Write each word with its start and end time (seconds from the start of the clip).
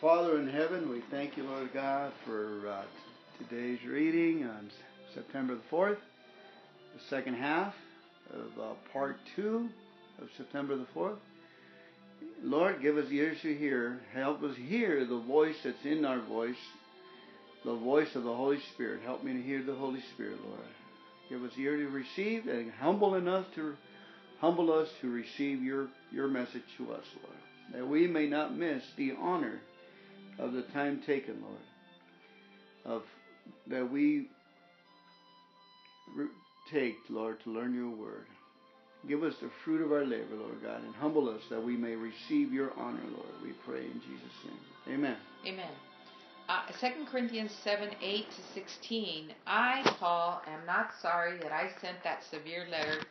Father 0.00 0.38
in 0.38 0.48
heaven, 0.48 0.88
we 0.88 1.02
thank 1.10 1.36
you, 1.36 1.42
Lord 1.42 1.74
God, 1.74 2.14
for 2.24 2.66
uh, 2.66 2.84
today's 3.38 3.80
reading 3.86 4.44
on 4.44 4.70
September 5.12 5.56
the 5.56 5.76
4th, 5.76 5.98
the 6.94 7.02
second 7.10 7.34
half 7.34 7.74
of 8.32 8.46
uh, 8.58 8.72
part 8.94 9.16
two 9.36 9.68
of 10.18 10.28
September 10.38 10.74
the 10.74 10.86
4th. 10.96 11.18
Lord, 12.42 12.80
give 12.80 12.96
us 12.96 13.12
ears 13.12 13.36
to 13.42 13.54
hear. 13.54 14.00
Help 14.14 14.42
us 14.42 14.56
hear 14.56 15.04
the 15.04 15.18
voice 15.18 15.56
that's 15.62 15.84
in 15.84 16.06
our 16.06 16.22
voice, 16.22 16.56
the 17.66 17.76
voice 17.76 18.08
of 18.14 18.24
the 18.24 18.34
Holy 18.34 18.58
Spirit. 18.72 19.02
Help 19.04 19.22
me 19.22 19.34
to 19.34 19.42
hear 19.42 19.62
the 19.62 19.74
Holy 19.74 20.00
Spirit, 20.14 20.38
Lord. 20.42 20.60
Give 21.28 21.44
us 21.44 21.52
ear 21.58 21.76
to 21.76 21.88
receive 21.88 22.46
and 22.46 22.72
humble 22.72 23.16
enough 23.16 23.44
to 23.56 23.74
humble 24.40 24.72
us 24.72 24.88
to 25.02 25.10
receive 25.10 25.62
your, 25.62 25.88
your 26.10 26.26
message 26.26 26.64
to 26.78 26.90
us, 26.90 27.04
Lord. 27.22 27.36
That 27.74 27.86
we 27.86 28.06
may 28.06 28.28
not 28.28 28.56
miss 28.56 28.82
the 28.96 29.12
honor 29.20 29.60
of 30.40 30.52
the 30.52 30.62
time 30.72 31.02
taken, 31.06 31.36
Lord. 31.42 32.96
Of 32.96 33.02
that 33.68 33.90
we 33.90 34.28
take, 36.72 36.96
Lord, 37.08 37.42
to 37.44 37.50
learn 37.50 37.74
your 37.74 37.90
word. 37.90 38.26
Give 39.08 39.22
us 39.22 39.34
the 39.40 39.50
fruit 39.64 39.82
of 39.82 39.92
our 39.92 40.04
labor, 40.04 40.36
Lord 40.36 40.62
God, 40.62 40.82
and 40.82 40.94
humble 40.94 41.28
us 41.28 41.40
that 41.50 41.62
we 41.62 41.76
may 41.76 41.94
receive 41.94 42.52
your 42.52 42.72
honor, 42.78 43.00
Lord. 43.12 43.28
We 43.42 43.52
pray 43.66 43.86
in 43.86 44.00
Jesus' 44.00 44.44
name. 44.44 44.94
Amen. 44.98 45.16
Amen. 45.46 45.70
Uh, 46.48 46.62
2 46.80 47.06
Corinthians 47.10 47.52
7 47.62 47.90
8 48.02 48.26
to 48.28 48.42
16. 48.54 49.32
I, 49.46 49.96
Paul, 49.98 50.42
am 50.46 50.66
not 50.66 50.90
sorry 51.00 51.38
that 51.38 51.52
I 51.52 51.70
sent 51.80 52.02
that 52.02 52.22
severe 52.30 52.66
letter 52.70 53.02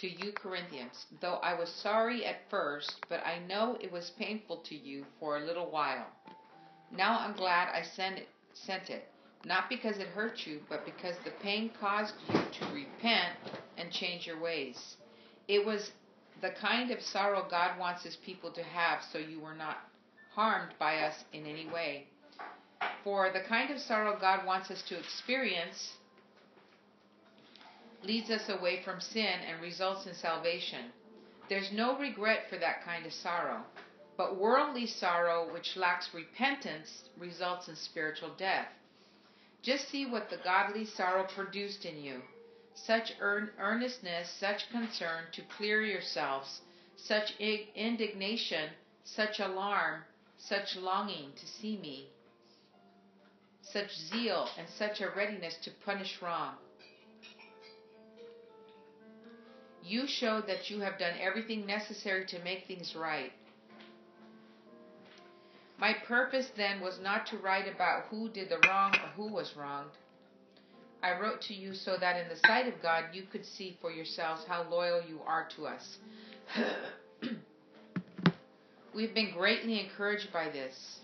to 0.00 0.08
you, 0.08 0.32
Corinthians, 0.32 1.06
though 1.20 1.36
I 1.36 1.58
was 1.58 1.68
sorry 1.82 2.24
at 2.24 2.48
first, 2.50 3.04
but 3.08 3.20
I 3.26 3.40
know 3.48 3.76
it 3.80 3.90
was 3.90 4.12
painful 4.18 4.58
to 4.68 4.76
you 4.76 5.04
for 5.18 5.38
a 5.38 5.44
little 5.44 5.70
while. 5.70 6.06
Now 6.96 7.18
I'm 7.20 7.34
glad 7.34 7.68
I 7.74 7.82
sent 7.82 8.18
it, 8.18 8.28
sent 8.54 8.90
it, 8.90 9.08
not 9.44 9.68
because 9.68 9.98
it 9.98 10.08
hurt 10.08 10.46
you, 10.46 10.60
but 10.68 10.84
because 10.84 11.16
the 11.24 11.30
pain 11.42 11.70
caused 11.80 12.14
you 12.28 12.40
to 12.60 12.74
repent 12.74 13.34
and 13.76 13.90
change 13.90 14.26
your 14.26 14.40
ways. 14.40 14.96
It 15.46 15.64
was 15.64 15.90
the 16.40 16.50
kind 16.50 16.90
of 16.90 17.02
sorrow 17.02 17.46
God 17.50 17.78
wants 17.78 18.04
his 18.04 18.16
people 18.16 18.50
to 18.52 18.62
have 18.62 19.00
so 19.12 19.18
you 19.18 19.40
were 19.40 19.54
not 19.54 19.78
harmed 20.34 20.72
by 20.78 20.98
us 20.98 21.24
in 21.32 21.46
any 21.46 21.66
way. 21.66 22.06
For 23.04 23.30
the 23.32 23.40
kind 23.40 23.70
of 23.70 23.80
sorrow 23.80 24.16
God 24.20 24.46
wants 24.46 24.70
us 24.70 24.82
to 24.88 24.98
experience 24.98 25.96
leads 28.04 28.30
us 28.30 28.48
away 28.48 28.82
from 28.84 29.00
sin 29.00 29.40
and 29.48 29.60
results 29.60 30.06
in 30.06 30.14
salvation. 30.14 30.92
There's 31.48 31.72
no 31.72 31.98
regret 31.98 32.44
for 32.48 32.56
that 32.58 32.84
kind 32.84 33.04
of 33.06 33.12
sorrow. 33.12 33.62
But 34.18 34.36
worldly 34.36 34.86
sorrow, 34.86 35.50
which 35.50 35.76
lacks 35.76 36.12
repentance, 36.12 37.04
results 37.16 37.68
in 37.68 37.76
spiritual 37.76 38.34
death. 38.36 38.68
Just 39.62 39.88
see 39.88 40.04
what 40.04 40.28
the 40.28 40.36
godly 40.38 40.84
sorrow 40.84 41.24
produced 41.24 41.86
in 41.86 42.02
you 42.02 42.20
such 42.86 43.12
earnestness, 43.20 44.30
such 44.30 44.70
concern 44.70 45.24
to 45.32 45.42
clear 45.56 45.82
yourselves, 45.82 46.60
such 46.96 47.32
indignation, 47.40 48.70
such 49.04 49.40
alarm, 49.40 50.02
such 50.36 50.76
longing 50.76 51.32
to 51.36 51.46
see 51.46 51.76
me, 51.76 52.08
such 53.62 53.96
zeal, 53.96 54.48
and 54.58 54.68
such 54.68 55.00
a 55.00 55.10
readiness 55.10 55.56
to 55.56 55.70
punish 55.84 56.20
wrong. 56.22 56.54
You 59.82 60.06
showed 60.06 60.46
that 60.46 60.70
you 60.70 60.80
have 60.80 60.98
done 60.98 61.14
everything 61.20 61.66
necessary 61.66 62.26
to 62.26 62.38
make 62.40 62.66
things 62.66 62.94
right. 62.94 63.32
My 65.78 65.94
purpose 66.06 66.50
then 66.56 66.80
was 66.80 66.98
not 67.00 67.26
to 67.28 67.38
write 67.38 67.72
about 67.72 68.06
who 68.10 68.28
did 68.28 68.48
the 68.48 68.58
wrong 68.68 68.94
or 68.94 69.08
who 69.16 69.32
was 69.32 69.54
wronged. 69.56 69.92
I 71.02 71.18
wrote 71.20 71.40
to 71.42 71.54
you 71.54 71.74
so 71.74 71.96
that 71.96 72.16
in 72.20 72.28
the 72.28 72.36
sight 72.48 72.66
of 72.66 72.82
God 72.82 73.04
you 73.12 73.22
could 73.30 73.46
see 73.46 73.78
for 73.80 73.92
yourselves 73.92 74.44
how 74.48 74.64
loyal 74.68 75.00
you 75.08 75.20
are 75.24 75.48
to 75.56 75.66
us. 75.66 75.98
We've 78.94 79.14
been 79.14 79.30
greatly 79.32 79.78
encouraged 79.78 80.32
by 80.32 80.48
this. 80.50 80.98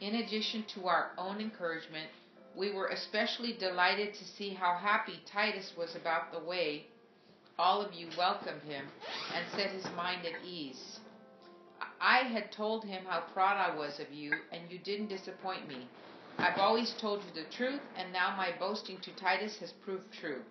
In 0.00 0.14
addition 0.14 0.64
to 0.74 0.86
our 0.86 1.10
own 1.18 1.40
encouragement, 1.40 2.08
we 2.54 2.72
were 2.72 2.86
especially 2.88 3.56
delighted 3.58 4.14
to 4.14 4.24
see 4.24 4.50
how 4.54 4.76
happy 4.76 5.20
Titus 5.26 5.72
was 5.76 5.96
about 5.96 6.30
the 6.32 6.38
way 6.38 6.86
all 7.58 7.80
of 7.80 7.92
you 7.92 8.06
welcomed 8.16 8.62
him 8.62 8.86
and 9.34 9.44
set 9.50 9.72
his 9.72 9.84
mind 9.96 10.24
at 10.24 10.44
ease. 10.46 10.97
I 12.00 12.18
had 12.18 12.52
told 12.52 12.84
him 12.84 13.04
how 13.06 13.24
proud 13.32 13.56
I 13.56 13.76
was 13.76 13.98
of 13.98 14.12
you, 14.12 14.32
and 14.52 14.70
you 14.70 14.78
didn't 14.78 15.08
disappoint 15.08 15.66
me. 15.68 15.88
I've 16.38 16.58
always 16.58 16.94
told 17.00 17.22
you 17.24 17.42
the 17.42 17.50
truth, 17.56 17.80
and 17.96 18.12
now 18.12 18.36
my 18.36 18.52
boasting 18.58 18.98
to 19.00 19.16
Titus 19.16 19.56
has 19.58 19.72
proved 19.84 20.12
true. 20.12 20.42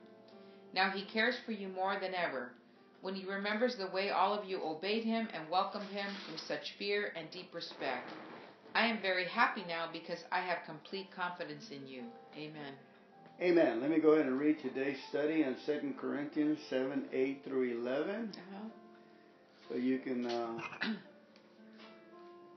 Now 0.73 0.89
he 0.89 1.05
cares 1.05 1.35
for 1.45 1.53
you 1.53 1.69
more 1.69 1.97
than 1.99 2.13
ever, 2.13 2.51
when 3.01 3.15
he 3.15 3.25
remembers 3.25 3.77
the 3.77 3.87
way 3.87 4.09
all 4.09 4.33
of 4.33 4.49
you 4.49 4.61
obeyed 4.61 5.05
him 5.05 5.29
and 5.33 5.49
welcomed 5.49 5.89
him 5.89 6.07
with 6.31 6.41
such 6.41 6.73
fear 6.77 7.13
and 7.15 7.31
deep 7.31 7.53
respect. 7.53 8.11
I 8.75 8.85
am 8.87 9.01
very 9.01 9.25
happy 9.25 9.63
now 9.67 9.89
because 9.91 10.19
I 10.31 10.41
have 10.41 10.59
complete 10.65 11.07
confidence 11.15 11.69
in 11.71 11.87
you. 11.87 12.03
Amen. 12.35 12.73
Amen. 13.41 13.81
Let 13.81 13.89
me 13.89 13.99
go 13.99 14.09
ahead 14.13 14.25
and 14.25 14.39
read 14.39 14.57
today's 14.61 14.97
study 15.09 15.43
on 15.45 15.55
2 15.65 15.93
Corinthians 15.99 16.59
7 16.69 17.07
8 17.13 17.41
through 17.45 17.79
11. 17.81 18.33
Uh-huh. 18.33 18.67
So 19.69 19.75
you 19.75 19.99
can 19.99 20.25
uh, 20.25 20.59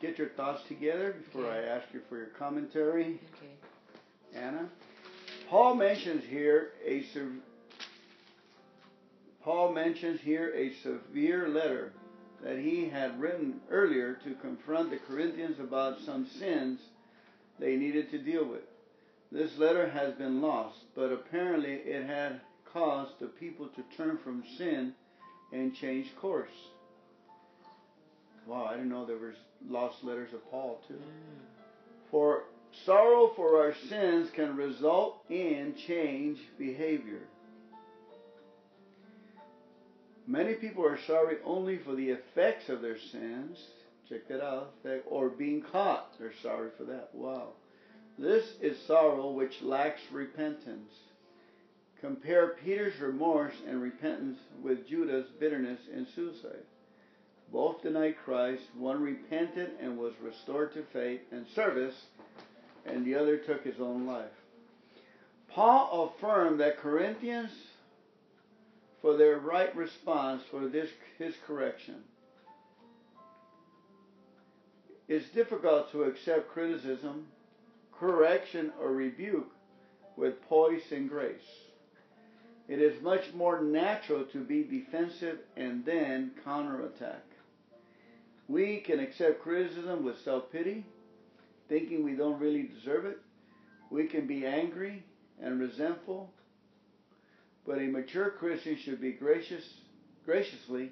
get 0.00 0.18
your 0.18 0.30
thoughts 0.30 0.62
together 0.68 1.14
before 1.24 1.46
okay. 1.46 1.68
I 1.68 1.76
ask 1.76 1.86
you 1.92 2.00
for 2.08 2.16
your 2.16 2.28
commentary. 2.38 3.20
Okay. 3.36 3.52
Anna. 4.34 4.68
Paul 5.48 5.74
mentions 5.74 6.24
here 6.24 6.70
a 6.86 7.04
Paul 9.42 9.72
mentions 9.72 10.20
here 10.20 10.52
a 10.54 10.72
severe 10.82 11.48
letter 11.48 11.92
that 12.42 12.58
he 12.58 12.88
had 12.88 13.20
written 13.20 13.60
earlier 13.70 14.18
to 14.24 14.34
confront 14.40 14.90
the 14.90 14.98
Corinthians 14.98 15.58
about 15.58 16.00
some 16.00 16.26
sins 16.38 16.80
they 17.58 17.76
needed 17.76 18.10
to 18.10 18.18
deal 18.18 18.46
with. 18.46 18.62
This 19.32 19.50
letter 19.58 19.88
has 19.88 20.14
been 20.14 20.40
lost, 20.40 20.78
but 20.94 21.12
apparently 21.12 21.72
it 21.72 22.06
had 22.06 22.40
caused 22.72 23.18
the 23.20 23.26
people 23.26 23.68
to 23.68 23.96
turn 23.96 24.18
from 24.24 24.44
sin 24.56 24.94
and 25.52 25.74
change 25.74 26.14
course. 26.20 26.50
Wow, 28.46 28.66
I 28.66 28.74
didn't 28.74 28.88
know 28.88 29.04
there 29.04 29.16
was 29.16 29.36
lost 29.68 30.02
letters 30.02 30.32
of 30.32 30.48
Paul 30.50 30.80
too. 30.88 30.98
For 32.10 32.44
sorrow 32.84 33.32
for 33.36 33.60
our 33.62 33.74
sins 33.88 34.30
can 34.34 34.56
result 34.56 35.24
in 35.28 35.74
change 35.86 36.38
behavior. 36.58 37.22
Many 40.26 40.54
people 40.54 40.84
are 40.84 40.98
sorry 41.06 41.36
only 41.44 41.78
for 41.78 41.94
the 41.94 42.10
effects 42.10 42.68
of 42.68 42.82
their 42.82 42.98
sins. 43.10 43.58
Check 44.08 44.28
that 44.28 44.44
out. 44.44 44.74
Or 45.08 45.28
being 45.28 45.62
caught. 45.72 46.12
They're 46.18 46.32
sorry 46.42 46.70
for 46.76 46.84
that. 46.84 47.10
Wow. 47.12 47.48
This 48.18 48.44
is 48.60 48.76
sorrow 48.86 49.30
which 49.30 49.62
lacks 49.62 50.00
repentance. 50.12 50.92
Compare 52.00 52.56
Peter's 52.64 52.98
remorse 53.00 53.54
and 53.68 53.82
repentance 53.82 54.38
with 54.62 54.88
Judas's 54.88 55.30
bitterness 55.38 55.80
and 55.92 56.06
suicide. 56.14 56.64
Both 57.52 57.82
denied 57.82 58.16
Christ. 58.24 58.62
One 58.76 59.02
repented 59.02 59.72
and 59.80 59.98
was 59.98 60.12
restored 60.22 60.72
to 60.74 60.84
faith 60.92 61.20
and 61.32 61.46
service, 61.54 61.94
and 62.86 63.04
the 63.04 63.16
other 63.16 63.36
took 63.38 63.64
his 63.64 63.80
own 63.80 64.06
life. 64.06 64.30
Paul 65.48 66.14
affirmed 66.16 66.60
that 66.60 66.78
Corinthians, 66.78 67.50
for 69.02 69.16
their 69.16 69.38
right 69.38 69.74
response 69.74 70.42
for 70.50 70.68
this 70.68 70.90
his 71.18 71.34
correction, 71.46 72.04
it's 75.08 75.28
difficult 75.30 75.90
to 75.90 76.04
accept 76.04 76.50
criticism, 76.50 77.26
correction, 77.98 78.72
or 78.80 78.92
rebuke 78.92 79.50
with 80.16 80.40
poise 80.48 80.92
and 80.92 81.08
grace. 81.08 81.40
It 82.68 82.80
is 82.80 83.02
much 83.02 83.34
more 83.34 83.60
natural 83.60 84.24
to 84.26 84.44
be 84.44 84.62
defensive 84.62 85.40
and 85.56 85.84
then 85.84 86.30
counterattack. 86.44 87.24
We 88.50 88.78
can 88.78 88.98
accept 88.98 89.42
criticism 89.42 90.04
with 90.04 90.16
self 90.24 90.50
pity, 90.50 90.84
thinking 91.68 92.04
we 92.04 92.14
don't 92.14 92.40
really 92.40 92.64
deserve 92.64 93.04
it. 93.04 93.18
We 93.90 94.08
can 94.08 94.26
be 94.26 94.44
angry 94.44 95.04
and 95.40 95.60
resentful. 95.60 96.28
But 97.64 97.78
a 97.78 97.82
mature 97.82 98.30
Christian 98.30 98.76
should 98.76 99.00
be 99.00 99.12
gracious, 99.12 99.62
graciously 100.24 100.90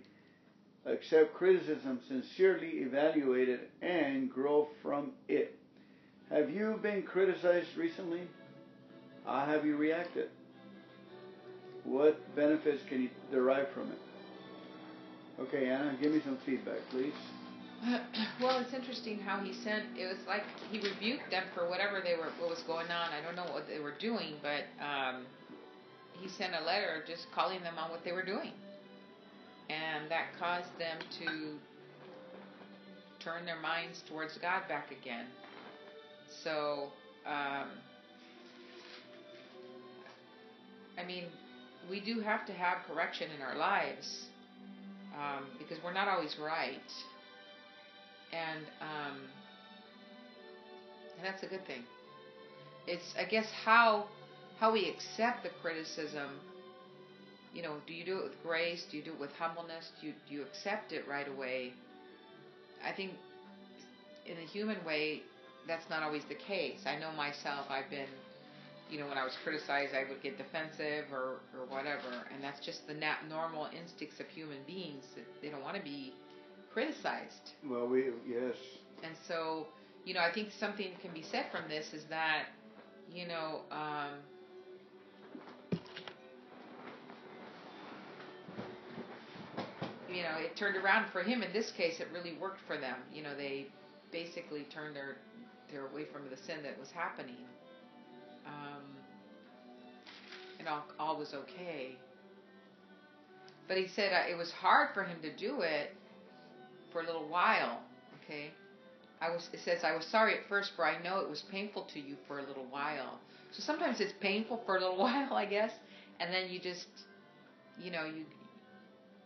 accept 0.87 1.35
criticism, 1.35 1.99
sincerely 2.07 2.69
evaluate 2.79 3.49
it, 3.49 3.71
and 3.83 4.31
grow 4.31 4.69
from 4.81 5.11
it. 5.27 5.59
Have 6.31 6.51
you 6.51 6.79
been 6.81 7.03
criticized 7.03 7.77
recently? 7.77 8.21
How 9.27 9.47
have 9.47 9.67
you 9.67 9.77
reacted? 9.77 10.29
What 11.83 12.37
benefits 12.37 12.85
can 12.89 13.03
you 13.03 13.11
derive 13.33 13.71
from 13.71 13.91
it? 13.91 13.99
Okay, 15.41 15.69
Anna, 15.69 15.97
give 16.01 16.13
me 16.13 16.21
some 16.25 16.39
feedback, 16.47 16.89
please. 16.91 17.15
well, 18.43 18.59
it's 18.61 18.75
interesting 18.75 19.21
how 19.21 19.39
he 19.39 19.53
sent. 19.53 19.85
It 19.97 20.07
was 20.07 20.19
like 20.27 20.43
he 20.71 20.79
rebuked 20.81 21.31
them 21.31 21.45
for 21.55 21.69
whatever 21.69 22.01
they 22.03 22.15
were, 22.17 22.31
what 22.41 22.51
was 22.51 22.63
going 22.67 22.91
on. 22.91 23.11
I 23.13 23.23
don't 23.23 23.37
know 23.37 23.53
what 23.53 23.69
they 23.69 23.79
were 23.79 23.95
doing, 23.99 24.35
but 24.43 24.65
um, 24.85 25.27
he 26.21 26.29
sent 26.29 26.55
a 26.55 26.65
letter 26.65 27.05
just 27.07 27.27
calling 27.33 27.63
them 27.63 27.79
on 27.79 27.91
what 27.91 28.05
they 28.05 28.13
were 28.13 28.25
doing, 28.25 28.53
and 29.71 30.11
that 30.11 30.27
caused 30.39 30.77
them 30.79 30.99
to 31.21 31.59
turn 33.23 33.45
their 33.45 33.61
minds 33.61 34.03
towards 34.09 34.37
God 34.39 34.63
back 34.69 34.91
again. 34.91 35.27
So, 36.43 36.89
um, 37.27 37.69
I 40.99 41.05
mean, 41.07 41.25
we 41.89 42.01
do 42.01 42.21
have 42.21 42.45
to 42.47 42.53
have 42.53 42.79
correction 42.89 43.31
in 43.31 43.41
our 43.41 43.57
lives 43.57 44.27
um, 45.15 45.47
because 45.59 45.79
we're 45.85 45.93
not 45.93 46.09
always 46.09 46.37
right 46.41 46.81
and 48.33 48.67
um, 48.81 49.29
and 51.17 51.25
that's 51.25 51.43
a 51.43 51.47
good 51.47 51.65
thing. 51.67 51.85
It's 52.87 53.15
I 53.19 53.25
guess 53.25 53.51
how 53.51 54.07
how 54.59 54.71
we 54.71 54.89
accept 54.89 55.43
the 55.43 55.51
criticism. 55.51 56.41
You 57.53 57.63
know, 57.63 57.81
do 57.87 57.95
you 57.95 58.05
do 58.05 58.19
it 58.19 58.23
with 58.25 58.43
grace? 58.43 58.85
Do 58.91 58.97
you 58.97 59.03
do 59.03 59.13
it 59.13 59.19
with 59.19 59.33
humbleness? 59.33 59.91
Do 60.01 60.07
you 60.09 60.15
do 60.27 60.35
you 60.35 60.43
accept 60.43 60.93
it 60.93 61.07
right 61.07 61.27
away? 61.27 61.73
I 62.83 62.93
think 62.93 63.15
in 64.27 64.37
the 64.37 64.45
human 64.45 64.83
way, 64.85 65.23
that's 65.67 65.89
not 65.89 66.03
always 66.03 66.25
the 66.29 66.35
case. 66.35 66.81
I 66.87 66.95
know 66.97 67.13
myself. 67.13 67.67
I've 67.71 67.89
been, 67.91 68.09
you 68.91 68.99
know, 68.99 69.07
when 69.07 69.19
I 69.19 69.25
was 69.25 69.37
criticized, 69.43 69.95
I 69.95 70.05
would 70.05 70.21
get 70.23 70.37
defensive 70.37 71.07
or 71.13 71.41
or 71.55 71.65
whatever, 71.69 72.27
and 72.33 72.43
that's 72.43 72.61
just 72.61 72.87
the 72.87 72.95
nat- 72.95 73.27
normal 73.29 73.69
instincts 73.73 74.21
of 74.21 74.29
human 74.29 74.63
beings. 74.67 75.05
They 75.43 75.51
don't 75.51 75.63
want 75.63 75.77
to 75.77 75.83
be 75.83 76.13
criticized. 76.73 77.53
Well, 77.65 77.87
we 77.87 78.07
yes. 78.27 78.57
And 79.03 79.15
so, 79.27 79.67
you 80.05 80.15
know, 80.15 80.21
I 80.21 80.33
think 80.33 80.49
something 80.59 80.93
can 81.01 81.13
be 81.13 81.23
said 81.23 81.47
from 81.53 81.69
this 81.69 81.93
is 81.93 82.05
that, 82.11 82.47
you 83.13 83.27
know, 83.27 83.61
um, 83.71 84.15
you 90.11 90.23
know, 90.23 90.37
it 90.39 90.57
turned 90.57 90.77
around 90.77 91.11
for 91.13 91.23
him. 91.23 91.43
In 91.43 91.53
this 91.53 91.71
case, 91.77 92.01
it 92.01 92.09
really 92.13 92.37
worked 92.41 92.61
for 92.67 92.79
them. 92.79 92.97
You 93.13 93.23
know, 93.23 93.37
they 93.37 93.67
basically 94.11 94.67
turned 94.73 94.97
their 94.97 95.17
their 95.71 95.87
away 95.87 96.07
from 96.11 96.23
the 96.31 96.37
sin 96.37 96.63
that 96.63 96.79
was 96.79 96.91
happening, 96.91 97.47
um, 98.47 98.83
and 100.59 100.67
all 100.67 100.85
all 100.99 101.19
was 101.19 101.35
okay. 101.35 101.97
But 103.69 103.77
he 103.77 103.87
said 103.87 104.13
uh, 104.13 104.31
it 104.31 104.37
was 104.37 104.51
hard 104.51 104.95
for 104.95 105.05
him 105.05 105.21
to 105.21 105.37
do 105.37 105.61
it 105.61 105.95
for 106.93 107.03
a 107.03 107.07
little 107.07 107.29
while. 107.29 107.81
Okay, 108.25 108.51
I 109.21 109.31
was. 109.31 109.49
It 109.53 109.61
says 109.65 109.85
I 109.85 109.95
was 109.95 110.05
sorry 110.07 110.35
at 110.35 110.49
first, 110.49 110.73
for 110.77 110.85
I 110.85 111.03
know 111.03 111.21
it 111.21 111.29
was 111.29 111.43
painful 111.51 111.87
to 111.95 112.01
you 112.01 112.17
for 112.27 112.41
a 112.41 112.47
little 112.47 112.67
while. 112.71 113.19
So 113.53 113.63
sometimes 113.63 114.01
it's 114.01 114.13
painful 114.21 114.63
for 114.67 114.77
a 114.77 114.81
little 114.81 114.99
while, 115.07 115.33
I 115.35 115.47
guess, 115.47 115.73
and 116.21 116.33
then 116.33 116.51
you 116.51 116.61
just, 116.61 116.87
you 117.81 117.91
know, 117.91 118.05
you, 118.05 118.25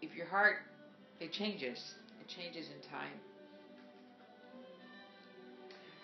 if 0.01 0.15
your 0.15 0.27
heart, 0.27 0.57
it 1.21 1.33
changes. 1.33 1.79
It 2.21 2.29
changes 2.29 2.67
in 2.67 2.91
time. 2.91 3.19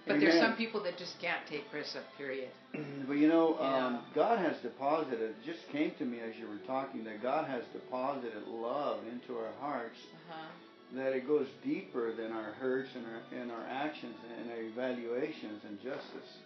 But 0.07 0.17
Amen. 0.17 0.31
there's 0.31 0.41
some 0.41 0.57
people 0.57 0.83
that 0.85 0.97
just 0.97 1.21
can't 1.21 1.47
take 1.51 1.69
criticism. 1.71 2.03
Period. 2.17 2.49
but 3.07 3.15
you 3.15 3.29
know, 3.29 3.59
um, 3.59 4.05
God 4.15 4.39
has 4.39 4.57
deposited. 4.63 5.21
It 5.21 5.37
just 5.45 5.61
came 5.71 5.93
to 5.99 6.05
me 6.07 6.21
as 6.21 6.35
you 6.41 6.49
were 6.49 6.65
talking 6.67 7.05
that 7.05 7.23
God 7.23 7.47
has 7.47 7.63
deposited 7.75 8.49
love 8.49 9.01
into 9.13 9.39
our 9.39 9.53
hearts. 9.61 9.99
Uh 10.31 10.33
huh. 10.33 10.49
That 10.95 11.13
it 11.13 11.27
goes 11.27 11.47
deeper 11.63 12.15
than 12.15 12.33
our 12.33 12.53
hurts 12.53 12.89
and 12.95 13.05
our 13.07 13.41
and 13.41 13.51
our 13.51 13.67
actions 13.69 14.17
and 14.41 14.51
our 14.51 14.61
evaluations 14.61 15.63
and 15.65 15.79
justice. 15.83 16.39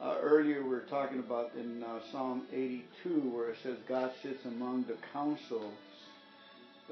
Uh, 0.00 0.16
earlier 0.20 0.64
we 0.64 0.70
were 0.70 0.80
talking 0.90 1.20
about 1.20 1.52
in 1.54 1.82
uh, 1.82 2.00
Psalm 2.10 2.42
82 2.52 3.20
where 3.30 3.50
it 3.50 3.56
says 3.62 3.76
God 3.88 4.10
sits 4.20 4.44
among 4.44 4.84
the 4.84 4.96
councils 5.12 5.74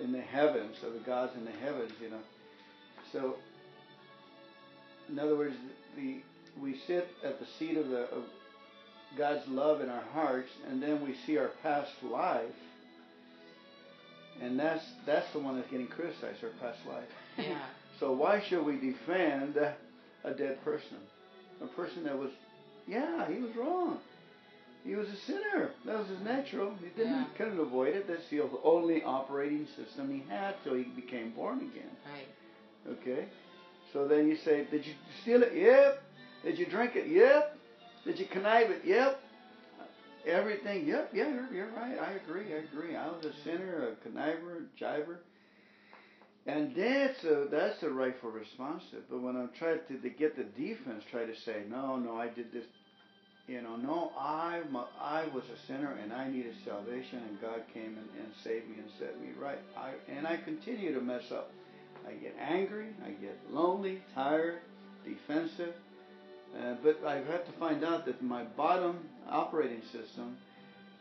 in 0.01 0.13
the 0.13 0.21
heavens, 0.21 0.77
so 0.81 0.91
the 0.91 1.01
gods 1.01 1.33
in 1.37 1.45
the 1.45 1.51
heavens, 1.51 1.93
you 2.01 2.11
know. 2.11 2.21
So, 3.13 3.37
in 5.09 5.19
other 5.19 5.37
words, 5.37 5.57
the 5.97 6.23
we 6.61 6.81
sit 6.87 7.09
at 7.25 7.41
the 7.41 7.47
seat 7.59 7.77
of 7.77 7.89
the 7.89 8.03
of 8.11 8.25
God's 9.17 9.47
love 9.49 9.81
in 9.81 9.89
our 9.89 10.05
hearts, 10.13 10.51
and 10.69 10.83
then 10.83 11.05
we 11.05 11.17
see 11.27 11.37
our 11.37 11.51
past 11.63 11.91
life, 12.03 12.45
and 14.41 14.59
that's 14.59 14.85
that's 15.07 15.31
the 15.33 15.39
one 15.39 15.57
that's 15.57 15.71
getting 15.71 15.87
criticized, 15.89 16.43
our 16.45 16.51
past 16.61 16.79
life. 16.89 17.09
Yeah. 17.39 17.59
So 18.01 18.13
why 18.13 18.41
should 18.49 18.65
we 18.65 18.77
defend 18.77 19.57
a 19.59 20.31
dead 20.33 20.65
person, 20.65 20.97
a 21.63 21.67
person 21.67 22.03
that 22.05 22.17
was, 22.19 22.31
yeah, 22.89 23.29
he 23.31 23.39
was 23.43 23.55
wrong. 23.55 23.99
He 24.87 24.95
was 24.95 25.07
a 25.09 25.17
sinner. 25.27 25.69
That 25.85 25.99
was 25.99 26.09
his 26.09 26.21
natural. 26.23 26.73
He 26.81 26.89
didn't 26.97 27.13
Yeah. 27.13 27.25
couldn't 27.37 27.61
avoid 27.61 27.95
it. 27.95 28.09
That's 28.09 28.27
the 28.31 28.41
only 28.65 29.03
operating 29.03 29.67
system 29.77 30.09
he 30.11 30.23
had 30.31 30.55
till 30.65 30.77
he 30.77 30.85
became 30.85 31.33
born 31.33 31.59
again. 31.59 31.95
Right. 32.11 32.97
Okay? 33.03 33.27
So 33.93 34.09
then 34.09 34.27
you 34.29 34.37
say, 34.47 34.67
Did 34.71 34.87
you 34.87 34.95
steal 35.21 35.43
it? 35.43 35.53
Yep. 35.55 36.03
Did 36.43 36.59
you 36.59 36.65
drink 36.65 36.93
it? 36.97 37.07
Yep. 37.07 37.59
Did 38.07 38.19
you 38.19 38.25
connive 38.33 38.71
it? 38.71 38.81
Yep. 38.87 39.21
Everything? 40.27 40.87
Yep. 40.87 41.11
Yeah, 41.15 41.29
you're, 41.29 41.53
you're 41.53 41.71
right. 41.77 41.99
I 41.99 42.13
agree. 42.13 42.53
I 42.53 42.59
agree. 42.59 42.97
I 42.97 43.09
was 43.09 43.25
a 43.25 43.33
sinner, 43.45 43.89
a 43.89 44.09
conniver, 44.09 44.59
a 44.59 44.79
jiver. 44.79 45.21
And 46.47 46.75
that's 46.75 47.23
a, 47.25 47.47
that's 47.51 47.81
the 47.81 47.91
rightful 47.91 48.31
response. 48.31 48.83
But 49.11 49.21
when 49.21 49.37
I'm 49.37 49.51
trying 49.59 49.81
to, 49.89 49.99
to 49.99 50.11
get 50.11 50.37
the 50.37 50.45
defense, 50.45 51.05
try 51.11 51.25
to 51.25 51.37
say, 51.45 51.63
no, 51.69 51.97
no, 51.97 52.17
I 52.17 52.29
did 52.29 52.53
this. 52.53 52.65
You 53.47 53.63
know, 53.63 53.77
no, 53.77 54.13
I, 54.17 54.61
I 55.01 55.25
was 55.35 55.43
a 55.45 55.67
sinner 55.67 55.99
and 56.03 56.13
I 56.13 56.29
needed 56.29 56.55
salvation, 56.65 57.19
and 57.29 57.41
God 57.41 57.63
came 57.75 57.97
and, 57.99 58.09
and 58.25 58.33
saved 58.45 58.69
me 58.69 58.77
and 58.79 58.91
set 58.99 59.21
me 59.21 59.29
right. 59.41 59.59
I, 59.77 59.93
and 60.15 60.27
I 60.27 60.37
continue 60.37 60.95
to 60.95 61.01
mess 61.01 61.33
up. 61.33 61.51
I 62.07 62.13
get 62.13 62.37
angry, 62.41 62.87
I 63.05 63.11
get 63.11 63.37
lonely, 63.51 64.03
tired, 64.15 64.59
defensive. 65.05 65.75
Uh, 66.57 66.75
but 66.83 67.01
I've 67.05 67.27
had 67.27 67.45
to 67.47 67.53
find 67.59 67.85
out 67.85 68.07
that 68.07 68.23
my 68.23 68.45
bottom 68.45 68.99
operating 69.31 69.83
system 69.93 70.37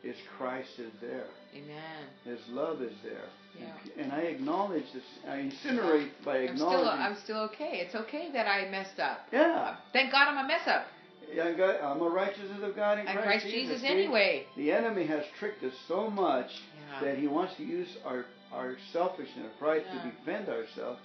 is 0.03 0.15
Christ 0.37 0.69
is 0.77 0.91
there. 1.01 1.25
Amen. 1.53 2.03
His 2.23 2.39
love 2.49 2.81
is 2.81 2.93
there. 3.03 3.25
Yeah. 3.59 4.01
And 4.03 4.13
I 4.13 4.19
acknowledge 4.21 4.85
this. 4.93 5.03
I 5.27 5.37
incinerate 5.37 6.09
by 6.23 6.37
I'm 6.47 6.55
still, 6.55 6.69
acknowledging. 6.69 7.01
I'm 7.01 7.17
still 7.23 7.39
okay. 7.51 7.81
It's 7.85 7.95
okay 7.95 8.31
that 8.31 8.47
I 8.47 8.69
messed 8.69 8.99
up. 8.99 9.19
yeah. 9.33 9.75
Thank 9.91 10.11
God 10.11 10.27
I'm 10.29 10.45
a 10.45 10.47
mess 10.47 10.61
up. 10.67 10.85
Yeah, 11.33 11.45
I 11.49 11.53
got, 11.53 11.83
I'm 11.83 12.01
a 12.01 12.09
righteousness 12.09 12.59
of 12.63 12.75
God 12.75 12.97
in 12.99 13.05
Christ, 13.05 13.23
Christ 13.23 13.45
Jesus 13.47 13.81
See, 13.81 13.87
anyway. 13.87 14.45
The 14.57 14.71
enemy 14.71 15.05
has 15.07 15.23
tricked 15.37 15.63
us 15.63 15.73
so 15.87 16.09
much 16.09 16.49
Yeah. 16.49 17.05
that 17.05 17.17
he 17.19 17.27
wants 17.27 17.55
to 17.57 17.63
use 17.63 17.87
our, 18.05 18.25
our 18.53 18.77
selfishness 18.93 19.35
and 19.37 19.59
pride 19.59 19.83
Yeah. 19.85 20.01
to 20.03 20.09
defend 20.11 20.49
ourselves. 20.49 20.99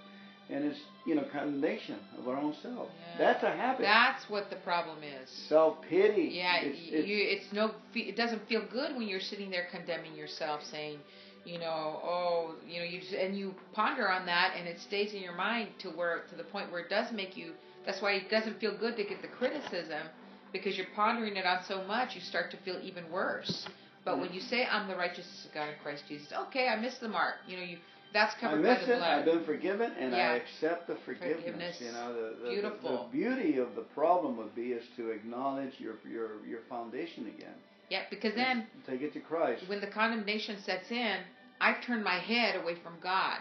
And 0.55 0.65
it's, 0.67 0.79
you 1.05 1.17
know, 1.17 1.25
condemnation 1.33 1.99
of 2.17 2.29
our 2.29 2.37
own 2.37 2.55
self. 2.63 2.89
Yeah. 2.89 3.19
That's 3.19 3.43
a 3.43 3.51
habit. 3.51 3.83
That's 3.83 4.31
what 4.31 4.51
the 4.51 4.57
problem 4.57 4.99
is. 5.03 5.29
Self 5.49 5.83
pity. 5.89 6.31
Yeah, 6.35 6.61
It's, 6.63 6.79
it's, 6.81 7.09
you, 7.09 7.17
it's 7.19 7.53
no, 7.53 7.73
it 7.95 8.17
doesn't 8.17 8.47
feel 8.47 8.63
good 8.71 8.97
when 8.97 9.09
you're 9.09 9.19
sitting 9.19 9.51
there 9.51 9.67
condemning 9.73 10.15
yourself, 10.15 10.61
saying, 10.71 10.99
you 11.45 11.59
know, 11.59 12.01
oh, 12.05 12.55
you 12.69 12.79
know, 12.79 12.85
you 12.85 13.01
just, 13.01 13.15
and 13.15 13.37
you 13.37 13.53
ponder 13.73 14.09
on 14.09 14.27
that, 14.27 14.55
and 14.57 14.69
it 14.69 14.79
stays 14.79 15.13
in 15.13 15.23
your 15.23 15.35
mind 15.35 15.71
to 15.81 15.89
where 15.91 16.23
to 16.31 16.37
the 16.37 16.45
point 16.45 16.71
where 16.71 16.83
it 16.83 16.89
does 16.89 17.11
make 17.13 17.37
you. 17.37 17.55
That's 17.85 18.01
why 18.01 18.13
it 18.13 18.31
doesn't 18.31 18.61
feel 18.61 18.79
good 18.79 18.97
to 18.97 19.05
get 19.05 19.23
the 19.23 19.29
criticism, 19.29 20.07
because 20.53 20.77
you're 20.77 20.87
pondering 20.95 21.37
it 21.37 21.47
on 21.47 21.65
so 21.67 21.83
much, 21.85 22.15
you 22.15 22.21
start 22.21 22.53
to 22.53 22.57
feel 22.59 22.79
even 22.81 23.11
worse. 23.11 23.67
But 24.05 24.13
mm-hmm. 24.13 24.21
when 24.21 24.33
you 24.33 24.41
say, 24.41 24.67
"I'm 24.71 24.87
the 24.87 24.97
righteousness 24.97 25.47
of 25.47 25.53
God 25.53 25.69
in 25.69 25.75
Christ 25.83 26.05
Jesus," 26.09 26.29
okay, 26.49 26.69
I 26.69 26.77
missed 26.77 27.01
the 27.01 27.09
mark. 27.09 27.35
You 27.49 27.57
know, 27.57 27.65
you 27.65 27.79
that's 28.15 28.35
I 28.37 28.41
covered 28.41 28.63
by 28.63 28.69
miss 28.75 28.87
the 28.87 28.97
it. 28.97 29.03
I've 29.03 29.25
been 29.27 29.45
forgiven, 29.45 29.93
and 29.99 30.13
Yeah. 30.13 30.31
I 30.31 30.35
accept 30.37 30.87
the 30.87 30.97
forgiveness. 31.05 31.37
Forgiveness. 31.45 31.77
You 31.81 31.93
know, 31.93 32.15
the, 32.15 32.45
the, 32.45 32.51
Beautiful. 32.51 32.91
The, 32.91 32.97
the 33.05 33.11
beauty 33.25 33.59
of 33.59 33.75
the 33.75 33.83
problem 33.83 34.37
would 34.39 34.55
be 34.55 34.69
is 34.73 34.85
to 34.97 35.11
acknowledge 35.11 35.73
your 35.79 35.97
your 36.11 36.43
your 36.47 36.61
foundation 36.71 37.27
again. 37.37 37.55
yeah, 37.91 38.05
because 38.09 38.35
then 38.35 38.67
take 38.87 39.03
it 39.03 39.13
to 39.13 39.21
Christ. 39.21 39.69
when 39.69 39.81
the 39.83 39.89
condemnation 39.89 40.57
sets 40.65 40.91
in, 40.91 41.17
I've 41.61 41.83
turned 41.85 42.03
my 42.05 42.19
head 42.19 42.57
away 42.63 42.77
from 42.83 42.95
God 43.03 43.39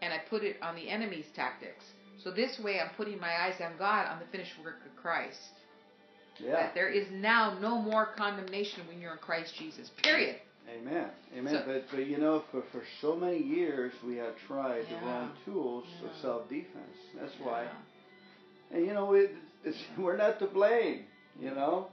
and 0.00 0.12
I 0.12 0.18
put 0.28 0.42
it 0.42 0.56
on 0.62 0.74
the 0.74 0.88
enemy's 0.88 1.26
tactics. 1.36 1.84
So 2.24 2.30
this 2.30 2.58
way 2.58 2.80
I'm 2.80 2.90
putting 2.96 3.20
my 3.20 3.32
eyes 3.44 3.60
on 3.60 3.72
God 3.78 4.06
on 4.08 4.18
the 4.18 4.26
finished 4.32 4.52
work 4.64 4.76
of 4.86 4.96
Christ. 5.00 5.38
Yeah. 6.38 6.52
That 6.52 6.74
there 6.74 6.88
is 6.88 7.06
now 7.12 7.58
no 7.60 7.78
more 7.80 8.06
condemnation 8.16 8.80
when 8.88 9.00
you're 9.00 9.12
in 9.12 9.18
Christ 9.18 9.54
Jesus. 9.58 9.90
Period. 10.02 10.36
Amen. 10.70 11.10
Amen. 11.36 11.54
So- 11.54 11.62
but 11.66 11.84
but 11.90 12.06
you 12.06 12.18
know, 12.18 12.44
for 12.50 12.62
for 12.72 12.82
so 13.00 13.16
many 13.16 13.38
years 13.42 13.92
we 14.06 14.16
have 14.16 14.34
tried 14.46 14.84
the 14.88 14.96
wrong 15.06 15.32
tools 15.44 15.84
of 16.04 16.10
self 16.20 16.48
defense. 16.48 16.96
That's 17.18 17.32
why. 17.42 17.66
And 18.70 18.86
you 18.86 18.94
know, 18.94 19.12
it's, 19.12 19.78
we're 19.98 20.16
not 20.16 20.38
to 20.40 20.46
blame. 20.46 21.04
You 21.40 21.50
know, 21.50 21.88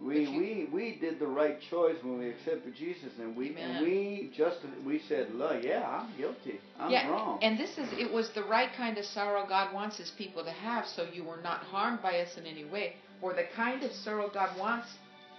We 0.00 0.26
you- 0.26 0.38
we 0.38 0.68
we 0.72 0.98
did 1.00 1.18
the 1.18 1.26
right 1.26 1.58
choice 1.70 1.96
when 2.02 2.18
we 2.18 2.28
accepted 2.30 2.74
Jesus, 2.76 3.12
and 3.18 3.36
we 3.36 3.50
Amen. 3.50 3.70
and 3.76 3.86
we 3.86 4.30
just 4.36 4.58
we 4.86 5.00
said, 5.08 5.34
"Look, 5.34 5.62
yeah, 5.64 5.84
I'm 5.88 6.16
guilty. 6.16 6.60
I'm 6.78 6.90
yeah, 6.90 7.08
wrong." 7.10 7.38
and 7.42 7.58
this 7.58 7.76
is 7.78 7.88
it 8.04 8.10
was 8.12 8.30
the 8.30 8.44
right 8.44 8.72
kind 8.76 8.96
of 8.96 9.04
sorrow 9.04 9.44
God 9.46 9.74
wants 9.74 9.96
His 9.98 10.10
people 10.12 10.44
to 10.44 10.52
have, 10.52 10.86
so 10.86 11.02
you 11.12 11.24
were 11.24 11.40
not 11.42 11.60
harmed 11.64 12.00
by 12.02 12.20
us 12.20 12.36
in 12.38 12.46
any 12.46 12.64
way. 12.64 12.94
or 13.20 13.34
the 13.34 13.46
kind 13.56 13.82
of 13.82 13.90
sorrow 13.90 14.28
God 14.32 14.56
wants 14.56 14.86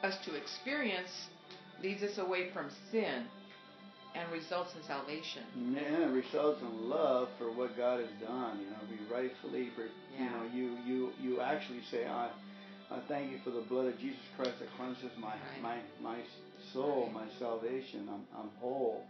us 0.03 0.15
to 0.25 0.35
experience 0.35 1.29
leads 1.81 2.03
us 2.03 2.17
away 2.17 2.49
from 2.53 2.69
sin 2.91 3.25
and 4.15 4.31
results 4.31 4.71
in 4.75 4.83
salvation. 4.87 5.43
Yeah, 5.73 6.07
it 6.07 6.11
results 6.11 6.61
in 6.61 6.89
love 6.89 7.29
for 7.37 7.51
what 7.51 7.77
God 7.77 7.99
has 7.99 8.09
done. 8.21 8.59
You 8.59 8.69
know, 8.71 8.77
we 8.89 9.13
rightfully, 9.15 9.69
you 10.17 10.25
know, 10.25 10.43
you 10.53 10.77
you 10.85 11.11
you 11.21 11.41
actually 11.41 11.81
say, 11.91 12.05
"I, 12.07 12.29
I 12.91 12.99
thank 13.07 13.31
you 13.31 13.37
for 13.43 13.51
the 13.51 13.61
blood 13.61 13.85
of 13.87 13.99
Jesus 13.99 14.19
Christ 14.35 14.59
that 14.59 14.69
cleanses 14.77 15.11
my 15.19 15.27
Right. 15.29 15.61
my 16.01 16.11
my 16.15 16.17
soul, 16.73 17.03
Right. 17.05 17.25
my 17.25 17.39
salvation. 17.39 18.09
I'm 18.11 18.25
I'm 18.37 18.49
whole 18.59 19.05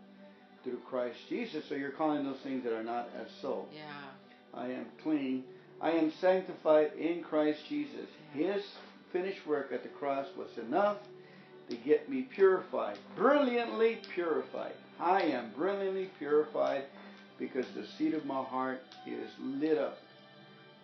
through 0.63 0.79
Christ 0.89 1.17
Jesus." 1.29 1.63
So 1.69 1.75
you're 1.75 1.91
calling 1.91 2.23
those 2.25 2.39
things 2.43 2.63
that 2.65 2.73
are 2.73 2.83
not 2.83 3.09
as 3.19 3.27
so. 3.41 3.67
Yeah. 3.73 3.83
I 4.53 4.65
am 4.67 4.88
clean. 5.03 5.43
I 5.81 5.91
am 5.91 6.11
sanctified 6.19 6.91
in 6.99 7.23
Christ 7.23 7.61
Jesus. 7.69 8.09
Yeah. 8.35 8.53
His 8.53 8.63
finished 9.13 9.47
work 9.47 9.71
at 9.71 9.81
the 9.83 9.89
cross 9.89 10.27
was 10.38 10.49
enough 10.57 10.97
to 11.69 11.75
get 11.77 12.09
me 12.09 12.23
purified, 12.33 12.97
brilliantly 13.15 13.99
purified. 14.13 14.73
I 14.99 15.21
am 15.23 15.51
brilliantly 15.55 16.09
purified 16.17 16.83
because 17.38 17.65
the 17.75 17.85
seat 17.97 18.13
of 18.13 18.25
my 18.25 18.43
heart 18.43 18.81
is 19.07 19.29
lit 19.39 19.77
up. 19.77 19.97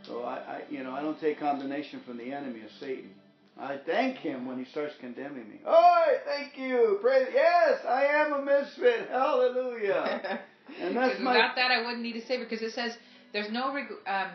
So 0.04 0.22
I, 0.24 0.36
I 0.36 0.62
you 0.70 0.84
know, 0.84 0.92
I 0.92 1.02
don't 1.02 1.20
take 1.20 1.40
condemnation 1.40 2.02
from 2.06 2.18
the 2.18 2.32
enemy 2.32 2.62
of 2.62 2.70
Satan. 2.80 3.10
I 3.58 3.78
thank 3.86 4.18
him 4.18 4.46
when 4.46 4.58
he 4.64 4.66
starts 4.70 4.94
condemning 5.00 5.50
me. 5.50 5.62
Oh, 5.66 6.06
thank 6.26 6.58
you. 6.58 7.00
Praise. 7.02 7.28
Yes, 7.34 7.80
I 7.88 8.04
am 8.06 8.34
a 8.34 8.42
misfit. 8.42 9.08
Hallelujah. 9.12 10.42
And 10.82 10.96
that's 10.96 11.20
my- 11.20 11.32
without 11.34 11.56
that, 11.56 11.72
I 11.72 11.82
wouldn't 11.86 12.02
need 12.02 12.14
to 12.14 12.26
say 12.26 12.38
because 12.38 12.62
it 12.62 12.74
says 12.74 12.98
there's 13.32 13.52
no 13.52 13.74
reg- 13.74 13.88
um, 14.08 14.32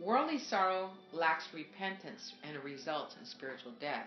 worldly 0.00 0.38
sorrow 0.38 0.90
lacks 1.12 1.44
repentance 1.52 2.32
and 2.44 2.62
results 2.64 3.16
in 3.20 3.26
spiritual 3.26 3.72
death. 3.80 4.06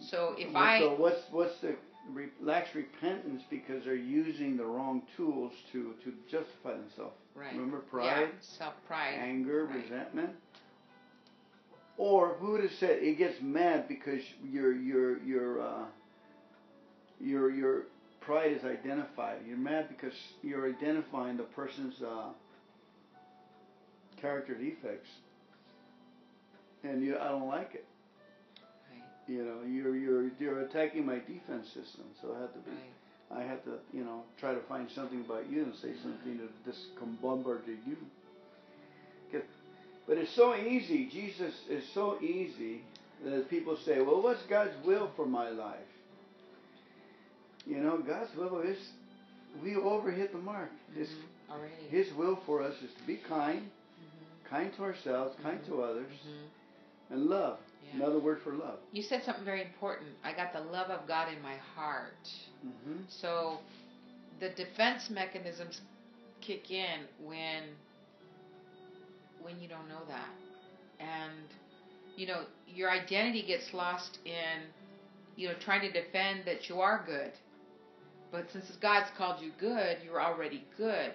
So 0.00 0.34
if 0.38 0.54
I 0.54 0.80
so 0.80 0.94
what's 0.94 1.22
what's 1.30 1.58
the 1.60 1.76
re, 2.12 2.28
lacks 2.40 2.74
repentance 2.74 3.42
because 3.50 3.84
they're 3.84 3.94
using 3.94 4.56
the 4.56 4.64
wrong 4.64 5.02
tools 5.16 5.52
to 5.72 5.94
to 6.04 6.12
justify 6.30 6.72
themselves. 6.72 7.14
right, 7.34 7.54
Remember 7.54 7.78
yeah, 8.00 8.26
pride, 8.26 8.28
self 8.40 8.74
pride, 8.86 9.14
anger, 9.18 9.64
right. 9.66 9.76
resentment. 9.82 10.30
Or 11.96 12.34
who 12.34 12.52
would 12.52 12.62
have 12.62 12.72
said 12.72 13.02
it 13.02 13.18
gets 13.18 13.40
mad 13.40 13.88
because 13.88 14.22
your 14.42 14.72
your 14.72 15.18
your 15.22 15.60
uh, 15.60 15.84
your 17.20 17.50
your 17.50 17.82
pride 18.20 18.52
is 18.52 18.64
identified. 18.64 19.38
You're 19.46 19.56
mad 19.56 19.88
because 19.88 20.14
you're 20.42 20.68
identifying 20.68 21.36
the 21.36 21.44
person's 21.44 22.00
uh, 22.02 22.32
character 24.16 24.54
defects, 24.54 25.08
and 26.82 27.02
you 27.02 27.16
I 27.18 27.28
don't 27.28 27.46
like 27.48 27.74
it. 27.74 27.86
You 29.26 29.42
know, 29.44 29.58
you're 29.66 29.96
you're 29.96 30.30
you're 30.38 30.60
attacking 30.60 31.06
my 31.06 31.16
defense 31.20 31.66
system, 31.68 32.04
so 32.20 32.34
I 32.36 32.40
have 32.42 32.52
to 32.52 32.58
be. 32.60 32.70
right. 32.70 33.40
I 33.40 33.42
have 33.42 33.64
to, 33.64 33.78
you 33.92 34.04
know, 34.04 34.22
try 34.38 34.52
to 34.54 34.60
find 34.68 34.86
something 34.94 35.22
about 35.24 35.50
you 35.50 35.62
and 35.64 35.74
say 35.76 35.92
something 36.02 36.38
to 36.38 36.70
discombobulate 36.70 37.86
you. 37.86 37.96
But 40.06 40.18
it's 40.18 40.34
so 40.36 40.54
easy. 40.54 41.08
Jesus 41.10 41.54
is 41.70 41.82
so 41.94 42.20
easy 42.20 42.82
that 43.24 43.48
people 43.48 43.78
say, 43.86 44.02
"Well, 44.02 44.20
what's 44.22 44.42
God's 44.50 44.74
will 44.84 45.10
for 45.16 45.24
my 45.26 45.48
life?" 45.48 45.88
You 47.66 47.78
know, 47.80 47.96
God's 47.98 48.34
will 48.36 48.60
is 48.60 48.76
we 49.62 49.70
overhit 49.72 50.32
the 50.32 50.38
mark. 50.38 50.70
His, 50.94 51.08
Mhm, 51.08 51.50
already. 51.50 51.88
His 51.88 52.12
will 52.12 52.36
for 52.44 52.60
us 52.62 52.74
is 52.82 52.92
to 52.92 53.02
be 53.06 53.16
kind, 53.16 53.62
Mhm, 53.62 54.48
kind 54.50 54.74
to 54.74 54.82
ourselves, 54.82 55.34
kind 55.42 55.58
Mhm. 55.62 55.66
to 55.68 55.82
others, 55.82 56.12
mhm. 56.12 57.14
and 57.14 57.26
love. 57.26 57.58
Yeah. 57.84 57.96
Another 57.96 58.18
word 58.18 58.38
for 58.42 58.54
love. 58.54 58.78
You 58.92 59.02
said 59.02 59.22
something 59.24 59.44
very 59.44 59.62
important. 59.62 60.10
I 60.24 60.32
got 60.32 60.52
the 60.52 60.60
love 60.60 60.90
of 60.90 61.06
God 61.06 61.28
in 61.32 61.40
my 61.42 61.56
heart. 61.74 62.28
hmm 62.62 63.02
So 63.08 63.58
the 64.40 64.50
defense 64.50 65.10
mechanisms 65.10 65.80
kick 66.40 66.70
in 66.70 67.00
when 67.22 67.62
when 69.42 69.60
you 69.60 69.68
don't 69.68 69.88
know 69.88 70.04
that. 70.08 70.30
And 71.00 71.32
you 72.16 72.26
know, 72.26 72.42
your 72.66 72.90
identity 72.90 73.42
gets 73.42 73.72
lost 73.72 74.18
in 74.24 74.62
you 75.36 75.48
know 75.48 75.54
trying 75.64 75.80
to 75.82 75.90
defend 75.90 76.44
that 76.46 76.68
you 76.68 76.80
are 76.80 77.02
good. 77.06 77.32
But 78.32 78.46
since 78.52 78.66
God's 78.80 79.10
called 79.16 79.40
you 79.40 79.52
good, 79.60 79.98
you're 80.04 80.20
already 80.20 80.64
good. 80.76 81.12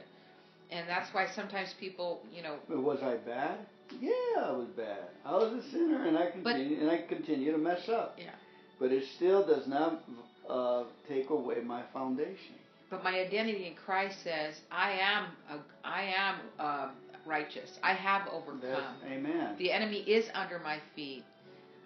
And 0.72 0.88
that's 0.88 1.14
why 1.14 1.28
sometimes 1.36 1.74
people, 1.80 2.22
you 2.32 2.42
know, 2.44 2.58
But 2.70 2.82
was 2.82 3.00
I 3.02 3.16
bad? 3.16 3.58
Yeah, 4.00 4.12
I 4.46 4.51
was 4.51 4.67
bad. 4.77 5.10
I 5.25 5.34
was 5.34 5.53
a 5.53 5.69
sinner, 5.72 6.05
and 6.05 6.17
I 6.17 6.31
But- 6.43 6.53
continue 6.55 6.79
and 6.81 6.89
I 6.91 6.98
continue 7.08 7.51
to 7.51 7.58
mess 7.58 7.89
up. 7.89 8.17
Yeah. 8.17 8.31
But 8.79 8.91
it 8.91 9.03
still 9.15 9.46
does 9.46 9.67
not 9.67 10.03
uh, 10.50 10.84
take 11.08 11.29
away 11.29 11.62
my 11.62 11.84
foundation. 11.93 12.55
but 12.89 13.03
my 13.03 13.19
identity 13.19 13.67
in 13.67 13.75
Christ 13.75 14.24
says 14.24 14.62
I 14.72 14.91
am 14.93 15.25
a, 15.51 15.60
I 15.88 16.01
am 16.17 16.36
um, 16.60 16.91
righteous. 17.25 17.77
I 17.84 17.93
have 17.93 18.27
overcome. 18.29 18.62
That's, 18.63 19.12
amen. 19.12 19.55
The 19.60 19.72
enemy 19.72 20.00
is 20.00 20.25
under 20.34 20.58
my 20.60 20.79
feet. 20.96 21.24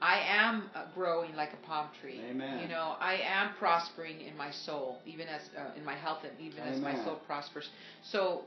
I 0.02 0.20
am 0.20 0.70
uh, 0.76 0.86
growing 0.94 1.34
like 1.36 1.52
a 1.54 1.66
palm 1.66 1.88
tree. 2.02 2.22
Amen. 2.30 2.60
You 2.62 2.68
know, 2.68 2.96
I 3.00 3.16
am 3.16 3.52
prospering 3.58 4.22
in 4.22 4.36
my 4.38 4.52
soul, 4.52 5.00
even 5.06 5.28
as 5.28 5.42
uh, 5.58 5.78
in 5.78 5.84
my 5.86 5.96
health, 5.96 6.20
and 6.24 6.32
even 6.40 6.60
as 6.64 6.80
my 6.80 6.96
soul 7.04 7.16
prospers. 7.26 7.70
So, 8.02 8.44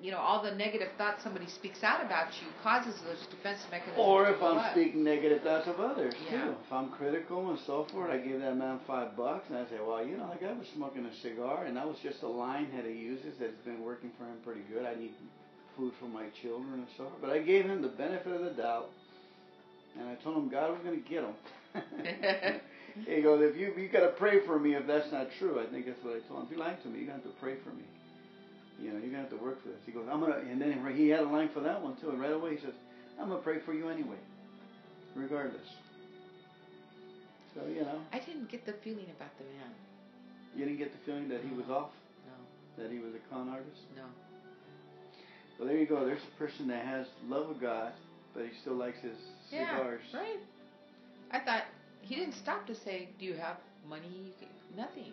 you 0.00 0.10
know, 0.10 0.18
all 0.18 0.42
the 0.42 0.52
negative 0.52 0.88
thoughts 0.96 1.22
somebody 1.22 1.46
speaks 1.46 1.82
out 1.82 2.04
about 2.04 2.28
you 2.40 2.48
causes 2.62 2.94
those 3.04 3.20
defense 3.30 3.60
mechanisms. 3.70 3.98
Or 4.00 4.28
if 4.28 4.42
I'm 4.42 4.58
up. 4.58 4.72
speaking 4.72 5.04
negative 5.04 5.42
thoughts 5.42 5.68
of 5.68 5.78
others 5.78 6.14
Yeah. 6.24 6.44
too. 6.46 6.50
If 6.66 6.72
I'm 6.72 6.88
critical 6.90 7.50
and 7.50 7.58
so 7.66 7.84
forth, 7.92 8.10
I 8.10 8.18
give 8.18 8.40
that 8.40 8.56
man 8.56 8.80
five 8.86 9.16
bucks 9.16 9.44
and 9.50 9.58
I 9.58 9.64
say, 9.68 9.76
well, 9.86 10.04
you 10.04 10.16
know, 10.16 10.28
that 10.28 10.40
guy 10.40 10.52
was 10.52 10.66
smoking 10.74 11.04
a 11.04 11.14
cigar 11.20 11.64
and 11.64 11.76
that 11.76 11.86
was 11.86 11.98
just 12.02 12.22
a 12.22 12.28
line 12.28 12.68
that 12.74 12.84
he 12.86 12.92
uses 12.92 13.34
that's 13.38 13.60
been 13.64 13.82
working 13.84 14.10
for 14.18 14.24
him 14.24 14.36
pretty 14.44 14.62
good. 14.72 14.86
I 14.86 14.94
need 14.94 15.12
food 15.76 15.92
for 16.00 16.06
my 16.06 16.26
children 16.42 16.74
and 16.74 16.88
so 16.96 17.04
forth. 17.04 17.20
But 17.20 17.30
I 17.30 17.40
gave 17.40 17.66
him 17.66 17.82
the 17.82 17.88
benefit 17.88 18.32
of 18.32 18.42
the 18.42 18.50
doubt 18.50 18.88
and 19.98 20.08
I 20.08 20.14
told 20.22 20.36
him 20.36 20.48
God 20.48 20.70
was 20.70 20.80
going 20.82 21.02
to 21.02 21.08
get 21.08 21.24
him. 21.24 21.34
he 23.06 23.22
goes, 23.22 23.42
if 23.42 23.56
you 23.56 23.72
you 23.76 23.88
got 23.88 24.00
to 24.00 24.12
pray 24.18 24.40
for 24.46 24.58
me 24.58 24.74
if 24.74 24.86
that's 24.86 25.10
not 25.12 25.28
true. 25.38 25.60
I 25.60 25.66
think 25.70 25.86
that's 25.86 26.02
what 26.02 26.16
I 26.16 26.20
told 26.28 26.40
him. 26.40 26.46
If 26.46 26.50
you're 26.56 26.60
lying 26.60 26.76
to 26.82 26.88
me, 26.88 27.04
to 27.06 27.12
have 27.12 27.22
to 27.22 27.30
pray 27.40 27.54
for 27.62 27.70
me. 27.70 27.84
You 28.80 28.88
know, 28.92 28.98
you're 28.98 29.12
going 29.12 29.24
to 29.24 29.28
have 29.28 29.30
to 29.30 29.36
work 29.36 29.62
for 29.62 29.68
this. 29.68 29.78
He 29.84 29.92
goes, 29.92 30.06
I'm 30.10 30.20
going 30.20 30.32
to, 30.32 30.38
and 30.38 30.60
then 30.60 30.80
he 30.96 31.08
had 31.08 31.20
a 31.20 31.28
line 31.28 31.50
for 31.52 31.60
that 31.60 31.80
one 31.82 31.96
too. 32.00 32.10
And 32.10 32.20
right 32.20 32.32
away 32.32 32.56
he 32.56 32.60
says, 32.60 32.72
I'm 33.20 33.28
going 33.28 33.38
to 33.40 33.44
pray 33.44 33.58
for 33.64 33.74
you 33.74 33.88
anyway, 33.90 34.16
regardless. 35.14 35.66
So, 37.54 37.66
you 37.68 37.82
know, 37.82 37.98
I 38.12 38.20
didn't 38.20 38.50
get 38.50 38.64
the 38.64 38.72
feeling 38.84 39.06
about 39.16 39.36
the 39.38 39.44
man. 39.44 39.70
you 40.56 40.64
didn't 40.64 40.78
get 40.78 40.92
the 40.92 40.98
feeling 41.04 41.28
that 41.28 41.40
he 41.42 41.54
was 41.54 41.68
off, 41.68 41.90
No, 42.26 42.82
that 42.82 42.90
he 42.92 42.98
was 42.98 43.10
a 43.14 43.34
con 43.34 43.48
artist. 43.48 43.80
no. 43.96 44.04
Well, 45.58 45.68
there 45.68 45.76
you 45.76 45.86
go. 45.86 46.06
There's 46.06 46.22
a 46.22 46.38
person 46.38 46.66
that 46.68 46.86
has 46.86 47.06
love 47.28 47.50
of 47.50 47.60
God, 47.60 47.92
but 48.34 48.44
he 48.44 48.50
still 48.62 48.76
likes 48.76 48.98
his 49.02 49.16
Yeah, 49.52 49.76
cigars. 49.76 50.00
right. 50.14 50.38
I 51.32 51.40
thought 51.40 51.64
he 52.00 52.14
didn't 52.14 52.34
stop 52.34 52.66
to 52.68 52.74
say, 52.74 53.10
"Do 53.18 53.26
you 53.26 53.34
have 53.34 53.56
money?" 53.86 54.32
Nothing. 54.74 55.12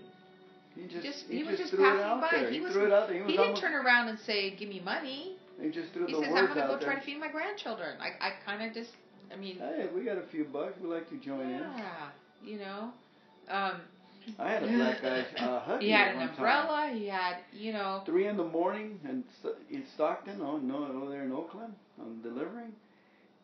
He 0.77 0.87
just, 0.87 1.03
just 1.05 1.25
he 1.27 1.37
he 1.37 1.43
was 1.43 1.57
just 1.57 1.71
passing 1.75 2.21
by. 2.21 2.29
there. 2.31 2.49
He, 2.49 2.55
He, 2.55 2.61
was, 2.61 2.73
threw 2.73 2.85
it 2.85 2.93
out 2.93 3.07
there. 3.07 3.15
He 3.17 3.21
was 3.21 3.31
he 3.31 3.37
didn't 3.37 3.47
almost, 3.47 3.61
turn 3.61 3.73
around 3.73 4.07
and 4.09 4.19
say, 4.19 4.51
"Give 4.55 4.69
me 4.69 4.79
money." 4.79 5.35
he 5.61 5.69
just 5.69 5.91
threw 5.93 6.05
He 6.05 6.13
the 6.13 6.21
says, 6.21 6.31
words 6.31 6.49
"I'm 6.51 6.55
gonna 6.55 6.67
go 6.67 6.77
there. 6.77 6.87
try 6.89 6.95
to 6.99 7.05
feed 7.05 7.19
my 7.19 7.29
grandchildren." 7.29 7.97
I 7.99 8.09
I 8.21 8.31
kind 8.45 8.61
of 8.63 8.73
just, 8.73 8.91
I 9.31 9.35
mean, 9.35 9.57
Hey, 9.57 9.87
we 9.93 10.03
got 10.03 10.17
a 10.17 10.27
few 10.31 10.45
bucks. 10.45 10.73
We'd 10.81 10.89
like 10.89 11.09
to 11.09 11.17
join 11.17 11.49
in. 11.49 11.59
yeah, 11.59 12.09
you 12.43 12.59
know. 12.59 12.91
Um, 13.49 13.81
I 14.37 14.49
had 14.51 14.63
a 14.63 14.67
black 14.67 15.01
guy 15.01 15.25
uh, 15.39 15.59
hug 15.67 15.81
he 15.81 15.89
had 15.89 16.15
an 16.15 16.21
umbrella. 16.29 16.91
He 16.93 17.07
had, 17.07 17.37
you 17.53 17.71
know, 17.71 18.01
Three 18.05 18.27
in 18.27 18.35
the 18.37 18.43
morning 18.43 18.99
and 19.07 19.23
in 19.69 19.85
Stockton, 19.95 20.41
oh 20.41 20.57
no, 20.57 20.85
over 20.85 21.09
there 21.09 21.23
in 21.23 21.31
Oakland, 21.31 21.73
I'm 21.99 22.21
delivering, 22.21 22.73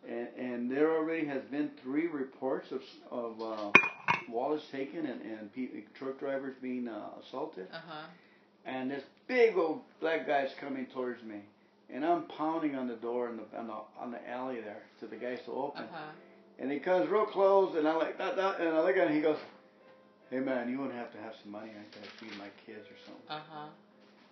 and 0.08 0.28
and 0.38 0.72
there 0.72 0.92
already 0.96 1.26
has 1.26 1.42
been 1.52 1.72
three 1.84 2.08
reports 2.08 2.72
of 2.72 2.82
of 3.12 3.42
uh, 3.42 3.72
wallets 4.30 4.66
taken 4.72 5.06
and 5.06 5.22
and 5.22 5.50
truck 5.96 6.20
drivers 6.20 6.56
being 6.62 6.88
uh, 6.88 7.10
assaulted, 7.26 7.68
uh 7.74 7.78
huh. 7.88 8.06
and 8.66 8.92
this 8.92 9.04
big 9.28 9.56
old 9.58 9.82
black 10.00 10.28
guy 10.28 10.42
is 10.44 10.52
coming 10.60 10.86
towards 10.88 11.24
me, 11.24 11.42
and 11.90 12.06
I'm 12.06 12.24
pounding 12.24 12.76
on 12.76 12.88
the 12.88 12.96
door 12.96 13.30
in 13.30 13.38
the 13.38 13.58
on 13.58 13.68
the 13.68 13.76
on 14.00 14.12
the 14.12 14.30
alley 14.30 14.60
there 14.62 14.84
to 15.00 15.08
the 15.08 15.16
guys 15.16 15.40
to 15.46 15.52
Uh 15.52 15.56
open, 15.56 15.84
huh. 15.92 16.12
and 16.60 16.72
he 16.72 16.80
comes 16.80 17.10
real 17.10 17.26
close, 17.26 17.76
and 17.76 17.88
I 17.88 17.96
like 17.96 18.18
that, 18.18 18.36
that 18.36 18.60
and 18.60 18.70
I 18.70 18.82
look 18.82 18.98
at 18.98 19.08
him, 19.08 19.16
he 19.16 19.22
goes. 19.22 19.38
Hey 20.30 20.40
man, 20.40 20.68
you 20.68 20.80
wouldn't 20.80 20.96
have 20.98 21.12
to 21.12 21.20
have 21.20 21.34
some 21.44 21.52
money. 21.52 21.70
I 21.70 21.84
could 21.96 22.10
feed 22.20 22.36
my 22.40 22.48
kids 22.66 22.88
or 22.88 22.98
something. 23.06 23.30
Uh 23.30 23.40
huh. 23.52 23.68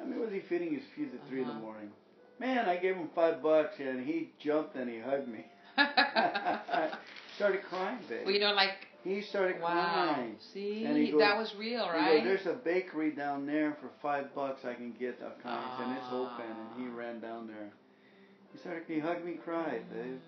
I 0.01 0.03
mean, 0.03 0.19
was 0.19 0.31
he 0.31 0.39
feeding 0.39 0.73
his 0.73 0.81
kids 0.95 1.13
at 1.13 1.27
3 1.29 1.41
in 1.41 1.47
the 1.47 1.53
Uh-huh. 1.53 1.61
morning? 1.61 1.91
Man, 2.39 2.67
I 2.67 2.77
gave 2.77 2.95
him 2.95 3.07
five 3.13 3.43
bucks 3.43 3.75
and 3.79 4.03
he 4.03 4.31
jumped 4.39 4.75
and 4.75 4.89
he 4.89 4.97
hugged 4.99 5.27
me. 5.27 5.45
Started 7.37 7.63
crying, 7.69 7.97
babe. 8.09 8.25
Well, 8.25 8.33
you 8.33 8.39
know, 8.39 8.53
like 8.53 8.87
He 9.03 9.21
started 9.21 9.59
Wow. 9.59 10.13
crying. 10.13 10.37
See, 10.53 10.85
he 10.85 11.11
goes- 11.11 11.19
that 11.21 11.35
was 11.37 11.55
real, 11.55 11.87
right? 11.89 12.17
goes, 12.23 12.43
There's 12.43 12.45
a 12.45 12.53
bakery 12.59 13.11
down 13.11 13.47
there 13.47 13.73
for 13.81 13.89
five 13.99 14.33
bucks 14.35 14.63
I 14.63 14.75
can 14.75 14.91
get 14.93 15.19
a 15.21 15.31
kind 15.41 15.83
and 15.83 15.97
it's 15.97 16.05
open. 16.11 16.45
And 16.45 16.81
he 16.83 16.87
Ah. 16.87 16.95
ran 16.95 17.19
down 17.19 17.47
there. 17.47 17.71
He 18.53 18.59
started, 18.59 18.83
he 18.87 18.99
hugged 18.99 19.25
me, 19.25 19.35
cried. 19.43 19.89
babe. 19.91 20.19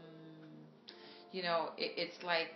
you 1.31 1.41
know, 1.43 1.71
it, 1.77 1.93
it's 1.97 2.23
like 2.23 2.53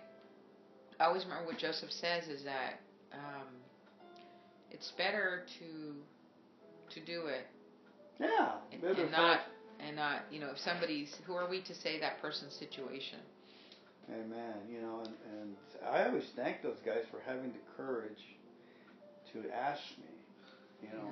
I 1.00 1.06
always 1.06 1.24
remember 1.26 1.46
what 1.48 1.58
Joseph 1.60 1.92
says 1.92 2.28
is 2.28 2.44
that 2.44 2.80
um, 3.14 3.48
it's 4.72 4.92
better 4.98 5.46
to 5.60 6.04
to 6.94 7.00
do 7.06 7.28
it 7.28 7.46
Yeah. 8.20 8.54
and, 8.72 8.82
better 8.82 9.02
and 9.04 9.12
not 9.12 9.42
and 9.80 9.96
not 9.96 10.22
you 10.32 10.40
know 10.40 10.50
if 10.52 10.60
somebody's 10.60 11.16
who 11.26 11.34
are 11.34 11.50
we 11.50 11.62
to 11.62 11.74
say 11.76 12.00
that 12.00 12.22
person's 12.22 12.54
situation 12.54 13.20
Amen. 14.10 14.56
You 14.72 14.82
know, 14.82 15.02
and, 15.04 15.14
and 15.42 15.56
I 15.92 16.08
always 16.08 16.24
thank 16.36 16.64
those 16.64 16.78
guys 16.86 17.04
for 17.12 17.20
having 17.26 17.52
the 17.52 17.60
courage 17.76 18.24
to 19.34 19.40
ask 19.54 19.82
me. 20.00 20.14
You 20.82 20.90
know, 20.98 21.10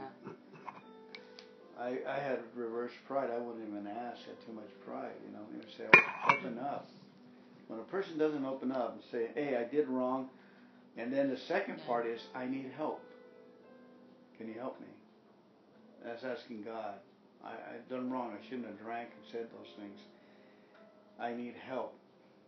I 1.80 1.98
I 2.08 2.20
had 2.20 2.40
reverse 2.56 2.92
pride. 3.08 3.30
I 3.36 3.38
wouldn't 3.40 3.68
even 3.68 3.88
ask. 3.88 4.20
I 4.26 4.30
had 4.30 4.46
too 4.46 4.54
much 4.54 4.70
pride. 4.86 5.12
You 5.26 5.34
know, 5.34 5.44
you 5.54 5.62
say, 5.78 5.86
"Oh, 5.94 6.36
open 6.38 6.58
up. 6.60 6.88
When 7.68 7.80
a 7.80 7.84
person 7.84 8.18
doesn't 8.18 8.46
open 8.46 8.72
up 8.72 8.94
and 8.94 9.04
say, 9.12 9.30
"Hey, 9.36 9.58
I 9.58 9.64
did 9.66 9.88
wrong," 9.90 10.30
and 10.98 11.12
then 11.12 11.30
the 11.30 11.38
second 11.38 11.80
Yeah. 11.80 11.86
part 11.88 12.06
is, 12.06 12.22
"I 12.34 12.46
need 12.46 12.72
help. 12.78 13.02
Can 14.38 14.48
you 14.48 14.54
help 14.60 14.80
me?" 14.80 14.88
That's 16.04 16.24
asking 16.24 16.64
God. 16.64 17.00
I, 17.46 17.76
I've 17.76 17.90
done 17.90 18.10
wrong. 18.12 18.34
I 18.34 18.44
shouldn't 18.46 18.68
have 18.68 18.80
drank 18.80 19.10
and 19.16 19.32
said 19.32 19.48
those 19.52 19.72
things. 19.78 20.00
I 21.20 21.34
need 21.34 21.54
help. 21.68 21.98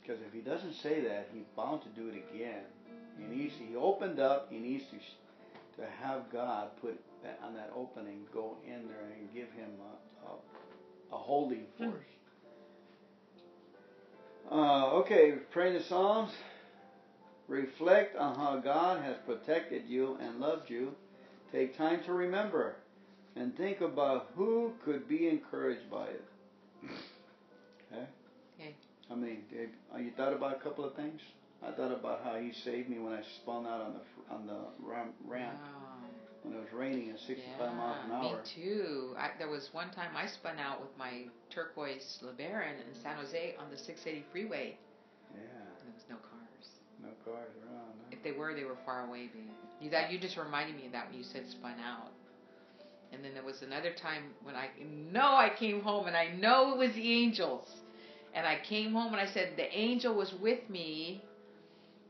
Because 0.01 0.21
if 0.21 0.33
he 0.33 0.39
doesn't 0.39 0.73
say 0.73 1.01
that, 1.01 1.29
he's 1.33 1.45
bound 1.55 1.81
to 1.83 1.89
do 1.89 2.07
it 2.07 2.23
again. 2.33 2.63
He 3.17 3.25
needs. 3.25 3.53
He 3.57 3.75
opened 3.75 4.19
up. 4.19 4.47
He 4.49 4.59
needs 4.59 4.83
to 4.91 4.97
to 5.77 5.87
have 6.01 6.31
God 6.31 6.69
put 6.81 6.99
that, 7.23 7.39
on 7.43 7.53
that 7.53 7.71
opening, 7.75 8.25
go 8.33 8.57
in 8.65 8.87
there 8.87 9.11
and 9.17 9.31
give 9.33 9.51
him 9.51 9.69
a, 9.79 10.27
a, 10.27 11.15
a 11.15 11.17
holding 11.17 11.65
force. 11.77 11.93
Uh, 14.51 14.91
okay, 14.95 15.33
praying 15.51 15.73
the 15.73 15.83
Psalms. 15.83 16.31
Reflect 17.47 18.17
on 18.17 18.35
how 18.35 18.57
God 18.57 19.01
has 19.03 19.15
protected 19.25 19.83
you 19.87 20.17
and 20.19 20.39
loved 20.39 20.69
you. 20.69 20.93
Take 21.51 21.77
time 21.77 22.03
to 22.05 22.13
remember 22.13 22.75
and 23.39 23.55
think 23.57 23.81
about 23.81 24.27
who 24.35 24.71
could 24.83 25.07
be 25.07 25.27
encouraged 25.27 25.89
by 25.91 26.05
it. 26.07 26.23
Okay? 27.91 28.05
Okay. 28.59 28.75
I 29.11 29.15
mean, 29.15 29.43
did, 29.51 29.69
uh, 29.93 29.97
you 29.99 30.11
thought 30.17 30.33
about 30.33 30.57
a 30.57 30.59
couple 30.59 30.83
of 30.83 30.95
things? 30.95 31.21
I 31.65 31.71
thought 31.71 31.91
about 31.91 32.21
how 32.23 32.35
he 32.35 32.51
saved 32.65 32.89
me 32.89 32.99
when 32.99 33.13
I 33.13 33.21
spun 33.41 33.65
out 33.65 33.81
on 33.81 33.93
the 33.93 34.33
on 34.33 34.45
the 34.45 34.59
ramp 34.85 35.15
Wow. 35.25 35.97
when 36.43 36.53
it 36.53 36.59
was 36.59 36.71
raining 36.73 37.09
at 37.09 37.19
65 37.19 37.43
yeah, 37.59 37.73
miles 37.73 37.97
an 38.05 38.11
hour. 38.11 38.23
Me 38.35 38.39
too. 38.55 39.15
I, 39.17 39.31
there 39.39 39.49
was 39.49 39.69
one 39.71 39.89
time 39.91 40.11
I 40.15 40.27
spun 40.27 40.59
out 40.59 40.81
with 40.81 40.95
my 40.99 41.23
turquoise 41.49 42.19
LeBaron 42.23 42.73
in 42.77 43.01
San 43.01 43.15
Jose 43.17 43.55
on 43.59 43.71
the 43.71 43.77
680 43.77 44.25
freeway. 44.31 44.77
Yeah, 45.33 45.39
There 45.83 45.93
was 45.95 46.05
no 46.09 46.17
cars. 46.17 46.67
no 47.01 47.09
cars 47.25 47.49
around. 47.65 47.95
huh? 48.05 48.11
If 48.11 48.21
they 48.23 48.31
were, 48.37 48.53
they 48.53 48.63
were 48.65 48.77
far 48.85 49.07
away, 49.07 49.27
babe. 49.33 49.49
You 49.81 49.89
that 49.91 50.11
you 50.11 50.19
just 50.19 50.37
reminded 50.37 50.75
me 50.75 50.85
of 50.85 50.91
that 50.91 51.09
when 51.09 51.17
you 51.17 51.23
said 51.23 51.47
spun 51.49 51.79
out. 51.79 52.11
And 53.11 53.23
then 53.23 53.33
there 53.33 53.43
was 53.43 53.61
another 53.61 53.91
time 53.93 54.23
when 54.43 54.55
I 54.55 54.69
know 55.11 55.35
I 55.35 55.49
came 55.57 55.81
home 55.81 56.07
and 56.07 56.15
I 56.15 56.27
know 56.27 56.73
it 56.73 56.77
was 56.77 56.93
the 56.93 57.13
angels. 57.23 57.67
And 58.33 58.45
I 58.45 58.59
came 58.67 58.93
home 58.93 59.13
and 59.13 59.21
I 59.21 59.25
said 59.25 59.53
the 59.55 59.71
angel 59.75 60.13
was 60.13 60.33
with 60.41 60.69
me 60.69 61.23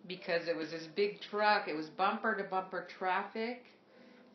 because 0.07 0.47
it 0.47 0.55
was 0.55 0.71
this 0.71 0.87
big 0.95 1.21
truck. 1.21 1.67
It 1.67 1.75
was 1.75 1.87
bumper 1.87 2.35
to 2.35 2.43
bumper 2.43 2.87
traffic, 2.97 3.65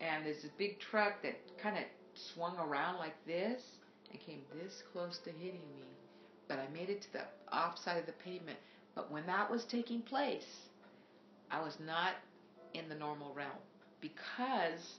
and 0.00 0.24
there's 0.24 0.42
this 0.42 0.50
big 0.58 0.78
truck 0.78 1.22
that 1.22 1.36
kind 1.62 1.76
of 1.76 1.84
swung 2.14 2.56
around 2.58 2.98
like 2.98 3.14
this 3.26 3.62
and 4.10 4.20
came 4.20 4.42
this 4.54 4.82
close 4.92 5.18
to 5.24 5.30
hitting 5.30 5.60
me. 5.76 5.86
But 6.48 6.58
I 6.58 6.68
made 6.72 6.90
it 6.90 7.02
to 7.02 7.12
the 7.12 7.22
off 7.50 7.78
side 7.78 7.98
of 7.98 8.06
the 8.06 8.12
pavement. 8.12 8.58
But 8.94 9.10
when 9.10 9.26
that 9.26 9.50
was 9.50 9.64
taking 9.64 10.02
place, 10.02 10.68
I 11.50 11.62
was 11.62 11.78
not 11.84 12.14
in 12.74 12.88
the 12.88 12.94
normal 12.94 13.32
realm 13.34 13.50
because 14.00 14.98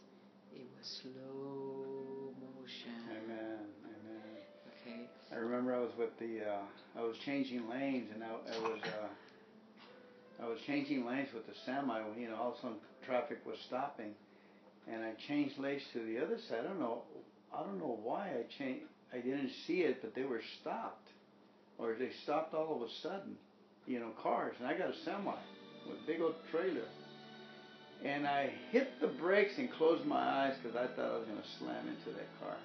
it 0.55 0.67
was 0.77 1.01
slow 1.01 2.33
motion. 2.39 2.95
Amen, 3.09 3.59
amen. 3.85 4.37
Okay. 4.81 5.01
I 5.31 5.35
remember 5.35 5.75
I 5.75 5.79
was 5.79 5.91
with 5.97 6.17
the, 6.19 6.45
uh, 6.45 6.99
I 6.99 7.01
was 7.01 7.15
changing 7.25 7.69
lanes 7.69 8.09
and 8.13 8.23
I, 8.23 8.27
I 8.27 8.59
was, 8.61 8.79
uh, 8.83 10.43
I 10.43 10.47
was 10.47 10.59
changing 10.67 11.05
lanes 11.05 11.29
with 11.33 11.45
the 11.47 11.53
semi. 11.65 12.01
When, 12.01 12.19
you 12.19 12.29
know, 12.29 12.35
all 12.35 12.51
of 12.51 12.57
a 12.57 12.61
sudden 12.61 12.77
traffic 13.05 13.39
was 13.45 13.57
stopping, 13.67 14.13
and 14.91 15.03
I 15.03 15.13
changed 15.27 15.57
lanes 15.57 15.83
to 15.93 16.03
the 16.05 16.19
other 16.23 16.37
side. 16.49 16.59
I 16.61 16.63
don't 16.63 16.79
know, 16.79 17.03
I 17.55 17.63
don't 17.63 17.79
know 17.79 17.99
why 18.01 18.29
I 18.29 18.43
changed. 18.57 18.85
I 19.13 19.17
didn't 19.17 19.51
see 19.67 19.81
it, 19.81 20.01
but 20.01 20.15
they 20.15 20.23
were 20.23 20.41
stopped, 20.59 21.07
or 21.77 21.95
they 21.97 22.09
stopped 22.23 22.53
all 22.53 22.75
of 22.75 22.81
a 22.81 22.91
sudden. 23.01 23.37
You 23.85 23.99
know, 23.99 24.11
cars, 24.21 24.55
and 24.59 24.67
I 24.67 24.77
got 24.77 24.89
a 24.89 24.95
semi 25.03 25.35
with 25.87 25.97
a 26.03 26.07
big 26.07 26.21
old 26.21 26.35
trailer. 26.51 26.87
And 28.05 28.27
I 28.27 28.51
hit 28.71 28.99
the 28.99 29.07
brakes 29.07 29.53
and 29.57 29.71
closed 29.71 30.05
my 30.05 30.17
eyes 30.19 30.53
because 30.61 30.75
I 30.75 30.87
thought 30.95 31.11
I 31.11 31.17
was 31.17 31.25
going 31.25 31.37
to 31.41 31.47
slam 31.59 31.87
into 31.87 32.11
that 32.17 32.27
car. 32.39 32.57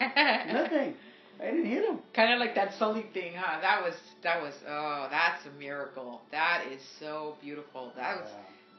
Nothing. 0.52 0.94
I 1.40 1.46
didn't 1.46 1.66
hit 1.66 1.84
him. 1.84 1.98
kind 2.14 2.32
of 2.32 2.38
like 2.38 2.54
that 2.54 2.74
Sully 2.78 3.06
thing, 3.12 3.32
huh? 3.36 3.60
That 3.60 3.82
was 3.82 3.94
that 4.22 4.40
was 4.40 4.54
oh, 4.68 5.08
that's 5.10 5.44
a 5.46 5.50
miracle. 5.58 6.20
That 6.30 6.64
is 6.72 6.80
so 7.00 7.34
beautiful. 7.42 7.92
That 7.96 8.20
was 8.20 8.30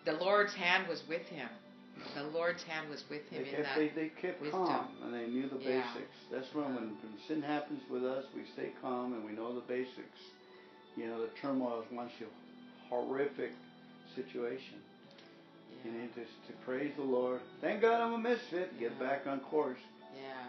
the 0.06 0.14
Lord's 0.14 0.54
hand 0.54 0.88
was 0.88 1.04
with 1.10 1.24
him. 1.24 1.50
The 2.16 2.24
Lord's 2.24 2.64
hand 2.64 2.90
was 2.90 3.04
with 3.10 3.22
They 3.30 3.38
him 3.38 3.46
in 3.46 3.52
kept, 3.52 3.64
that. 3.64 3.78
they, 3.78 3.90
they 3.90 4.12
kept 4.22 4.42
wisdom. 4.42 4.66
calm 4.68 4.88
and 5.04 5.14
they 5.14 5.28
knew 5.28 5.50
the 5.50 5.58
Yeah. 5.60 5.82
basics. 5.94 6.16
That's 6.32 6.48
when, 6.54 6.76
when 6.76 6.84
when 7.04 7.14
sin 7.28 7.42
happens 7.42 7.82
with 7.90 8.04
us, 8.06 8.24
we 8.36 8.44
stay 8.54 8.72
calm 8.82 9.14
and 9.14 9.26
we 9.26 9.32
know 9.32 9.54
the 9.54 9.62
basics. 9.68 10.20
You 10.96 11.08
know, 11.08 11.20
the 11.22 11.30
turmoil 11.42 11.82
is 11.82 11.92
once 11.92 12.12
a 12.22 12.26
horrific 12.90 13.52
situation. 14.16 14.82
You 15.84 15.92
Yeah. 15.92 16.02
need 16.02 16.14
to, 16.16 16.22
to 16.22 16.54
praise 16.66 16.94
the 16.96 17.04
Lord. 17.04 17.42
Thank 17.62 17.82
God 17.82 18.02
I'm 18.02 18.14
a 18.14 18.18
misfit. 18.18 18.80
Get 18.80 18.94
Yeah. 18.94 19.00
back 19.08 19.28
on 19.28 19.40
course. 19.42 19.80
yeah. 20.16 20.48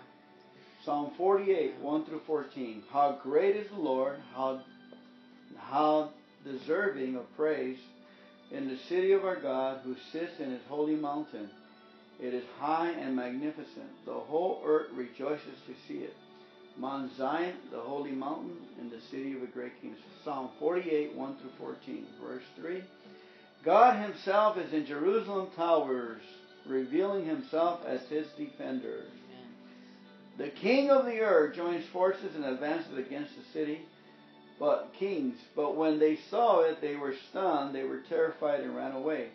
Psalm 0.84 1.10
48, 1.16 1.74
1 1.80 2.04
through 2.04 2.20
14. 2.20 2.84
How 2.92 3.18
great 3.22 3.56
is 3.56 3.68
the 3.70 3.74
Lord, 3.80 4.20
how, 4.34 4.60
how 5.58 6.10
deserving 6.44 7.16
of 7.16 7.24
praise 7.36 7.78
in 8.52 8.68
the 8.68 8.76
city 8.88 9.10
of 9.12 9.24
our 9.24 9.34
God 9.34 9.80
who 9.82 9.96
sits 10.12 10.38
in 10.38 10.50
his 10.52 10.62
holy 10.68 10.94
mountain. 10.94 11.50
It 12.20 12.32
is 12.34 12.44
high 12.60 12.90
and 12.90 13.16
magnificent. 13.16 14.04
The 14.06 14.14
whole 14.14 14.62
earth 14.64 14.90
rejoices 14.94 15.58
to 15.66 15.74
see 15.88 15.98
it. 16.04 16.14
Mount 16.78 17.10
Zion, 17.16 17.54
the 17.70 17.80
holy 17.80 18.10
mountain, 18.10 18.56
in 18.78 18.90
the 18.90 19.00
city 19.10 19.34
of 19.34 19.42
a 19.42 19.46
great 19.46 19.80
king. 19.80 19.94
Psalm 20.24 20.50
48, 20.58 21.14
1 21.14 21.36
through 21.36 21.50
14. 21.58 22.06
Verse 22.22 22.42
3. 22.56 22.82
God 23.64 24.00
himself 24.00 24.58
is 24.58 24.72
in 24.72 24.86
Jerusalem 24.86 25.48
towers, 25.56 26.22
revealing 26.66 27.24
himself 27.24 27.80
as 27.86 28.00
his 28.08 28.26
defender. 28.36 29.04
The 30.38 30.48
king 30.48 30.90
of 30.90 31.06
the 31.06 31.20
earth 31.20 31.56
joins 31.56 31.84
forces 31.92 32.34
and 32.34 32.44
advances 32.44 32.98
against 32.98 33.32
the 33.36 33.44
city, 33.52 33.80
but 34.58 34.92
kings. 34.98 35.36
But 35.54 35.76
when 35.76 35.98
they 35.98 36.18
saw 36.30 36.60
it, 36.60 36.80
they 36.80 36.96
were 36.96 37.14
stunned, 37.30 37.74
they 37.74 37.84
were 37.84 38.02
terrified 38.08 38.60
and 38.60 38.76
ran 38.76 38.92
away. 38.92 39.28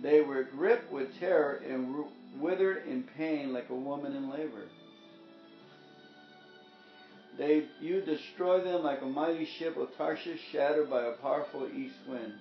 They 0.00 0.20
were 0.20 0.42
gripped 0.42 0.92
with 0.92 1.18
terror 1.20 1.62
and 1.68 2.04
withered 2.40 2.86
in 2.88 3.04
pain 3.16 3.52
like 3.52 3.70
a 3.70 3.74
woman 3.74 4.16
in 4.16 4.30
labor. 4.30 4.64
They, 7.38 7.64
you 7.80 8.02
destroy 8.02 8.62
them 8.62 8.82
like 8.82 9.00
a 9.02 9.06
mighty 9.06 9.48
ship 9.58 9.76
of 9.76 9.96
Tarshish 9.96 10.40
shattered 10.52 10.90
by 10.90 11.04
a 11.04 11.12
powerful 11.12 11.66
east 11.74 11.96
wind. 12.06 12.34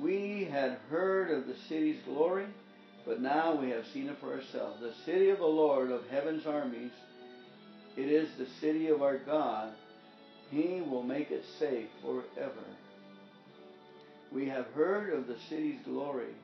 We 0.00 0.48
had 0.50 0.78
heard 0.90 1.30
of 1.30 1.46
the 1.46 1.56
city's 1.68 2.00
glory, 2.04 2.46
but 3.06 3.20
now 3.20 3.54
we 3.54 3.70
have 3.70 3.84
seen 3.92 4.08
it 4.08 4.18
for 4.20 4.34
ourselves. 4.34 4.80
The 4.80 4.92
city 5.04 5.30
of 5.30 5.38
the 5.38 5.44
Lord 5.44 5.90
of 5.90 6.06
heaven's 6.08 6.46
armies, 6.46 6.92
it 7.96 8.08
is 8.08 8.28
the 8.38 8.46
city 8.60 8.88
of 8.88 9.02
our 9.02 9.18
God. 9.18 9.72
He 10.50 10.80
will 10.80 11.02
make 11.02 11.30
it 11.30 11.44
safe 11.58 11.88
forever. 12.02 12.64
We 14.32 14.46
have 14.48 14.66
heard 14.74 15.12
of 15.12 15.26
the 15.26 15.36
city's 15.48 15.80
glory, 15.84 16.34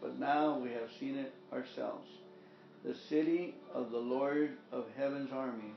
but 0.00 0.18
now 0.18 0.58
we 0.58 0.70
have 0.70 0.88
seen 1.00 1.16
it 1.16 1.34
ourselves. 1.52 2.08
The 2.84 2.94
city 3.08 3.54
of 3.74 3.90
the 3.90 3.98
Lord 3.98 4.50
of 4.70 4.84
heaven's 4.96 5.32
armies, 5.32 5.74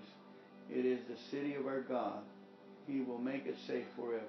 it 0.71 0.85
is 0.85 0.99
the 1.07 1.17
city 1.31 1.55
of 1.55 1.67
our 1.67 1.81
God. 1.81 2.19
He 2.87 3.01
will 3.01 3.17
make 3.17 3.45
it 3.45 3.57
safe 3.67 3.85
forever. 3.95 4.23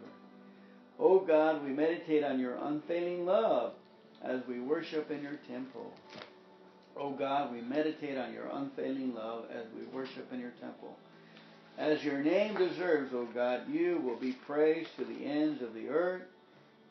O 0.99 1.21
God, 1.21 1.65
we 1.65 1.71
meditate 1.71 2.25
on 2.25 2.41
your 2.41 2.57
unfailing 2.57 3.27
love 3.27 3.73
as 4.23 4.41
we 4.49 4.61
worship 4.61 5.11
in 5.11 5.23
your 5.23 5.39
temple. 5.49 5.93
O 6.97 7.11
God, 7.11 7.53
we 7.53 7.61
meditate 7.61 8.17
on 8.17 8.33
your 8.33 8.49
unfailing 8.53 9.15
love 9.15 9.45
as 9.51 9.67
we 9.79 9.87
worship 9.95 10.33
in 10.33 10.41
your 10.41 10.55
temple. 10.61 10.97
As 11.77 12.03
your 12.03 12.23
name 12.23 12.55
deserves, 12.55 13.13
O 13.13 13.29
God, 13.35 13.69
you 13.71 14.01
will 14.03 14.17
be 14.17 14.33
praised 14.33 14.89
to 14.97 15.05
the 15.05 15.27
ends 15.27 15.61
of 15.61 15.75
the 15.75 15.89
earth. 15.89 16.23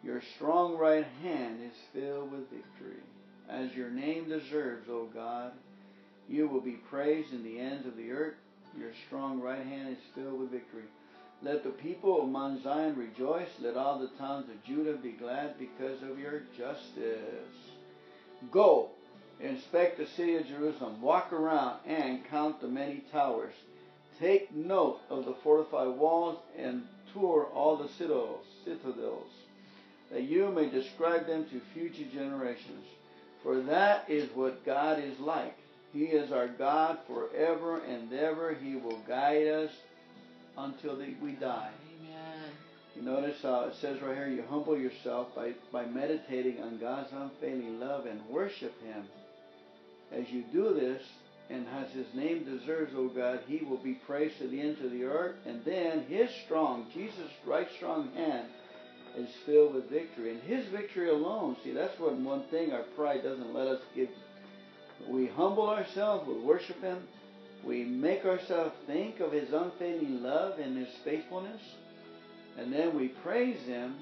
Your 0.04 0.22
strong 0.36 0.78
right 0.78 1.08
hand 1.24 1.60
is 1.66 1.74
filled 1.92 2.32
with 2.32 2.52
victory. 2.52 3.02
As 3.50 3.74
your 3.74 3.90
name 3.90 4.30
deserves, 4.30 4.88
O 4.88 5.10
God, 5.12 5.54
you 6.30 6.48
will 6.48 6.62
be 6.62 6.78
praised 6.90 7.34
in 7.34 7.44
the 7.44 7.60
ends 7.60 7.88
of 7.88 7.98
the 7.98 8.12
earth. 8.12 8.36
Your 8.78 8.92
strong 9.08 9.40
right 9.42 9.66
hand 9.66 9.90
is 9.90 10.04
filled 10.14 10.40
with 10.40 10.52
victory. 10.52 10.84
Let 11.42 11.64
the 11.64 11.70
people 11.70 12.22
of 12.22 12.30
Mount 12.30 12.64
Zion 12.64 12.96
rejoice. 12.98 13.50
Let 13.62 13.78
all 13.78 14.00
the 14.00 14.10
towns 14.18 14.50
of 14.50 14.64
Judah 14.64 14.94
be 14.94 15.12
glad 15.12 15.58
because 15.60 16.02
of 16.02 16.20
your 16.20 16.42
justice. 16.58 17.56
Go, 18.52 18.90
inspect 19.40 19.98
the 19.98 20.08
city 20.08 20.36
of 20.36 20.48
Jerusalem, 20.48 21.02
walk 21.02 21.32
around 21.34 21.80
and 21.86 22.26
count 22.30 22.62
the 22.62 22.68
many 22.68 23.04
towers. 23.12 23.54
Take 24.20 24.54
note 24.54 25.00
of 25.10 25.26
the 25.26 25.36
fortified 25.44 25.98
walls 25.98 26.40
and 26.58 26.84
tour 27.14 27.48
all 27.54 27.78
the 27.78 27.90
citadels, 27.98 28.46
that 30.12 30.24
you 30.24 30.52
may 30.52 30.70
describe 30.70 31.28
them 31.28 31.46
to 31.50 31.62
future 31.74 32.10
generations. 32.14 32.86
For 33.44 33.62
that 33.62 34.10
is 34.10 34.30
what 34.34 34.66
God 34.66 35.00
is 35.00 35.20
like. 35.20 35.58
He 35.96 36.08
is 36.08 36.34
our 36.34 36.50
God 36.50 36.98
forever 37.08 37.82
and 37.86 38.12
ever. 38.12 38.54
He 38.54 38.76
will 38.76 39.00
guide 39.08 39.48
us 39.48 39.72
until 40.58 40.98
we 40.98 41.32
die. 41.32 41.72
Amen. 42.02 42.50
You 42.98 43.02
notice 43.02 43.38
uh, 43.46 43.70
it 43.72 43.76
says 43.80 44.02
right 44.02 44.14
here, 44.14 44.28
you 44.28 44.44
humble 44.50 44.78
yourself 44.78 45.34
by, 45.34 45.54
by 45.72 45.86
meditating 45.86 46.62
on 46.62 46.80
God's 46.80 47.14
unfailing 47.14 47.80
love 47.80 48.08
and 48.08 48.20
worship 48.28 48.74
Him. 48.84 49.06
As 50.12 50.30
you 50.30 50.44
do 50.52 50.74
this, 50.74 51.02
and 51.50 51.66
as 51.70 51.90
His 51.92 52.08
name 52.14 52.44
deserves, 52.44 52.92
O 52.94 53.08
God, 53.08 53.40
He 53.48 53.64
will 53.64 53.78
be 53.78 53.94
praised 53.94 54.38
to 54.40 54.50
the 54.50 54.60
ends 54.60 54.82
of 54.84 54.92
the 54.92 55.06
earth. 55.06 55.38
And 55.46 55.64
then 55.64 56.04
His 56.10 56.30
strong, 56.44 56.88
Jesus' 56.94 57.32
right 57.46 57.68
strong 57.78 58.12
hand 58.12 58.48
is 59.18 59.30
filled 59.46 59.76
with 59.76 59.90
victory. 59.90 60.32
And 60.32 60.42
His 60.42 60.66
victory 60.68 61.10
alone, 61.10 61.56
see, 61.64 61.72
that's 61.72 61.98
what 62.02 62.18
one 62.18 62.44
thing 62.52 62.74
our 62.74 62.84
pride 62.98 63.24
doesn't 63.24 63.54
let 63.54 63.68
us 63.68 63.82
give. 63.96 64.10
We 65.08 65.28
humble 65.28 65.70
ourselves, 65.70 66.28
we 66.28 66.40
worship 66.40 66.82
Him, 66.82 67.00
we 67.66 67.84
make 67.84 68.26
ourselves 68.26 68.76
think 68.88 69.20
of 69.20 69.32
His 69.32 69.52
unfailing 69.52 70.24
love 70.24 70.60
and 70.60 70.78
His 70.78 70.94
faithfulness, 71.04 71.62
and 72.58 72.72
then 72.72 72.96
we 72.96 73.10
praise 73.10 73.60
Him, 73.68 73.96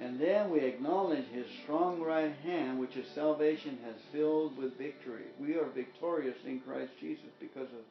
and 0.00 0.20
then 0.20 0.50
we 0.50 0.60
acknowledge 0.60 1.26
His 1.26 1.46
strong 1.62 2.00
right 2.00 2.34
hand, 2.42 2.80
which 2.80 2.94
His 2.94 3.06
salvation 3.14 3.78
has 3.84 3.94
filled 4.12 4.56
with 4.56 4.76
victory. 4.78 5.24
We 5.38 5.54
are 5.54 5.66
victorious 5.74 6.36
in 6.46 6.60
Christ 6.60 6.92
Jesus 7.00 7.30
because 7.40 7.68
of 7.68 7.84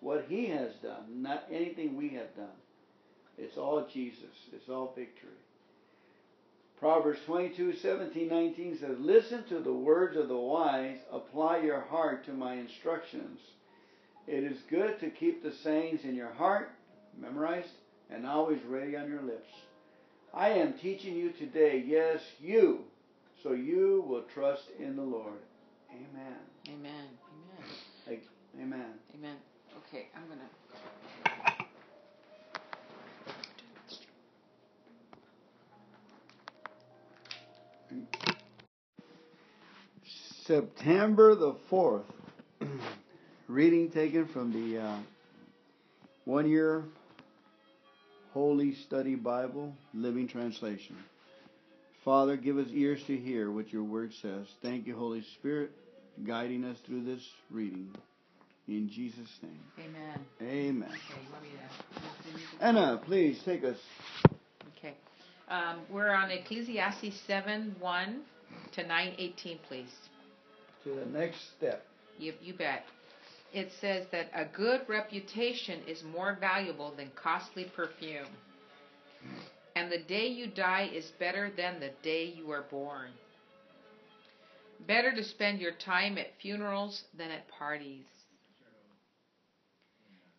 what 0.00 0.26
He 0.28 0.46
has 0.48 0.72
done, 0.82 1.22
not 1.22 1.44
anything 1.50 1.96
we 1.96 2.10
have 2.10 2.34
done. 2.36 2.58
It's 3.38 3.56
all 3.56 3.86
Jesus. 3.92 4.34
It's 4.52 4.68
all 4.68 4.92
victory. 4.96 5.30
Proverbs 6.78 7.20
22, 7.24 7.74
17, 7.76 8.28
19 8.28 8.78
says, 8.78 8.96
Listen 8.98 9.44
to 9.44 9.60
the 9.60 9.72
words 9.72 10.16
of 10.16 10.28
the 10.28 10.36
wise, 10.36 10.98
apply 11.10 11.58
your 11.58 11.80
heart 11.80 12.24
to 12.26 12.32
my 12.32 12.54
instructions. 12.54 13.40
It 14.26 14.44
is 14.44 14.58
good 14.68 15.00
to 15.00 15.08
keep 15.08 15.42
the 15.42 15.52
sayings 15.52 16.04
in 16.04 16.14
your 16.14 16.32
heart, 16.32 16.70
memorized, 17.18 17.70
and 18.10 18.26
always 18.26 18.62
ready 18.64 18.96
on 18.96 19.08
your 19.08 19.22
lips. 19.22 19.48
I 20.34 20.50
am 20.50 20.74
teaching 20.74 21.16
you 21.16 21.32
today, 21.32 21.82
yes, 21.86 22.20
you, 22.40 22.84
so 23.42 23.52
you 23.52 24.04
will 24.06 24.24
trust 24.34 24.64
in 24.78 24.96
the 24.96 25.02
Lord. 25.02 25.40
Amen. 25.90 26.36
Amen. 26.68 27.06
Amen. 28.06 28.20
Amen. 28.60 28.92
Amen. 29.14 29.36
Okay, 29.78 30.08
I'm 30.14 30.26
going 30.26 30.40
to. 30.40 30.65
September 40.46 41.34
the 41.34 41.56
4th. 41.70 42.04
Reading 43.48 43.90
taken 43.90 44.26
from 44.26 44.52
the 44.52 44.80
uh, 44.80 44.98
one 46.24 46.48
year 46.48 46.84
Holy 48.32 48.74
Study 48.74 49.14
Bible, 49.14 49.74
Living 49.94 50.28
Translation. 50.28 50.96
Father, 52.04 52.36
give 52.36 52.58
us 52.58 52.68
ears 52.72 53.00
to 53.06 53.16
hear 53.16 53.50
what 53.50 53.72
your 53.72 53.82
word 53.82 54.12
says. 54.20 54.46
Thank 54.62 54.86
you, 54.86 54.96
Holy 54.96 55.24
Spirit, 55.38 55.70
guiding 56.26 56.64
us 56.64 56.76
through 56.86 57.04
this 57.04 57.22
reading. 57.50 57.88
In 58.68 58.88
Jesus' 58.88 59.30
name. 59.42 59.60
Amen. 59.78 60.20
Amen. 60.42 60.88
Okay, 60.88 62.40
Anna, 62.60 63.00
please 63.04 63.40
take 63.44 63.64
us. 63.64 63.78
Okay. 64.76 64.94
Um, 65.48 65.80
we're 65.90 66.12
on 66.12 66.30
Ecclesiastes 66.30 67.20
7 67.26 67.76
1 67.78 68.20
to 68.74 68.86
9 68.86 69.14
18, 69.18 69.58
please. 69.68 69.88
To 70.86 70.94
the 70.94 71.18
next 71.18 71.38
step. 71.56 71.84
You, 72.16 72.32
you 72.40 72.54
bet 72.54 72.84
it 73.52 73.70
says 73.80 74.06
that 74.12 74.30
a 74.34 74.44
good 74.44 74.82
reputation 74.88 75.80
is 75.86 76.02
more 76.04 76.36
valuable 76.40 76.92
than 76.96 77.10
costly 77.14 77.64
perfume. 77.64 78.28
And 79.74 79.90
the 79.90 79.98
day 79.98 80.26
you 80.26 80.46
die 80.46 80.90
is 80.92 81.10
better 81.18 81.50
than 81.56 81.80
the 81.80 81.90
day 82.02 82.26
you 82.26 82.50
are 82.50 82.66
born. 82.70 83.10
Better 84.86 85.14
to 85.14 85.24
spend 85.24 85.60
your 85.60 85.72
time 85.72 86.18
at 86.18 86.38
funerals 86.40 87.02
than 87.16 87.30
at 87.30 87.48
parties. 87.48 88.04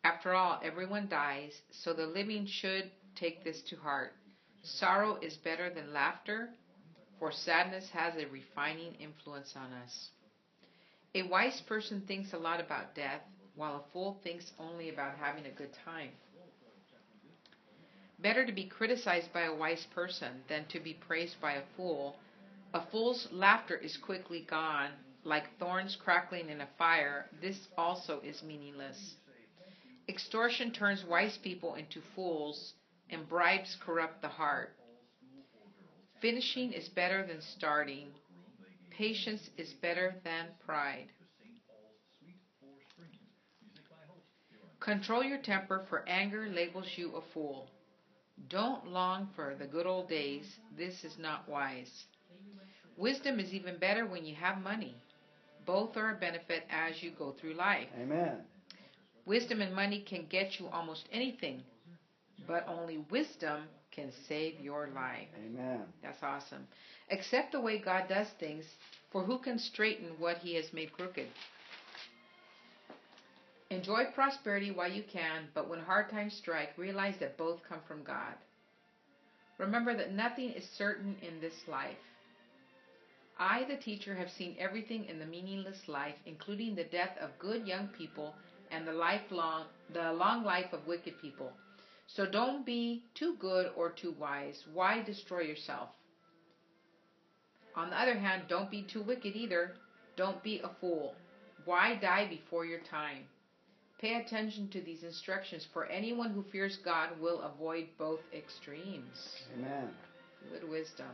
After 0.04 0.34
all, 0.34 0.62
everyone 0.64 1.08
dies, 1.10 1.54
so 1.72 1.94
the 1.94 2.06
living 2.06 2.46
should 2.46 2.90
take 3.16 3.44
this 3.44 3.62
to 3.70 3.76
heart. 3.76 4.14
Sorrow 4.64 5.18
is 5.22 5.36
better 5.38 5.70
than 5.70 5.92
laughter, 5.92 6.50
for 7.20 7.32
sadness 7.32 7.90
has 7.92 8.14
a 8.16 8.28
refining 8.28 8.94
influence 9.00 9.54
on 9.56 9.74
us. 9.84 10.10
A 11.18 11.24
wise 11.24 11.60
person 11.62 12.04
thinks 12.08 12.34
a 12.34 12.38
lot 12.38 12.60
about 12.60 12.94
death, 12.94 13.24
while 13.56 13.78
a 13.78 13.92
fool 13.92 14.20
thinks 14.24 14.52
only 14.60 14.90
about 14.90 15.18
having 15.18 15.48
a 15.48 15.50
good 15.50 15.74
time. 15.84 16.12
Better 18.20 18.46
to 18.46 18.52
be 18.52 18.66
criticized 18.66 19.34
by 19.34 19.46
a 19.46 19.54
wise 19.54 19.84
person 19.96 20.44
than 20.48 20.66
to 20.66 20.80
be 20.80 20.94
praised 20.94 21.42
by 21.42 21.54
a 21.54 21.64
fool. 21.76 22.16
A 22.76 22.82
fool's 22.92 23.28
laughter 23.32 23.78
is 23.78 23.98
quickly 23.98 24.42
gone, 24.42 24.92
like 25.24 25.58
thorns 25.58 25.96
crackling 25.96 26.50
in 26.52 26.62
a 26.62 26.68
fire. 26.78 27.26
This 27.42 27.68
also 27.80 28.22
is 28.24 28.44
meaningless. 28.44 29.16
Extortion 30.08 30.70
turns 30.70 31.04
wise 31.04 31.40
people 31.40 31.74
into 31.74 32.00
fools, 32.14 32.74
and 33.10 33.28
bribes 33.28 33.76
corrupt 33.84 34.22
the 34.22 34.30
heart. 34.30 34.70
Finishing 36.22 36.74
is 36.74 36.88
better 36.90 37.24
than 37.24 37.42
starting. 37.42 38.14
Patience 38.98 39.52
is 39.58 39.74
better 39.74 40.16
than 40.24 40.48
pride. 40.66 41.06
Control 44.80 45.24
your 45.24 45.38
temper, 45.38 45.86
for 45.88 46.04
anger 46.08 46.48
labels 46.50 46.88
you 46.96 47.16
a 47.16 47.22
fool. 47.32 47.70
Don't 48.50 48.88
long 48.88 49.30
for 49.36 49.54
the 49.60 49.68
good 49.68 49.86
old 49.86 50.10
days. 50.10 50.46
This 50.76 51.04
is 51.04 51.20
not 51.20 51.48
wise. 51.48 52.06
Wisdom 52.98 53.40
is 53.40 53.54
even 53.54 53.78
better 53.78 54.08
when 54.08 54.26
you 54.26 54.34
have 54.34 54.64
money. 54.64 54.96
Both 55.68 55.96
are 55.96 56.16
a 56.16 56.16
benefit 56.16 56.64
as 56.72 57.04
you 57.04 57.12
go 57.12 57.36
through 57.40 57.54
life. 57.54 57.90
Amen. 58.02 58.38
Wisdom 59.28 59.62
and 59.62 59.76
money 59.76 60.04
can 60.10 60.26
get 60.26 60.60
you 60.60 60.68
almost 60.70 61.08
anything, 61.12 61.62
but 62.48 62.68
only 62.68 62.98
wisdom 63.12 63.64
can 63.98 64.12
save 64.30 64.60
your 64.60 64.90
life. 64.94 65.28
Amen. 65.44 65.82
That's 66.04 66.22
awesome. 66.22 66.68
Accept 67.10 67.52
the 67.52 67.60
way 67.60 67.80
God 67.80 68.04
does 68.08 68.28
things, 68.40 68.64
for 69.12 69.24
who 69.24 69.40
can 69.40 69.58
straighten 69.58 70.12
what 70.20 70.38
he 70.38 70.54
has 70.56 70.72
made 70.72 70.94
crooked? 70.94 71.28
Enjoy 73.72 74.04
prosperity 74.14 74.72
while 74.72 74.92
you 74.92 75.04
can, 75.12 75.50
but 75.56 75.68
when 75.68 75.80
hard 75.80 76.10
times 76.12 76.36
strike, 76.36 76.70
realize 76.78 77.16
that 77.20 77.38
both 77.38 77.60
come 77.68 77.80
from 77.88 78.04
God. 78.04 78.36
Remember 79.58 79.96
that 79.96 80.14
nothing 80.14 80.52
is 80.52 80.64
certain 80.78 81.16
in 81.22 81.42
this 81.42 81.56
life. 81.68 81.98
I, 83.40 83.66
the 83.68 83.78
teacher, 83.78 84.16
have 84.16 84.30
seen 84.38 84.56
everything 84.60 85.06
in 85.06 85.20
the 85.20 85.26
meaningless 85.26 85.88
life, 85.88 86.16
including 86.26 86.76
the 86.76 86.84
death 86.86 87.18
of 87.20 87.38
good 87.40 87.68
young 87.68 87.88
people 87.98 88.36
and 88.72 88.88
the 88.88 88.94
lifelong 88.94 89.66
the 89.94 90.14
long 90.14 90.44
life 90.44 90.72
of 90.74 90.86
wicked 90.86 91.14
people. 91.22 91.52
So 92.08 92.26
don't 92.26 92.66
be 92.66 93.04
too 93.14 93.36
good 93.40 93.72
or 93.76 93.92
too 93.92 94.16
wise. 94.18 94.64
Why 94.74 95.04
destroy 95.04 95.42
yourself? 95.42 95.90
On 97.76 97.90
the 97.90 98.00
other 98.00 98.18
hand, 98.18 98.44
don't 98.48 98.72
be 98.72 98.82
too 98.82 99.04
wicked 99.04 99.36
either. 99.36 99.74
Don't 100.16 100.42
be 100.42 100.60
a 100.64 100.70
fool. 100.82 101.14
Why 101.66 101.96
die 101.96 102.28
before 102.28 102.66
your 102.66 102.80
time? 102.80 103.24
Pay 104.00 104.16
attention 104.16 104.70
to 104.70 104.82
these 104.82 105.04
instructions, 105.04 105.68
for 105.74 105.86
anyone 105.88 106.32
who 106.32 106.44
fears 106.52 106.78
God 106.84 107.10
will 107.20 107.42
avoid 107.42 107.88
both 107.98 108.22
extremes. 108.34 109.44
Amen. 109.56 109.90
Good 110.52 110.70
wisdom. 110.70 111.08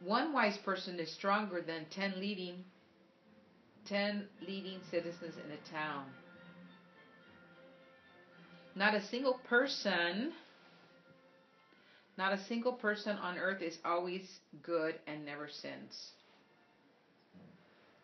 One 0.00 0.32
wise 0.32 0.58
person 0.58 1.00
is 1.00 1.10
stronger 1.10 1.60
than 1.60 1.86
ten 1.90 2.14
leading 2.20 2.64
ten 3.86 4.26
leading 4.46 4.80
citizens 4.90 5.34
in 5.44 5.50
a 5.52 5.70
town. 5.70 6.04
Not 8.76 8.94
a 8.94 9.00
single 9.00 9.40
person 9.48 10.32
not 12.18 12.32
a 12.32 12.38
single 12.38 12.72
person 12.72 13.18
on 13.18 13.36
earth 13.36 13.60
is 13.60 13.78
always 13.84 14.22
good 14.62 14.94
and 15.06 15.24
never 15.24 15.48
sins. 15.48 16.12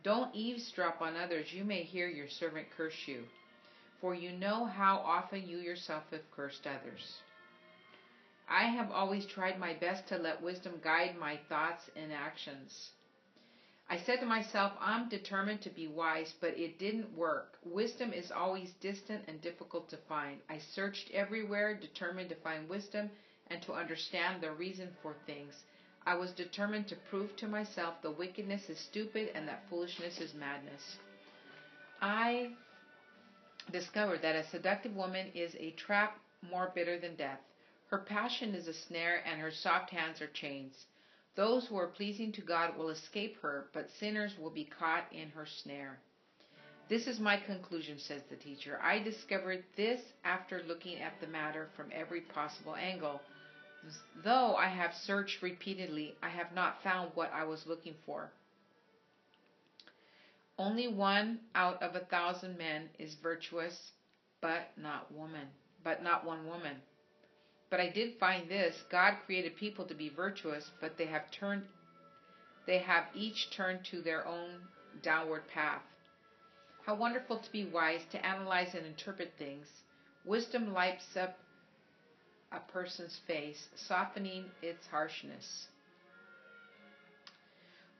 Don't 0.02 0.34
eavesdrop 0.34 1.00
on 1.00 1.16
others. 1.16 1.46
You 1.52 1.64
may 1.64 1.82
hear 1.82 2.08
your 2.08 2.28
servant 2.28 2.66
curse 2.76 3.06
you, 3.06 3.22
for 4.00 4.14
you 4.14 4.32
know 4.32 4.66
how 4.66 4.96
often 4.98 5.46
you 5.46 5.58
yourself 5.58 6.02
have 6.10 6.30
cursed 6.30 6.66
others. 6.66 7.20
I 8.48 8.64
have 8.64 8.90
always 8.90 9.24
tried 9.24 9.58
my 9.58 9.74
best 9.74 10.06
to 10.08 10.18
let 10.18 10.42
wisdom 10.42 10.74
guide 10.84 11.16
my 11.18 11.38
thoughts 11.48 11.84
and 11.96 12.12
actions. 12.12 12.90
I 13.88 13.98
said 13.98 14.20
to 14.20 14.26
myself, 14.26 14.72
I'm 14.80 15.08
determined 15.08 15.60
to 15.62 15.70
be 15.70 15.86
wise, 15.86 16.34
but 16.40 16.58
it 16.58 16.78
didn't 16.78 17.16
work. 17.16 17.58
Wisdom 17.64 18.12
is 18.12 18.32
always 18.32 18.72
distant 18.80 19.24
and 19.28 19.40
difficult 19.42 19.88
to 19.90 19.98
find. 20.08 20.40
I 20.48 20.58
searched 20.58 21.10
everywhere, 21.10 21.74
determined 21.74 22.30
to 22.30 22.36
find 22.36 22.68
wisdom 22.68 23.10
and 23.48 23.60
to 23.62 23.74
understand 23.74 24.40
the 24.40 24.52
reason 24.52 24.88
for 25.02 25.14
things. 25.26 25.54
I 26.06 26.14
was 26.14 26.32
determined 26.32 26.88
to 26.88 26.96
prove 26.96 27.36
to 27.36 27.46
myself 27.46 28.00
the 28.02 28.10
wickedness 28.10 28.68
is 28.68 28.78
stupid 28.78 29.30
and 29.34 29.46
that 29.46 29.68
foolishness 29.68 30.20
is 30.20 30.34
madness. 30.34 30.96
I 32.00 32.52
discovered 33.70 34.22
that 34.22 34.34
a 34.34 34.44
seductive 34.50 34.96
woman 34.96 35.30
is 35.34 35.54
a 35.56 35.72
trap 35.72 36.18
more 36.42 36.72
bitter 36.74 36.98
than 36.98 37.14
death. 37.14 37.40
Her 37.86 37.98
passion 37.98 38.54
is 38.54 38.68
a 38.68 38.72
snare, 38.74 39.22
and 39.26 39.38
her 39.40 39.50
soft 39.50 39.90
hands 39.90 40.20
are 40.22 40.28
chains. 40.28 40.86
Those 41.34 41.66
who 41.66 41.76
are 41.78 41.86
pleasing 41.86 42.32
to 42.32 42.42
God 42.42 42.76
will 42.76 42.90
escape 42.90 43.40
her, 43.40 43.68
but 43.72 43.90
sinners 43.98 44.36
will 44.38 44.50
be 44.50 44.64
caught 44.64 45.04
in 45.12 45.30
her 45.30 45.46
snare. 45.46 45.98
This 46.88 47.06
is 47.06 47.18
my 47.18 47.38
conclusion, 47.38 47.98
says 47.98 48.22
the 48.28 48.36
teacher. 48.36 48.78
I 48.82 48.98
discovered 48.98 49.64
this 49.76 50.00
after 50.24 50.62
looking 50.64 50.98
at 50.98 51.18
the 51.20 51.26
matter 51.26 51.70
from 51.74 51.90
every 51.90 52.20
possible 52.20 52.74
angle. 52.74 53.22
Though 54.22 54.56
I 54.56 54.68
have 54.68 54.94
searched 54.94 55.42
repeatedly, 55.42 56.14
I 56.22 56.28
have 56.28 56.52
not 56.54 56.82
found 56.82 57.12
what 57.14 57.32
I 57.32 57.44
was 57.44 57.66
looking 57.66 57.94
for. 58.04 58.30
Only 60.58 60.86
one 60.86 61.40
out 61.54 61.82
of 61.82 61.96
a 61.96 62.04
thousand 62.04 62.58
men 62.58 62.90
is 62.98 63.14
virtuous, 63.14 63.92
but 64.42 64.68
not 64.76 65.10
woman, 65.12 65.48
but 65.82 66.02
not 66.02 66.26
one 66.26 66.46
woman. 66.46 66.76
But 67.72 67.80
I 67.80 67.88
did 67.88 68.18
find 68.20 68.50
this, 68.50 68.76
God 68.90 69.16
created 69.24 69.56
people 69.56 69.86
to 69.86 69.94
be 69.94 70.10
virtuous, 70.10 70.70
but 70.78 70.98
they 70.98 71.06
have 71.06 71.30
turned 71.30 71.62
they 72.66 72.76
have 72.80 73.06
each 73.14 73.48
turned 73.48 73.82
to 73.86 74.02
their 74.02 74.26
own 74.26 74.68
downward 75.02 75.48
path. 75.48 75.80
How 76.84 76.94
wonderful 76.94 77.38
to 77.38 77.50
be 77.50 77.64
wise, 77.64 78.02
to 78.10 78.26
analyze 78.26 78.74
and 78.74 78.84
interpret 78.84 79.32
things. 79.38 79.66
Wisdom 80.26 80.74
lights 80.74 81.16
up 81.16 81.38
a 82.52 82.60
person's 82.60 83.18
face, 83.26 83.68
softening 83.74 84.50
its 84.60 84.86
harshness. 84.88 85.68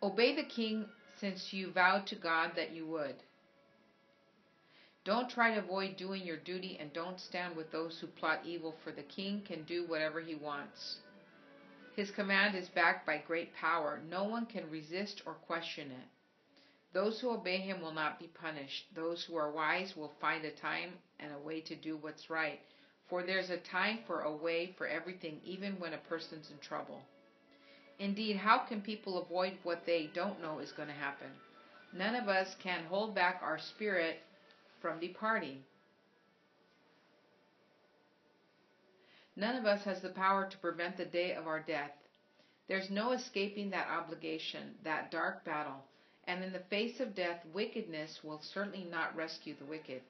Obey 0.03 0.37
the 0.37 0.45
king 0.45 0.85
since 1.19 1.51
you 1.51 1.71
vowed 1.73 2.07
to 2.09 2.15
God 2.15 2.51
that 2.57 2.73
you 2.73 2.87
would. 2.89 3.17
Don't 5.05 5.29
try 5.29 5.53
to 5.53 5.61
avoid 5.61 5.97
doing 5.97 6.23
your 6.23 6.37
duty 6.37 6.77
and 6.81 6.93
don't 6.93 7.19
stand 7.19 7.57
with 7.57 7.73
those 7.73 7.99
who 7.99 8.07
plot 8.07 8.41
evil, 8.45 8.77
for 8.85 8.93
the 8.93 9.03
king 9.03 9.43
can 9.43 9.65
do 9.65 9.85
whatever 9.87 10.21
he 10.21 10.37
wants. 10.37 10.99
His 11.97 12.13
command 12.13 12.55
is 12.55 12.69
backed 12.69 13.05
by 13.05 13.19
great 13.19 13.53
power. 13.55 14.01
No 14.09 14.25
one 14.25 14.47
can 14.47 14.71
resist 14.71 15.23
or 15.27 15.35
question 15.35 15.91
it. 15.91 16.09
Those 16.93 17.21
who 17.21 17.31
obey 17.31 17.57
him 17.57 17.81
will 17.81 17.93
not 17.93 18.21
be 18.21 18.29
punished. 18.29 18.95
Those 18.95 19.25
who 19.25 19.35
are 19.37 19.51
wise 19.51 19.97
will 19.97 20.13
find 20.21 20.45
a 20.45 20.51
time 20.53 20.93
and 21.19 21.33
a 21.33 21.39
way 21.39 21.61
to 21.63 21.75
do 21.75 21.97
what's 21.97 22.31
right. 22.31 22.61
For 23.09 23.23
there's 23.23 23.51
a 23.51 23.59
time 23.59 24.01
for 24.07 24.23
a 24.23 24.37
way 24.37 24.75
for 24.79 24.87
everything, 24.87 25.41
even 25.45 25.81
when 25.81 25.95
a 25.95 25.99
person's 25.99 26.51
in 26.51 26.59
trouble. 26.59 27.03
Indeed, 27.99 28.37
how 28.37 28.59
can 28.59 28.81
people 28.81 29.21
avoid 29.21 29.59
what 29.65 29.85
they 29.85 30.11
don't 30.15 30.41
know 30.41 30.61
is 30.61 30.73
going 30.73 30.89
to 30.89 30.95
happen? 30.95 31.29
None 31.93 32.15
of 32.15 32.29
us 32.29 32.55
can 32.63 32.85
hold 32.85 33.15
back 33.15 33.41
our 33.43 33.59
spirit 33.59 34.23
from 34.83 35.01
departing. 35.01 35.63
None 39.37 39.57
of 39.57 39.65
us 39.65 39.83
has 39.85 40.03
the 40.03 40.11
power 40.11 40.47
to 40.51 40.59
prevent 40.59 40.99
the 40.99 41.07
day 41.07 41.33
of 41.33 41.47
our 41.47 41.61
death. 41.61 41.93
There's 42.69 42.91
no 42.91 43.13
escaping 43.13 43.71
that 43.71 43.89
obligation, 43.89 44.75
that 44.85 45.11
dark 45.11 45.45
battle, 45.45 45.85
and 46.27 46.45
in 46.45 46.53
the 46.53 46.63
face 46.71 47.01
of 47.01 47.15
death, 47.15 47.41
wickedness 47.55 48.21
will 48.23 48.41
certainly 48.53 48.87
not 48.91 49.17
rescue 49.17 49.55
the 49.59 49.65
wicked. 49.65 50.03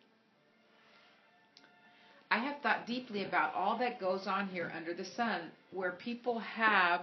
I 2.30 2.38
have 2.38 2.61
thought 2.62 2.87
deeply 2.87 3.24
about 3.24 3.54
all 3.54 3.78
that 3.78 4.00
goes 4.00 4.26
on 4.26 4.48
here 4.48 4.72
under 4.74 4.94
the 4.94 5.04
sun, 5.04 5.50
where 5.70 5.92
people 5.92 6.38
have 6.38 7.02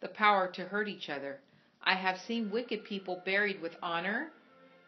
the 0.00 0.08
power 0.08 0.48
to 0.54 0.64
hurt 0.64 0.88
each 0.88 1.08
other. 1.08 1.38
I 1.82 1.94
have 1.94 2.18
seen 2.26 2.50
wicked 2.50 2.84
people 2.84 3.22
buried 3.24 3.60
with 3.62 3.72
honor, 3.82 4.30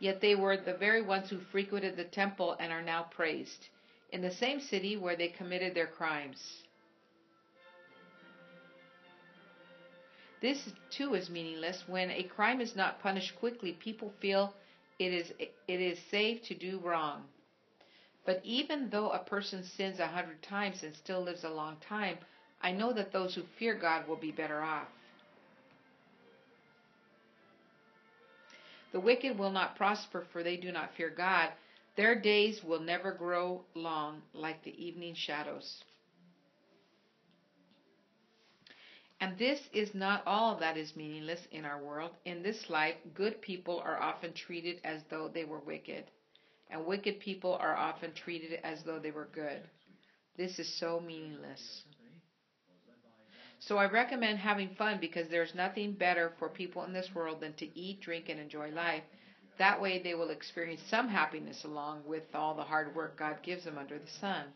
yet 0.02 0.20
they 0.20 0.34
were 0.34 0.56
the 0.56 0.74
very 0.74 1.00
ones 1.00 1.30
who 1.30 1.38
frequented 1.38 1.96
the 1.96 2.02
temple 2.02 2.56
and 2.58 2.72
are 2.72 2.82
now 2.82 3.04
praised, 3.04 3.68
in 4.10 4.20
the 4.20 4.32
same 4.32 4.58
city 4.60 4.96
where 4.96 5.14
they 5.14 5.28
committed 5.28 5.72
their 5.76 5.86
crimes. 5.86 6.64
This 10.40 10.72
too 10.90 11.14
is 11.14 11.30
meaningless. 11.30 11.84
When 11.86 12.10
a 12.10 12.24
crime 12.24 12.60
is 12.60 12.74
not 12.74 13.00
punished 13.00 13.36
quickly, 13.36 13.74
people 13.74 14.12
feel 14.20 14.52
it 14.98 15.12
is 15.12 15.32
it 15.38 15.80
is 15.80 16.00
safe 16.10 16.42
to 16.48 16.54
do 16.54 16.80
wrong. 16.80 17.22
But 18.24 18.40
even 18.42 18.90
though 18.90 19.10
a 19.10 19.20
person 19.20 19.62
sins 19.62 20.00
a 20.00 20.08
hundred 20.08 20.42
times 20.42 20.82
and 20.82 20.96
still 20.96 21.22
lives 21.22 21.44
a 21.44 21.50
long 21.50 21.76
time, 21.76 22.18
I 22.60 22.72
know 22.72 22.92
that 22.92 23.12
those 23.12 23.36
who 23.36 23.44
fear 23.56 23.74
God 23.74 24.08
will 24.08 24.16
be 24.16 24.32
better 24.32 24.62
off. 24.62 24.88
The 28.92 29.00
wicked 29.00 29.38
will 29.38 29.50
not 29.50 29.76
prosper, 29.76 30.26
for 30.32 30.42
they 30.42 30.56
do 30.56 30.70
not 30.70 30.94
fear 30.94 31.10
God. 31.10 31.50
Their 31.96 32.14
days 32.18 32.62
will 32.62 32.80
never 32.80 33.12
grow 33.12 33.64
long 33.74 34.22
like 34.32 34.62
the 34.62 34.84
evening 34.84 35.14
shadows. 35.14 35.84
And 39.20 39.38
this 39.38 39.60
is 39.72 39.94
not 39.94 40.22
all 40.26 40.56
that 40.56 40.76
is 40.76 40.96
meaningless 40.96 41.46
in 41.52 41.64
our 41.64 41.82
world. 41.82 42.12
In 42.24 42.42
this 42.42 42.68
life, 42.68 42.96
good 43.14 43.40
people 43.40 43.80
are 43.80 44.00
often 44.00 44.32
treated 44.32 44.80
as 44.84 45.02
though 45.10 45.28
they 45.28 45.44
were 45.44 45.60
wicked 45.60 46.04
and 46.72 46.86
wicked 46.86 47.20
people 47.20 47.54
are 47.60 47.76
often 47.76 48.12
treated 48.14 48.58
as 48.64 48.82
though 48.84 48.98
they 48.98 49.10
were 49.10 49.28
good. 49.34 49.60
This 50.36 50.58
is 50.58 50.80
so 50.80 51.00
meaningless. 51.00 51.82
So 53.68 53.78
I 53.78 53.86
recommend 53.86 54.38
having 54.38 54.74
fun 54.74 54.98
because 55.00 55.28
there's 55.28 55.54
nothing 55.54 55.92
better 55.92 56.32
for 56.38 56.48
people 56.48 56.82
in 56.84 56.92
this 56.92 57.14
world 57.14 57.40
than 57.40 57.52
to 57.54 57.78
eat, 57.78 58.00
drink, 58.00 58.28
and 58.28 58.40
enjoy 58.40 58.70
life. 58.70 59.04
That 59.58 59.80
way 59.80 60.02
they 60.02 60.14
will 60.14 60.30
experience 60.30 60.82
some 60.88 61.08
happiness 61.08 61.62
along 61.62 62.02
with 62.04 62.24
all 62.34 62.54
the 62.54 62.64
hard 62.64 62.92
work 62.96 63.16
God 63.18 63.36
gives 63.44 63.64
them 63.64 63.78
under 63.78 63.98
the 63.98 64.10
sun. 64.20 64.46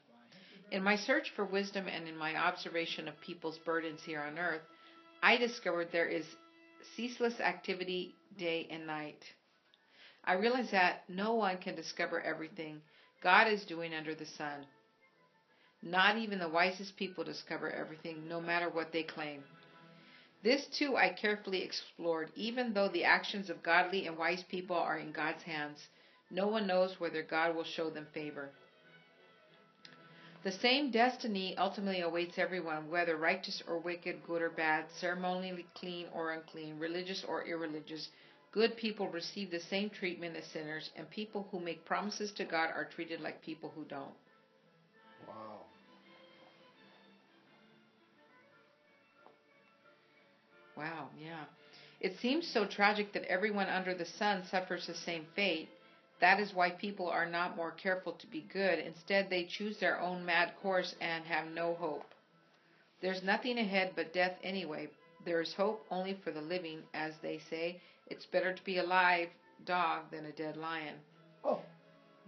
In 0.73 0.83
my 0.83 0.97
search 0.97 1.31
for 1.37 1.45
wisdom 1.45 1.87
and 1.87 2.09
in 2.09 2.16
my 2.16 2.35
observation 2.35 3.07
of 3.07 3.21
people's 3.21 3.59
burdens 3.59 4.03
here 4.03 4.23
on 4.23 4.38
earth, 4.38 4.62
I 5.23 5.37
discovered 5.37 5.88
there 5.92 6.09
is 6.09 6.27
ceaseless 6.97 7.38
activity 7.38 8.16
day 8.37 8.66
and 8.71 8.88
night. 8.88 9.23
I 10.25 10.33
realize 10.33 10.73
that 10.73 11.05
no 11.09 11.35
one 11.35 11.59
can 11.59 11.77
discover 11.77 12.21
everything 12.21 12.83
God 13.23 13.47
is 13.47 13.64
doing 13.64 13.95
under 13.95 14.16
the 14.16 14.27
sun. 14.27 14.66
Not 15.90 16.16
even 16.18 16.38
the 16.38 16.49
wisest 16.49 16.96
people 16.96 17.25
discover 17.25 17.70
everything, 17.70 18.29
no 18.29 18.40
matter 18.40 18.68
what 18.68 18.92
they 18.92 19.03
claim. 19.03 19.42
This 20.42 20.66
too 20.66 20.96
I 20.96 21.11
carefully 21.11 21.62
explored. 21.62 22.31
Even 22.35 22.72
though 22.72 22.88
the 22.88 23.05
actions 23.05 23.51
of 23.51 23.62
godly 23.62 24.07
and 24.07 24.18
wise 24.18 24.42
people 24.49 24.77
are 24.77 24.99
in 24.99 25.12
God's 25.12 25.42
hands, 25.42 25.79
no 26.31 26.46
one 26.46 26.66
knows 26.66 26.99
whether 26.99 27.22
God 27.22 27.55
will 27.55 27.64
show 27.64 27.88
them 27.90 28.07
favor. 28.12 28.51
The 30.42 30.53
same 30.53 30.90
destiny 30.90 31.57
ultimately 31.57 32.01
awaits 32.01 32.38
everyone, 32.38 32.90
whether 32.90 33.16
righteous 33.16 33.62
or 33.66 33.79
wicked, 33.79 34.25
good 34.27 34.42
or 34.42 34.51
bad, 34.51 34.87
ceremonially 35.01 35.66
clean 35.75 36.07
or 36.12 36.33
unclean, 36.33 36.79
religious 36.79 37.25
or 37.25 37.46
irreligious, 37.46 38.09
Good 38.57 38.79
people 38.79 39.09
receive 39.09 39.51
the 39.51 39.61
same 39.61 39.90
treatment 39.90 40.35
as 40.35 40.46
sinners, 40.46 40.88
and 40.96 41.11
people 41.11 41.46
who 41.51 41.61
make 41.61 41.85
promises 41.85 42.33
to 42.33 42.44
God 42.46 42.70
are 42.70 42.87
treated 42.87 43.20
like 43.20 43.42
people 43.42 43.70
who 43.75 43.85
don't. 43.85 44.14
Wow. 45.29 45.66
Wow, 50.77 51.11
yeah. 51.19 51.47
It 52.01 52.15
seems 52.21 52.47
so 52.47 52.65
tragic 52.65 53.12
that 53.12 53.25
everyone 53.25 53.69
under 53.69 53.95
the 53.95 54.05
sun 54.05 54.45
suffers 54.45 54.87
the 54.87 54.95
same 54.95 55.27
fate. 55.35 55.69
That 56.21 56.39
is 56.39 56.55
why 56.55 56.71
people 56.71 57.09
are 57.09 57.27
not 57.27 57.57
more 57.57 57.73
careful 57.73 58.12
to 58.12 58.27
be 58.27 58.43
good. 58.43 58.79
Instead, 58.79 59.29
they 59.29 59.43
choose 59.45 59.79
their 59.79 59.99
own 59.99 60.25
mad 60.25 60.55
course 60.55 60.95
and 61.01 61.25
have 61.27 61.47
no 61.47 61.75
hope. 61.75 62.15
There's 63.01 63.23
nothing 63.23 63.59
ahead 63.59 63.93
but 63.95 64.12
death 64.12 64.35
anyway. 64.43 64.89
There 65.25 65.41
is 65.41 65.55
hope 65.55 65.81
only 65.91 66.15
for 66.15 66.31
the 66.31 66.43
living, 66.43 66.85
as 66.95 67.19
they 67.19 67.39
say, 67.39 67.77
it's 68.07 68.27
better 68.27 68.53
to 68.53 68.62
be 68.65 68.79
a 68.79 68.83
live 68.85 69.31
dog 69.65 70.11
than 70.11 70.27
a 70.27 70.33
dead 70.33 70.57
lion. 70.57 71.03
Oh. 71.45 71.61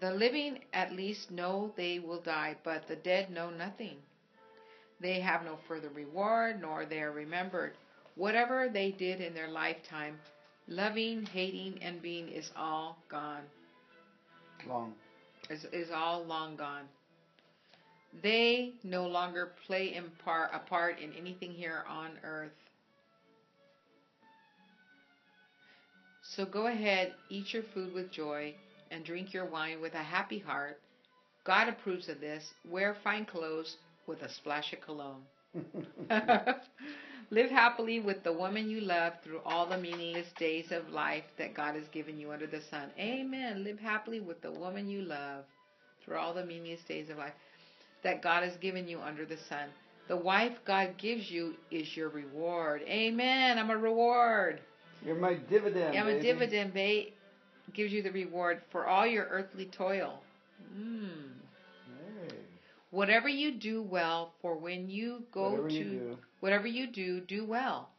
The 0.01 0.11
living 0.11 0.59
at 0.73 0.91
least 0.91 1.31
know 1.31 1.71
they 1.77 1.99
will 1.99 2.19
die, 2.19 2.57
but 2.63 2.87
the 2.87 2.97
dead 2.97 3.31
know 3.31 3.51
nothing. 3.51 4.03
They 5.01 5.21
have 5.21 5.43
no 5.43 5.57
further 5.57 5.89
reward, 5.91 6.61
nor 6.61 6.85
they 6.85 7.01
are 7.03 7.11
remembered. 7.11 7.75
Whatever 8.19 8.69
they 8.69 8.91
did 8.91 9.21
in 9.21 9.33
their 9.33 9.47
lifetime, 9.47 10.19
loving, 10.67 11.25
hating, 11.25 11.79
and 11.81 12.03
being 12.03 12.29
is 12.29 12.51
all 12.57 12.99
gone. 13.09 13.45
Long. 14.67 14.93
Is, 15.49 15.65
is 15.73 15.93
all 15.93 16.25
long 16.25 16.57
gone. 16.57 16.89
They 18.21 18.73
no 18.83 19.07
longer 19.07 19.53
play 19.69 19.95
in 19.95 20.11
part, 20.25 20.51
a 20.53 20.59
part 20.59 20.99
in 20.99 21.13
anything 21.13 21.53
here 21.53 21.85
on 21.89 22.19
earth. 22.25 22.51
So 26.25 26.45
go 26.45 26.67
ahead, 26.67 27.13
eat 27.31 27.53
your 27.53 27.63
food 27.73 27.93
with 27.95 28.11
joy, 28.11 28.53
and 28.91 29.05
drink 29.05 29.33
your 29.33 29.45
wine 29.45 29.81
with 29.81 29.95
a 29.95 30.03
happy 30.03 30.39
heart. 30.39 30.77
God 31.45 31.69
approves 31.69 32.09
of 32.09 32.19
this. 32.19 32.53
Wear 32.69 32.97
fine 33.05 33.27
clothes 33.27 33.77
with 34.09 34.23
a 34.23 34.29
splash 34.29 34.73
of 34.73 34.81
cologne. 34.81 35.23
Live 37.31 37.51
happily 37.51 38.01
with 38.01 38.25
the 38.25 38.33
woman 38.33 38.71
you 38.71 38.81
love 38.81 39.13
through 39.23 39.41
all 39.45 39.67
the 39.67 39.77
meaningless 39.77 40.29
days 40.39 40.73
of 40.73 40.89
life 40.89 41.25
that 41.37 41.53
God 41.53 41.75
has 41.75 41.87
given 41.89 42.19
you 42.19 42.33
under 42.33 42.47
the 42.47 42.63
sun. 42.71 42.89
Amen. 42.99 43.65
Live 43.65 43.79
happily 43.79 44.21
with 44.21 44.41
the 44.41 44.51
woman 44.51 44.89
you 44.89 45.03
love 45.03 45.45
through 46.03 46.17
all 46.17 46.33
the 46.33 46.45
meaningless 46.45 46.81
days 46.89 47.11
of 47.11 47.19
life 47.19 47.35
that 48.03 48.23
God 48.23 48.45
has 48.45 48.57
given 48.57 48.89
you 48.89 49.01
under 49.01 49.27
the 49.27 49.37
sun. 49.49 49.69
The 50.09 50.17
wife 50.17 50.53
God 50.65 50.95
gives 50.97 51.31
you 51.31 51.55
is 51.71 51.95
your 51.95 52.09
reward. 52.09 52.81
Amen. 52.89 53.59
I'm 53.59 53.69
a 53.69 53.77
reward. 53.77 54.61
You're 55.05 55.15
my 55.15 55.35
dividend. 55.35 55.99
I'm 55.99 56.07
baby. 56.07 56.19
a 56.19 56.23
dividend, 56.23 56.73
babe. 56.73 57.09
Gives 57.75 57.93
you 57.93 58.03
the 58.03 58.11
reward 58.11 58.63
for 58.73 58.87
all 58.87 59.07
your 59.07 59.27
earthly 59.27 59.67
toil. 59.67 60.21
Mm. 60.75 61.38
Whatever 62.91 63.29
you 63.29 63.53
do 63.53 63.83
well, 63.83 64.33
for 64.41 64.57
when 64.57 64.89
you 64.89 65.25
go 65.33 65.51
Whatever 65.51 65.69
to 65.69 65.75
you 65.75 66.19
whatever 66.41 66.67
you 66.67 66.87
do, 66.87 67.21
do 67.21 67.45
well. 67.45 67.91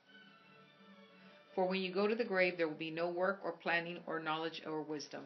For 1.54 1.66
when 1.66 1.82
you 1.82 1.92
go 1.92 2.08
to 2.08 2.16
the 2.16 2.24
grave, 2.24 2.58
there 2.58 2.68
will 2.68 2.76
be 2.76 2.90
no 2.90 3.10
work 3.10 3.40
or 3.44 3.52
planning 3.52 4.00
or 4.08 4.20
knowledge 4.20 4.62
or 4.66 4.82
wisdom. 4.82 5.24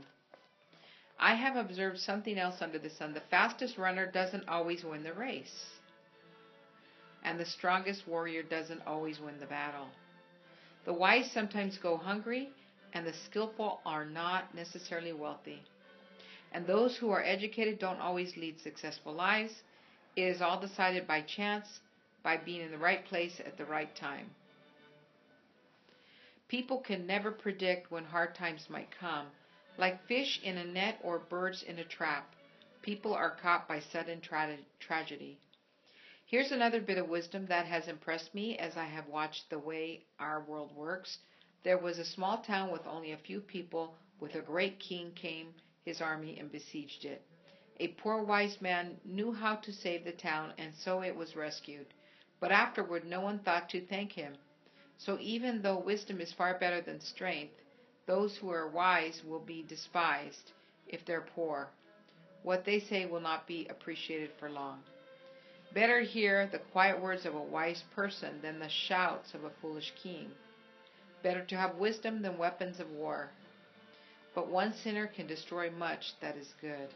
I 1.20 1.36
have 1.36 1.56
observed 1.56 2.00
something 2.00 2.38
else 2.38 2.62
under 2.62 2.80
the 2.80 2.90
sun. 2.90 3.14
The 3.14 3.22
fastest 3.30 3.78
runner 3.78 4.10
doesn't 4.12 4.50
always 4.50 4.84
win 4.84 5.04
the 5.04 5.14
race, 5.14 5.66
and 7.24 7.40
the 7.40 7.46
strongest 7.46 8.08
warrior 8.08 8.44
doesn't 8.44 8.82
always 8.86 9.20
win 9.20 9.40
the 9.40 9.46
battle. 9.46 9.88
The 10.86 10.94
wise 10.94 11.32
sometimes 11.32 11.78
go 11.78 11.96
hungry, 11.98 12.50
and 12.94 13.06
the 13.06 13.14
skillful 13.14 13.80
are 13.86 14.06
not 14.06 14.54
necessarily 14.54 15.14
wealthy. 15.14 15.62
And 16.54 16.68
those 16.68 16.96
who 16.96 17.10
are 17.10 17.24
educated 17.24 17.80
don't 17.80 18.00
always 18.00 18.38
lead 18.38 18.60
successful 18.60 19.12
lives. 19.12 19.64
It 20.16 20.22
is 20.22 20.42
all 20.42 20.60
decided 20.60 21.08
by 21.08 21.22
chance, 21.22 21.80
by 22.22 22.38
being 22.38 22.62
in 22.62 22.70
the 22.70 22.78
right 22.78 23.04
place 23.06 23.40
at 23.40 23.58
the 23.58 23.66
right 23.66 23.94
time. 23.96 24.30
People 26.48 26.78
can 26.78 27.08
never 27.08 27.32
predict 27.32 27.90
when 27.90 28.06
hard 28.06 28.36
times 28.36 28.70
might 28.70 28.92
come. 28.92 29.32
Like 29.78 30.06
fish 30.06 30.40
in 30.44 30.58
a 30.60 30.64
net 30.64 31.00
or 31.02 31.18
birds 31.18 31.64
in 31.64 31.80
a 31.80 31.84
trap, 31.84 32.36
people 32.84 33.16
are 33.16 33.32
caught 33.32 33.68
by 33.68 33.80
sudden 33.80 34.22
tra- 34.22 34.60
tragedy. 34.80 35.40
Here's 36.28 36.52
another 36.52 36.80
bit 36.80 37.00
of 37.00 37.10
wisdom 37.10 37.48
that 37.48 37.66
has 37.66 37.88
impressed 37.88 38.36
me 38.36 38.60
as 38.60 38.78
I 38.78 38.86
have 38.86 39.08
watched 39.08 39.50
the 39.50 39.58
way 39.58 40.02
our 40.20 40.42
world 40.42 40.76
works. 40.76 41.18
There 41.64 41.80
was 41.80 41.98
a 41.98 42.06
small 42.06 42.38
town 42.38 42.70
with 42.70 42.86
only 42.86 43.12
a 43.12 43.18
few 43.18 43.42
people, 43.42 43.96
with 44.20 44.36
a 44.36 44.42
great 44.42 44.80
king 44.80 45.12
came 45.14 45.56
his 45.86 46.02
army 46.02 46.38
and 46.40 46.52
besieged 46.52 47.06
it. 47.06 47.22
A 47.80 47.88
poor 47.88 48.22
wise 48.24 48.62
man 48.62 49.00
knew 49.04 49.32
how 49.32 49.56
to 49.56 49.72
save 49.72 50.04
the 50.04 50.12
town, 50.12 50.54
and 50.58 50.74
so 50.76 51.02
it 51.02 51.16
was 51.16 51.36
rescued. 51.36 51.88
But 52.40 52.52
afterward, 52.52 53.06
no 53.06 53.22
one 53.22 53.40
thought 53.40 53.70
to 53.70 53.82
thank 53.82 54.12
him. 54.12 54.38
So 54.98 55.18
even 55.20 55.62
though 55.62 55.78
wisdom 55.78 56.22
is 56.22 56.32
far 56.32 56.54
better 56.54 56.82
than 56.82 57.00
strength, 57.00 57.54
those 58.06 58.36
who 58.38 58.50
are 58.50 58.68
wise 58.68 59.24
will 59.24 59.40
be 59.40 59.64
despised 59.64 60.52
if 60.88 61.04
they're 61.06 61.22
poor. 61.22 61.70
What 62.44 62.64
they 62.66 62.80
say 62.80 63.06
will 63.06 63.22
not 63.22 63.48
be 63.48 63.66
appreciated 63.70 64.32
for 64.40 64.50
long. 64.50 64.84
Better 65.74 66.02
hear 66.02 66.46
the 66.46 66.60
quiet 66.60 67.00
words 67.00 67.26
of 67.26 67.34
a 67.34 67.42
wise 67.42 67.84
person 67.96 68.40
than 68.42 68.60
the 68.60 68.70
shouts 68.70 69.34
of 69.34 69.44
a 69.44 69.50
foolish 69.62 69.92
king. 69.96 70.30
Better 71.24 71.42
to 71.42 71.56
have 71.56 71.76
wisdom 71.76 72.22
than 72.22 72.38
weapons 72.38 72.80
of 72.80 72.92
war. 72.92 73.32
But 74.36 74.50
one 74.50 74.74
sinner 74.84 75.08
can 75.08 75.28
destroy 75.28 75.70
much 75.72 76.14
that 76.22 76.36
is 76.38 76.54
good. 76.62 76.90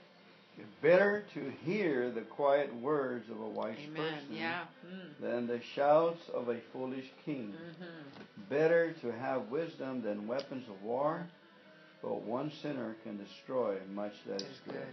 It's 0.60 0.68
better 0.82 1.24
to 1.36 1.52
hear 1.64 2.10
the 2.10 2.22
quiet 2.22 2.74
words 2.82 3.30
of 3.30 3.40
a 3.40 3.48
wise 3.48 3.78
Amen. 3.86 3.94
person 4.14 4.36
Yeah. 4.36 4.64
Mm. 4.88 5.22
than 5.22 5.46
the 5.48 5.62
shouts 5.76 6.22
of 6.34 6.50
a 6.50 6.58
foolish 6.74 7.06
king. 7.26 7.54
hmm 7.80 7.86
Better 8.50 8.94
to 9.02 9.12
have 9.12 9.50
wisdom 9.50 10.02
than 10.02 10.28
weapons 10.28 10.68
of 10.68 10.82
war, 10.82 11.28
but 12.02 12.22
one 12.24 12.52
sinner 12.64 12.96
can 13.04 13.18
destroy 13.18 13.78
much 13.94 14.14
that 14.26 14.38
is 14.42 14.48
That's 14.48 14.60
good. 14.66 14.74
good. 14.74 14.88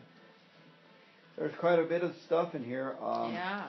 There's 1.36 1.54
quite 1.58 1.78
a 1.78 1.84
bit 1.84 2.02
of 2.02 2.14
stuff 2.26 2.54
in 2.54 2.62
here. 2.62 2.94
Um, 3.02 3.32
yeah. 3.32 3.68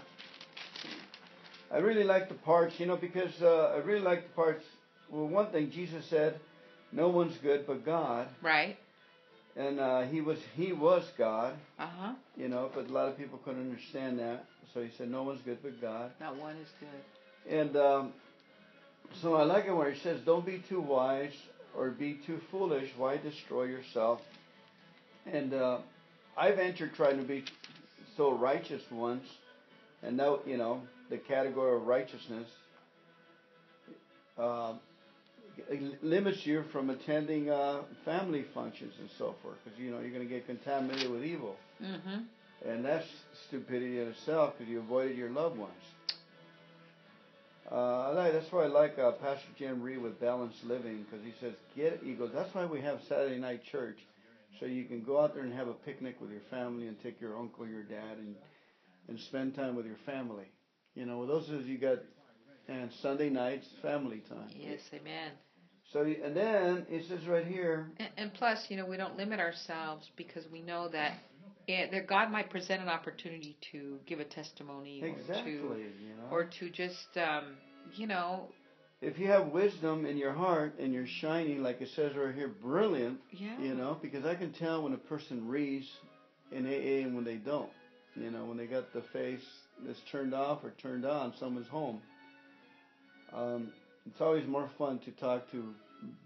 I 1.71 1.77
really 1.77 2.03
like 2.03 2.27
the 2.27 2.35
parts, 2.35 2.77
you 2.77 2.85
know, 2.88 2.97
because 2.97 3.41
uh, 3.41 3.73
I 3.75 3.77
really 3.77 4.01
like 4.01 4.23
the 4.23 4.33
parts. 4.33 4.63
Well, 5.09 5.27
one 5.27 5.51
thing 5.51 5.71
Jesus 5.71 6.05
said, 6.09 6.39
"No 6.95 7.10
one's 7.10 7.38
good 7.38 7.67
but 7.67 7.86
God," 7.86 8.27
Right. 8.41 8.77
and 9.55 9.79
uh, 9.79 10.01
he 10.03 10.21
was 10.21 10.39
he 10.55 10.71
was 10.73 11.03
God, 11.17 11.53
Uh 11.77 11.88
huh. 11.88 12.13
you 12.38 12.47
know, 12.47 12.69
but 12.73 12.88
a 12.89 12.91
lot 12.93 13.08
of 13.10 13.17
people 13.17 13.38
couldn't 13.43 13.62
understand 13.62 14.17
that. 14.19 14.45
So 14.73 14.81
he 14.81 14.89
said, 14.97 15.10
"No 15.12 15.23
one's 15.23 15.41
good 15.41 15.62
but 15.62 15.79
God." 15.81 16.12
Not 16.19 16.36
one 16.38 16.55
is 16.58 16.69
good. 16.79 17.53
And 17.60 17.75
um, 17.77 18.13
so 19.21 19.36
I 19.36 19.43
like 19.43 19.65
it 19.65 19.71
where 19.73 19.91
he 19.91 19.99
says, 19.99 20.19
"Don't 20.25 20.45
be 20.45 20.63
too 20.69 20.81
wise 20.81 21.34
or 21.77 21.89
be 21.91 22.19
too 22.25 22.39
foolish. 22.51 22.89
Why 22.97 23.17
destroy 23.17 23.63
yourself?" 23.65 24.21
And 25.25 25.53
uh, 25.53 25.79
I've 26.38 26.60
entered 26.60 26.93
trying 26.95 27.17
to 27.17 27.23
be 27.23 27.43
so 28.17 28.31
righteous 28.31 28.81
once, 28.91 29.27
and 30.03 30.15
now 30.17 30.39
you 30.45 30.58
know 30.58 30.81
the 31.10 31.17
category 31.17 31.75
of 31.75 31.86
righteousness 31.88 32.47
uh, 34.38 34.73
limits 36.02 36.46
you 36.46 36.63
from 36.72 36.89
attending 36.89 37.50
uh, 37.50 37.82
family 38.04 38.46
functions 38.54 38.94
and 39.00 39.10
so 39.18 39.36
forth, 39.41 39.58
because 39.63 39.80
you 39.80 39.91
know 39.91 40.00
you're 40.00 40.12
going 40.12 40.28
to 40.28 40.34
get 40.34 40.46
contaminated 40.46 41.10
with 41.12 41.24
evil, 41.24 41.56
Mm-hmm. 41.84 42.70
and 42.70 42.86
that's 42.86 43.06
stupidity 43.48 44.00
in 44.00 44.08
itself 44.08 44.54
because 44.58 44.70
you 44.72 44.80
avoided 44.80 45.18
your 45.18 45.30
loved 45.30 45.58
ones. 45.58 45.72
Uh, 47.72 47.76
I 47.76 48.10
like, 48.12 48.34
that's 48.34 48.52
why 48.52 48.63
I 48.63 48.68
like 48.68 48.98
uh, 49.00 49.12
Pastor 49.13 49.48
Jim 49.58 49.82
Reed 49.82 49.98
with 50.02 50.20
balanced 50.20 50.63
living 50.63 51.04
because 51.04 51.26
he 51.26 51.34
says 51.41 51.54
get 51.76 51.94
it. 51.94 52.00
he 52.04 52.13
goes 52.13 52.30
that's 52.34 52.54
why 52.54 52.65
we 52.65 52.80
have 52.82 53.00
Saturday 53.10 53.39
night 53.39 53.62
church 53.72 53.98
so 54.60 54.65
you 54.68 54.86
can 54.86 55.04
go 55.04 55.20
out 55.20 55.34
there 55.34 55.44
and 55.44 55.52
have 55.54 55.68
a 55.68 55.74
picnic 55.74 56.22
with 56.22 56.30
your 56.30 56.41
family 56.52 56.88
and 56.88 57.02
take 57.02 57.20
your 57.20 57.38
uncle 57.38 57.68
your 57.68 57.82
dad 57.84 58.18
and 58.20 58.36
and 59.10 59.20
spend 59.20 59.56
time 59.56 59.76
with 59.76 59.86
your 59.88 59.98
family 60.06 60.46
you 60.94 61.06
know 61.08 61.26
those 61.26 61.50
is 61.50 61.65
you 61.65 61.78
got 61.80 61.98
and 62.68 62.91
Sunday 63.02 63.30
nights 63.30 63.68
family 63.82 64.22
time 64.30 64.50
Yes, 64.56 64.82
amen. 64.94 65.32
So 65.95 66.01
and 66.01 66.36
then 66.36 66.86
it 66.89 67.05
says 67.08 67.25
right 67.25 67.47
here 67.47 67.89
And, 67.99 68.10
and 68.17 68.34
plus, 68.34 68.65
you 68.67 68.75
know, 68.75 68.86
we 68.86 68.97
don't 68.97 69.15
limit 69.15 69.39
ourselves 69.39 70.10
because 70.17 70.43
we 70.51 70.62
know 70.62 70.89
that 70.89 71.13
it, 71.67 71.89
that 71.91 72.05
God 72.05 72.29
might 72.29 72.49
present 72.49 72.81
an 72.81 72.89
opportunity 72.89 73.55
to 73.71 73.97
give 74.05 74.19
a 74.19 74.25
testimony 74.25 75.01
exactly 75.01 75.55
or 75.55 75.75
to 75.75 75.79
you 75.79 76.15
know 76.17 76.27
or 76.31 76.43
to 76.60 76.69
just 76.69 77.08
um, 77.15 77.55
you 77.95 78.08
know, 78.08 78.49
if 79.01 79.17
you 79.17 79.27
have 79.27 79.47
wisdom 79.47 80.05
in 80.05 80.17
your 80.17 80.34
heart 80.34 80.73
and 80.79 80.93
you're 80.93 81.08
shining 81.08 81.63
like 81.63 81.79
it 81.79 81.88
says 81.95 82.12
right 82.17 82.36
here 82.36 82.49
brilliant 82.49 83.17
yeah. 83.31 83.58
You 83.62 83.73
know, 83.73 83.97
because 84.01 84.25
I 84.25 84.36
can 84.36 84.51
tell 84.51 84.84
when 84.84 84.93
a 84.93 84.97
person 84.97 85.47
reads 85.47 85.88
in 86.51 86.65
AA 86.65 87.05
and 87.05 87.15
when 87.15 87.23
they 87.23 87.38
don't. 87.38 87.71
You 88.17 88.31
know, 88.31 88.45
when 88.45 88.58
they 88.58 88.65
got 88.65 88.91
the 88.93 89.03
face 89.13 89.43
that's 89.86 89.99
turned 90.12 90.34
off 90.34 90.63
or 90.63 90.71
turned 90.81 91.05
on, 91.05 91.34
someone's 91.39 91.67
home. 91.67 92.01
Um, 93.34 93.71
it's 94.05 94.21
always 94.21 94.47
more 94.47 94.69
fun 94.77 94.99
to 94.99 95.12
talk 95.12 95.49
to 95.51 95.73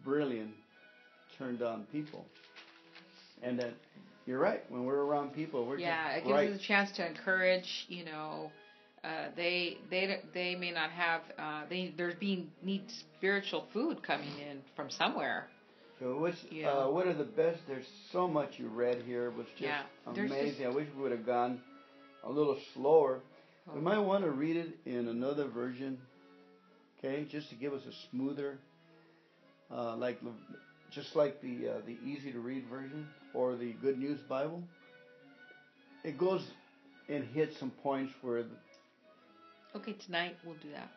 brilliant, 0.03 0.51
turned 1.37 1.61
on 1.61 1.85
people. 1.91 2.25
And 3.41 3.59
that 3.59 3.73
you're 4.25 4.39
right. 4.39 4.61
When 4.69 4.83
we're 4.85 5.03
around 5.03 5.33
people, 5.33 5.65
we're 5.65 5.77
yeah, 5.79 6.11
it 6.11 6.21
gives 6.25 6.31
right. 6.31 6.49
us 6.49 6.59
a 6.59 6.61
chance 6.61 6.91
to 6.91 7.05
encourage. 7.05 7.85
You 7.87 8.03
know, 8.05 8.51
uh, 9.03 9.27
they 9.35 9.77
they 9.89 10.17
they 10.33 10.55
may 10.55 10.71
not 10.71 10.89
have 10.91 11.21
uh, 11.37 11.63
they 11.69 11.93
there's 11.95 12.15
being 12.15 12.49
need 12.61 12.83
spiritual 12.89 13.65
food 13.73 14.03
coming 14.03 14.37
in 14.39 14.61
from 14.75 14.89
somewhere. 14.89 15.47
So 15.99 16.17
what's 16.17 16.43
uh, 16.45 16.87
what 16.87 17.07
are 17.07 17.13
the 17.13 17.23
best? 17.23 17.59
There's 17.67 17.87
so 18.11 18.27
much 18.27 18.59
you 18.59 18.67
read 18.67 19.01
here. 19.05 19.27
It 19.27 19.35
was 19.35 19.47
just 19.47 19.61
Yeah, 19.61 19.83
amazing. 20.05 20.65
I 20.65 20.69
wish 20.69 20.87
we 20.95 21.01
would 21.01 21.11
have 21.11 21.25
gone 21.25 21.59
a 22.23 22.29
little 22.29 22.57
slower. 22.73 23.21
We 23.73 23.79
Oh. 23.79 23.83
might 23.83 23.99
want 23.99 24.23
to 24.23 24.31
read 24.31 24.55
it 24.55 24.77
in 24.85 25.07
another 25.07 25.45
version, 25.45 25.99
okay, 26.97 27.25
just 27.25 27.49
to 27.49 27.55
give 27.55 27.73
us 27.73 27.85
a 27.85 27.91
smoother, 28.09 28.59
uh, 29.73 29.95
like 29.95 30.19
just 30.91 31.15
like 31.15 31.41
the 31.41 31.69
uh, 31.69 31.73
the 31.85 31.97
easy 32.05 32.31
to 32.31 32.39
read 32.39 32.65
version 32.69 33.07
or 33.33 33.55
the 33.55 33.73
Good 33.81 33.97
News 33.99 34.19
Bible. 34.27 34.63
it 36.03 36.17
goes 36.17 36.41
and 37.09 37.23
hits 37.25 37.57
some 37.59 37.71
points 37.83 38.13
where. 38.21 38.43
The, 38.43 38.49
Okay, 39.75 39.93
tonight 40.03 40.35
we'll 40.43 40.55
do 40.55 40.71
that. 40.73 40.89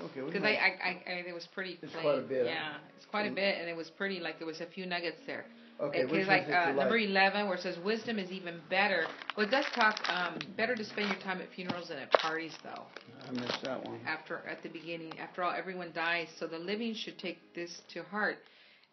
okay, 0.00 0.20
Because 0.22 0.42
I, 0.42 0.52
I, 0.52 0.78
I, 0.82 1.02
I, 1.06 1.12
it 1.28 1.34
was 1.34 1.46
pretty 1.54 1.78
It's 1.82 1.92
plain. 1.92 2.04
quite 2.04 2.18
a 2.18 2.22
bit? 2.22 2.46
Yeah, 2.46 2.72
it's 2.96 3.04
quite 3.04 3.30
a 3.30 3.34
bit, 3.34 3.58
and 3.60 3.68
it 3.68 3.76
was 3.76 3.90
pretty 3.90 4.18
like 4.18 4.38
there 4.38 4.46
was 4.46 4.62
a 4.62 4.66
few 4.66 4.86
nuggets 4.86 5.18
there. 5.26 5.44
Okay, 5.80 6.04
Okay, 6.04 6.04
which 6.04 6.26
like 6.26 6.48
uh, 6.48 6.72
number 6.72 6.98
like? 6.98 7.08
eleven, 7.08 7.46
where 7.46 7.56
it 7.56 7.62
says 7.62 7.78
wisdom 7.84 8.18
is 8.18 8.30
even 8.30 8.60
better. 8.70 9.06
Well, 9.36 9.46
it 9.46 9.50
does 9.50 9.66
talk 9.74 10.00
um, 10.08 10.38
better 10.56 10.74
to 10.74 10.84
spend 10.84 11.08
your 11.08 11.18
time 11.20 11.40
at 11.40 11.48
funerals 11.54 11.88
than 11.88 11.98
at 11.98 12.10
parties, 12.12 12.56
though. 12.62 12.84
I 13.28 13.32
missed 13.32 13.62
that 13.64 13.84
one. 13.84 14.00
After 14.06 14.42
at 14.48 14.62
the 14.62 14.68
beginning, 14.68 15.18
after 15.18 15.42
all, 15.42 15.52
everyone 15.56 15.92
dies, 15.94 16.28
so 16.38 16.46
the 16.46 16.58
living 16.58 16.94
should 16.94 17.18
take 17.18 17.38
this 17.54 17.82
to 17.94 18.02
heart. 18.04 18.38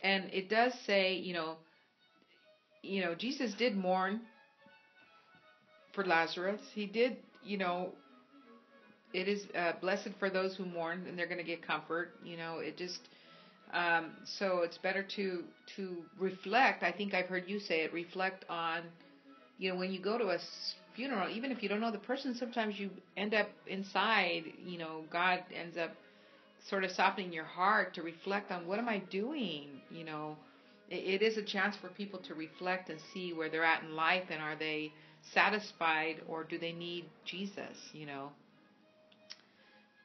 And 0.01 0.25
it 0.33 0.49
does 0.49 0.73
say, 0.85 1.15
you 1.15 1.33
know, 1.33 1.55
you 2.81 3.01
know, 3.01 3.15
Jesus 3.15 3.53
did 3.53 3.75
mourn 3.77 4.21
for 5.93 6.03
Lazarus. 6.05 6.59
He 6.73 6.85
did, 6.85 7.17
you 7.43 7.57
know, 7.57 7.91
it 9.13 9.27
is 9.27 9.45
uh, 9.55 9.73
blessed 9.79 10.09
for 10.19 10.29
those 10.29 10.55
who 10.55 10.65
mourn, 10.65 11.05
and 11.07 11.17
they're 11.17 11.27
going 11.27 11.37
to 11.37 11.43
get 11.43 11.65
comfort. 11.65 12.09
You 12.23 12.37
know, 12.37 12.59
it 12.59 12.77
just 12.77 12.99
um, 13.73 14.11
so 14.23 14.59
it's 14.59 14.77
better 14.77 15.03
to 15.15 15.43
to 15.75 16.03
reflect. 16.19 16.83
I 16.83 16.91
think 16.91 17.13
I've 17.13 17.25
heard 17.25 17.45
you 17.47 17.59
say 17.59 17.81
it. 17.81 17.93
Reflect 17.93 18.45
on, 18.49 18.83
you 19.57 19.71
know, 19.71 19.77
when 19.77 19.91
you 19.91 19.99
go 19.99 20.17
to 20.17 20.29
a 20.29 20.37
funeral, 20.95 21.29
even 21.29 21.51
if 21.51 21.63
you 21.63 21.69
don't 21.69 21.81
know 21.81 21.91
the 21.91 21.97
person, 21.97 22.35
sometimes 22.35 22.79
you 22.79 22.91
end 23.17 23.33
up 23.33 23.49
inside. 23.67 24.43
You 24.63 24.77
know, 24.77 25.05
God 25.11 25.39
ends 25.53 25.75
up 25.77 25.91
sort 26.69 26.83
of 26.83 26.91
softening 26.91 27.33
your 27.33 27.45
heart 27.45 27.95
to 27.95 28.03
reflect 28.03 28.51
on 28.51 28.67
what 28.67 28.79
am 28.79 28.87
I 28.87 28.99
doing. 29.09 29.81
You 29.89 30.05
know, 30.05 30.37
it, 30.89 31.21
it 31.21 31.23
is 31.23 31.37
a 31.37 31.43
chance 31.43 31.75
for 31.81 31.89
people 31.89 32.19
to 32.27 32.35
reflect 32.35 32.89
and 32.89 32.99
see 33.13 33.33
where 33.33 33.49
they're 33.49 33.65
at 33.65 33.83
in 33.83 33.95
life, 33.95 34.25
and 34.29 34.41
are 34.41 34.55
they 34.55 34.91
satisfied 35.33 36.21
or 36.27 36.43
do 36.43 36.59
they 36.59 36.73
need 36.73 37.05
Jesus? 37.25 37.77
You 37.91 38.05
know. 38.05 38.31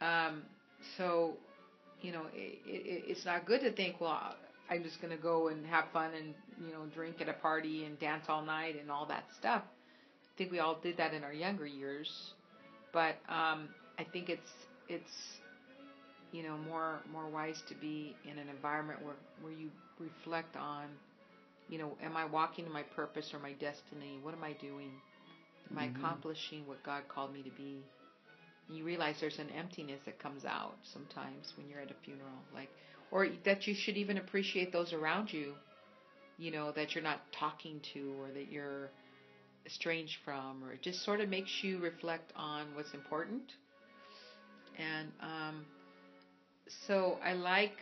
Um, 0.01 0.43
so, 0.97 1.35
you 2.01 2.13
know, 2.13 2.27
it, 2.33 2.59
it, 2.67 3.05
it's 3.09 3.25
not 3.25 3.47
good 3.47 3.61
to 3.63 3.73
think, 3.73 4.01
well, 4.01 4.35
I'm 4.71 4.83
just 4.83 5.01
going 5.01 5.17
to 5.17 5.23
go 5.23 5.49
and 5.49 5.67
have 5.67 5.87
fun 5.93 6.13
and, 6.15 6.35
you 6.59 6.73
know, 6.73 6.87
drink 6.95 7.21
at 7.21 7.29
a 7.29 7.35
party 7.35 7.85
and 7.85 7.99
dance 7.99 8.25
all 8.29 8.43
night 8.43 8.77
and 8.81 8.91
all 8.91 9.07
that 9.07 9.25
stuff. 9.39 9.63
I 9.67 10.39
think 10.39 10.51
we 10.51 10.59
all 10.61 10.75
did 10.83 10.97
that 10.99 11.13
in 11.15 11.25
our 11.25 11.33
younger 11.33 11.67
years. 11.67 12.11
But 12.93 13.17
um, 13.29 13.69
I 13.99 14.05
think 14.13 14.29
it's, 14.29 14.51
it's, 14.89 15.41
you 16.33 16.43
know, 16.43 16.57
more, 16.59 17.03
more 17.11 17.29
wise 17.29 17.63
to 17.69 17.75
be 17.75 18.17
in 18.25 18.39
an 18.39 18.49
environment 18.49 19.03
where, 19.03 19.17
where 19.41 19.53
you 19.53 19.71
reflect 19.99 20.57
on, 20.57 20.89
you 21.69 21.79
know, 21.79 21.97
am 22.03 22.17
I 22.17 22.25
walking 22.25 22.67
in 22.67 22.73
my 22.73 22.83
purpose 22.83 23.31
or 23.33 23.39
my 23.39 23.53
destiny? 23.53 24.19
What 24.23 24.35
am 24.35 24.45
I 24.45 24.53
doing? 24.55 25.01
Am 25.71 25.79
I 25.79 25.85
Mhm. 25.85 25.87
accomplishing 25.87 26.67
what 26.67 26.83
God 26.83 27.09
called 27.09 27.33
me 27.33 27.43
to 27.43 27.51
be? 27.51 27.85
You 28.69 28.85
realize 28.85 29.17
there's 29.21 29.39
an 29.39 29.51
emptiness 29.51 30.01
that 30.07 30.19
comes 30.19 30.45
out 30.45 30.77
sometimes 30.93 31.53
when 31.57 31.69
you're 31.69 31.81
at 31.81 31.91
a 31.91 31.95
funeral 32.05 32.45
like 32.55 32.69
or 33.11 33.29
that 33.45 33.67
you 33.67 33.75
should 33.75 33.97
even 33.97 34.19
appreciate 34.19 34.73
those 34.73 34.93
around 34.93 35.33
you 35.33 35.55
you 36.39 36.51
know 36.51 36.73
that 36.73 36.95
you're 36.95 37.05
not 37.05 37.21
talking 37.33 37.81
to 37.93 38.15
or 38.21 38.31
that 38.31 38.51
you're 38.51 38.91
estranged 39.67 40.17
from 40.25 40.65
or 40.65 40.73
it 40.73 40.83
just 40.83 41.05
sort 41.05 41.21
of 41.21 41.29
makes 41.29 41.51
you 41.63 41.79
reflect 41.79 42.33
on 42.37 42.75
what's 42.75 42.95
important. 42.95 43.43
And 44.79 45.13
um, 45.21 45.67
so 46.87 47.19
i 47.25 47.33
like 47.33 47.73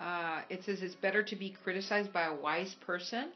uh, 0.00 0.42
it 0.48 0.60
says 0.64 0.82
it's 0.82 0.94
better 0.96 1.22
to 1.22 1.36
be 1.36 1.50
criticized 1.62 2.12
by 2.12 2.24
a 2.24 2.34
wise 2.34 2.74
person 2.80 3.30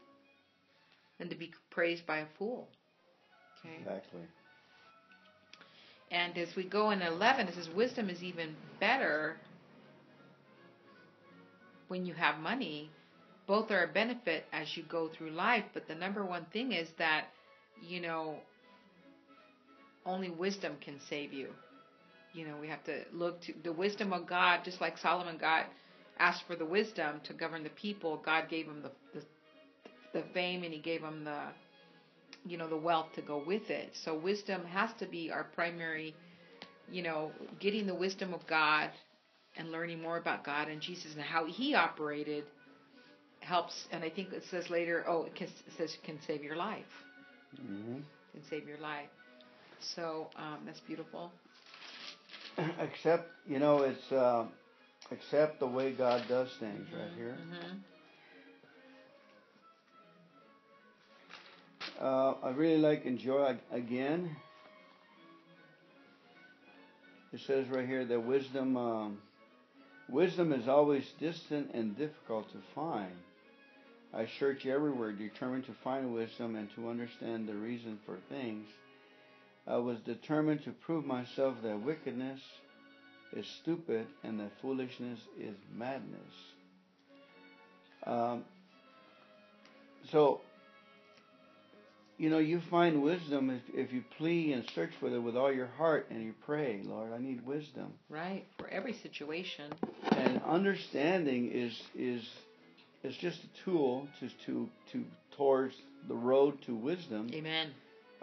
than 1.18 1.28
to 1.28 1.36
be 1.36 1.51
praised 1.70 2.05
by 2.07 2.18
a 2.18 2.26
fool. 2.38 2.68
Okay? 3.61 3.78
Exactly. 3.80 4.22
And 6.11 6.37
as 6.39 6.55
we 6.55 6.65
go 6.65 6.91
in 6.91 7.03
11, 7.03 7.49
it 7.49 7.55
says 7.55 7.69
wisdom 7.75 8.09
is 8.09 8.23
even 8.23 8.55
better 8.79 9.37
when 11.89 12.07
you 12.07 12.15
have 12.15 12.39
money. 12.39 12.91
Both 13.47 13.71
are 13.71 13.85
a 13.85 13.89
benefit 13.89 14.45
as 14.53 14.77
you 14.77 14.83
go 14.85 15.09
through 15.09 15.31
life, 15.31 15.65
but 15.73 15.87
the 15.89 15.95
number 15.95 16.25
one 16.25 16.47
thing 16.53 16.73
is 16.73 16.89
that, 16.99 17.27
you 17.81 18.01
know, 18.01 18.39
only 20.05 20.31
wisdom 20.31 20.77
can 20.81 21.01
save 21.09 21.33
you. 21.33 21.49
You 22.33 22.47
know, 22.47 22.57
we 22.61 22.69
have 22.69 22.85
to 22.85 23.03
look 23.13 23.41
to 23.43 23.55
the 23.65 23.73
wisdom 23.73 24.13
of 24.13 24.27
God, 24.27 24.61
just 24.65 24.81
like 24.81 24.99
Solomon 24.99 25.39
got 25.39 25.67
asked 26.19 26.45
for 26.47 26.57
the 26.57 26.65
wisdom 26.65 27.21
to 27.25 27.33
govern 27.33 27.63
the 27.63 27.71
people. 27.71 28.21
God 28.25 28.49
gave 28.49 28.67
him 28.67 28.83
the, 28.83 28.91
the, 29.19 29.25
the 30.13 30.25
fame 30.35 30.63
and 30.63 30.73
he 30.73 30.81
gave 30.81 31.03
him 31.03 31.25
the, 31.25 31.41
you 32.47 32.57
know 32.59 32.68
the 32.68 32.76
wealth 32.76 33.09
to 33.16 33.22
go 33.22 33.38
with 33.38 33.70
it. 33.70 33.90
So 34.05 34.14
wisdom 34.14 34.64
has 34.66 34.90
to 35.01 35.07
be 35.07 35.30
our 35.30 35.44
primary 35.44 36.14
you 36.90 37.03
know 37.03 37.32
getting 37.61 37.86
the 37.86 37.94
wisdom 37.94 38.32
of 38.34 38.47
god 38.47 38.90
and 39.57 39.72
learning 39.72 40.01
more 40.01 40.18
about 40.18 40.44
god 40.44 40.68
and 40.68 40.80
jesus 40.80 41.12
and 41.14 41.22
how 41.22 41.44
he 41.44 41.74
operated 41.74 42.44
helps 43.40 43.74
and 43.90 44.05
i 44.05 44.11
think 44.11 44.32
it 44.32 44.44
says 44.51 44.70
later 44.70 45.05
oh 45.09 45.24
it, 45.24 45.34
can, 45.34 45.49
it 45.49 45.72
says 45.76 45.97
can 46.05 46.18
save 46.26 46.44
your 46.44 46.57
life. 46.57 46.84
Hmm 47.57 48.01
can 48.36 48.44
save 48.51 48.68
your 48.68 48.78
life. 48.78 49.09
So 49.80 50.28
um, 50.36 50.61
that's 50.66 50.80
beautiful. 50.80 51.32
Except, 52.80 53.28
you 53.47 53.59
know, 53.59 53.82
it's 53.82 54.12
uh, 54.12 54.44
accept 55.11 55.59
the 55.61 55.66
way 55.66 55.92
God 55.92 56.22
does 56.28 56.49
things 56.61 56.86
right 56.92 57.11
here. 57.16 57.36
hmm 57.36 57.95
Uh, 62.01 62.34
I 62.42 62.51
really 62.51 62.78
like 62.78 63.07
enjoy 63.07 63.57
again. 63.72 64.36
It 67.32 67.40
says 67.47 67.68
right 67.68 67.86
here 67.86 68.05
that 68.05 68.20
wisdom, 68.20 68.76
um, 68.76 69.18
wisdom 70.09 70.53
is 70.53 70.68
always 70.68 71.05
distant 71.18 71.70
and 71.72 71.97
difficult 71.97 72.51
to 72.53 72.59
find. 72.74 73.12
I 74.12 74.26
search 74.38 74.66
everywhere, 74.66 75.12
determined 75.12 75.64
to 75.66 75.72
find 75.82 76.14
wisdom 76.14 76.57
and 76.57 76.68
to 76.74 76.88
understand 76.88 77.49
the 77.49 77.55
reason 77.55 77.99
for 78.05 78.18
things. 78.28 78.66
I 79.66 79.76
was 79.76 79.99
determined 80.01 80.64
to 80.64 80.72
prove 80.72 81.05
myself 81.05 81.57
that 81.62 81.80
wickedness 81.80 82.40
is 83.34 83.47
stupid 83.47 84.07
and 84.22 84.38
that 84.40 84.53
foolishness 84.61 85.20
is 85.40 85.57
madness. 85.74 86.20
Um, 88.05 88.44
so 90.11 90.40
you 92.19 92.31
know, 92.31 92.39
you 92.39 92.61
find 92.71 93.03
wisdom 93.03 93.51
if, 93.51 93.62
if 93.75 93.93
you 93.93 94.03
plea 94.17 94.53
and 94.55 94.64
search 94.75 94.91
for 95.01 95.09
it 95.14 95.19
with 95.19 95.37
all 95.37 95.53
your 95.53 95.67
heart 95.67 96.07
and 96.11 96.23
you 96.23 96.35
pray, 96.45 96.81
Lord, 96.85 97.12
I 97.12 97.19
need 97.19 97.45
wisdom. 97.47 97.93
right 98.09 98.45
for 98.59 98.69
every 98.69 98.95
situation 98.95 99.73
And 100.12 100.41
understanding 100.43 101.51
is 101.53 101.73
is 101.95 102.23
is 103.03 103.17
just 103.19 103.39
a 103.45 103.64
tool 103.64 104.09
to 104.21 104.29
to 104.47 104.69
to 104.93 105.05
towards 105.37 105.75
the 106.09 106.14
road 106.14 106.55
to 106.67 106.75
wisdom. 106.75 107.29
amen 107.35 107.71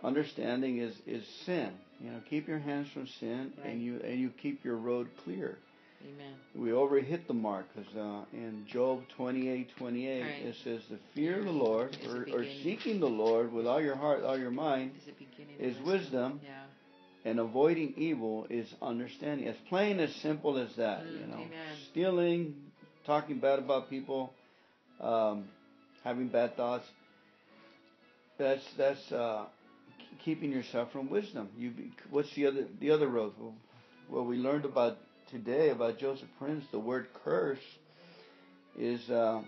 Understanding 0.03 0.79
is 0.79 0.95
is 1.05 1.23
sin. 1.45 1.71
You 2.01 2.11
know, 2.11 2.19
keep 2.29 2.47
your 2.47 2.59
hands 2.59 2.89
from 2.93 3.07
sin 3.19 3.53
Right. 3.57 3.67
and 3.73 3.81
you 3.81 4.01
and 4.03 4.19
you 4.19 4.31
keep 4.41 4.65
your 4.65 4.75
road 4.77 5.07
clear. 5.23 5.57
Amen 6.05 6.33
We 6.55 6.69
overhit 6.69 7.27
the 7.27 7.33
mark 7.33 7.65
because 7.75 7.91
uh, 7.95 8.25
in 8.33 8.65
Job 8.71 9.01
twenty 9.17 9.49
eight 9.49 9.69
twenty 9.77 10.07
eight 10.07 10.21
Right. 10.23 10.45
it 10.45 10.55
says 10.63 10.81
the 10.89 10.99
fear 11.15 11.39
of 11.39 11.45
the 11.45 11.51
Lord 11.51 11.95
or, 12.07 12.27
or 12.33 12.45
seeking 12.63 12.99
the 12.99 13.07
Lord 13.09 13.51
with 13.51 13.65
all 13.67 13.81
your 13.81 13.95
heart, 13.95 14.23
all 14.23 14.37
your 14.37 14.51
mind, 14.51 14.91
is 15.59 15.75
Is 15.77 15.81
wisdom. 15.85 16.39
yeah 16.43 16.63
and 17.25 17.39
avoiding 17.39 17.93
evil 17.95 18.45
is 18.49 18.67
understanding. 18.81 19.47
As 19.47 19.55
plain 19.69 20.01
as 20.01 20.13
simple 20.15 20.57
as 20.57 20.75
that, 20.75 21.03
Mm, 21.05 21.21
you 21.21 21.27
know. 21.27 21.35
amen. 21.35 21.75
Stealing, 21.89 22.55
talking 23.05 23.39
bad 23.39 23.59
about 23.59 23.89
people, 23.89 24.33
um, 24.99 25.45
having 26.03 26.27
bad 26.27 26.57
thoughts. 26.57 26.85
That's 28.37 28.63
that's 28.77 29.11
uh, 29.11 29.45
keeping 30.25 30.51
yourself 30.51 30.91
from 30.91 31.09
wisdom. 31.09 31.49
You 31.57 31.69
be, 31.71 31.91
what's 32.09 32.33
the 32.35 32.47
other 32.47 32.67
the 32.81 32.91
other 32.91 33.07
road? 33.07 33.33
Well, 34.09 34.25
we 34.25 34.35
learned 34.37 34.65
about 34.65 34.97
today 35.33 35.69
about 35.71 35.97
Joseph 35.97 36.27
Prince, 36.37 36.63
the 36.71 36.79
word 36.79 37.07
curse 37.25 37.57
is 38.77 39.09
uh, 39.09 39.41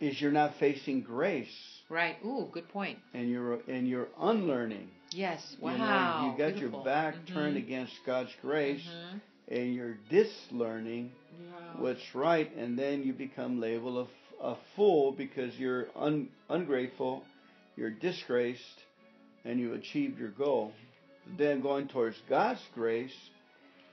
is 0.00 0.20
you're 0.20 0.30
not 0.32 0.52
facing 0.60 1.02
grace 1.02 1.52
right 1.88 2.16
ooh 2.24 2.48
good 2.52 2.68
point. 2.68 2.98
and 3.12 3.28
you're 3.28 3.54
and 3.68 3.88
you're 3.88 4.06
unlearning. 4.20 4.88
yes 5.10 5.56
wow 5.60 5.72
You 5.72 5.78
know, 5.78 6.22
you 6.32 6.38
got 6.38 6.54
Beautiful. 6.54 6.78
your 6.80 6.84
back 6.84 7.14
Mhm. 7.16 7.34
turned 7.34 7.56
against 7.56 7.92
God's 8.06 8.30
grace, 8.40 8.86
Mhm. 8.86 9.20
and 9.48 9.74
you're 9.74 9.98
dislearning 10.10 11.10
Yeah. 11.44 11.80
what's 11.80 12.14
right, 12.14 12.54
and 12.56 12.78
then 12.78 13.02
you 13.02 13.12
become 13.12 13.60
labeled 13.60 14.08
a 14.40 14.54
fool 14.76 15.10
because 15.12 15.58
you're 15.58 15.88
un, 15.96 16.28
ungrateful, 16.48 17.24
you're 17.76 17.90
disgraced, 17.90 18.78
and 19.44 19.58
you 19.58 19.74
achieved 19.74 20.18
your 20.20 20.30
goal. 20.30 20.72
Then 21.36 21.60
going 21.62 21.88
towards 21.88 22.20
God's 22.28 22.62
grace 22.74 23.16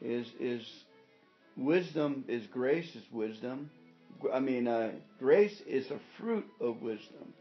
is 0.01 0.27
is 0.39 0.63
wisdom 1.57 2.23
is 2.27 2.45
grace 2.47 2.95
is 2.95 3.03
wisdom. 3.11 3.69
I 4.33 4.39
mean, 4.39 4.67
uh, 4.67 4.91
grace 5.19 5.61
is 5.67 5.89
a 5.91 5.99
fruit 6.19 6.45
of 6.59 6.81
wisdom. 6.81 7.33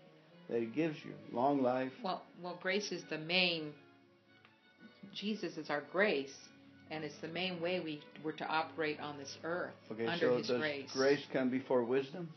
that 0.48 0.60
He 0.60 0.66
gives 0.66 0.96
you 1.04 1.12
long 1.32 1.62
life. 1.62 1.92
Well, 2.02 2.22
well, 2.42 2.58
grace 2.60 2.90
is 2.92 3.02
the 3.10 3.18
main. 3.18 3.72
Jesus 5.14 5.56
is 5.56 5.70
our 5.70 5.82
grace, 5.92 6.34
and 6.90 7.04
it's 7.04 7.18
the 7.20 7.28
main 7.28 7.60
way 7.60 7.80
we 7.80 8.00
were 8.24 8.32
to 8.32 8.46
operate 8.46 8.98
on 9.00 9.18
this 9.18 9.36
earth 9.44 9.72
Okay, 9.92 10.06
under 10.06 10.26
so 10.30 10.36
His 10.38 10.46
does 10.48 10.58
grace. 10.60 10.90
grace 10.92 11.20
come 11.32 11.50
before 11.50 11.84
wisdom? 11.84 12.28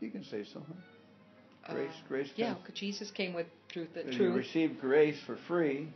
You 0.00 0.10
can 0.10 0.24
say 0.24 0.44
so. 0.52 0.60
Huh? 0.66 1.74
Grace, 1.74 1.90
Uh, 1.90 2.08
grace 2.08 2.28
Yeah, 2.36 2.54
Jesus 2.74 3.10
came 3.10 3.34
with 3.34 3.46
truth. 3.68 3.88
The 3.94 4.04
You 4.04 4.12
truth. 4.12 4.36
receive 4.36 4.80
grace 4.80 5.18
for 5.26 5.36
free, 5.48 5.88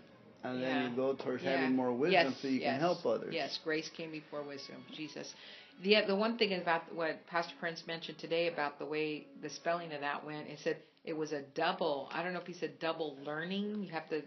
and 0.45 0.61
Yeah. 0.61 0.67
then 0.83 0.91
you 0.91 0.97
go 0.97 1.15
towards 1.15 1.43
Yeah. 1.43 1.57
having 1.57 1.77
more 1.77 1.93
wisdom 1.93 2.33
yes, 2.33 2.41
so 2.41 2.49
you 2.49 2.61
yes, 2.61 2.73
can 2.73 2.81
help 2.81 3.07
others. 3.07 3.35
Yes, 3.35 3.59
grace 3.65 3.89
came 3.91 4.11
before 4.11 4.43
wisdom. 4.43 4.85
Jesus. 4.95 5.35
The 5.83 6.03
the 6.07 6.17
one 6.17 6.37
thing 6.39 6.53
about 6.55 6.93
what 6.95 7.25
Pastor 7.27 7.55
Prince 7.59 7.87
mentioned 7.87 8.19
today 8.19 8.49
about 8.49 8.79
the 8.79 8.87
way 8.87 9.27
the 9.43 9.51
spelling 9.51 9.93
of 9.93 10.01
that 10.01 10.25
went, 10.25 10.49
it 10.49 10.59
said 10.63 10.77
it 11.05 11.15
was 11.15 11.33
a 11.33 11.43
double. 11.55 12.09
I 12.13 12.23
don't 12.23 12.33
know 12.33 12.41
if 12.41 12.47
he 12.47 12.53
said 12.53 12.79
double 12.79 13.17
learning. 13.25 13.83
You 13.83 13.91
have 13.93 14.09
to, 14.11 14.23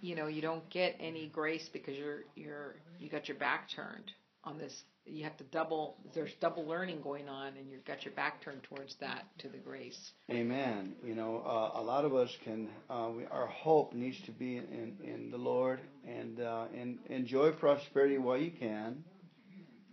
you 0.00 0.14
know, 0.14 0.26
you 0.26 0.40
don't 0.42 0.68
get 0.70 0.94
any 1.00 1.28
grace 1.28 1.68
because 1.72 1.96
you're 1.96 2.24
you're 2.36 2.76
you 2.98 3.08
got 3.08 3.28
your 3.28 3.36
back 3.36 3.68
turned 3.74 4.12
on 4.44 4.58
this. 4.58 4.84
You 5.10 5.24
have 5.24 5.36
to 5.38 5.44
double. 5.44 5.96
There's 6.14 6.32
double 6.40 6.66
learning 6.66 7.00
going 7.02 7.28
on, 7.28 7.56
and 7.56 7.70
you've 7.70 7.84
got 7.84 8.04
your 8.04 8.14
back 8.14 8.42
turned 8.42 8.62
towards 8.64 8.94
that 9.00 9.24
to 9.38 9.48
the 9.48 9.58
grace. 9.58 9.98
Amen. 10.30 10.94
You 11.04 11.14
know, 11.14 11.42
uh, 11.46 11.80
a 11.80 11.82
lot 11.82 12.04
of 12.04 12.14
us 12.14 12.30
can. 12.44 12.68
Uh, 12.90 13.10
we, 13.16 13.24
our 13.26 13.46
hope 13.46 13.92
needs 13.94 14.20
to 14.26 14.32
be 14.32 14.56
in, 14.58 14.96
in 15.02 15.30
the 15.30 15.38
Lord 15.38 15.80
and 16.06 16.40
uh, 16.40 16.66
and 16.76 16.98
enjoy 17.08 17.52
prosperity 17.52 18.18
while 18.18 18.38
you 18.38 18.50
can. 18.50 19.04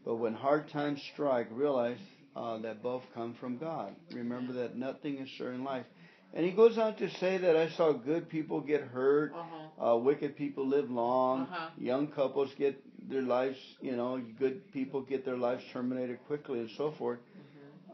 But 0.03 0.15
when 0.15 0.33
hard 0.33 0.69
times 0.69 1.01
strike, 1.13 1.47
realize 1.51 1.97
uh, 2.35 2.57
that 2.59 2.83
both 2.83 3.03
come 3.13 3.33
from 3.39 3.57
God. 3.57 3.95
Remember 4.11 4.53
that 4.53 4.75
nothing 4.75 5.17
is 5.19 5.29
certain 5.37 5.55
in 5.61 5.63
life. 5.63 5.85
And 6.33 6.45
he 6.45 6.51
goes 6.51 6.77
on 6.77 6.95
to 6.95 7.09
say 7.11 7.37
that 7.37 7.55
I 7.55 7.69
saw 7.69 7.93
good 7.93 8.27
people 8.29 8.59
get 8.59 8.81
hurt, 8.81 9.33
Uh-huh. 9.33 9.93
uh, 9.93 9.97
wicked 9.97 10.35
people 10.35 10.67
live 10.67 10.91
long, 10.91 11.43
Uh-huh. 11.43 11.69
young 11.77 12.07
couples 12.07 12.53
get 12.57 12.75
their 13.09 13.21
lives, 13.21 13.57
you 13.81 13.95
know, 13.95 14.21
good 14.39 14.71
people 14.71 15.01
get 15.01 15.25
their 15.25 15.37
lives 15.37 15.63
terminated 15.73 16.19
quickly, 16.27 16.59
and 16.59 16.69
so 16.77 16.91
forth. 16.91 17.19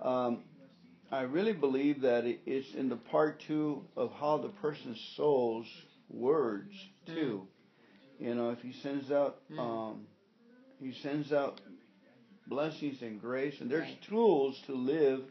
Um, 0.02 0.44
I 1.12 1.22
really 1.22 1.54
believe 1.54 2.02
that 2.02 2.24
it's 2.26 2.74
in 2.74 2.90
the 2.90 2.96
part 2.96 3.42
two 3.48 3.84
of 3.98 4.12
how 4.14 4.38
the 4.38 4.50
person's 4.50 5.00
soul's 5.18 5.68
words 6.10 6.74
too. 7.06 7.48
You 8.20 8.36
know, 8.36 8.52
if 8.52 8.60
he 8.62 8.72
sends 8.82 9.12
out, 9.12 9.40
Mm. 9.52 9.60
um, 9.60 10.08
he 10.80 10.94
sends 10.94 11.32
out 11.34 11.60
blessings 12.48 13.02
and 13.02 13.20
grace, 13.20 13.60
and 13.62 13.70
there's 13.70 13.84
Right. 13.88 14.02
tools 14.04 14.60
to 14.68 14.74
live 14.74 15.24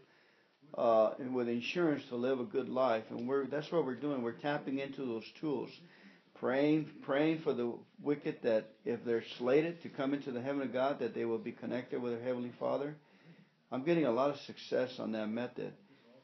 uh, 0.74 1.14
and 1.18 1.34
with 1.34 1.48
insurance 1.48 2.04
to 2.08 2.14
live 2.16 2.38
a 2.38 2.44
good 2.44 2.68
life, 2.68 3.04
and 3.10 3.26
we're 3.28 3.44
that's 3.46 3.70
what 3.72 3.84
we're 3.84 3.96
doing. 3.96 4.22
We're 4.22 4.32
tapping 4.38 4.78
into 4.78 5.04
those 5.04 5.28
tools, 5.40 5.68
praying, 6.40 6.88
praying 7.02 7.40
for 7.42 7.52
the 7.52 7.72
wicked 8.02 8.36
that 8.42 8.70
if 8.84 9.04
they're 9.04 9.24
slated 9.38 9.80
to 9.82 9.88
come 9.88 10.14
into 10.14 10.32
the 10.32 10.40
heaven 10.40 10.62
of 10.62 10.72
God, 10.72 10.98
that 11.00 11.14
they 11.14 11.24
will 11.26 11.38
be 11.38 11.52
connected 11.52 12.00
with 12.02 12.14
their 12.14 12.22
heavenly 12.24 12.52
Father. 12.58 12.96
I'm 13.70 13.84
getting 13.84 14.06
a 14.06 14.10
lot 14.10 14.30
of 14.30 14.36
success 14.40 14.90
on 14.98 15.12
that 15.12 15.28
method. 15.28 15.72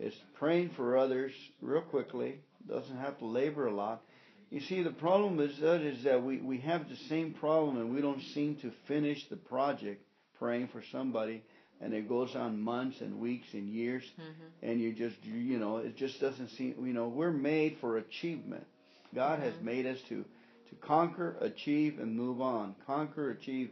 It's 0.01 0.17
praying 0.39 0.71
for 0.77 0.97
others 0.97 1.33
real 1.61 1.83
quickly. 1.83 2.41
Doesn't 2.67 2.97
have 2.99 3.19
to 3.19 3.27
labor 3.27 3.67
a 3.69 3.75
lot. 3.75 4.03
You 4.51 4.61
see, 4.61 4.83
the 4.83 4.91
problem 4.91 5.39
is 5.41 5.59
that 5.61 5.81
is 5.83 6.03
that 6.05 6.23
we, 6.23 6.39
we 6.39 6.59
have 6.59 6.89
the 6.89 6.97
same 7.09 7.35
problem 7.35 7.77
and 7.79 7.95
we 7.95 8.01
don't 8.01 8.23
seem 8.35 8.57
to 8.57 8.73
finish 8.89 9.25
the 9.29 9.37
project 9.37 10.03
praying 10.39 10.69
for 10.69 10.83
somebody, 10.93 11.43
and 11.81 11.93
it 11.95 12.09
goes 12.09 12.35
on 12.37 12.61
months 12.61 13.01
and 13.01 13.19
weeks 13.21 13.47
and 13.53 13.69
years, 13.69 14.03
Mm-hmm. 14.21 14.69
and 14.71 14.81
you 14.81 14.93
just 14.93 15.17
you- 15.25 15.35
you 15.39 15.59
know 15.59 15.79
it 15.79 15.97
just 15.97 16.21
doesn't 16.21 16.49
seem 16.51 16.75
you 16.87 16.93
know 16.93 17.09
we're 17.09 17.31
made 17.33 17.77
for 17.81 17.99
achievement. 17.99 18.67
God 19.15 19.41
has 19.41 19.55
made 19.63 19.87
us 19.87 19.99
to 20.09 20.25
to 20.69 20.75
conquer, 20.77 21.37
achieve, 21.41 21.99
and 22.01 22.17
move 22.17 22.41
on. 22.41 22.75
Conquer, 22.87 23.31
achieve, 23.31 23.71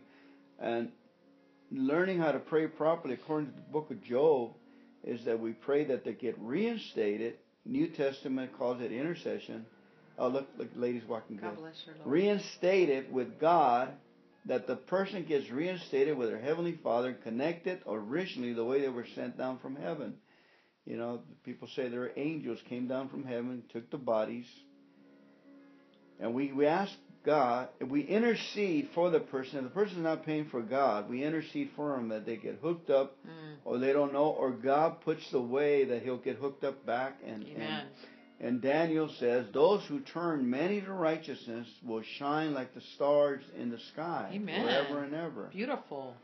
and 0.61 0.91
learning 1.71 2.19
how 2.19 2.33
to 2.33 2.39
pray 2.39 2.67
properly 2.67 3.15
according 3.15 3.51
to 3.51 3.57
the 3.57 3.73
book 3.73 3.91
of 3.91 4.03
Job 4.03 4.53
is 5.03 5.25
that 5.25 5.41
we 5.41 5.53
pray 5.53 5.85
that 5.85 6.05
they 6.05 6.13
get 6.13 6.39
reinstated. 6.39 7.35
New 7.65 7.89
Testament 7.89 8.57
calls 8.57 8.81
it 8.81 8.93
intercession. 8.93 9.67
Oh, 10.19 10.29
look, 10.29 10.49
look, 10.57 10.69
ladies 10.77 11.03
walking 11.09 11.37
good. 11.37 11.47
God 11.47 11.59
bless 11.59 11.83
her, 11.87 11.93
Lord. 11.99 12.11
Reinstated 12.13 13.13
with 13.13 13.41
God, 13.41 13.89
that 14.47 14.67
the 14.67 14.77
person 14.77 15.25
gets 15.25 15.51
reinstated 15.51 16.17
with 16.17 16.29
their 16.29 16.41
heavenly 16.41 16.79
Father, 16.83 17.15
connected 17.15 17.81
originally 17.87 18.53
the 18.53 18.65
way 18.65 18.81
they 18.81 18.89
were 18.89 19.07
sent 19.15 19.37
down 19.37 19.59
from 19.59 19.75
heaven. 19.75 20.15
You 20.85 20.99
know, 20.99 21.23
people 21.45 21.67
say 21.75 21.89
there 21.89 22.03
are 22.03 22.13
angels 22.17 22.61
came 22.69 22.87
down 22.87 23.09
from 23.09 23.25
heaven, 23.25 23.65
took 23.73 23.91
the 23.91 23.97
bodies, 23.97 24.47
and 26.25 26.35
we 26.35 26.53
we 26.53 26.67
ask 26.67 26.93
God, 27.25 27.69
if 27.81 27.89
we 27.89 28.03
intercede 28.03 28.89
for 28.95 29.11
the 29.11 29.21
person. 29.21 29.59
If 29.59 29.65
the 29.65 29.71
person 29.71 29.97
is 29.99 30.03
not 30.03 30.27
paying 30.27 30.47
for 30.51 30.61
God, 30.61 31.09
we 31.09 31.25
intercede 31.25 31.71
for 31.75 31.97
them 31.97 32.09
that 32.11 32.27
they 32.27 32.37
get 32.37 32.59
hooked 32.61 32.91
up, 32.91 33.17
Mm, 33.27 33.57
or 33.65 33.79
they 33.79 33.93
don't 33.93 34.13
know, 34.13 34.27
or 34.27 34.51
God 34.51 35.01
puts 35.01 35.31
the 35.31 35.41
way 35.41 35.85
that 35.87 36.03
he'll 36.03 36.19
get 36.19 36.37
hooked 36.37 36.65
up 36.65 36.85
back. 36.85 37.15
And 37.27 37.43
and, 37.45 37.57
amen. 37.57 37.87
and 38.41 38.61
Daniel 38.61 39.09
says, 39.19 39.47
those 39.55 39.83
who 39.87 40.01
turn 40.01 40.49
many 40.51 40.83
to 40.83 40.93
righteousness 40.93 41.67
will 41.83 42.03
shine 42.19 42.53
like 42.53 42.75
the 42.75 42.83
stars 42.95 43.43
in 43.57 43.71
the 43.71 43.79
sky, 43.93 44.31
Amen. 44.35 44.63
forever 44.63 45.05
and 45.05 45.15
ever. 45.15 45.49
Beautiful. 45.51 46.15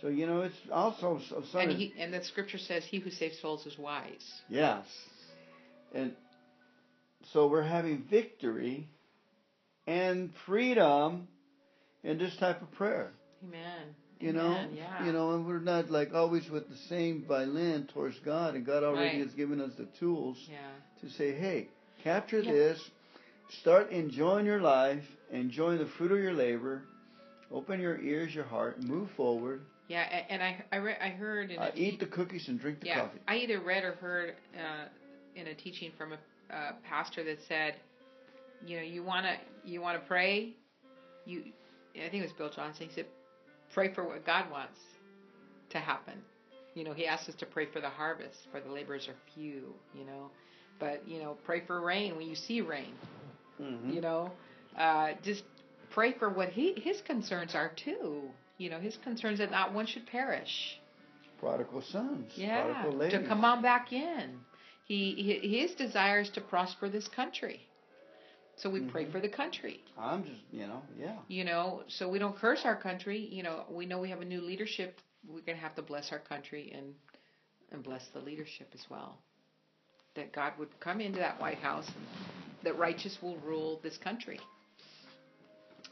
So 0.00 0.08
you 0.08 0.26
know, 0.26 0.42
it's 0.42 0.56
also 0.72 1.20
And 1.54 1.72
he 1.72 1.92
and 1.98 2.14
the 2.14 2.22
scripture 2.24 2.58
says, 2.58 2.84
"He 2.84 3.00
who 3.00 3.10
saves 3.10 3.38
souls 3.40 3.66
is 3.66 3.76
wise." 3.78 4.42
Yes. 4.48 4.84
And 5.92 6.14
so 7.32 7.48
we're 7.48 7.62
having 7.62 8.04
victory 8.08 8.88
and 9.86 10.30
freedom 10.46 11.28
in 12.02 12.18
this 12.18 12.36
type 12.36 12.62
of 12.62 12.70
prayer. 12.72 13.12
Amen. 13.46 13.94
You 14.20 14.34
know, 14.34 14.68
yeah. 14.74 15.04
you 15.06 15.12
know, 15.12 15.32
and 15.32 15.46
we're 15.46 15.60
not 15.60 15.90
like 15.90 16.12
always 16.12 16.48
with 16.50 16.68
the 16.68 16.76
same 16.88 17.24
violin 17.26 17.88
towards 17.94 18.18
God, 18.20 18.54
and 18.54 18.66
God 18.66 18.82
already 18.84 19.16
Right. 19.18 19.26
has 19.26 19.34
given 19.34 19.60
us 19.62 19.72
the 19.76 19.86
tools 19.98 20.46
Yeah. 20.50 20.58
to 21.00 21.08
say, 21.08 21.32
"Hey, 21.32 21.68
capture 22.02 22.40
Yeah. 22.40 22.52
this, 22.52 22.90
start 23.48 23.90
enjoying 23.90 24.44
your 24.44 24.60
life, 24.60 25.04
enjoying 25.30 25.78
the 25.78 25.86
fruit 25.86 26.12
of 26.12 26.18
your 26.18 26.34
labor, 26.34 26.82
open 27.50 27.80
your 27.80 27.98
ears, 28.00 28.34
your 28.34 28.44
heart, 28.44 28.82
move 28.82 29.10
forward, 29.12 29.62
Yeah, 29.88 30.02
and 30.28 30.42
I 30.42 30.62
I, 30.70 30.76
re- 30.76 30.98
I 31.00 31.08
heard 31.08 31.50
in 31.50 31.58
a 31.58 31.62
uh, 31.62 31.70
eat 31.74 31.98
the 31.98 32.06
cookies 32.06 32.46
and 32.48 32.60
drink 32.60 32.80
the 32.80 32.88
yeah 32.88 33.00
coffee." 33.00 33.20
I 33.26 33.36
either 33.36 33.58
read 33.60 33.84
or 33.84 33.92
heard 33.94 34.36
uh, 34.54 34.88
in 35.34 35.46
a 35.46 35.54
teaching 35.54 35.92
from 35.92 36.12
a 36.12 36.54
uh, 36.54 36.72
pastor 36.84 37.24
that 37.24 37.40
said, 37.48 37.76
you 38.66 38.76
know, 38.76 38.82
you 38.82 39.02
wanna 39.02 39.36
you 39.64 39.80
wanna 39.80 40.00
pray, 40.06 40.54
you 41.24 41.44
I 41.96 42.08
think 42.08 42.22
it 42.22 42.22
was 42.22 42.32
Bill 42.32 42.50
Johnson. 42.50 42.88
He 42.88 42.94
said, 42.94 43.06
pray 43.74 43.92
for 43.92 44.04
what 44.04 44.24
God 44.24 44.50
wants 44.50 44.78
to 45.70 45.78
happen. 45.78 46.14
You 46.74 46.84
know, 46.84 46.92
he 46.92 47.06
asked 47.06 47.28
us 47.28 47.34
to 47.36 47.46
pray 47.46 47.66
for 47.66 47.80
the 47.80 47.88
harvest, 47.88 48.38
for 48.52 48.60
the 48.60 48.70
laborers 48.70 49.08
are 49.08 49.16
few. 49.34 49.74
You 49.94 50.04
know, 50.06 50.30
but 50.78 51.06
you 51.06 51.18
know, 51.20 51.36
pray 51.44 51.62
for 51.66 51.80
rain 51.80 52.16
when 52.16 52.26
you 52.28 52.34
see 52.36 52.60
rain. 52.60 52.94
Mhm. 53.60 53.92
you 53.94 54.00
know 54.00 54.30
uh, 54.78 55.12
just 55.22 55.42
pray 55.90 56.12
for 56.18 56.30
what 56.30 56.48
he 56.48 56.72
his 56.80 57.02
concerns 57.02 57.54
are 57.54 57.72
too 57.76 58.22
you 58.56 58.70
know 58.70 58.78
his 58.80 58.96
concerns 59.04 59.38
that 59.38 59.50
not 59.50 59.74
one 59.74 59.84
should 59.86 60.06
perish 60.06 60.80
Prodigal 61.38 61.82
sons, 61.82 62.32
yeah 62.36 62.82
prodigal 62.82 63.10
to 63.10 63.28
come 63.28 63.44
on 63.44 63.60
back 63.60 63.92
in 63.92 64.40
he, 64.86 65.12
he 65.42 65.60
his 65.60 65.74
desire 65.74 66.20
is 66.20 66.30
to 66.30 66.40
prosper 66.40 66.88
this 66.88 67.06
country 67.08 67.60
so 68.60 68.68
we 68.70 68.80
pray 68.80 69.04
Mhm. 69.04 69.12
for 69.12 69.20
the 69.20 69.28
country. 69.28 69.80
I'm 69.98 70.24
just, 70.24 70.42
you 70.52 70.66
know, 70.66 70.82
yeah. 70.98 71.16
you 71.28 71.44
know 71.44 71.82
so 71.88 72.08
we 72.08 72.18
don't 72.18 72.36
curse 72.36 72.62
our 72.64 72.76
country. 72.76 73.18
You 73.18 73.42
know 73.42 73.64
we 73.70 73.86
know 73.86 73.98
we 73.98 74.10
have 74.10 74.20
a 74.20 74.24
new 74.24 74.40
leadership. 74.40 75.00
We're 75.28 75.40
going 75.48 75.56
to 75.58 75.62
have 75.62 75.74
to 75.76 75.82
bless 75.82 76.12
our 76.12 76.18
country 76.18 76.72
and 76.76 76.94
and 77.72 77.82
bless 77.82 78.04
the 78.08 78.20
leadership 78.20 78.68
as 78.74 78.84
well. 78.90 79.18
That 80.14 80.32
god 80.32 80.52
would 80.58 80.78
come 80.80 81.00
into 81.00 81.18
that 81.20 81.40
white 81.40 81.58
house 81.58 81.88
and 81.88 82.06
that 82.64 82.76
righteous 82.78 83.16
will 83.22 83.36
rule 83.38 83.80
this 83.82 83.96
country. 83.98 84.40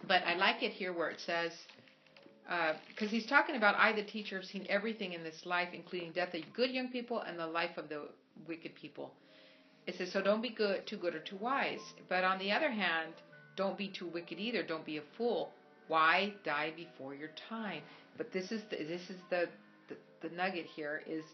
But 0.07 0.23
i 0.27 0.35
like 0.35 0.63
it 0.63 0.73
here 0.73 0.93
where 0.93 1.11
it 1.11 1.21
says 1.21 1.53
because 2.89 3.11
he's 3.11 3.27
talking 3.27 3.57
about 3.57 3.75
i 3.77 3.93
the 3.93 4.03
teacher 4.05 4.37
have 4.37 4.45
seen 4.45 4.67
everything 4.69 5.13
in 5.13 5.23
this 5.23 5.45
life 5.45 5.69
including 5.73 6.13
death 6.13 6.35
of 6.35 6.43
good 6.55 6.71
young 6.71 6.89
people 6.89 7.21
and 7.21 7.39
the 7.39 7.47
life 7.47 7.77
of 7.77 7.89
the 7.89 8.01
wicked 8.47 8.75
people 8.75 9.13
it 9.89 9.97
says 9.97 10.13
so 10.13 10.21
don't 10.21 10.43
be 10.43 10.51
good 10.51 10.87
too 10.87 10.99
good 10.99 11.15
or 11.15 11.21
too 11.21 11.39
wise. 11.41 11.81
But 12.11 12.23
on 12.23 12.39
the 12.39 12.53
other 12.53 12.71
hand 12.71 13.15
don't 13.57 13.79
be 13.79 13.89
too 13.89 14.07
wicked 14.07 14.39
either. 14.39 14.63
Don't 14.63 14.85
be 14.85 14.99
a 14.99 15.03
fool. 15.17 15.51
Why 15.89 16.35
die 16.45 16.73
before 16.77 17.15
your 17.15 17.31
time? 17.49 17.83
But 18.19 18.31
this 18.31 18.53
is 18.53 18.63
the, 18.71 18.77
this 18.77 19.09
is 19.09 19.17
the, 19.31 19.49
the 19.89 19.97
the 20.21 20.35
nugget 20.37 20.67
here 20.67 21.03
is 21.07 21.25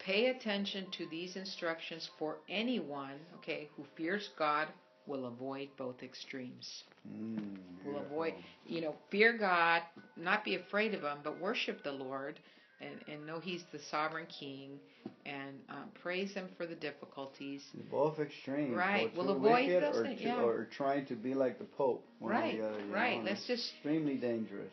pay 0.00 0.26
attention 0.26 0.86
to 0.98 1.06
these 1.06 1.36
instructions 1.36 2.10
for 2.18 2.38
anyone 2.48 3.14
okay 3.36 3.68
who 3.76 3.84
fears 3.96 4.30
god 4.36 4.66
will 5.06 5.26
avoid 5.26 5.68
both 5.76 6.02
extremes. 6.02 6.84
Mm, 7.08 7.56
will 7.84 7.98
avoid 7.98 8.34
you 8.66 8.80
know 8.80 8.96
fear 9.12 9.38
god 9.38 9.82
not 10.16 10.44
be 10.44 10.56
afraid 10.56 10.92
of 10.92 11.02
him 11.02 11.18
but 11.22 11.40
worship 11.40 11.84
the 11.84 11.92
lord. 11.92 12.40
And, 12.80 12.98
and 13.06 13.24
know 13.24 13.38
he's 13.38 13.62
the 13.70 13.78
sovereign 13.78 14.26
king 14.26 14.80
and 15.24 15.56
um, 15.68 15.84
praise 16.02 16.32
Him 16.32 16.48
for 16.56 16.66
the 16.66 16.74
difficulties. 16.74 17.62
Both 17.90 18.18
extremes. 18.18 18.76
Right. 18.76 19.10
We'll 19.16 19.30
avoid 19.30 19.66
wicked 19.66 19.82
those 19.82 19.96
or 19.96 20.02
things, 20.04 20.20
yeah. 20.20 20.42
Or 20.42 20.68
trying 20.76 21.06
to 21.06 21.14
be 21.14 21.34
like 21.34 21.58
the 21.58 21.64
Pope. 21.64 22.04
Right, 22.20 22.58
the 22.58 22.66
other, 22.68 22.80
you 22.84 22.92
right. 22.92 23.18
know, 23.18 23.30
Let's 23.30 23.46
just- 23.46 23.72
extremely 23.74 24.16
dangerous. 24.16 24.72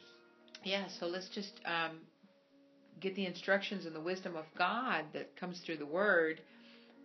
Yeah, 0.64 0.88
so 1.00 1.06
let's 1.06 1.30
just 1.30 1.54
um, 1.66 2.00
get 3.00 3.16
the 3.16 3.26
instructions 3.26 3.86
and 3.86 3.95
the 3.95 4.02
wisdom 4.02 4.36
of 4.36 4.45
God 4.58 5.06
that 5.14 5.36
comes 5.39 5.62
through 5.66 5.78
the 5.78 5.86
Word 5.86 6.41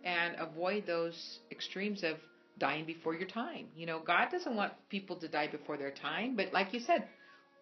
and 0.03 0.35
avoid 0.39 0.85
those 0.85 1.39
extremes 1.51 2.03
of 2.03 2.17
dying 2.59 2.85
before 2.85 3.15
your 3.15 3.27
time. 3.27 3.67
You 3.75 3.85
know, 3.85 4.01
God 4.05 4.27
doesn't 4.31 4.55
want 4.55 4.73
people 4.89 5.15
to 5.17 5.27
die 5.27 5.47
before 5.47 5.77
their 5.77 5.91
time, 5.91 6.35
but 6.35 6.51
like 6.53 6.73
you 6.73 6.79
said, 6.79 7.07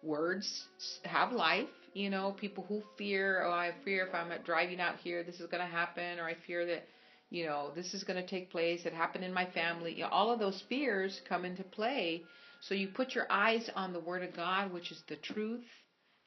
words 0.02 0.64
have 1.04 1.32
life. 1.32 1.68
You 1.94 2.10
know, 2.10 2.32
people 2.32 2.64
who 2.68 2.82
fear, 2.98 3.44
oh, 3.46 3.52
I 3.52 3.72
fear 3.84 4.06
if 4.06 4.14
I'm 4.14 4.32
driving 4.44 4.80
out 4.80 4.96
here, 4.96 5.22
this 5.22 5.40
is 5.40 5.46
going 5.46 5.62
to 5.62 5.72
happen, 5.72 6.18
or 6.18 6.24
I 6.24 6.34
fear 6.46 6.66
that, 6.66 6.86
you 7.30 7.46
know, 7.46 7.70
this 7.74 7.94
is 7.94 8.04
going 8.04 8.20
to 8.20 8.28
take 8.28 8.50
place. 8.50 8.84
It 8.84 8.92
happened 8.92 9.24
in 9.24 9.32
my 9.32 9.46
family. 9.46 9.94
You 9.94 10.02
know, 10.02 10.08
all 10.08 10.32
of 10.32 10.40
those 10.40 10.62
fears 10.68 11.20
come 11.28 11.44
into 11.44 11.62
play. 11.62 12.24
So 12.60 12.74
you 12.74 12.88
put 12.88 13.14
your 13.14 13.26
eyes 13.30 13.70
on 13.76 13.92
the 13.92 14.00
Word 14.00 14.22
of 14.22 14.34
God, 14.34 14.72
which 14.72 14.90
is 14.90 15.02
the 15.08 15.16
truth 15.16 15.64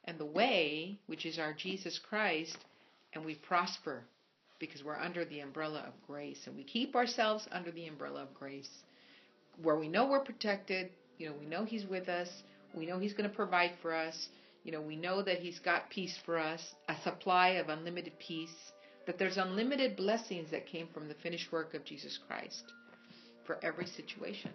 and 0.06 0.18
the 0.18 0.26
way, 0.26 0.98
which 1.08 1.26
is 1.26 1.38
our 1.38 1.54
Jesus 1.54 2.00
Christ, 2.00 2.58
and 3.14 3.26
we 3.26 3.36
prosper 3.36 4.04
because 4.60 4.84
we're 4.84 4.98
under 4.98 5.26
the 5.26 5.42
umbrella 5.42 5.84
of 5.86 5.94
grace. 6.08 6.40
And 6.48 6.56
we 6.56 6.64
keep 6.64 6.96
ourselves 6.96 7.48
under 7.52 7.72
the 7.72 7.88
umbrella 7.88 8.24
of 8.24 8.34
grace 8.34 8.70
where 9.62 9.76
we 9.76 9.88
know 9.88 10.08
we're 10.08 10.24
protected. 10.24 10.90
You 11.18 11.30
know, 11.30 11.36
we 11.40 11.46
know 11.46 11.66
He's 11.66 11.86
with 11.86 12.08
us. 12.08 12.30
We 12.74 12.86
know 12.86 13.00
He's 13.00 13.14
going 13.14 13.30
to 13.30 13.36
provide 13.36 13.72
for 13.82 13.94
us. 13.94 14.30
You 14.68 14.74
know, 14.74 14.82
we 14.82 14.98
know 14.98 15.22
that 15.22 15.40
He's 15.40 15.60
got 15.60 15.90
peace 15.90 16.20
for 16.26 16.38
us, 16.38 16.60
a 16.90 16.96
supply 17.02 17.52
of 17.52 17.70
unlimited 17.70 18.12
peace, 18.20 18.74
that 19.06 19.18
there's 19.18 19.38
unlimited 19.38 19.96
blessings 19.96 20.52
that 20.52 20.68
came 20.68 20.90
from 20.94 21.08
the 21.08 21.14
finished 21.24 21.54
work 21.54 21.74
of 21.74 21.86
Jesus 21.86 22.20
Christ 22.28 22.74
for 23.46 23.58
every 23.64 23.86
situation. 23.86 24.52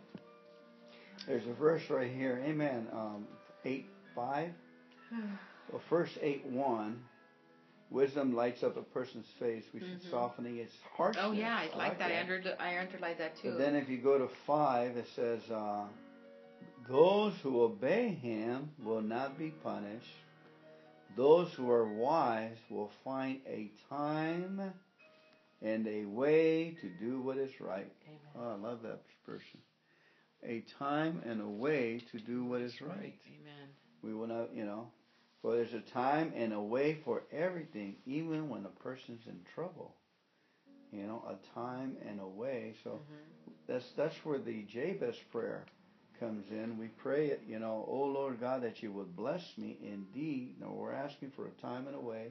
There's 1.27 1.47
a 1.47 1.55
verse 1.55 1.81
right 1.89 2.11
here, 2.13 2.43
Amen. 2.45 2.89
Um, 2.93 3.27
eight 3.65 3.87
five. 4.15 4.51
Well, 5.71 5.81
first 5.89 6.19
eight 6.21 6.45
one. 6.45 7.01
Wisdom 7.91 8.35
lights 8.35 8.63
up 8.63 8.77
a 8.77 8.83
person's 8.83 9.29
face, 9.39 9.65
which 9.73 9.85
is 9.85 10.05
Mhm. 10.05 10.11
softening 10.11 10.59
its 10.59 10.73
harshness. 10.95 11.25
Oh 11.27 11.33
yeah, 11.33 11.57
I 11.57 11.77
like 11.77 11.99
that. 11.99 12.11
I 12.11 12.15
that. 12.15 12.21
under 12.21 12.57
I 12.59 12.79
underlined 12.79 13.19
that 13.19 13.37
too. 13.41 13.51
But 13.51 13.59
then 13.59 13.77
if 13.77 13.89
you 13.89 13.97
go 13.99 14.19
to 14.19 14.29
five, 14.47 14.97
it 14.99 15.07
says, 15.15 15.41
uh, 15.51 15.85
"Those 16.89 17.39
who 17.41 17.63
obey 17.63 18.09
him 18.09 18.71
will 18.79 19.03
not 19.03 19.39
be 19.39 19.51
punished. 19.51 20.17
Those 21.17 21.53
who 21.55 21.71
are 21.71 21.93
wise 21.93 22.59
will 22.71 22.91
find 23.05 23.41
a 23.47 23.71
time 23.89 24.75
and 25.61 25.87
a 25.87 26.05
way 26.07 26.77
to 26.81 26.89
do 26.89 27.21
what 27.21 27.37
is 27.39 27.61
right." 27.61 27.93
Amen. 28.07 28.19
Oh, 28.35 28.51
I 28.51 28.55
love 28.55 28.83
that 28.83 29.01
expression. 29.09 29.61
A 30.43 30.61
time 30.61 31.23
and 31.25 31.41
a 31.41 31.49
way 31.49 32.01
to 32.11 32.19
do 32.19 32.45
what 32.45 32.63
is 32.63 32.81
right. 32.81 33.21
Amen. 33.27 33.69
We 34.03 34.13
will 34.15 34.27
not, 34.27 34.55
you 34.55 34.65
know, 34.65 34.91
for 35.41 35.55
there's 35.55 35.75
a 35.75 35.81
time 35.81 36.33
and 36.35 36.53
a 36.53 36.61
way 36.61 36.95
for 36.95 37.23
everything, 37.31 37.97
even 38.07 38.49
when 38.49 38.65
a 38.65 38.83
person's 38.83 39.27
in 39.27 39.41
trouble. 39.55 39.95
You 40.91 41.07
know, 41.07 41.25
a 41.29 41.37
time 41.55 41.97
and 42.07 42.21
a 42.21 42.27
way. 42.27 42.75
So 42.83 42.91
Mhm. 42.91 43.53
that's 43.67 43.93
that's 43.93 44.25
where 44.25 44.39
the 44.39 44.65
Jabez 44.65 45.17
prayer 45.31 45.65
comes 46.23 46.45
in. 46.51 46.79
We 46.79 46.87
pray 46.87 47.27
it, 47.27 47.43
you 47.49 47.59
know, 47.59 47.85
oh 47.89 48.05
Lord 48.05 48.41
God, 48.41 48.63
that 48.63 48.83
you 48.83 48.93
would 48.93 49.17
bless 49.17 49.43
me 49.59 49.77
indeed. 49.83 50.55
No, 50.61 50.73
we're 50.77 50.93
asking 50.93 51.33
for 51.35 51.47
a 51.47 51.63
time 51.63 51.87
and 51.87 51.97
a 51.97 52.01
way. 52.01 52.29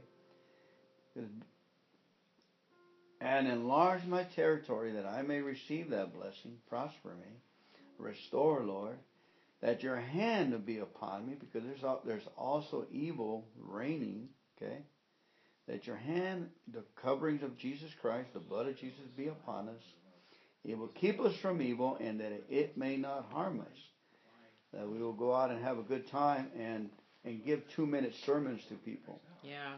And 3.19 3.47
enlarge 3.47 4.05
my 4.05 4.23
territory 4.35 4.93
that 4.93 5.05
I 5.05 5.21
may 5.23 5.41
receive 5.41 5.89
that 5.89 6.13
blessing. 6.13 6.57
Prosper 6.69 7.09
me. 7.09 7.27
Restore, 7.97 8.63
Lord, 8.63 8.97
that 9.61 9.83
your 9.83 9.97
hand 9.97 10.53
would 10.53 10.65
be 10.65 10.79
upon 10.79 11.27
me, 11.27 11.35
because 11.39 11.63
there's 11.63 11.83
there's 12.05 12.27
also 12.35 12.87
evil 12.91 13.45
reigning. 13.59 14.29
Okay, 14.57 14.77
that 15.67 15.85
your 15.85 15.97
hand, 15.97 16.49
the 16.73 16.83
coverings 17.01 17.43
of 17.43 17.57
Jesus 17.57 17.91
Christ, 18.01 18.29
the 18.33 18.39
blood 18.39 18.67
of 18.67 18.77
Jesus, 18.77 18.99
be 19.15 19.27
upon 19.27 19.69
us. 19.69 19.83
It 20.64 20.78
will 20.78 20.89
keep 20.89 21.20
us 21.20 21.36
from 21.41 21.62
evil, 21.62 21.97
and 21.99 22.20
that 22.20 22.32
it 22.49 22.78
may 22.78 22.97
not 22.97 23.32
harm 23.32 23.62
us. 23.62 23.78
That 24.74 24.89
we 24.89 24.99
will 24.99 25.14
go 25.14 25.36
out 25.36 25.49
and 25.51 25.64
have 25.64 25.78
a 25.80 25.84
good 25.84 26.09
time 26.09 26.47
and 26.57 26.89
and 27.24 27.43
give 27.45 27.62
two 27.76 27.86
minute 27.86 28.14
sermons 28.26 28.62
to 28.70 28.76
people. 28.76 29.20
Yeah. 29.43 29.74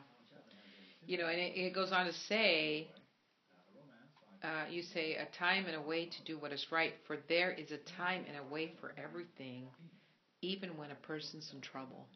You 1.06 1.18
know, 1.18 1.28
and 1.28 1.40
it, 1.40 1.58
it 1.58 1.74
goes 1.74 1.92
on 1.92 2.06
to 2.06 2.14
say, 2.30 2.88
uh, 4.44 4.66
you 4.70 4.82
say, 4.82 5.16
a 5.16 5.26
time 5.38 5.66
and 5.66 5.76
a 5.76 5.82
way 5.82 6.06
to 6.06 6.24
do 6.26 6.38
what 6.38 6.54
is 6.54 6.66
right, 6.72 6.94
for 7.08 7.18
there 7.28 7.52
is 7.52 7.72
a 7.72 7.78
time 7.98 8.24
and 8.28 8.38
a 8.38 8.54
way 8.54 8.74
for 8.80 8.94
everything, 8.98 9.64
even 10.42 10.78
when 10.78 10.92
a 10.92 10.96
person's 10.96 11.52
in 11.54 11.62
trouble. 11.62 12.08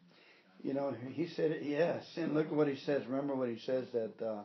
You 0.62 0.74
know, 0.74 0.94
he 1.12 1.28
said, 1.28 1.58
yes. 1.62 2.04
And 2.16 2.34
look 2.34 2.46
at 2.46 2.52
what 2.52 2.68
he 2.68 2.76
says. 2.76 3.02
Remember 3.06 3.34
what 3.34 3.48
he 3.48 3.58
says 3.58 3.84
that, 3.92 4.26
uh, 4.26 4.42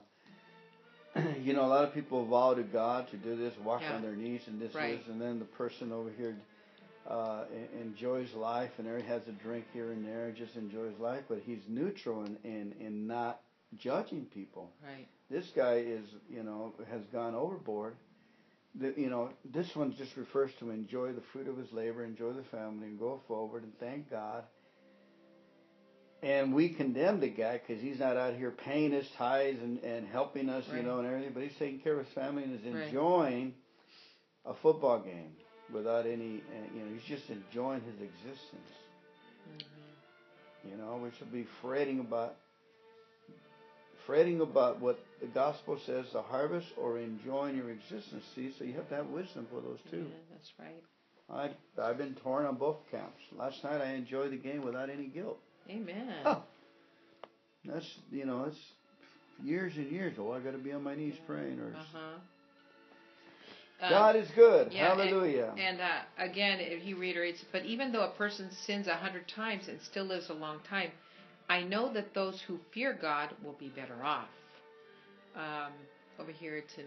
you 1.41 1.53
know, 1.53 1.65
a 1.65 1.67
lot 1.67 1.83
of 1.83 1.93
people 1.93 2.25
vow 2.25 2.53
to 2.53 2.63
God 2.63 3.09
to 3.11 3.17
do 3.17 3.35
this, 3.35 3.53
walk 3.63 3.81
Yeah. 3.81 3.95
on 3.95 4.01
their 4.01 4.15
knees 4.15 4.41
and 4.47 4.59
this, 4.59 4.73
Right. 4.73 4.97
this, 4.97 5.07
and 5.07 5.21
then 5.21 5.39
the 5.39 5.45
person 5.45 5.91
over 5.91 6.09
here 6.17 6.35
uh, 7.07 7.43
enjoys 7.81 8.33
life 8.33 8.71
and 8.77 8.87
there 8.87 8.99
has 9.01 9.27
a 9.27 9.31
drink 9.33 9.65
here 9.73 9.91
and 9.91 10.05
there, 10.05 10.31
just 10.31 10.55
enjoys 10.55 10.97
life, 10.99 11.23
but 11.27 11.39
he's 11.45 11.59
neutral 11.67 12.23
in, 12.23 12.37
in, 12.43 12.73
in 12.79 13.07
not 13.07 13.41
judging 13.77 14.25
people. 14.33 14.71
Right. 14.83 15.07
This 15.29 15.45
guy 15.55 15.75
is, 15.77 16.05
you 16.29 16.43
know, 16.43 16.73
has 16.89 17.01
gone 17.11 17.35
overboard. 17.35 17.95
The, 18.75 18.93
you 18.97 19.09
know, 19.09 19.29
this 19.45 19.75
one 19.75 19.93
just 19.97 20.15
refers 20.17 20.51
to 20.59 20.71
enjoy 20.71 21.11
the 21.11 21.21
fruit 21.31 21.47
of 21.47 21.57
his 21.57 21.71
labor, 21.73 22.03
enjoy 22.03 22.33
the 22.33 22.43
family, 22.43 22.87
and 22.87 22.97
go 22.97 23.19
forward 23.27 23.63
and 23.63 23.77
thank 23.79 24.09
God. 24.09 24.43
And 26.23 26.53
we 26.53 26.69
condemn 26.69 27.19
the 27.19 27.29
guy 27.29 27.59
because 27.59 27.81
he's 27.81 27.99
not 27.99 28.17
out 28.17 28.35
here 28.35 28.51
paying 28.51 28.91
his 28.93 29.09
tithes 29.17 29.61
and, 29.61 29.79
and 29.83 30.07
helping 30.07 30.49
us, 30.49 30.65
you 30.73 30.83
know, 30.83 30.99
and 30.99 31.07
everything. 31.07 31.33
But 31.33 31.43
he's 31.43 31.57
taking 31.59 31.79
care 31.79 31.93
of 31.99 32.05
his 32.05 32.13
family 32.15 32.43
and 32.43 32.55
is 32.59 32.65
Right. 32.65 32.87
enjoying 32.87 33.53
a 34.45 34.53
football 34.53 34.99
game 34.99 35.35
without 35.73 36.05
any, 36.05 36.43
uh, 36.49 36.75
you 36.75 36.83
know, 36.83 36.93
he's 36.93 37.03
just 37.03 37.29
enjoying 37.29 37.81
his 37.81 37.99
existence. 38.01 38.71
hmm 39.45 40.69
You 40.69 40.77
know, 40.77 40.99
we 41.03 41.11
should 41.17 41.31
be 41.31 41.45
fretting 41.61 41.99
about 41.99 42.35
fretting 44.05 44.41
about 44.41 44.79
what 44.81 44.97
the 45.21 45.27
gospel 45.27 45.77
says, 45.85 46.11
the 46.13 46.21
harvest, 46.21 46.67
or 46.77 46.97
enjoying 46.99 47.55
your 47.55 47.69
existence. 47.69 48.23
See, 48.35 48.51
so 48.57 48.63
you 48.65 48.73
have 48.73 48.87
to 48.89 48.95
have 48.95 49.07
wisdom 49.07 49.47
for 49.49 49.61
those 49.61 49.79
two. 49.89 50.07
Yeah, 50.09 50.17
that's 50.31 50.51
right. 50.59 50.83
I 51.29 51.49
I've 51.81 51.97
been 51.97 52.15
torn 52.15 52.45
on 52.45 52.55
both 52.55 52.77
camps. 52.91 53.21
Last 53.37 53.63
night 53.63 53.81
I 53.81 53.93
enjoyed 53.93 54.31
the 54.31 54.37
game 54.37 54.63
without 54.63 54.89
any 54.89 55.07
guilt. 55.07 55.39
Amen. 55.69 56.05
Oh. 56.25 56.43
That's 57.65 57.85
you 58.11 58.25
know, 58.25 58.45
it's 58.47 58.57
years 59.43 59.73
and 59.77 59.89
years. 59.91 60.15
Oh, 60.19 60.31
I 60.33 60.39
got 60.39 60.51
to 60.51 60.57
be 60.57 60.71
on 60.73 60.83
my 60.83 60.95
knees 60.95 61.15
praying. 61.25 61.59
Or 61.59 61.73
Uh 61.75 61.83
huh. 61.93 63.89
God 63.89 64.15
is 64.15 64.27
good. 64.35 64.71
yeah, 64.71 64.95
Hallelujah. 64.95 65.53
And 65.57 65.81
uh, 65.81 66.01
again, 66.17 66.59
he 66.59 66.93
reiterates, 66.93 67.43
but 67.51 67.65
even 67.65 67.91
though 67.91 68.03
a 68.03 68.11
person 68.11 68.49
sins 68.65 68.87
a 68.87 68.95
hundred 68.95 69.27
times 69.27 69.67
and 69.67 69.79
still 69.81 70.05
lives 70.05 70.29
a 70.29 70.33
long 70.33 70.59
time, 70.69 70.91
I 71.49 71.63
know 71.63 71.91
that 71.93 72.13
those 72.13 72.41
who 72.47 72.59
fear 72.73 72.97
God 72.99 73.31
will 73.43 73.53
be 73.59 73.69
better 73.69 74.01
off. 74.03 74.29
Um, 75.35 75.73
over 76.19 76.31
here, 76.31 76.55
it's 76.55 76.73
in 76.77 76.85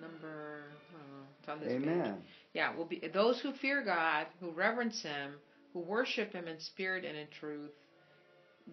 number. 0.00 0.60
Oh, 0.94 1.24
it's 1.40 1.48
on 1.48 1.60
this 1.60 1.72
page. 1.72 1.82
Amen. 1.82 2.16
Yeah, 2.54 2.74
will 2.76 2.84
be 2.84 3.02
those 3.12 3.40
who 3.40 3.52
fear 3.52 3.82
God, 3.84 4.26
who 4.40 4.50
reverence 4.50 5.02
Him, 5.02 5.32
who 5.76 5.82
worship 5.82 6.32
Him 6.32 6.48
in 6.48 6.58
spirit 6.58 7.04
and 7.04 7.16
in 7.16 7.26
truth. 7.38 7.70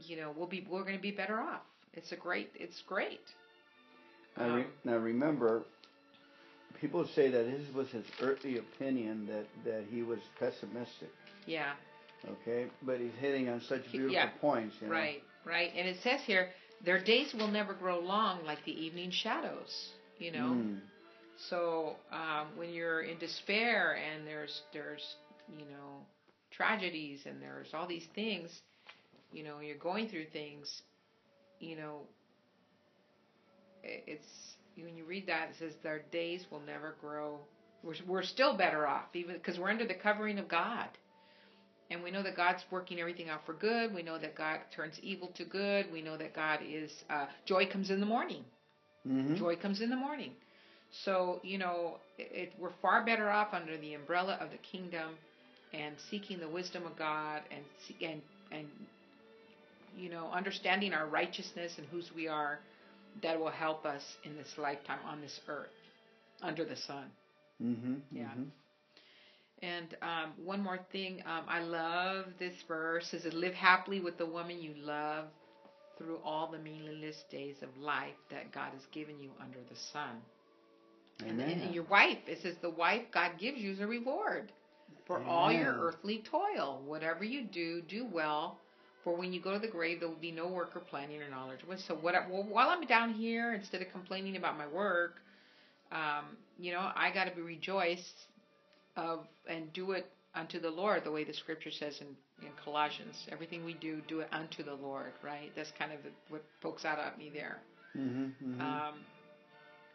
You 0.08 0.18
know, 0.18 0.34
we'll 0.36 0.47
be 0.47 0.66
we're 0.70 0.84
going 0.84 0.95
to 0.95 1.01
be 1.01 1.12
better 1.12 1.39
off. 1.39 1.62
It's 1.93 2.12
a 2.14 2.16
great. 2.16 2.49
It's 2.56 2.82
great. 2.88 3.20
Now, 4.38 4.56
re- 4.56 4.62
Um, 4.62 4.68
now 4.86 4.97
remember, 4.97 5.64
people 6.80 7.06
say 7.14 7.30
that 7.30 7.43
this 7.43 7.76
was 7.76 7.89
his 7.89 8.06
earthly 8.22 8.58
opinion 8.58 9.28
that 9.28 9.45
that 9.66 9.84
he 9.91 10.01
was 10.01 10.20
pessimistic. 10.39 11.12
Yeah. 11.45 11.74
Okay, 12.26 12.68
but 12.84 12.99
he's 12.99 13.12
hitting 13.20 13.49
on 13.49 13.60
such 13.68 13.82
beautiful 13.91 14.14
yeah, 14.14 14.30
points. 14.39 14.76
You 14.80 14.88
know? 14.88 14.93
Right, 14.93 15.22
right. 15.45 15.72
And 15.76 15.88
it 15.88 15.97
says 16.04 16.22
here, 16.26 16.51
their 16.86 17.04
days 17.04 17.34
will 17.38 17.49
never 17.49 17.74
grow 17.74 17.99
long 17.99 18.45
like 18.45 18.64
the 18.66 18.72
evening 18.72 19.12
shadows. 19.12 19.89
You 20.20 20.32
know. 20.32 20.49
Mm. 20.56 20.80
So 21.49 21.97
um, 22.12 22.47
when 22.56 22.70
you're 22.70 23.01
in 23.01 23.18
despair 23.20 23.97
and 23.97 24.26
there's 24.26 24.62
there's 24.72 25.04
you 25.60 25.66
know 25.66 26.06
tragedies 26.56 27.22
and 27.26 27.41
there's 27.41 27.74
all 27.74 27.88
these 27.88 28.06
things, 28.16 28.49
you 29.32 29.43
know, 29.43 29.60
you're 29.60 29.78
going 29.78 30.08
through 30.10 30.26
things, 30.32 30.82
you 31.60 31.76
know. 31.76 32.01
It's 33.84 34.28
when 34.78 34.95
you 34.95 35.04
read 35.06 35.28
that 35.28 35.49
it 35.49 35.56
says 35.60 35.74
their 35.84 36.04
days 36.12 36.45
will 36.51 36.62
never 36.62 36.95
grow. 37.01 37.39
We're 37.84 37.95
we're 38.08 38.24
still 38.24 38.56
better 38.58 38.88
off 38.88 39.08
even 39.14 39.36
because 39.36 39.60
we're 39.60 39.70
under 39.70 39.86
the 39.86 39.93
covering 39.93 40.39
of 40.39 40.47
God. 40.47 40.88
And 41.91 42.01
we 42.01 42.12
know 42.12 42.24
that 42.24 42.36
God's 42.36 42.64
working 42.72 42.99
everything 42.99 43.30
out 43.30 43.45
for 43.45 43.54
good. 43.54 43.93
We 43.93 44.01
know 44.01 44.18
that 44.18 44.36
God 44.36 44.60
turns 44.76 44.95
evil 45.04 45.30
to 45.36 45.43
good. 45.43 45.91
We 45.91 46.01
know 46.01 46.18
that 46.18 46.34
God 46.34 46.62
is 46.68 46.91
uh, 47.10 47.26
joy 47.45 47.68
comes 47.68 47.91
in 47.91 47.99
the 47.99 48.06
morning. 48.06 48.43
Mhm. 49.08 49.38
Joy 49.38 49.56
comes 49.58 49.82
in 49.82 49.89
the 49.89 49.95
morning. 49.95 50.32
So, 51.04 51.39
you 51.43 51.58
know, 51.58 51.99
it, 52.18 52.32
it, 52.32 52.54
we're 52.58 52.72
far 52.82 53.06
better 53.06 53.30
off 53.30 53.54
under 53.54 53.78
the 53.78 53.93
umbrella 53.95 54.38
of 54.39 54.49
the 54.51 54.58
kingdom 54.58 55.18
and 55.74 55.95
seeking 56.09 56.39
the 56.39 56.49
wisdom 56.49 56.86
of 56.86 56.95
God 56.97 57.43
and 57.51 57.63
and 58.01 58.21
and 58.51 58.67
you 59.97 60.09
know, 60.09 60.30
understanding 60.32 60.93
our 60.93 61.07
righteousness 61.07 61.74
and 61.78 61.88
whose 61.88 62.11
we 62.13 62.28
are 62.28 62.59
that 63.21 63.39
will 63.39 63.51
help 63.51 63.86
us 63.86 64.03
in 64.24 64.36
this 64.38 64.57
lifetime 64.57 64.99
on 65.05 65.21
this 65.21 65.39
earth 65.47 65.69
under 66.41 66.65
the 66.65 66.76
sun. 66.76 67.11
Mhm. 67.61 68.01
Yeah. 68.11 68.34
mhm. 68.36 68.49
And 69.61 69.95
um, 70.01 70.34
one 70.38 70.61
more 70.61 70.80
thing, 70.91 71.21
um, 71.26 71.45
I 71.47 71.59
love 71.59 72.26
this 72.39 72.53
verse. 72.67 73.13
It 73.13 73.21
says, 73.21 73.34
"Live 73.34 73.53
happily 73.53 73.99
with 73.99 74.17
the 74.17 74.26
woman 74.26 74.61
you 74.61 74.74
love 74.76 75.26
through 75.97 76.19
all 76.24 76.47
the 76.47 76.59
meaningless 76.59 77.24
days 77.32 77.61
of 77.61 77.76
life 77.78 78.15
that 78.30 78.51
God 78.51 78.74
has 78.74 78.86
given 78.91 79.19
you 79.19 79.32
under 79.39 79.59
the 79.69 79.76
sun." 79.76 80.21
And, 81.26 81.39
Amen. 81.39 81.59
and 81.61 81.74
your 81.74 81.84
wife, 81.86 82.19
it 82.28 82.39
says, 82.41 82.55
the 82.61 82.69
wife 82.69 83.03
God 83.11 83.38
gives 83.38 83.59
you 83.59 83.71
is 83.71 83.80
a 83.80 83.88
reward 83.88 84.51
for 85.06 85.24
all 85.24 85.52
your 85.52 85.74
earthly 85.80 86.24
toil. 86.30 86.82
Whatever 86.86 87.24
you 87.24 87.44
do, 87.44 87.82
do 87.82 88.06
well. 88.06 88.58
For 89.04 89.16
when 89.16 89.34
you 89.34 89.41
go 89.41 89.52
to 89.54 89.60
the 89.60 89.68
grave, 89.68 90.00
there 90.00 90.10
will 90.10 90.16
be 90.16 90.32
no 90.32 90.48
work 90.48 90.76
or 90.76 90.80
planning 90.80 91.22
or 91.22 91.30
knowledge. 91.30 91.60
So 91.88 91.96
what? 91.96 92.16
I, 92.16 92.26
well, 92.30 92.44
while 92.44 92.70
I'm 92.70 92.86
down 92.86 93.14
here, 93.14 93.54
instead 93.54 93.82
of 93.82 93.91
complaining 93.91 94.38
about 94.38 94.58
my 94.58 94.68
work, 94.68 95.16
um, 95.91 96.38
you 96.58 96.72
know, 96.72 96.91
I 96.96 97.12
got 97.14 97.26
to 97.26 97.36
be 97.36 97.41
rejoiced 97.41 98.28
of 98.96 99.28
and 99.48 99.72
do 99.74 99.91
it 99.91 100.06
unto 100.36 100.60
the 100.60 100.70
Lord, 100.70 101.04
the 101.04 101.12
way 101.12 101.24
the 101.24 101.34
Scripture 101.34 101.72
says 101.72 102.00
in, 102.02 102.08
in 102.46 102.52
Colossians. 102.64 103.28
Everything 103.32 103.66
we 103.66 103.74
do, 103.74 104.02
do 104.08 104.22
it 104.22 104.30
unto 104.32 104.64
the 104.64 104.74
Lord. 104.74 105.12
Right? 105.24 105.52
That's 105.56 105.72
kind 105.78 105.91
of 105.91 106.04
the, 106.04 106.10
what 106.30 106.44
pokes 106.62 106.86
out 106.86 107.00
at 107.00 107.18
me 107.18 107.30
there. 107.34 107.60
Mhm. 107.98 108.32
mhm. 108.44 108.60
Um, 108.62 108.96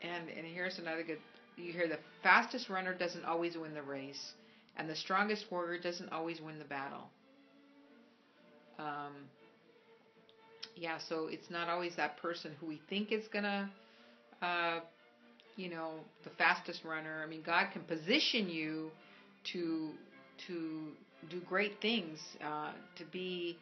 and 0.03 0.29
and 0.29 0.47
here's 0.47 0.79
another 0.79 1.03
good. 1.03 1.19
You 1.57 1.73
hear 1.73 1.89
the 1.89 1.99
fastest 2.23 2.69
runner 2.69 2.95
doesn't 2.95 3.25
always 3.25 3.57
win 3.57 3.75
the 3.75 3.83
race, 3.83 4.35
and 4.79 4.89
the 4.89 4.97
strongest 4.97 5.51
warrior 5.51 5.79
doesn't 5.79 6.11
always 6.12 6.41
win 6.41 6.59
the 6.59 6.64
battle. 6.64 7.11
Um, 8.79 9.29
yeah, 10.76 10.99
so 11.09 11.26
it's 11.29 11.51
not 11.51 11.68
always 11.68 11.97
that 11.97 12.16
person 12.16 12.55
who 12.61 12.66
we 12.66 12.81
think 12.89 13.12
is 13.12 13.26
gonna, 13.33 13.70
uh, 14.41 14.81
you 15.57 15.68
know, 15.68 15.95
the 16.24 16.31
fastest 16.31 16.85
runner. 16.85 17.22
I 17.24 17.26
mean, 17.29 17.43
God 17.43 17.68
can 17.72 17.83
position 17.83 18.49
you 18.49 18.91
to 19.53 19.91
to 20.47 20.93
do 21.29 21.41
great 21.49 21.81
things, 21.81 22.20
uh, 22.43 22.72
to 22.97 23.05
be 23.05 23.59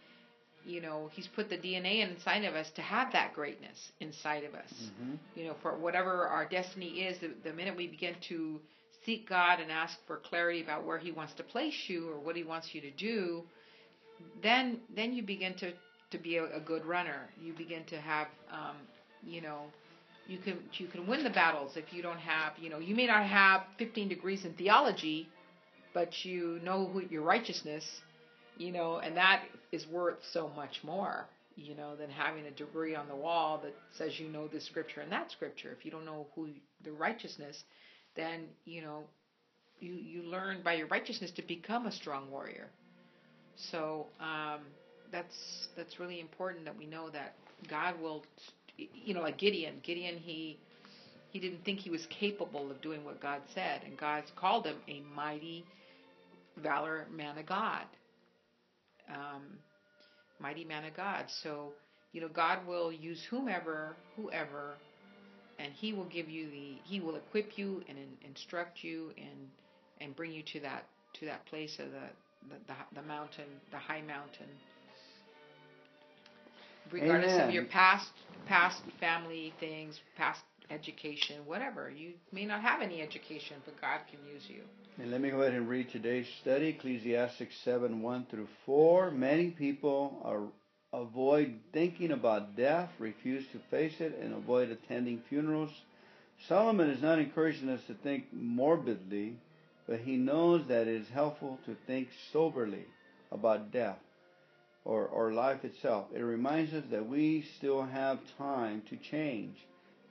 you 0.65 0.81
know, 0.81 1.09
he's 1.15 1.29
put 1.29 1.49
the 1.49 1.57
DNA 1.57 2.01
inside 2.01 2.45
of 2.45 2.55
us 2.57 2.71
to 2.75 2.83
have 2.83 3.13
that 3.13 3.33
greatness 3.33 3.93
inside 4.01 4.43
of 4.45 4.55
us. 4.55 4.91
Mhm. 5.01 5.19
You 5.37 5.45
know, 5.45 5.55
for 5.63 5.77
whatever 5.77 6.27
our 6.27 6.45
destiny 6.45 7.03
is, 7.03 7.19
the, 7.21 7.29
the 7.45 7.53
minute 7.53 7.77
we 7.77 7.87
begin 7.87 8.17
to 8.29 8.61
seek 9.07 9.29
God 9.29 9.61
and 9.61 9.73
ask 9.73 9.97
for 10.07 10.19
clarity 10.19 10.63
about 10.63 10.87
where 10.87 10.99
He 10.99 11.13
wants 11.13 11.35
to 11.35 11.45
place 11.45 11.75
you 11.89 12.11
or 12.11 12.21
what 12.21 12.37
He 12.37 12.45
wants 12.45 12.75
you 12.75 12.83
to 12.83 12.93
do, 12.93 13.45
then 14.43 14.81
then 14.97 15.15
you 15.15 15.23
begin 15.25 15.55
to 15.57 15.73
to 16.13 16.19
be 16.19 16.39
a, 16.39 16.45
a 16.57 16.61
good 16.61 16.85
runner. 16.87 17.31
You 17.43 17.55
begin 17.55 17.85
to 17.87 18.01
have, 18.01 18.29
um, 18.53 18.77
you 19.25 19.43
know, 19.43 19.63
you 20.29 20.39
can 20.39 20.59
you 20.75 20.89
can 20.89 21.07
win 21.09 21.25
the 21.25 21.31
battles 21.31 21.77
if 21.77 21.93
you 21.93 22.03
don't 22.03 22.21
have, 22.21 22.55
you 22.61 22.71
know, 22.71 22.81
you 22.81 22.97
may 22.97 23.07
not 23.09 23.27
have 23.27 23.63
15 23.79 24.09
degrees 24.09 24.45
in 24.47 24.55
theology, 24.55 25.29
but 25.95 26.25
you 26.25 26.61
know 26.65 26.87
who 26.89 27.03
your 27.03 27.23
righteousness 27.23 28.03
you 28.59 28.73
know, 28.73 28.99
and 28.99 29.17
that 29.17 29.43
is 29.73 29.87
worth 29.89 30.19
so 30.33 30.51
much 30.57 30.81
more, 30.85 31.27
you 31.57 31.75
know, 31.75 31.97
than 31.97 32.11
having 32.11 32.47
a 32.47 32.51
degree 32.53 32.95
on 32.95 33.09
the 33.09 33.17
wall 33.17 33.61
that 33.63 33.75
says 33.99 34.19
you 34.19 34.29
know 34.29 34.49
this 34.49 34.67
scripture 34.67 35.01
and 35.03 35.13
that 35.13 35.31
scripture. 35.31 35.75
If 35.79 35.85
you 35.85 35.91
don't 35.91 36.07
know 36.07 36.27
who 36.35 36.49
the 36.85 36.93
righteousness, 36.93 37.65
then 38.17 38.45
you 38.65 38.83
know, 38.83 39.05
you 39.81 39.95
you 39.95 40.23
learn 40.23 40.63
by 40.63 40.75
your 40.75 40.87
righteousness 40.89 41.31
to 41.33 41.43
become 41.43 41.87
a 41.87 41.93
strong 41.93 42.31
warrior. 42.31 42.69
So 43.71 44.07
um, 44.21 44.61
that's 45.13 45.69
that's 45.77 45.99
really 46.01 46.21
important 46.21 46.65
that 46.65 46.77
we 46.77 46.87
know 46.87 47.11
that 47.11 47.35
God 47.69 48.01
will, 48.01 48.25
you 48.77 49.15
know, 49.15 49.23
like 49.23 49.39
Gideon. 49.39 49.77
Gideon 49.83 50.17
he 50.17 50.59
he 51.31 51.39
didn't 51.39 51.65
think 51.65 51.81
he 51.81 51.91
was 51.91 52.07
capable 52.07 52.71
of 52.71 52.81
doing 52.81 53.05
what 53.05 53.21
God 53.21 53.43
said, 53.55 53.83
and 53.85 53.97
God's 53.97 54.31
called 54.37 54.67
him 54.67 54.77
a 54.89 55.01
mighty 55.15 55.65
valor 56.57 57.07
man 57.15 57.37
of 57.39 57.47
God 57.47 57.85
um, 59.09 59.43
mighty 60.39 60.65
man 60.65 60.85
of 60.85 60.97
God. 60.97 61.27
So, 61.43 61.73
you 62.13 62.21
know, 62.21 62.29
God 62.29 62.67
will 62.67 62.93
use 62.93 63.23
whomever, 63.29 63.97
whoever, 64.17 64.75
and 65.59 65.73
He 65.73 65.93
will 65.93 66.05
give 66.05 66.29
you 66.29 66.51
the, 66.51 66.77
He 66.85 67.01
will 67.01 67.17
equip 67.17 67.59
you 67.59 67.83
and 67.89 67.99
in, 67.99 68.29
instruct 68.29 68.83
you 68.83 69.11
and 69.17 69.49
and 70.01 70.15
bring 70.15 70.33
you 70.33 70.43
to 70.53 70.61
that 70.61 70.87
to 71.21 71.27
that 71.27 71.45
place 71.47 71.79
of 71.79 71.91
the 71.91 72.09
the, 72.49 72.57
the, 72.67 73.01
the 73.01 73.07
mountain, 73.07 73.47
the 73.71 73.79
high 73.79 74.03
mountain. 74.03 74.49
Regardless 76.93 77.33
Amen. 77.33 77.49
of 77.49 77.55
your 77.55 77.65
past 77.65 78.11
past 78.47 78.81
family 79.01 79.53
things, 79.59 79.99
past 80.17 80.41
education, 80.71 81.41
whatever. 81.47 81.91
You 81.91 82.13
may 82.33 82.45
not 82.45 82.61
have 82.63 82.83
any 82.83 83.01
education, 83.01 83.57
but 83.65 83.81
God 83.81 84.01
can 84.11 84.19
use 84.33 84.43
you. 84.49 84.63
And 84.99 85.11
let 85.11 85.21
me 85.21 85.31
go 85.31 85.43
ahead 85.43 85.55
and 85.55 85.69
read 85.69 85.91
today's 85.91 86.27
study, 86.41 86.69
Ecclesiastes 86.69 87.55
7 87.65 88.01
1 88.01 88.27
through 88.31 88.49
4. 88.65 89.11
Many 89.11 89.51
people 89.51 90.21
are, 90.25 90.43
avoid 90.93 91.59
thinking 91.73 92.13
about 92.13 92.57
death, 92.57 92.91
refuse 92.99 93.45
to 93.49 93.59
face 93.71 94.01
it, 94.01 94.19
and 94.21 94.35
avoid 94.35 94.71
attending 94.71 95.21
funerals. 95.29 95.71
Solomon 96.49 96.91
is 96.91 97.03
not 97.03 97.19
encouraging 97.19 97.69
us 97.69 97.83
to 97.87 97.95
think 97.95 98.27
morbidly, 98.33 99.37
but 99.87 100.01
he 100.01 100.17
knows 100.17 100.67
that 100.69 100.89
it 100.89 101.01
is 101.01 101.09
helpful 101.09 101.59
to 101.67 101.77
think 101.87 102.09
soberly 102.33 102.85
about 103.33 103.73
death 103.73 103.99
or, 104.85 105.07
or 105.07 105.33
life 105.33 105.65
itself. 105.65 106.07
It 106.15 106.21
reminds 106.21 106.73
us 106.73 106.85
that 106.91 107.09
we 107.09 107.43
still 107.57 107.83
have 107.83 108.19
time 108.39 108.83
to 108.91 108.97
change 108.97 109.57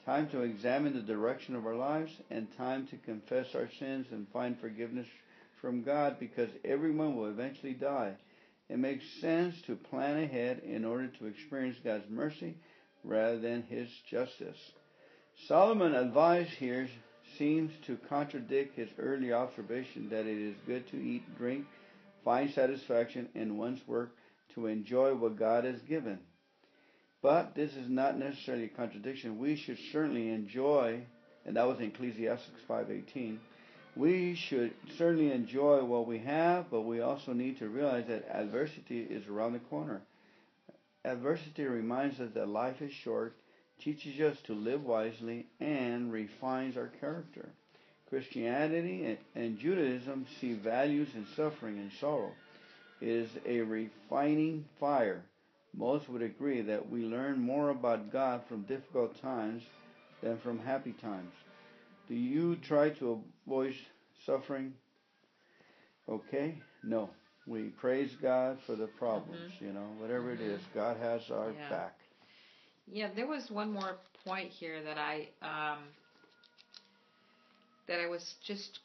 time 0.05 0.29
to 0.29 0.41
examine 0.41 0.93
the 0.93 1.01
direction 1.01 1.55
of 1.55 1.65
our 1.65 1.75
lives, 1.75 2.11
and 2.29 2.47
time 2.57 2.87
to 2.87 2.97
confess 2.97 3.55
our 3.55 3.69
sins 3.79 4.05
and 4.11 4.27
find 4.31 4.59
forgiveness 4.59 5.07
from 5.59 5.81
God 5.81 6.19
because 6.19 6.49
everyone 6.63 7.15
will 7.15 7.25
eventually 7.25 7.73
die. 7.73 8.13
It 8.69 8.79
makes 8.79 9.05
sense 9.21 9.55
to 9.67 9.75
plan 9.75 10.17
ahead 10.17 10.59
in 10.65 10.85
order 10.85 11.07
to 11.07 11.27
experience 11.27 11.77
God's 11.83 12.09
mercy 12.09 12.57
rather 13.03 13.39
than 13.39 13.63
His 13.63 13.89
justice. 14.09 14.57
Solomon 15.47 15.93
advice 15.93 16.49
here 16.57 16.87
seems 17.37 17.71
to 17.85 17.97
contradict 18.09 18.75
his 18.75 18.89
early 18.97 19.33
observation 19.33 20.09
that 20.09 20.25
it 20.25 20.37
is 20.37 20.55
good 20.65 20.87
to 20.87 20.97
eat, 20.97 21.37
drink, 21.37 21.65
find 22.23 22.49
satisfaction 22.51 23.29
in 23.35 23.57
one's 23.57 23.85
work, 23.87 24.15
to 24.53 24.67
enjoy 24.67 25.13
what 25.13 25.37
God 25.37 25.65
has 25.65 25.81
given. 25.81 26.19
But 27.21 27.55
this 27.55 27.71
is 27.75 27.89
not 27.89 28.17
necessarily 28.17 28.65
a 28.65 28.69
contradiction. 28.69 29.39
We 29.39 29.55
should 29.55 29.79
certainly 29.91 30.29
enjoy, 30.29 31.01
and 31.45 31.57
that 31.57 31.67
was 31.67 31.79
in 31.79 31.87
Ecclesiastes 31.87 32.61
5:18. 32.67 33.39
We 33.95 34.35
should 34.35 34.73
certainly 34.97 35.31
enjoy 35.31 35.83
what 35.83 36.07
we 36.07 36.19
have, 36.19 36.69
but 36.69 36.81
we 36.81 36.99
also 36.99 37.33
need 37.33 37.59
to 37.59 37.69
realize 37.69 38.07
that 38.07 38.27
adversity 38.29 39.01
is 39.01 39.27
around 39.27 39.53
the 39.53 39.59
corner. 39.59 40.01
Adversity 41.03 41.63
reminds 41.63 42.19
us 42.19 42.31
that 42.33 42.49
life 42.49 42.81
is 42.81 42.91
short, 42.91 43.35
teaches 43.79 44.19
us 44.19 44.37
to 44.41 44.53
live 44.53 44.83
wisely, 44.83 45.47
and 45.59 46.11
refines 46.11 46.75
our 46.77 46.91
character. 46.99 47.49
Christianity 48.09 49.17
and 49.35 49.59
Judaism 49.59 50.25
see 50.39 50.53
values 50.53 51.09
in 51.15 51.25
suffering 51.35 51.77
and 51.77 51.91
sorrow. 51.99 52.31
It 53.01 53.09
is 53.09 53.29
a 53.45 53.61
refining 53.61 54.65
fire 54.79 55.23
most 55.77 56.07
would 56.09 56.21
agree 56.21 56.61
that 56.61 56.89
we 56.89 57.01
learn 57.01 57.39
more 57.39 57.69
about 57.69 58.11
God 58.11 58.41
from 58.47 58.61
difficult 58.63 59.19
times 59.21 59.63
than 60.21 60.37
from 60.37 60.59
happy 60.59 60.93
times. 60.93 61.33
Do 62.07 62.15
you 62.15 62.55
try 62.57 62.89
to 62.91 63.21
avoid 63.45 63.73
suffering? 64.25 64.73
Okay? 66.09 66.61
No. 66.83 67.09
We 67.47 67.69
praise 67.69 68.15
God 68.21 68.57
for 68.65 68.75
the 68.75 68.87
problems, 68.87 69.51
you 69.59 69.71
know, 69.71 69.87
whatever 69.99 70.31
it 70.31 70.41
is, 70.41 70.61
God 70.73 70.97
has 70.97 71.29
our 71.29 71.51
Yeah. 71.51 71.69
back. 71.69 71.99
Yeah, 72.87 73.09
there 73.15 73.27
was 73.27 73.49
one 73.51 73.71
more 73.71 73.97
point 74.23 74.51
here 74.51 74.81
that 74.83 74.97
I 74.97 75.29
um, 75.41 75.79
that 77.87 77.99
I 77.99 78.07
was 78.07 78.35
just 78.43 78.79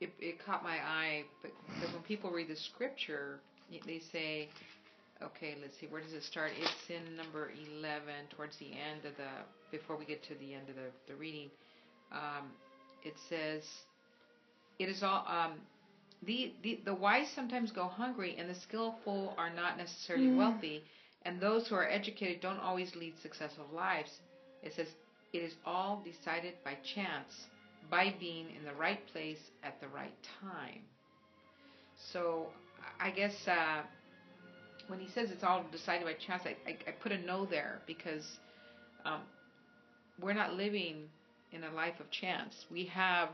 it, 0.00 0.10
it 0.20 0.38
caught 0.44 0.62
my 0.62 0.76
eye, 0.78 1.24
but 1.42 1.52
because 1.66 1.92
when 1.92 2.02
people 2.02 2.30
read 2.30 2.48
the 2.48 2.56
scripture, 2.56 3.40
they 3.86 4.00
say, 4.12 4.48
okay, 5.22 5.56
let's 5.60 5.78
see, 5.78 5.86
where 5.86 6.00
does 6.02 6.12
it 6.12 6.22
start? 6.24 6.52
It's 6.58 6.90
in 6.90 7.16
number 7.16 7.50
eleven, 7.50 8.26
towards 8.30 8.56
the 8.58 8.72
end 8.72 9.04
of 9.04 9.16
the 9.16 9.30
before 9.70 9.96
we 9.96 10.04
get 10.04 10.22
to 10.24 10.34
the 10.36 10.54
end 10.54 10.68
of 10.68 10.76
the 10.76 10.90
the 11.08 11.14
reading. 11.14 11.50
Um, 12.12 12.50
it 13.04 13.14
says, 13.28 13.62
"It 14.78 14.88
is 14.88 15.02
all." 15.02 15.24
Um, 15.28 15.60
the, 16.22 16.52
the 16.62 16.80
the 16.84 16.94
wise 16.94 17.28
sometimes 17.34 17.70
go 17.72 17.88
hungry, 17.88 18.36
and 18.38 18.48
the 18.48 18.54
skillful 18.54 19.34
are 19.38 19.50
not 19.50 19.76
necessarily 19.76 20.28
wealthy 20.28 20.84
and 21.24 21.40
those 21.40 21.68
who 21.68 21.74
are 21.74 21.88
educated 21.88 22.40
don't 22.40 22.58
always 22.58 22.94
lead 22.96 23.14
successful 23.22 23.66
lives. 23.72 24.10
It 24.62 24.74
says, 24.74 24.88
It 25.32 25.42
is 25.42 25.54
all 25.64 26.02
decided 26.04 26.54
by 26.64 26.76
chance, 26.94 27.48
by 27.90 28.14
being 28.20 28.50
in 28.56 28.64
the 28.64 28.74
right 28.74 29.00
place 29.12 29.40
at 29.62 29.80
the 29.80 29.88
right 29.88 30.14
time. 30.40 30.82
So 32.12 32.48
I 33.00 33.10
guess 33.10 33.34
uh, 33.48 33.82
when 34.88 35.00
he 35.00 35.08
says 35.08 35.30
it's 35.30 35.44
all 35.44 35.64
decided 35.72 36.04
by 36.04 36.14
chance, 36.14 36.42
I, 36.44 36.56
I, 36.68 36.76
I 36.88 36.92
put 36.92 37.12
a 37.12 37.18
no 37.18 37.46
there 37.46 37.80
because 37.86 38.38
um, 39.04 39.22
we're 40.20 40.34
not 40.34 40.54
living 40.54 41.08
in 41.54 41.64
a 41.64 41.70
life 41.72 42.00
of 42.00 42.10
chance. 42.10 42.66
We 42.70 42.86
have, 42.86 43.30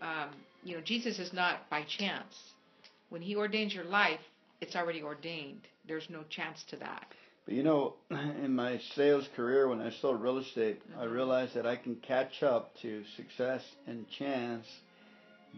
um, 0.00 0.30
you 0.62 0.76
know, 0.76 0.82
Jesus 0.82 1.18
is 1.18 1.32
not 1.32 1.68
by 1.70 1.84
chance. 1.98 2.34
When 3.08 3.22
He 3.22 3.34
ordains 3.34 3.74
your 3.74 3.84
life, 3.84 4.20
it's 4.60 4.76
already 4.76 5.02
ordained. 5.02 5.62
There's 5.88 6.08
no 6.10 6.22
chance 6.28 6.62
to 6.70 6.76
that. 6.76 7.06
But 7.46 7.54
you 7.54 7.62
know, 7.62 7.94
in 8.10 8.54
my 8.54 8.80
sales 8.94 9.28
career, 9.34 9.68
when 9.68 9.80
I 9.80 9.90
sold 9.90 10.20
real 10.20 10.38
estate, 10.38 10.82
mm-hmm. 10.90 11.00
I 11.00 11.04
realized 11.04 11.54
that 11.54 11.66
I 11.66 11.76
can 11.76 11.96
catch 11.96 12.42
up 12.42 12.72
to 12.82 13.02
success 13.16 13.62
and 13.86 14.04
chance 14.10 14.66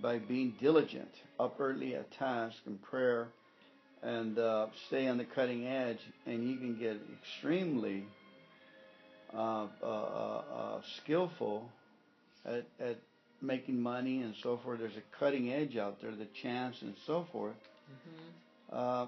by 0.00 0.18
being 0.18 0.54
diligent, 0.60 1.10
up 1.40 1.56
early 1.58 1.94
at 1.94 2.10
task 2.12 2.56
and 2.66 2.80
prayer, 2.82 3.28
and 4.02 4.38
uh, 4.38 4.66
stay 4.86 5.08
on 5.08 5.18
the 5.18 5.24
cutting 5.24 5.66
edge. 5.66 5.98
And 6.26 6.48
you 6.48 6.56
can 6.56 6.78
get 6.78 6.98
extremely 7.20 8.04
Uh, 9.34 9.66
uh, 9.82 9.86
uh, 9.86 10.80
skillful 10.96 11.68
at, 12.46 12.64
at 12.80 12.98
making 13.42 13.80
money 13.80 14.22
and 14.22 14.34
so 14.42 14.58
forth. 14.64 14.80
There's 14.80 14.96
a 14.96 15.18
cutting 15.18 15.52
edge 15.52 15.76
out 15.76 16.00
there, 16.00 16.12
the 16.12 16.28
chance 16.42 16.76
and 16.80 16.94
so 17.06 17.26
forth. 17.30 17.54
Mm-hmm. 17.92 18.76
Uh, 18.76 19.06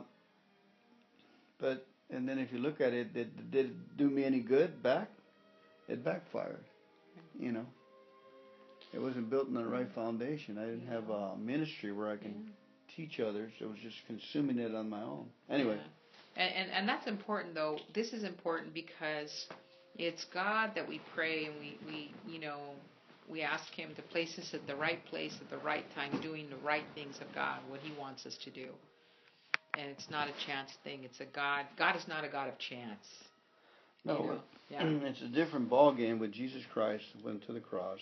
but 1.58 1.86
and 2.10 2.28
then 2.28 2.38
if 2.38 2.52
you 2.52 2.58
look 2.58 2.80
at 2.80 2.92
it, 2.92 3.14
did 3.14 3.50
did 3.50 3.66
it 3.66 3.96
do 3.96 4.10
me 4.10 4.24
any 4.24 4.40
good 4.40 4.82
back? 4.82 5.08
It 5.88 6.04
backfired. 6.04 6.64
Mm-hmm. 7.18 7.44
You 7.46 7.52
know, 7.52 7.66
it 8.92 8.98
wasn't 8.98 9.30
built 9.30 9.48
on 9.48 9.54
the 9.54 9.64
right 9.64 9.88
mm-hmm. 9.88 10.00
foundation. 10.00 10.58
I 10.58 10.66
didn't 10.66 10.88
have 10.88 11.08
a 11.08 11.36
ministry 11.36 11.92
where 11.92 12.10
I 12.10 12.16
can 12.16 12.34
yeah. 12.44 12.96
teach 12.96 13.20
others. 13.20 13.52
I 13.60 13.64
was 13.64 13.78
just 13.82 13.96
consuming 14.06 14.58
it 14.58 14.74
on 14.74 14.90
my 14.90 15.02
own. 15.02 15.26
Anyway. 15.48 15.76
Yeah. 15.76 16.42
And, 16.42 16.54
and 16.54 16.70
and 16.70 16.88
that's 16.88 17.06
important 17.06 17.54
though. 17.54 17.78
This 17.94 18.12
is 18.12 18.22
important 18.22 18.72
because 18.72 19.46
it's 19.98 20.24
God 20.32 20.72
that 20.74 20.88
we 20.88 21.00
pray 21.14 21.46
and 21.46 21.54
we 21.58 21.78
we 21.86 22.14
you 22.26 22.40
know 22.40 22.58
we 23.30 23.42
ask 23.42 23.72
Him 23.74 23.94
to 23.94 24.02
place 24.02 24.38
us 24.38 24.52
at 24.54 24.66
the 24.66 24.74
right 24.74 25.04
place 25.06 25.36
at 25.40 25.50
the 25.50 25.58
right 25.58 25.84
time, 25.94 26.20
doing 26.20 26.50
the 26.50 26.56
right 26.56 26.84
things 26.94 27.16
of 27.20 27.32
God, 27.34 27.60
what 27.68 27.80
He 27.80 27.92
wants 27.98 28.26
us 28.26 28.36
to 28.44 28.50
do. 28.50 28.68
And 29.74 29.88
it's 29.88 30.10
not 30.10 30.28
a 30.28 30.46
chance 30.46 30.70
thing. 30.82 31.04
It's 31.04 31.20
a 31.20 31.26
God. 31.26 31.66
God 31.78 31.94
is 31.94 32.08
not 32.08 32.24
a 32.24 32.28
God 32.28 32.48
of 32.48 32.58
chance. 32.58 33.06
No, 34.04 34.18
you 34.18 34.26
know? 34.26 34.40
yeah. 34.68 34.82
it's 35.08 35.22
a 35.22 35.28
different 35.28 35.70
ball 35.70 35.94
game 35.94 36.18
with 36.18 36.32
Jesus 36.32 36.62
Christ 36.72 37.04
went 37.24 37.46
to 37.46 37.52
the 37.52 37.60
cross. 37.60 38.00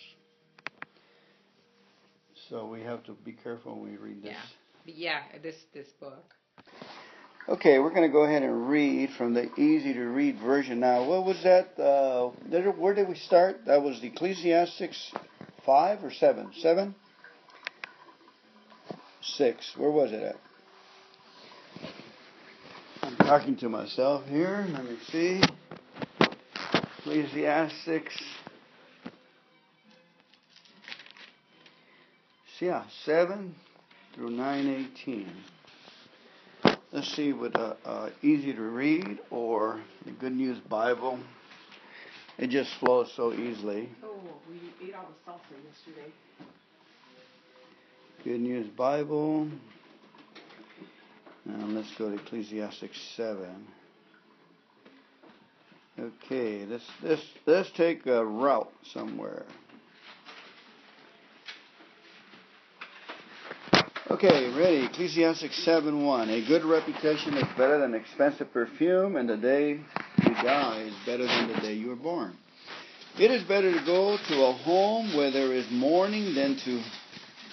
So 2.48 2.66
we 2.66 2.80
have 2.82 3.04
to 3.04 3.12
be 3.12 3.32
careful 3.32 3.78
when 3.78 3.90
we 3.90 3.96
read 3.98 4.22
this. 4.22 4.34
Yeah, 4.86 5.20
yeah, 5.32 5.38
this 5.42 5.56
this 5.74 5.88
book. 6.00 6.24
Okay, 7.48 7.78
we're 7.78 7.94
going 7.94 8.02
to 8.02 8.12
go 8.12 8.24
ahead 8.24 8.42
and 8.42 8.68
read 8.68 9.08
from 9.16 9.32
the 9.32 9.50
easy 9.58 9.94
to 9.94 10.04
read 10.04 10.38
version 10.38 10.80
now. 10.80 11.02
What 11.04 11.24
was 11.24 11.42
that? 11.44 11.80
Uh, 11.80 12.28
where 12.72 12.92
did 12.92 13.08
we 13.08 13.14
start? 13.14 13.64
That 13.64 13.82
was 13.82 13.98
Ecclesiastics 14.02 15.12
5 15.64 16.04
or 16.04 16.10
7? 16.10 16.50
7? 16.60 16.94
6. 19.22 19.72
Where 19.78 19.90
was 19.90 20.12
it 20.12 20.22
at? 20.22 20.36
I'm 23.02 23.16
talking 23.16 23.56
to 23.56 23.70
myself 23.70 24.26
here. 24.26 24.66
Let 24.70 24.84
me 24.84 24.98
see. 25.10 25.42
Ecclesiastes. 26.98 28.22
Yeah, 32.60 32.84
7 33.06 33.54
through 34.14 34.32
918. 34.32 35.32
Let's 36.90 37.14
see 37.14 37.34
what 37.34 37.54
uh, 37.54 37.74
uh, 37.84 38.10
easy 38.22 38.54
to 38.54 38.62
read 38.62 39.18
or 39.30 39.78
the 40.06 40.12
Good 40.12 40.32
News 40.32 40.58
Bible. 40.58 41.18
It 42.38 42.48
just 42.48 42.70
flows 42.80 43.12
so 43.14 43.34
easily. 43.34 43.90
Oh, 44.02 44.18
we 44.48 44.56
ate 44.88 44.94
all 44.94 45.04
the 45.04 45.30
salsa 45.30 45.40
yesterday. 45.66 46.10
Good 48.24 48.40
News 48.40 48.68
Bible. 48.68 49.48
Now 51.44 51.66
let's 51.66 51.94
go 51.96 52.08
to 52.08 52.14
Ecclesiastes 52.14 52.98
7. 53.16 53.66
Okay, 56.00 56.64
let's, 56.64 56.84
let's, 57.02 57.22
let's 57.44 57.70
take 57.72 58.06
a 58.06 58.24
route 58.24 58.72
somewhere. 58.94 59.44
Okay, 64.10 64.48
ready. 64.56 64.86
Ecclesiastes 64.86 65.66
7:1. 65.66 66.30
A 66.30 66.40
good 66.46 66.64
reputation 66.64 67.34
is 67.34 67.44
better 67.58 67.78
than 67.78 67.92
expensive 67.94 68.50
perfume, 68.54 69.16
and 69.16 69.28
the 69.28 69.36
day 69.36 69.72
you 69.72 70.34
die 70.42 70.84
is 70.88 70.94
better 71.04 71.26
than 71.26 71.48
the 71.48 71.60
day 71.60 71.74
you 71.74 71.88
were 71.88 71.94
born. 71.94 72.34
It 73.18 73.30
is 73.30 73.42
better 73.42 73.70
to 73.70 73.84
go 73.84 74.16
to 74.16 74.44
a 74.46 74.52
home 74.54 75.14
where 75.14 75.30
there 75.30 75.52
is 75.52 75.66
mourning 75.70 76.34
than 76.34 76.56
to 76.56 76.82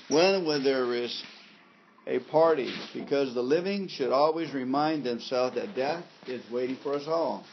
one 0.08 0.46
where 0.46 0.60
there 0.60 0.94
is 0.94 1.24
a 2.08 2.20
party, 2.20 2.72
because 2.94 3.34
the 3.34 3.44
living 3.44 3.90
should 3.90 4.14
always 4.14 4.54
remind 4.54 5.04
themselves 5.04 5.56
that 5.56 5.76
death 5.76 6.06
is 6.26 6.42
waiting 6.50 6.78
for 6.78 6.94
us 6.94 7.06
all. 7.06 7.44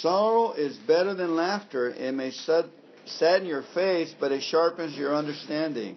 Sorrow 0.00 0.54
is 0.54 0.76
better 0.76 1.14
than 1.14 1.36
laughter. 1.36 1.90
It 1.90 2.14
may 2.14 2.32
sadden 2.32 3.46
your 3.46 3.62
face, 3.74 4.12
but 4.18 4.32
it 4.32 4.42
sharpens 4.42 4.96
your 4.96 5.14
understanding. 5.14 5.96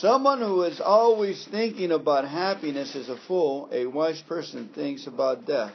Someone 0.00 0.40
who 0.40 0.62
is 0.62 0.80
always 0.80 1.46
thinking 1.52 1.92
about 1.92 2.26
happiness 2.26 2.96
is 2.96 3.08
a 3.08 3.16
fool. 3.16 3.68
A 3.70 3.86
wise 3.86 4.20
person 4.22 4.68
thinks 4.74 5.06
about 5.06 5.46
death. 5.46 5.74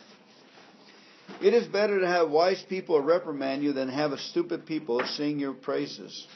It 1.41 1.53
is 1.53 1.67
better 1.67 2.01
to 2.01 2.07
have 2.07 2.29
wise 2.29 2.61
people 2.67 2.99
reprimand 2.99 3.63
you 3.63 3.71
than 3.71 3.87
have 3.87 4.17
stupid 4.19 4.65
people 4.65 5.01
sing 5.05 5.39
your 5.39 5.53
praises. 5.53 6.27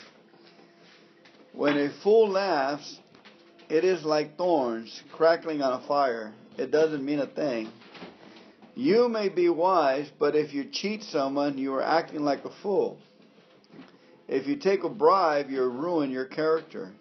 When 1.52 1.78
a 1.78 1.90
fool 2.02 2.30
laughs, 2.30 3.00
it 3.70 3.84
is 3.84 4.06
like 4.06 4.38
thorns 4.38 5.04
crackling 5.12 5.62
on 5.62 5.84
a 5.84 5.86
fire. 5.86 6.34
It 6.58 6.72
doesn't 6.72 7.04
mean 7.04 7.20
a 7.20 7.28
thing. 7.28 7.70
You 8.76 9.10
may 9.10 9.28
be 9.28 9.50
wise, 9.50 10.10
but 10.18 10.36
if 10.38 10.54
you 10.54 10.66
cheat 10.72 11.04
someone, 11.04 11.58
you 11.58 11.74
are 11.74 11.84
acting 11.84 12.22
like 12.22 12.46
a 12.46 12.62
fool. 12.62 12.98
If 14.30 14.48
you 14.48 14.56
take 14.56 14.84
a 14.84 14.90
bribe, 14.90 15.50
you 15.50 15.64
ruin 15.64 16.12
your 16.12 16.26
character. 16.26 16.94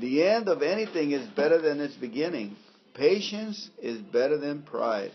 The 0.00 0.22
end 0.22 0.48
of 0.48 0.62
anything 0.62 1.12
is 1.12 1.26
better 1.28 1.60
than 1.60 1.80
its 1.80 1.94
beginning. 1.94 2.56
Patience 2.94 3.70
is 3.80 3.98
better 3.98 4.38
than 4.38 4.62
pride. 4.62 5.12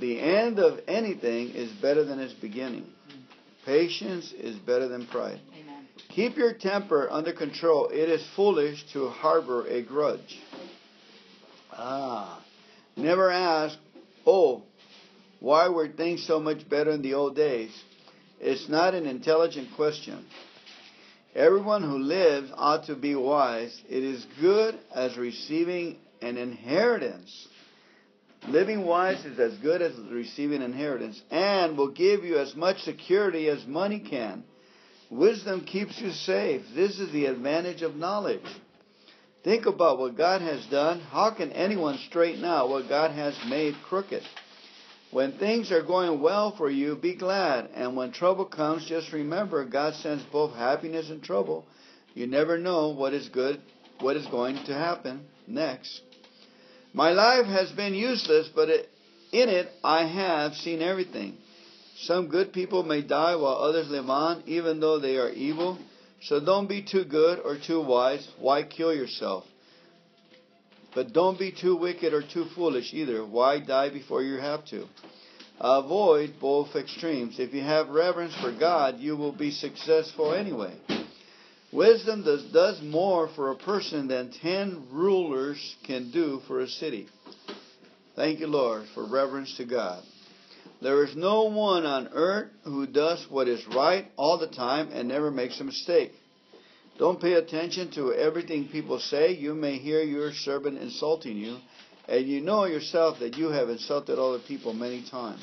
The 0.00 0.20
end 0.20 0.58
of 0.58 0.80
anything 0.86 1.50
is 1.50 1.70
better 1.80 2.04
than 2.04 2.18
its 2.18 2.34
beginning. 2.34 2.86
Patience 3.64 4.32
is 4.32 4.56
better 4.56 4.88
than 4.88 5.06
pride. 5.06 5.40
Amen. 5.52 5.88
Keep 6.10 6.36
your 6.36 6.52
temper 6.52 7.08
under 7.10 7.32
control. 7.32 7.88
It 7.88 8.08
is 8.08 8.24
foolish 8.36 8.84
to 8.92 9.08
harbor 9.08 9.66
a 9.66 9.82
grudge. 9.82 10.40
Ah. 11.72 12.42
Never 12.96 13.30
ask, 13.30 13.78
oh, 14.26 14.62
why 15.40 15.68
were 15.68 15.88
things 15.88 16.26
so 16.26 16.40
much 16.40 16.68
better 16.68 16.92
in 16.92 17.02
the 17.02 17.14
old 17.14 17.36
days? 17.36 17.70
It's 18.40 18.68
not 18.68 18.94
an 18.94 19.06
intelligent 19.06 19.68
question. 19.76 20.24
Everyone 21.36 21.82
who 21.82 21.98
lives 21.98 22.50
ought 22.54 22.86
to 22.86 22.94
be 22.94 23.14
wise. 23.14 23.78
It 23.90 24.02
is 24.02 24.26
good 24.40 24.78
as 24.94 25.18
receiving 25.18 25.98
an 26.22 26.38
inheritance. 26.38 27.48
Living 28.48 28.86
wise 28.86 29.22
is 29.26 29.38
as 29.38 29.52
good 29.58 29.82
as 29.82 29.92
receiving 30.10 30.62
inheritance 30.62 31.20
and 31.30 31.76
will 31.76 31.90
give 31.90 32.24
you 32.24 32.38
as 32.38 32.56
much 32.56 32.78
security 32.84 33.50
as 33.50 33.66
money 33.66 34.00
can. 34.00 34.44
Wisdom 35.10 35.60
keeps 35.60 36.00
you 36.00 36.10
safe. 36.10 36.62
This 36.74 36.98
is 36.98 37.12
the 37.12 37.26
advantage 37.26 37.82
of 37.82 37.96
knowledge. 37.96 38.40
Think 39.44 39.66
about 39.66 39.98
what 39.98 40.16
God 40.16 40.40
has 40.40 40.64
done. 40.70 41.00
How 41.00 41.34
can 41.34 41.52
anyone 41.52 41.98
straighten 42.08 42.46
out 42.46 42.70
what 42.70 42.88
God 42.88 43.10
has 43.10 43.38
made 43.46 43.74
crooked? 43.86 44.22
When 45.16 45.38
things 45.38 45.72
are 45.72 45.80
going 45.82 46.20
well 46.20 46.54
for 46.54 46.68
you, 46.68 46.94
be 46.94 47.14
glad. 47.14 47.70
And 47.74 47.96
when 47.96 48.12
trouble 48.12 48.44
comes, 48.44 48.84
just 48.84 49.14
remember 49.14 49.64
God 49.64 49.94
sends 49.94 50.22
both 50.24 50.54
happiness 50.54 51.08
and 51.08 51.22
trouble. 51.22 51.64
You 52.12 52.26
never 52.26 52.58
know 52.58 52.88
what 52.88 53.14
is 53.14 53.30
good, 53.30 53.62
what 54.00 54.16
is 54.16 54.26
going 54.26 54.62
to 54.66 54.74
happen 54.74 55.24
next. 55.46 56.02
My 56.92 57.12
life 57.12 57.46
has 57.46 57.72
been 57.72 57.94
useless, 57.94 58.50
but 58.54 58.68
it, 58.68 58.90
in 59.32 59.48
it 59.48 59.70
I 59.82 60.06
have 60.06 60.52
seen 60.52 60.82
everything. 60.82 61.38
Some 62.00 62.28
good 62.28 62.52
people 62.52 62.82
may 62.82 63.00
die 63.00 63.36
while 63.36 63.56
others 63.56 63.88
live 63.88 64.10
on, 64.10 64.42
even 64.44 64.80
though 64.80 64.98
they 64.98 65.16
are 65.16 65.30
evil. 65.30 65.78
So 66.24 66.44
don't 66.44 66.68
be 66.68 66.82
too 66.82 67.06
good 67.06 67.40
or 67.42 67.56
too 67.56 67.80
wise. 67.80 68.28
Why 68.38 68.64
kill 68.64 68.92
yourself? 68.92 69.44
But 70.96 71.12
don't 71.12 71.38
be 71.38 71.52
too 71.52 71.76
wicked 71.76 72.14
or 72.14 72.22
too 72.22 72.46
foolish 72.54 72.94
either. 72.94 73.22
Why 73.22 73.60
die 73.60 73.90
before 73.90 74.22
you 74.22 74.38
have 74.38 74.64
to? 74.68 74.86
Avoid 75.60 76.36
both 76.40 76.74
extremes. 76.74 77.38
If 77.38 77.52
you 77.52 77.60
have 77.60 77.90
reverence 77.90 78.34
for 78.40 78.50
God, 78.50 78.98
you 78.98 79.14
will 79.14 79.36
be 79.36 79.50
successful 79.50 80.32
anyway. 80.32 80.74
Wisdom 81.70 82.24
does, 82.24 82.44
does 82.50 82.80
more 82.82 83.28
for 83.36 83.50
a 83.50 83.56
person 83.56 84.08
than 84.08 84.32
ten 84.32 84.86
rulers 84.90 85.76
can 85.86 86.10
do 86.12 86.40
for 86.46 86.60
a 86.60 86.68
city. 86.68 87.08
Thank 88.14 88.40
you, 88.40 88.46
Lord, 88.46 88.86
for 88.94 89.06
reverence 89.06 89.54
to 89.58 89.66
God. 89.66 90.02
There 90.80 91.04
is 91.04 91.14
no 91.14 91.44
one 91.44 91.84
on 91.84 92.08
earth 92.14 92.52
who 92.64 92.86
does 92.86 93.26
what 93.28 93.48
is 93.48 93.62
right 93.68 94.06
all 94.16 94.38
the 94.38 94.46
time 94.46 94.88
and 94.92 95.08
never 95.08 95.30
makes 95.30 95.60
a 95.60 95.64
mistake. 95.64 96.12
Don't 96.98 97.20
pay 97.20 97.34
attention 97.34 97.90
to 97.92 98.14
everything 98.14 98.68
people 98.68 98.98
say. 98.98 99.32
You 99.32 99.54
may 99.54 99.76
hear 99.78 100.02
your 100.02 100.32
servant 100.32 100.78
insulting 100.78 101.36
you, 101.36 101.58
and 102.08 102.26
you 102.26 102.40
know 102.40 102.64
yourself 102.64 103.18
that 103.20 103.36
you 103.36 103.50
have 103.50 103.68
insulted 103.68 104.18
other 104.18 104.38
people 104.38 104.72
many 104.72 105.04
times. 105.10 105.42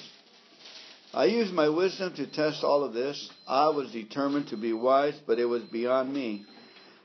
I 1.14 1.26
used 1.26 1.54
my 1.54 1.70
wisdom 1.70 2.16
to 2.16 2.26
test 2.26 2.64
all 2.64 2.84
of 2.84 2.93
this. 2.93 3.30
I 3.47 3.70
was 3.70 3.91
determined 3.91 4.47
to 4.47 4.58
be 4.58 4.74
wise, 4.74 5.14
but 5.28 5.38
it 5.38 5.45
was 5.45 5.62
beyond 5.64 6.12
me. 6.12 6.43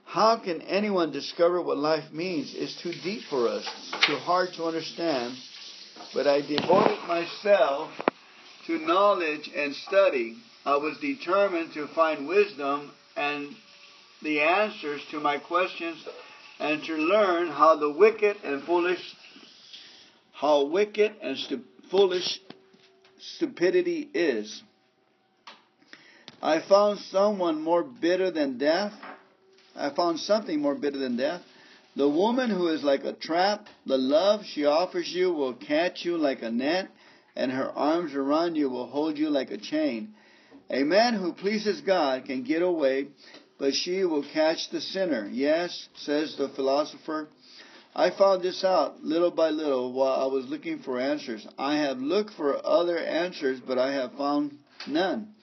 How 0.06 0.38
can 0.38 0.62
anyone 0.62 1.12
discover 1.12 1.60
what 1.60 1.76
life 1.76 2.10
means? 2.10 2.54
It's 2.54 2.80
too 2.80 2.94
deep 3.04 3.24
for 3.28 3.48
us, 3.48 3.66
too 4.06 4.16
hard 4.16 4.54
to 4.54 4.64
understand. 4.64 5.36
But 6.14 6.26
I 6.26 6.40
devoted 6.40 7.06
myself 7.06 7.90
to 8.66 8.78
knowledge 8.78 9.50
and 9.54 9.74
study. 9.74 10.38
I 10.64 10.76
was 10.76 10.96
determined 11.02 11.74
to 11.74 11.86
find 11.88 12.26
wisdom 12.26 12.90
and 13.14 13.54
the 14.22 14.40
answers 14.40 15.00
to 15.10 15.20
my 15.20 15.38
questions 15.38 16.04
and 16.58 16.82
to 16.84 16.94
learn 16.94 17.48
how 17.48 17.76
the 17.76 17.90
wicked 17.90 18.36
and 18.44 18.62
foolish 18.64 19.00
how 20.32 20.64
wicked 20.66 21.12
and 21.20 21.36
stu- 21.36 21.64
foolish 21.90 22.40
stupidity 23.20 24.08
is. 24.14 24.62
I 26.40 26.60
found 26.60 27.00
someone 27.00 27.60
more 27.60 27.82
bitter 27.82 28.30
than 28.30 28.58
death. 28.58 28.92
I 29.74 29.90
found 29.90 30.20
something 30.20 30.60
more 30.60 30.76
bitter 30.76 30.98
than 30.98 31.16
death. 31.16 31.42
The 31.96 32.08
woman 32.08 32.50
who 32.50 32.68
is 32.68 32.84
like 32.84 33.02
a 33.04 33.12
trap, 33.12 33.66
the 33.84 33.98
love 33.98 34.44
she 34.44 34.64
offers 34.64 35.08
you 35.08 35.32
will 35.32 35.54
catch 35.54 36.04
you 36.04 36.16
like 36.16 36.42
a 36.42 36.50
net, 36.50 36.88
and 37.34 37.50
her 37.50 37.70
arms 37.70 38.14
around 38.14 38.54
you 38.54 38.70
will 38.70 38.86
hold 38.86 39.18
you 39.18 39.30
like 39.30 39.50
a 39.50 39.58
chain. 39.58 40.14
A 40.70 40.84
man 40.84 41.14
who 41.14 41.32
pleases 41.32 41.80
God 41.80 42.26
can 42.26 42.44
get 42.44 42.62
away, 42.62 43.08
but 43.58 43.74
she 43.74 44.04
will 44.04 44.24
catch 44.32 44.70
the 44.70 44.80
sinner. 44.80 45.28
Yes, 45.30 45.88
says 45.96 46.36
the 46.36 46.48
philosopher, 46.48 47.28
I 47.94 48.10
found 48.10 48.42
this 48.42 48.62
out 48.62 49.02
little 49.02 49.32
by 49.32 49.50
little 49.50 49.92
while 49.92 50.22
I 50.22 50.26
was 50.26 50.46
looking 50.46 50.78
for 50.78 51.00
answers. 51.00 51.46
I 51.58 51.78
have 51.78 51.98
looked 51.98 52.34
for 52.34 52.64
other 52.64 52.98
answers, 52.98 53.60
but 53.60 53.78
I 53.78 53.92
have 53.92 54.12
found 54.12 54.58
none. 54.86 55.34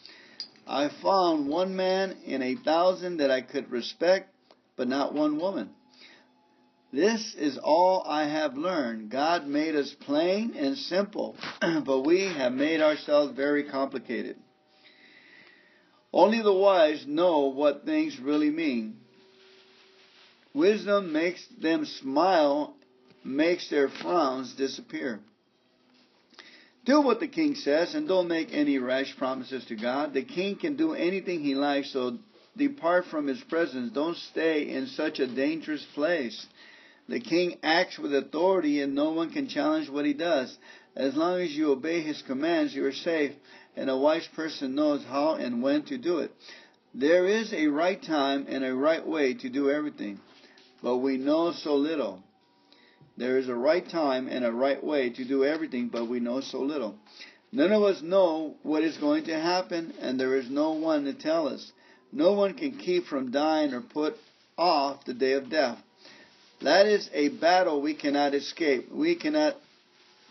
I 0.67 0.89
found 1.03 1.49
one 1.49 1.75
man 1.75 2.17
in 2.25 2.41
a 2.41 2.55
thousand 2.55 3.17
that 3.17 3.29
I 3.29 3.41
could 3.41 3.69
respect, 3.71 4.29
but 4.77 4.87
not 4.87 5.13
one 5.13 5.37
woman. 5.37 5.71
This 6.93 7.35
is 7.35 7.57
all 7.57 8.03
I 8.07 8.23
have 8.23 8.57
learned. 8.57 9.09
God 9.09 9.45
made 9.47 9.75
us 9.75 9.93
plain 10.05 10.53
and 10.55 10.77
simple, 10.77 11.35
but 11.61 12.05
we 12.05 12.21
have 12.21 12.53
made 12.53 12.79
ourselves 12.79 13.35
very 13.35 13.65
complicated. 13.65 14.37
Only 16.15 16.41
the 16.41 16.53
wise 16.53 17.05
know 17.05 17.47
what 17.47 17.83
things 17.83 18.17
really 18.21 18.49
mean. 18.49 18.95
Wisdom 20.53 21.11
makes 21.11 21.45
them 21.61 21.83
smile, 21.83 22.73
makes 23.25 23.69
their 23.69 23.89
frowns 23.89 24.53
disappear. 24.53 25.19
Do 26.85 27.01
what 27.01 27.19
the 27.19 27.27
king 27.27 27.55
says 27.55 27.95
and 27.95 28.07
don't 28.07 28.29
make 28.29 28.53
any 28.53 28.77
rash 28.77 29.13
promises 29.17 29.65
to 29.65 29.75
God. 29.75 30.13
The 30.13 30.23
king 30.23 30.55
can 30.55 30.77
do 30.77 30.93
anything 30.93 31.41
he 31.41 31.53
likes, 31.53 31.91
so 31.91 32.17
depart 32.55 33.07
from 33.07 33.27
his 33.27 33.41
presence. 33.41 33.91
Don't 33.91 34.15
stay 34.15 34.69
in 34.69 34.87
such 34.87 35.19
a 35.19 35.27
dangerous 35.27 35.85
place. 35.95 36.45
The 37.09 37.19
king 37.19 37.57
acts 37.61 37.99
with 37.99 38.15
authority 38.15 38.81
and 38.81 38.95
no 38.95 39.11
one 39.11 39.31
can 39.31 39.49
challenge 39.49 39.89
what 39.89 40.05
he 40.05 40.13
does. 40.13 40.57
As 40.95 41.13
long 41.17 41.41
as 41.41 41.51
you 41.51 41.73
obey 41.73 41.99
his 41.99 42.21
commands, 42.21 42.73
you 42.73 42.85
are 42.85 42.93
safe, 42.93 43.33
and 43.75 43.89
a 43.89 43.97
wise 43.97 44.27
person 44.35 44.75
knows 44.75 45.03
how 45.03 45.35
and 45.35 45.61
when 45.61 45.83
to 45.83 45.97
do 45.97 46.19
it. 46.19 46.31
There 46.93 47.27
is 47.27 47.53
a 47.53 47.67
right 47.67 48.01
time 48.01 48.45
and 48.47 48.63
a 48.63 48.73
right 48.73 49.05
way 49.05 49.33
to 49.33 49.49
do 49.49 49.69
everything 49.69 50.19
but 50.85 50.97
we 50.97 51.17
know 51.17 51.51
so 51.51 51.75
little. 51.75 52.23
There 53.17 53.39
is 53.39 53.49
a 53.49 53.55
right 53.55 53.89
time 53.89 54.27
and 54.27 54.45
a 54.45 54.51
right 54.51 54.81
way 54.83 55.09
to 55.09 55.25
do 55.25 55.43
everything, 55.43 55.87
but 55.87 56.05
we 56.05 56.19
know 56.19 56.41
so 56.41 56.59
little. 56.59 56.95
None 57.51 57.71
of 57.71 57.81
us 57.81 58.03
know 58.03 58.53
what 58.61 58.83
is 58.83 58.95
going 58.97 59.23
to 59.23 59.33
happen, 59.33 59.95
and 59.99 60.19
there 60.19 60.35
is 60.35 60.47
no 60.47 60.73
one 60.73 61.05
to 61.05 61.13
tell 61.13 61.47
us. 61.47 61.71
No 62.11 62.33
one 62.33 62.53
can 62.53 62.77
keep 62.77 63.05
from 63.07 63.31
dying 63.31 63.73
or 63.73 63.81
put 63.81 64.15
off 64.59 65.05
the 65.05 65.15
day 65.15 65.31
of 65.31 65.49
death. 65.49 65.79
That 66.61 66.85
is 66.85 67.09
a 67.13 67.29
battle 67.29 67.81
we 67.81 67.95
cannot 67.95 68.35
escape. 68.35 68.91
We 68.91 69.15
cannot 69.15 69.55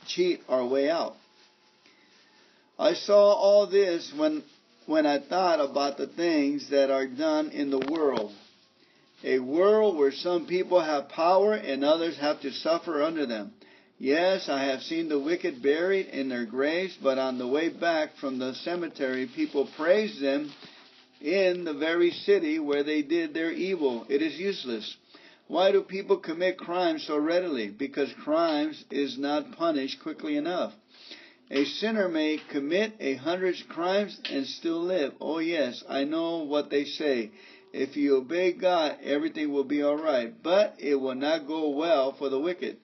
cheat 0.06 0.40
our 0.48 0.64
way 0.64 0.88
out. 0.88 1.16
I 2.78 2.94
saw 2.94 3.32
all 3.32 3.66
this 3.66 4.12
when 4.16 4.42
when 4.86 5.06
I 5.06 5.18
thought 5.18 5.60
about 5.60 5.96
the 5.96 6.06
things 6.06 6.68
that 6.70 6.90
are 6.90 7.06
done 7.06 7.50
in 7.50 7.70
the 7.70 7.78
world 7.78 8.32
a 9.24 9.38
world 9.38 9.96
where 9.96 10.12
some 10.12 10.46
people 10.46 10.80
have 10.80 11.08
power 11.08 11.54
and 11.54 11.82
others 11.82 12.18
have 12.18 12.40
to 12.42 12.52
suffer 12.52 13.02
under 13.02 13.24
them. 13.24 13.52
Yes, 13.98 14.48
I 14.48 14.64
have 14.64 14.82
seen 14.82 15.08
the 15.08 15.18
wicked 15.18 15.62
buried 15.62 16.08
in 16.08 16.28
their 16.28 16.44
graves, 16.44 16.96
but 17.02 17.16
on 17.16 17.38
the 17.38 17.48
way 17.48 17.70
back 17.70 18.16
from 18.16 18.38
the 18.38 18.54
cemetery, 18.54 19.26
people 19.34 19.68
praise 19.76 20.20
them 20.20 20.52
in 21.22 21.64
the 21.64 21.72
very 21.72 22.10
city 22.10 22.58
where 22.58 22.82
they 22.82 23.00
did 23.00 23.32
their 23.32 23.52
evil. 23.52 24.04
It 24.10 24.20
is 24.20 24.38
useless. 24.38 24.94
Why 25.46 25.72
do 25.72 25.82
people 25.82 26.18
commit 26.18 26.58
crimes 26.58 27.06
so 27.06 27.16
readily? 27.16 27.68
Because 27.68 28.12
crimes 28.24 28.84
is 28.90 29.16
not 29.16 29.52
punished 29.52 30.02
quickly 30.02 30.36
enough. 30.36 30.74
A 31.50 31.64
sinner 31.64 32.08
may 32.08 32.38
commit 32.50 32.94
a 33.00 33.14
hundred 33.14 33.56
crimes 33.68 34.18
and 34.30 34.46
still 34.46 34.82
live. 34.82 35.14
Oh 35.20 35.38
yes, 35.38 35.84
I 35.88 36.04
know 36.04 36.38
what 36.38 36.70
they 36.70 36.84
say. 36.84 37.30
If 37.72 37.96
you 37.96 38.16
obey 38.16 38.52
God, 38.52 38.98
everything 39.02 39.52
will 39.52 39.64
be 39.64 39.82
all 39.82 39.96
right, 39.96 40.32
but 40.42 40.76
it 40.78 40.94
will 40.94 41.14
not 41.14 41.46
go 41.46 41.70
well 41.70 42.12
for 42.12 42.28
the 42.28 42.38
wicked. 42.38 42.78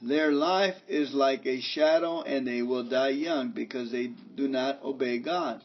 Their 0.00 0.32
life 0.32 0.76
is 0.88 1.14
like 1.14 1.46
a 1.46 1.60
shadow 1.60 2.22
and 2.22 2.46
they 2.46 2.62
will 2.62 2.84
die 2.84 3.10
young 3.10 3.50
because 3.50 3.92
they 3.92 4.12
do 4.36 4.48
not 4.48 4.82
obey 4.82 5.18
God. 5.18 5.62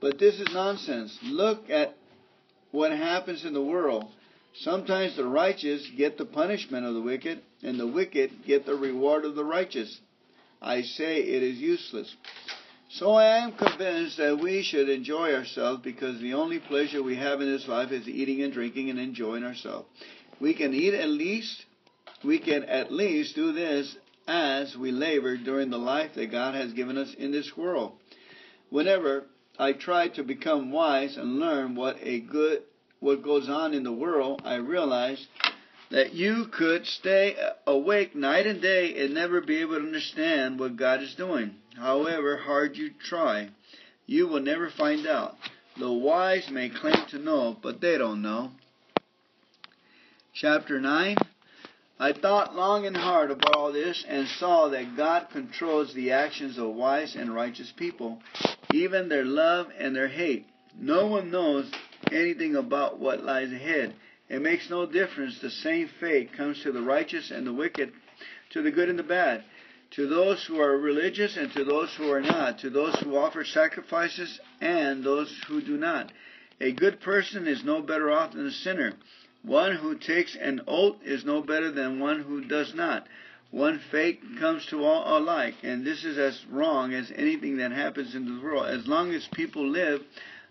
But 0.00 0.18
this 0.18 0.38
is 0.38 0.52
nonsense. 0.52 1.18
Look 1.22 1.70
at 1.70 1.96
what 2.70 2.92
happens 2.92 3.44
in 3.44 3.52
the 3.52 3.62
world. 3.62 4.06
Sometimes 4.54 5.16
the 5.16 5.26
righteous 5.26 5.86
get 5.96 6.18
the 6.18 6.24
punishment 6.24 6.86
of 6.86 6.94
the 6.94 7.00
wicked, 7.00 7.40
and 7.62 7.78
the 7.78 7.86
wicked 7.86 8.44
get 8.46 8.66
the 8.66 8.74
reward 8.74 9.24
of 9.24 9.34
the 9.34 9.44
righteous. 9.44 10.00
I 10.62 10.82
say 10.82 11.18
it 11.18 11.42
is 11.42 11.58
useless. 11.58 12.14
So 12.90 13.12
I 13.12 13.38
am 13.38 13.52
convinced 13.52 14.16
that 14.18 14.38
we 14.38 14.62
should 14.62 14.88
enjoy 14.88 15.32
ourselves 15.32 15.80
because 15.82 16.20
the 16.20 16.34
only 16.34 16.58
pleasure 16.58 17.02
we 17.02 17.16
have 17.16 17.40
in 17.40 17.50
this 17.50 17.68
life 17.68 17.92
is 17.92 18.08
eating 18.08 18.42
and 18.42 18.52
drinking 18.52 18.90
and 18.90 18.98
enjoying 18.98 19.44
ourselves. 19.44 19.88
We 20.40 20.54
can 20.54 20.74
eat 20.74 20.94
at 20.94 21.08
least, 21.08 21.64
we 22.24 22.38
can 22.40 22.64
at 22.64 22.92
least 22.92 23.36
do 23.36 23.52
this 23.52 23.96
as 24.26 24.76
we 24.76 24.90
labor 24.90 25.36
during 25.36 25.70
the 25.70 25.78
life 25.78 26.14
that 26.14 26.32
God 26.32 26.54
has 26.54 26.72
given 26.72 26.98
us 26.98 27.14
in 27.14 27.30
this 27.30 27.56
world. 27.56 27.92
Whenever 28.70 29.24
I 29.58 29.72
try 29.72 30.08
to 30.08 30.22
become 30.22 30.72
wise 30.72 31.16
and 31.16 31.38
learn 31.38 31.74
what 31.74 31.96
a 32.02 32.20
good 32.20 32.62
what 32.98 33.22
goes 33.22 33.48
on 33.48 33.72
in 33.72 33.82
the 33.82 33.92
world, 33.92 34.42
I 34.44 34.56
realize 34.56 35.26
that 35.90 36.14
you 36.14 36.46
could 36.46 36.86
stay 36.86 37.36
awake 37.66 38.14
night 38.14 38.46
and 38.46 38.62
day 38.62 39.04
and 39.04 39.14
never 39.14 39.40
be 39.40 39.58
able 39.58 39.76
to 39.76 39.86
understand 39.86 40.58
what 40.58 40.76
God 40.76 41.02
is 41.02 41.14
doing. 41.14 41.54
However 41.76 42.36
hard 42.36 42.76
you 42.76 42.90
try, 42.90 43.50
you 44.06 44.28
will 44.28 44.40
never 44.40 44.70
find 44.70 45.06
out. 45.06 45.36
The 45.78 45.92
wise 45.92 46.48
may 46.50 46.68
claim 46.68 47.06
to 47.10 47.18
know, 47.18 47.56
but 47.60 47.80
they 47.80 47.98
don't 47.98 48.22
know. 48.22 48.50
Chapter 50.32 50.80
9 50.80 51.16
I 51.98 52.14
thought 52.14 52.56
long 52.56 52.86
and 52.86 52.96
hard 52.96 53.30
about 53.30 53.54
all 53.54 53.72
this 53.72 54.06
and 54.08 54.26
saw 54.26 54.70
that 54.70 54.96
God 54.96 55.26
controls 55.32 55.92
the 55.92 56.12
actions 56.12 56.56
of 56.56 56.70
wise 56.70 57.14
and 57.14 57.34
righteous 57.34 57.70
people, 57.76 58.22
even 58.72 59.10
their 59.10 59.26
love 59.26 59.66
and 59.78 59.94
their 59.94 60.08
hate. 60.08 60.46
No 60.78 61.08
one 61.08 61.30
knows 61.30 61.70
anything 62.10 62.56
about 62.56 62.98
what 62.98 63.22
lies 63.22 63.52
ahead 63.52 63.94
it 64.30 64.40
makes 64.40 64.70
no 64.70 64.86
difference. 64.86 65.40
The 65.40 65.50
same 65.50 65.90
fate 65.98 66.32
comes 66.32 66.62
to 66.62 66.70
the 66.70 66.80
righteous 66.80 67.30
and 67.32 67.46
the 67.46 67.52
wicked, 67.52 67.92
to 68.50 68.62
the 68.62 68.70
good 68.70 68.88
and 68.88 68.98
the 68.98 69.02
bad, 69.02 69.42
to 69.92 70.06
those 70.06 70.44
who 70.44 70.60
are 70.60 70.78
religious 70.78 71.36
and 71.36 71.52
to 71.52 71.64
those 71.64 71.92
who 71.96 72.10
are 72.12 72.20
not, 72.20 72.60
to 72.60 72.70
those 72.70 72.94
who 73.00 73.16
offer 73.16 73.44
sacrifices 73.44 74.38
and 74.60 75.02
those 75.02 75.36
who 75.48 75.60
do 75.60 75.76
not. 75.76 76.12
A 76.60 76.70
good 76.70 77.00
person 77.00 77.48
is 77.48 77.64
no 77.64 77.82
better 77.82 78.10
off 78.10 78.32
than 78.32 78.46
a 78.46 78.52
sinner. 78.52 78.92
One 79.42 79.74
who 79.74 79.96
takes 79.96 80.36
an 80.36 80.60
oath 80.68 80.98
is 81.04 81.24
no 81.24 81.42
better 81.42 81.72
than 81.72 81.98
one 81.98 82.20
who 82.20 82.44
does 82.44 82.72
not. 82.72 83.08
One 83.50 83.80
fate 83.90 84.20
comes 84.38 84.64
to 84.66 84.84
all 84.84 85.18
alike, 85.18 85.56
and 85.64 85.84
this 85.84 86.04
is 86.04 86.18
as 86.18 86.44
wrong 86.48 86.94
as 86.94 87.10
anything 87.16 87.56
that 87.56 87.72
happens 87.72 88.14
in 88.14 88.26
the 88.26 88.40
world. 88.40 88.66
As 88.66 88.86
long 88.86 89.12
as 89.12 89.26
people 89.32 89.66
live, 89.66 90.02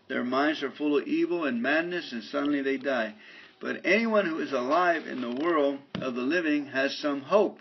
their 0.10 0.24
minds 0.26 0.64
are 0.64 0.72
full 0.72 0.98
of 0.98 1.08
evil 1.08 1.46
and 1.46 1.62
madness, 1.62 2.12
and 2.12 2.24
suddenly 2.24 2.62
they 2.62 2.76
die. 2.76 3.14
But 3.60 3.82
anyone 3.86 4.26
who 4.26 4.40
is 4.40 4.54
alive 4.54 5.06
in 5.06 5.20
the 5.20 5.32
world 5.32 5.80
of 5.96 6.16
the 6.16 6.22
living 6.22 6.68
has 6.68 6.98
some 6.98 7.22
hope. 7.22 7.60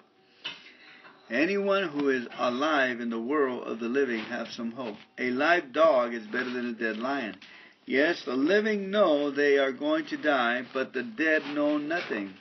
Anyone 1.29 1.89
who 1.89 2.09
is 2.09 2.27
alive 2.39 3.01
in 3.01 3.11
the 3.11 3.21
world 3.21 3.65
of 3.65 3.81
the 3.81 3.89
living 3.89 4.21
has 4.21 4.49
some 4.51 4.73
hope. 4.73 4.97
A 5.19 5.31
live 5.31 5.73
dog 5.73 6.15
is 6.15 6.27
better 6.27 6.51
than 6.51 6.71
a 6.71 6.73
dead 6.73 6.99
lion. 6.99 7.37
Yes, 7.85 8.23
the 8.25 8.37
living 8.37 8.91
know 8.91 9.31
they 9.31 9.59
are 9.59 9.73
going 9.73 10.07
to 10.07 10.17
die, 10.17 10.65
but 10.73 10.93
the 10.93 11.03
dead 11.03 11.43
know 11.55 11.79
nothing. 11.79 12.35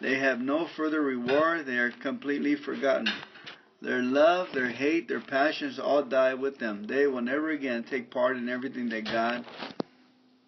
They 0.00 0.18
have 0.18 0.40
no 0.40 0.66
further 0.66 1.00
reward. 1.00 1.66
They 1.66 1.78
are 1.78 1.92
completely 1.92 2.56
forgotten. 2.56 3.08
Their 3.80 4.02
love, 4.02 4.48
their 4.52 4.68
hate, 4.68 5.08
their 5.08 5.20
passions 5.20 5.78
all 5.78 6.02
die 6.02 6.34
with 6.34 6.58
them. 6.58 6.86
They 6.86 7.06
will 7.06 7.22
never 7.22 7.50
again 7.50 7.84
take 7.84 8.10
part 8.10 8.36
in 8.36 8.48
everything 8.48 8.88
that 8.90 9.04
God 9.04 9.44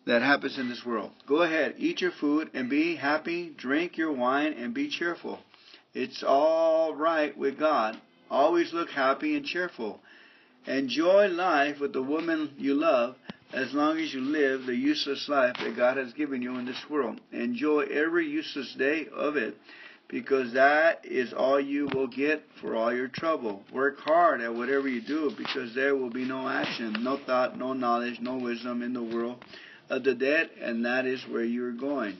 that 0.07 0.22
happens 0.22 0.59
in 0.59 0.68
this 0.68 0.84
world. 0.84 1.11
Go 1.26 1.42
ahead, 1.42 1.74
eat 1.78 2.00
your 2.00 2.12
food 2.12 2.50
and 2.55 2.68
be 2.68 2.96
happy, 2.96 3.52
drink 3.57 3.96
your 3.96 4.12
wine 4.12 4.52
and 4.52 4.74
be 4.74 4.88
cheerful. 4.88 5.38
It's 5.94 6.22
all 6.26 6.94
right 6.94 7.36
with 7.36 7.59
God. 7.59 8.00
Always 8.30 8.72
look 8.72 8.90
happy 8.90 9.36
and 9.36 9.46
cheerful. 9.46 10.00
Enjoy 10.66 11.28
life 11.28 11.80
with 11.80 11.92
the 11.92 12.02
woman 12.02 12.55
you 12.59 12.74
love 12.74 13.16
as 13.52 13.72
long 13.72 13.98
as 13.98 14.12
you 14.12 14.20
live 14.20 14.66
the 14.66 14.74
useless 14.74 15.28
life 15.28 15.55
that 15.59 15.76
God 15.76 15.96
has 15.96 16.12
given 16.14 16.42
you 16.42 16.59
in 16.59 16.66
this 16.66 16.82
world. 16.90 17.20
Enjoy 17.32 17.82
every 17.82 18.26
useless 18.26 18.74
day 18.76 19.07
of 19.14 19.36
it 19.36 19.57
because 20.09 20.52
that 20.52 21.05
is 21.05 21.32
all 21.32 21.61
you 21.61 21.88
will 21.94 22.09
get 22.09 22.42
for 22.61 22.74
all 22.74 22.92
your 22.92 23.09
trouble. 23.09 23.62
Work 23.72 24.00
hard 24.00 24.40
at 24.40 24.55
whatever 24.55 24.88
you 24.88 25.00
do 25.00 25.32
because 25.36 25.74
there 25.74 25.94
will 25.94 26.11
be 26.11 26.24
no 26.24 26.48
action, 26.48 26.96
no 27.00 27.18
thought, 27.18 27.57
no 27.57 27.72
knowledge, 27.72 28.18
no 28.20 28.36
wisdom 28.36 28.82
in 28.82 28.92
the 28.92 29.02
world 29.02 29.42
of 29.91 30.05
the 30.05 30.14
dead, 30.14 30.51
and 30.61 30.85
that 30.85 31.07
is 31.07 31.22
where 31.28 31.45
you're 31.45 31.72
going. 31.72 32.16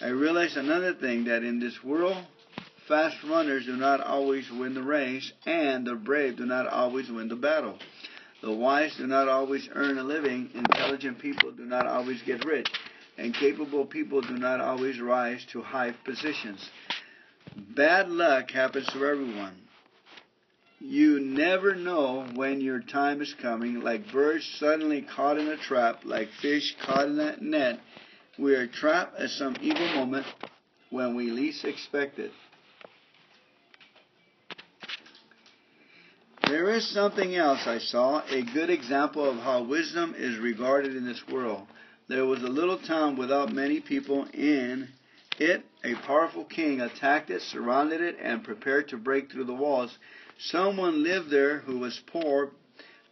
I 0.00 0.08
realize 0.08 0.56
another 0.56 0.94
thing 0.94 1.24
that 1.24 1.42
in 1.42 1.60
this 1.60 1.82
world, 1.82 2.16
fast 2.88 3.16
runners 3.24 3.66
do 3.66 3.76
not 3.76 4.00
always 4.00 4.50
win 4.50 4.74
the 4.74 4.82
race, 4.82 5.32
and 5.46 5.86
the 5.86 5.94
brave 5.94 6.36
do 6.36 6.46
not 6.46 6.66
always 6.66 7.10
win 7.10 7.28
the 7.28 7.36
battle. 7.36 7.78
The 8.42 8.52
wise 8.52 8.94
do 8.96 9.06
not 9.06 9.28
always 9.28 9.68
earn 9.72 9.96
a 9.98 10.04
living, 10.04 10.50
intelligent 10.54 11.18
people 11.18 11.52
do 11.52 11.64
not 11.64 11.86
always 11.86 12.20
get 12.22 12.44
rich, 12.44 12.68
and 13.16 13.32
capable 13.32 13.86
people 13.86 14.20
do 14.20 14.36
not 14.36 14.60
always 14.60 15.00
rise 15.00 15.46
to 15.52 15.62
high 15.62 15.92
positions. 16.04 16.68
Bad 17.56 18.10
luck 18.10 18.50
happens 18.50 18.86
to 18.88 19.06
everyone. 19.06 19.63
You 20.80 21.20
never 21.20 21.74
know 21.74 22.26
when 22.34 22.60
your 22.60 22.80
time 22.80 23.22
is 23.22 23.34
coming, 23.40 23.80
like 23.80 24.12
birds 24.12 24.44
suddenly 24.58 25.02
caught 25.02 25.38
in 25.38 25.48
a 25.48 25.56
trap, 25.56 26.00
like 26.04 26.28
fish 26.42 26.76
caught 26.84 27.08
in 27.08 27.18
a 27.18 27.36
net. 27.40 27.80
We 28.38 28.54
are 28.54 28.66
trapped 28.66 29.18
at 29.18 29.30
some 29.30 29.56
evil 29.60 29.86
moment 29.94 30.26
when 30.90 31.14
we 31.14 31.30
least 31.30 31.64
expect 31.64 32.18
it. 32.18 32.32
There 36.46 36.70
is 36.70 36.86
something 36.86 37.34
else 37.34 37.66
I 37.66 37.78
saw, 37.78 38.22
a 38.28 38.42
good 38.42 38.68
example 38.68 39.28
of 39.28 39.38
how 39.38 39.62
wisdom 39.62 40.14
is 40.16 40.38
regarded 40.38 40.94
in 40.94 41.06
this 41.06 41.26
world. 41.26 41.66
There 42.08 42.26
was 42.26 42.42
a 42.42 42.48
little 42.48 42.78
town 42.78 43.16
without 43.16 43.52
many 43.52 43.80
people 43.80 44.26
in 44.34 44.88
it. 45.38 45.64
A 45.84 45.94
powerful 46.06 46.44
king 46.44 46.80
attacked 46.80 47.30
it, 47.30 47.40
surrounded 47.42 48.00
it, 48.02 48.16
and 48.20 48.44
prepared 48.44 48.88
to 48.88 48.98
break 48.98 49.32
through 49.32 49.44
the 49.44 49.54
walls. 49.54 49.96
Someone 50.38 51.02
lived 51.02 51.30
there 51.30 51.58
who 51.60 51.78
was 51.78 52.00
poor, 52.06 52.50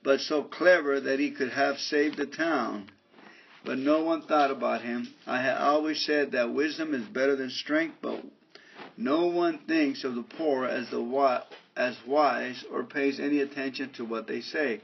but 0.03 0.21
so 0.21 0.43
clever 0.43 0.99
that 0.99 1.21
he 1.21 1.31
could 1.31 1.51
have 1.51 1.79
saved 1.79 2.17
the 2.17 2.27
town. 2.27 2.91
But 3.65 3.79
no 3.79 4.03
one 4.03 4.23
thought 4.23 4.51
about 4.51 4.83
him. 4.83 5.15
I 5.27 5.41
have 5.41 5.61
always 5.61 6.05
said 6.05 6.33
that 6.33 6.53
wisdom 6.53 6.95
is 6.95 7.05
better 7.05 7.37
than 7.37 7.51
strength, 7.51 7.99
but 8.03 8.25
no 8.97 9.27
one 9.27 9.59
thinks 9.59 10.03
of 10.03 10.17
the 10.17 10.23
poor 10.23 10.67
as 10.67 10.91
the 10.91 11.45
as 11.77 11.97
wise 12.07 12.65
or 12.71 12.83
pays 12.83 13.21
any 13.21 13.41
attention 13.41 13.91
to 13.91 14.05
what 14.05 14.27
they 14.27 14.41
say. 14.41 14.81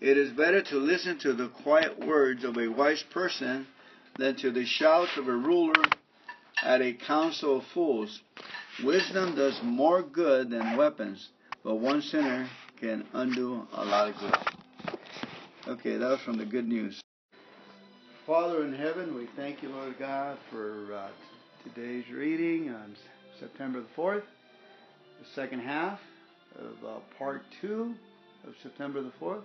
It 0.00 0.16
is 0.16 0.30
better 0.30 0.62
to 0.62 0.76
listen 0.76 1.18
to 1.18 1.34
the 1.34 1.48
quiet 1.48 1.98
words 1.98 2.42
of 2.44 2.56
a 2.56 2.68
wise 2.68 3.02
person 3.02 3.66
than 4.16 4.36
to 4.36 4.50
the 4.50 4.64
shouts 4.64 5.16
of 5.16 5.28
a 5.28 5.36
ruler 5.36 5.84
at 6.62 6.80
a 6.80 6.94
council 6.94 7.58
of 7.58 7.66
fools. 7.66 8.20
Wisdom 8.82 9.34
does 9.36 9.60
more 9.62 10.02
good 10.02 10.50
than 10.50 10.76
weapons, 10.76 11.28
but 11.66 11.80
one 11.80 12.00
sinner 12.00 12.48
can 12.80 13.04
undo 13.12 13.66
a 13.72 13.84
lot 13.84 14.08
of 14.08 14.14
good. 14.20 14.98
Okay, 15.66 15.96
that 15.96 16.08
was 16.08 16.20
from 16.20 16.38
the 16.38 16.44
good 16.44 16.68
news. 16.68 17.02
Father 18.24 18.64
in 18.64 18.72
heaven, 18.72 19.16
we 19.16 19.26
thank 19.34 19.64
you, 19.64 19.70
Lord 19.70 19.98
God, 19.98 20.38
for 20.52 20.94
uh, 20.94 21.08
today's 21.64 22.04
reading 22.08 22.70
on 22.70 22.94
September 23.40 23.80
the 23.80 24.00
4th, 24.00 24.22
the 25.18 25.26
second 25.34 25.58
half 25.58 25.98
of 26.56 26.88
uh, 26.88 26.98
part 27.18 27.42
two 27.60 27.94
of 28.46 28.54
September 28.62 29.02
the 29.02 29.12
4th. 29.20 29.42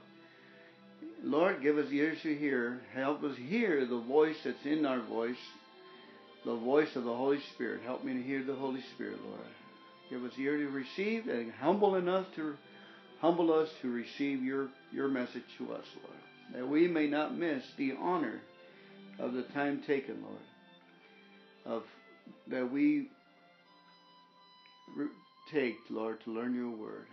Lord, 1.23 1.63
give 1.63 1.79
us 1.79 1.91
ears 1.91 2.19
to 2.21 2.37
hear. 2.37 2.81
Help 2.93 3.23
us 3.23 3.35
hear 3.35 3.87
the 3.87 3.99
voice 3.99 4.37
that's 4.45 4.63
in 4.63 4.85
our 4.85 5.01
voice, 5.01 5.41
the 6.45 6.55
voice 6.55 6.95
of 6.95 7.03
the 7.03 7.15
Holy 7.15 7.39
Spirit. 7.55 7.81
Help 7.83 8.03
me 8.03 8.13
to 8.13 8.21
hear 8.21 8.43
the 8.43 8.53
Holy 8.53 8.81
Spirit, 8.93 9.17
Lord. 9.25 9.41
Give 10.11 10.25
us 10.25 10.33
ear 10.37 10.57
to 10.57 10.67
receive 10.67 11.27
and 11.29 11.53
humble 11.53 11.95
enough 11.95 12.25
to 12.35 12.55
humble 13.21 13.53
us 13.53 13.69
to 13.81 13.89
receive 13.89 14.43
your, 14.43 14.67
your 14.91 15.07
message 15.07 15.43
to 15.57 15.71
us, 15.71 15.85
Lord. 16.03 16.19
That 16.53 16.67
we 16.67 16.87
may 16.87 17.07
not 17.07 17.37
miss 17.37 17.63
the 17.77 17.93
honor 17.97 18.41
of 19.19 19.31
the 19.31 19.43
time 19.53 19.81
taken, 19.87 20.21
Lord. 20.21 20.37
Of 21.65 21.83
that 22.47 22.69
we 22.69 23.07
take, 25.53 25.77
Lord, 25.89 26.17
to 26.25 26.33
learn 26.33 26.55
your 26.55 26.71
word. 26.71 27.05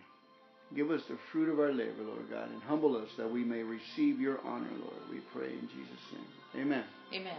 Give 0.74 0.90
us 0.90 1.02
the 1.08 1.18
fruit 1.30 1.50
of 1.50 1.60
our 1.60 1.72
labor, 1.72 2.02
Lord 2.02 2.28
God, 2.30 2.50
and 2.50 2.60
humble 2.62 2.96
us 2.96 3.08
that 3.16 3.30
we 3.30 3.44
may 3.44 3.62
receive 3.62 4.20
your 4.20 4.40
honor, 4.44 4.70
Lord. 4.80 5.02
We 5.10 5.20
pray 5.32 5.52
in 5.52 5.68
Jesus' 5.68 6.12
name. 6.12 6.64
Amen. 6.64 6.84
Amen. 7.14 7.38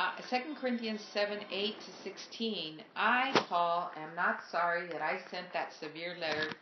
Uh, 0.00 0.12
2 0.30 0.54
Corinthians 0.58 1.02
7 1.12 1.40
8 1.50 1.74
to 1.78 1.92
16. 2.04 2.82
I, 2.96 3.44
Paul, 3.50 3.90
am 3.98 4.16
not 4.16 4.40
sorry 4.50 4.88
that 4.88 5.02
I 5.02 5.18
sent 5.30 5.52
that 5.52 5.74
severe 5.78 6.16
letter 6.18 6.52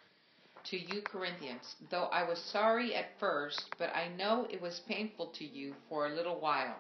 to 0.65 0.77
you, 0.77 1.03
Corinthians, 1.03 1.77
though 1.89 2.07
I 2.07 2.29
was 2.29 2.41
sorry 2.41 2.97
at 2.97 3.17
first, 3.21 3.77
but 3.79 3.95
I 3.95 4.09
know 4.09 4.49
it 4.51 4.61
was 4.61 4.81
painful 4.89 5.29
to 5.39 5.45
you 5.45 5.77
for 5.89 6.07
a 6.09 6.15
little 6.17 6.41
while. 6.41 6.79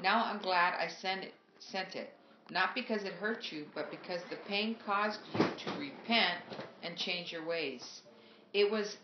Now 0.00 0.24
I'm 0.24 0.38
glad 0.38 0.74
I 0.74 0.86
sent 0.86 1.24
it, 1.24 1.34
sent 1.58 1.96
it 1.96 2.14
not 2.52 2.76
because 2.76 3.02
it 3.02 3.14
hurt 3.14 3.50
you, 3.50 3.66
but 3.74 3.90
because 3.90 4.20
the 4.30 4.36
pain 4.46 4.76
caused 4.86 5.18
you 5.34 5.40
to 5.44 5.80
repent 5.80 6.38
and 6.84 6.96
change 6.96 7.32
your 7.32 7.44
ways. 7.44 8.02
It 8.52 8.70
was 8.70 8.96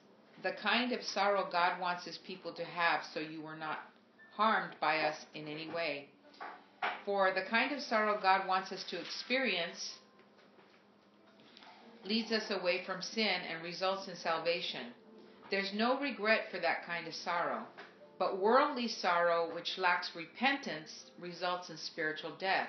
the 0.44 0.52
kind 0.52 0.92
of 0.92 1.02
sorrow 1.02 1.48
God 1.50 1.80
wants 1.80 2.04
his 2.04 2.18
people 2.18 2.52
to 2.52 2.64
have 2.64 3.00
so 3.12 3.18
you 3.18 3.42
were 3.42 3.56
not 3.56 3.80
harmed 4.36 4.76
by 4.80 5.00
us 5.00 5.16
in 5.34 5.48
any 5.48 5.68
way. 5.74 6.10
For 7.10 7.32
the 7.32 7.42
kind 7.42 7.72
of 7.72 7.82
sorrow 7.82 8.20
God 8.22 8.46
wants 8.46 8.70
us 8.70 8.84
to 8.84 9.00
experience 9.00 9.98
leads 12.04 12.30
us 12.30 12.52
away 12.52 12.84
from 12.84 13.02
sin 13.02 13.40
and 13.50 13.64
results 13.64 14.06
in 14.06 14.14
salvation. 14.14 14.94
There's 15.50 15.74
no 15.74 15.98
regret 15.98 16.52
for 16.52 16.60
that 16.60 16.86
kind 16.86 17.08
of 17.08 17.14
sorrow. 17.16 17.66
But 18.16 18.38
worldly 18.38 18.86
sorrow, 18.86 19.52
which 19.52 19.76
lacks 19.76 20.14
repentance, 20.14 21.06
results 21.18 21.68
in 21.68 21.78
spiritual 21.78 22.30
death. 22.38 22.68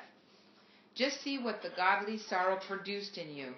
Just 0.96 1.22
see 1.22 1.38
what 1.38 1.62
the 1.62 1.70
godly 1.78 2.18
sorrow 2.18 2.58
produced 2.68 3.20
in 3.20 3.36
you. 3.36 3.54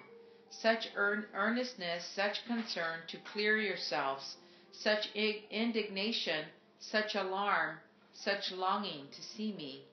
Such 0.50 0.90
earnestness, 0.96 2.04
such 2.14 2.44
concern 2.44 2.98
to 3.08 3.16
clear 3.32 3.56
yourselves, 3.56 4.36
such 4.70 5.08
indignation, 5.14 6.44
such 6.78 7.14
alarm, 7.14 7.78
such 8.12 8.52
longing 8.52 9.08
to 9.16 9.22
see 9.22 9.54
me, 9.54 9.86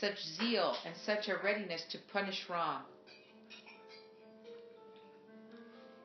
such 0.00 0.24
zeal, 0.38 0.76
and 0.84 0.94
such 1.04 1.28
a 1.28 1.36
readiness 1.42 1.82
to 1.90 1.98
punish 2.12 2.44
wrong. 2.48 2.82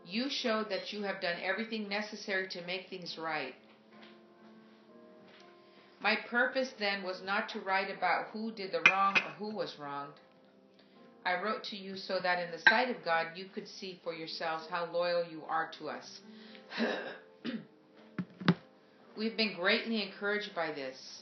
You 0.06 0.30
showed 0.30 0.70
that 0.70 0.92
you 0.92 1.04
have 1.04 1.22
done 1.22 1.38
everything 1.42 1.88
necessary 1.88 2.48
to 2.50 2.66
make 2.66 2.90
things 2.90 3.18
right. 3.18 3.56
My 6.02 6.16
purpose 6.30 6.72
then 6.80 7.04
was 7.04 7.22
not 7.24 7.50
to 7.50 7.60
write 7.60 7.96
about 7.96 8.28
who 8.34 8.52
did 8.52 8.72
the 8.72 8.82
wrong 8.90 9.18
or 9.18 9.32
who 9.38 9.56
was 9.56 9.76
wronged. 9.80 10.14
I 11.24 11.40
wrote 11.42 11.64
to 11.66 11.76
you 11.76 11.96
so 11.96 12.20
that 12.22 12.40
in 12.44 12.50
the 12.52 12.58
sight 12.68 12.90
of 12.90 13.06
God 13.06 13.28
you 13.36 13.46
could 13.54 13.68
see 13.68 14.00
for 14.04 14.14
yourselves 14.14 14.66
how 14.70 14.90
loyal 14.92 15.24
you 15.30 15.44
are 15.48 15.70
to 15.78 15.90
us. 15.90 16.22
We've 19.18 19.38
been 19.38 19.54
greatly 19.54 20.02
encouraged 20.02 20.56
by 20.56 20.72
this. 20.72 21.22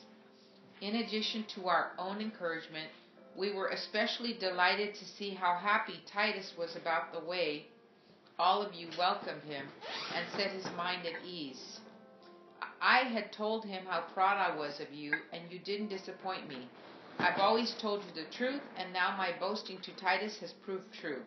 In 0.81 0.95
addition 0.95 1.43
to 1.56 1.68
our 1.68 1.91
own 1.97 2.22
encouragement, 2.22 2.88
we 3.35 3.51
were 3.51 3.68
especially 3.68 4.34
delighted 4.34 4.95
to 4.95 5.06
see 5.06 5.31
how 5.31 5.56
happy 5.56 6.01
Titus 6.06 6.53
was 6.57 6.76
about 6.76 7.11
the 7.11 7.19
way 7.19 7.68
all 8.38 8.61
of 8.61 8.73
you 8.73 8.88
welcomed 8.97 9.43
him 9.43 9.68
and 10.15 10.26
set 10.31 10.51
his 10.51 10.65
mind 10.77 11.06
at 11.06 11.26
ease. 11.26 11.81
I 12.81 12.99
had 12.99 13.34
told 13.34 13.65
him 13.65 13.85
how 13.85 14.01
proud 14.14 14.38
I 14.38 14.56
was 14.56 14.80
of 14.80 14.93
you, 14.93 15.14
and 15.34 15.51
you 15.51 15.60
didn't 15.60 15.89
disappoint 15.89 16.47
me. 16.47 16.69
I've 17.19 17.39
always 17.39 17.73
told 17.73 18.06
you 18.06 18.11
the 18.14 18.30
truth, 18.30 18.61
and 18.77 18.93
now 18.93 19.18
my 19.18 19.34
boasting 19.38 19.81
to 19.81 19.91
Titus 19.97 20.39
has 20.39 20.53
proved 20.53 20.93
true. 20.93 21.22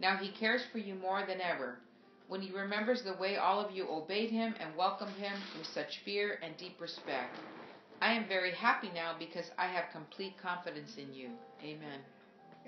Now 0.00 0.16
he 0.16 0.32
cares 0.32 0.62
for 0.72 0.78
you 0.78 0.96
more 0.96 1.24
than 1.24 1.40
ever. 1.40 1.78
When 2.26 2.40
he 2.40 2.50
remembers 2.50 3.02
the 3.02 3.14
way 3.14 3.36
all 3.36 3.60
of 3.60 3.70
you 3.70 3.88
obeyed 3.88 4.30
him 4.30 4.56
and 4.58 4.74
welcomed 4.76 5.14
him 5.14 5.40
with 5.56 5.68
such 5.68 6.00
fear 6.04 6.40
and 6.42 6.56
deep 6.56 6.80
respect. 6.80 7.38
I 8.04 8.12
am 8.12 8.28
very 8.28 8.52
happy 8.52 8.90
now 8.94 9.14
because 9.18 9.46
I 9.56 9.66
have 9.66 9.84
complete 9.90 10.34
confidence 10.36 10.96
in 10.98 11.14
you. 11.14 11.30
Amen. 11.62 12.00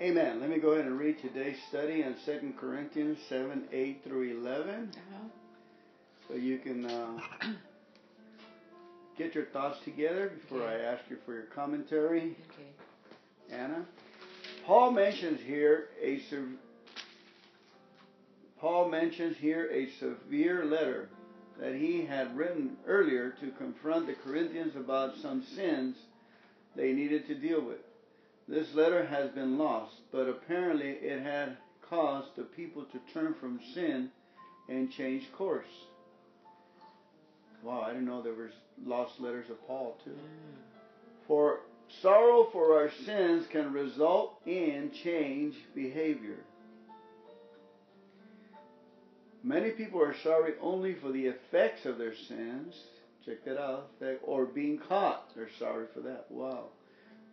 Amen. 0.01 0.41
Let 0.41 0.49
me 0.49 0.57
go 0.57 0.69
ahead 0.71 0.85
and 0.85 0.97
read 0.97 1.21
today's 1.21 1.57
study 1.69 2.03
on 2.03 2.15
2 2.25 2.53
Corinthians 2.59 3.19
7 3.29 3.67
8 3.71 4.01
through 4.03 4.39
11. 4.41 4.91
Uh-huh. 4.95 5.27
So 6.27 6.33
you 6.33 6.57
can 6.57 6.87
uh, 6.87 7.19
get 9.17 9.35
your 9.35 9.45
thoughts 9.45 9.77
together 9.85 10.31
before 10.41 10.63
Okay. 10.63 10.83
I 10.83 10.93
ask 10.93 11.03
you 11.07 11.17
for 11.23 11.35
your 11.35 11.45
commentary. 11.53 12.35
Okay. 12.51 13.51
Anna. 13.51 13.85
Paul 14.65 14.89
mentions 14.89 15.39
here 15.41 15.89
a 16.03 16.19
Paul 18.59 18.89
mentions 18.89 19.37
here 19.37 19.69
a 19.71 19.87
severe 19.99 20.65
letter 20.65 21.09
that 21.59 21.75
he 21.75 22.05
had 22.05 22.35
written 22.37 22.77
earlier 22.85 23.31
to 23.41 23.51
confront 23.57 24.07
the 24.07 24.13
Corinthians 24.13 24.75
about 24.75 25.17
some 25.17 25.43
sins 25.55 25.95
they 26.75 26.93
needed 26.93 27.27
to 27.27 27.35
deal 27.35 27.61
with. 27.61 27.79
This 28.47 28.73
letter 28.75 29.05
has 29.05 29.31
been 29.31 29.57
lost, 29.57 29.95
but 30.11 30.29
apparently 30.29 30.89
it 30.89 31.21
had 31.21 31.57
caused 31.89 32.35
the 32.35 32.43
people 32.43 32.85
to 32.85 33.13
turn 33.13 33.33
from 33.39 33.59
sin 33.73 34.09
and 34.69 34.91
change 34.91 35.31
course. 35.33 35.65
Wow, 37.63 37.81
I 37.81 37.89
didn't 37.89 38.05
know 38.05 38.21
there 38.21 38.33
was 38.33 38.51
lost 38.85 39.19
letters 39.19 39.49
of 39.49 39.65
Paul 39.67 39.97
too. 40.03 40.15
For 41.27 41.59
sorrow 42.01 42.47
for 42.51 42.79
our 42.79 42.91
sins 43.05 43.47
can 43.51 43.73
result 43.73 44.39
in 44.45 44.91
change 45.03 45.55
behavior. 45.73 46.37
Many 49.47 49.69
people 49.71 50.01
are 50.01 50.15
sorry 50.23 50.55
only 50.61 50.95
for 50.95 51.09
the 51.09 51.27
effects 51.27 51.85
of 51.85 51.97
their 51.97 52.13
sins. 52.27 52.75
Check 53.25 53.45
that 53.45 53.57
out. 53.57 53.91
Or 54.25 54.45
being 54.45 54.77
caught. 54.77 55.33
They're 55.35 55.47
sorry 55.57 55.85
for 55.93 56.01
that. 56.01 56.25
Wow. 56.29 56.65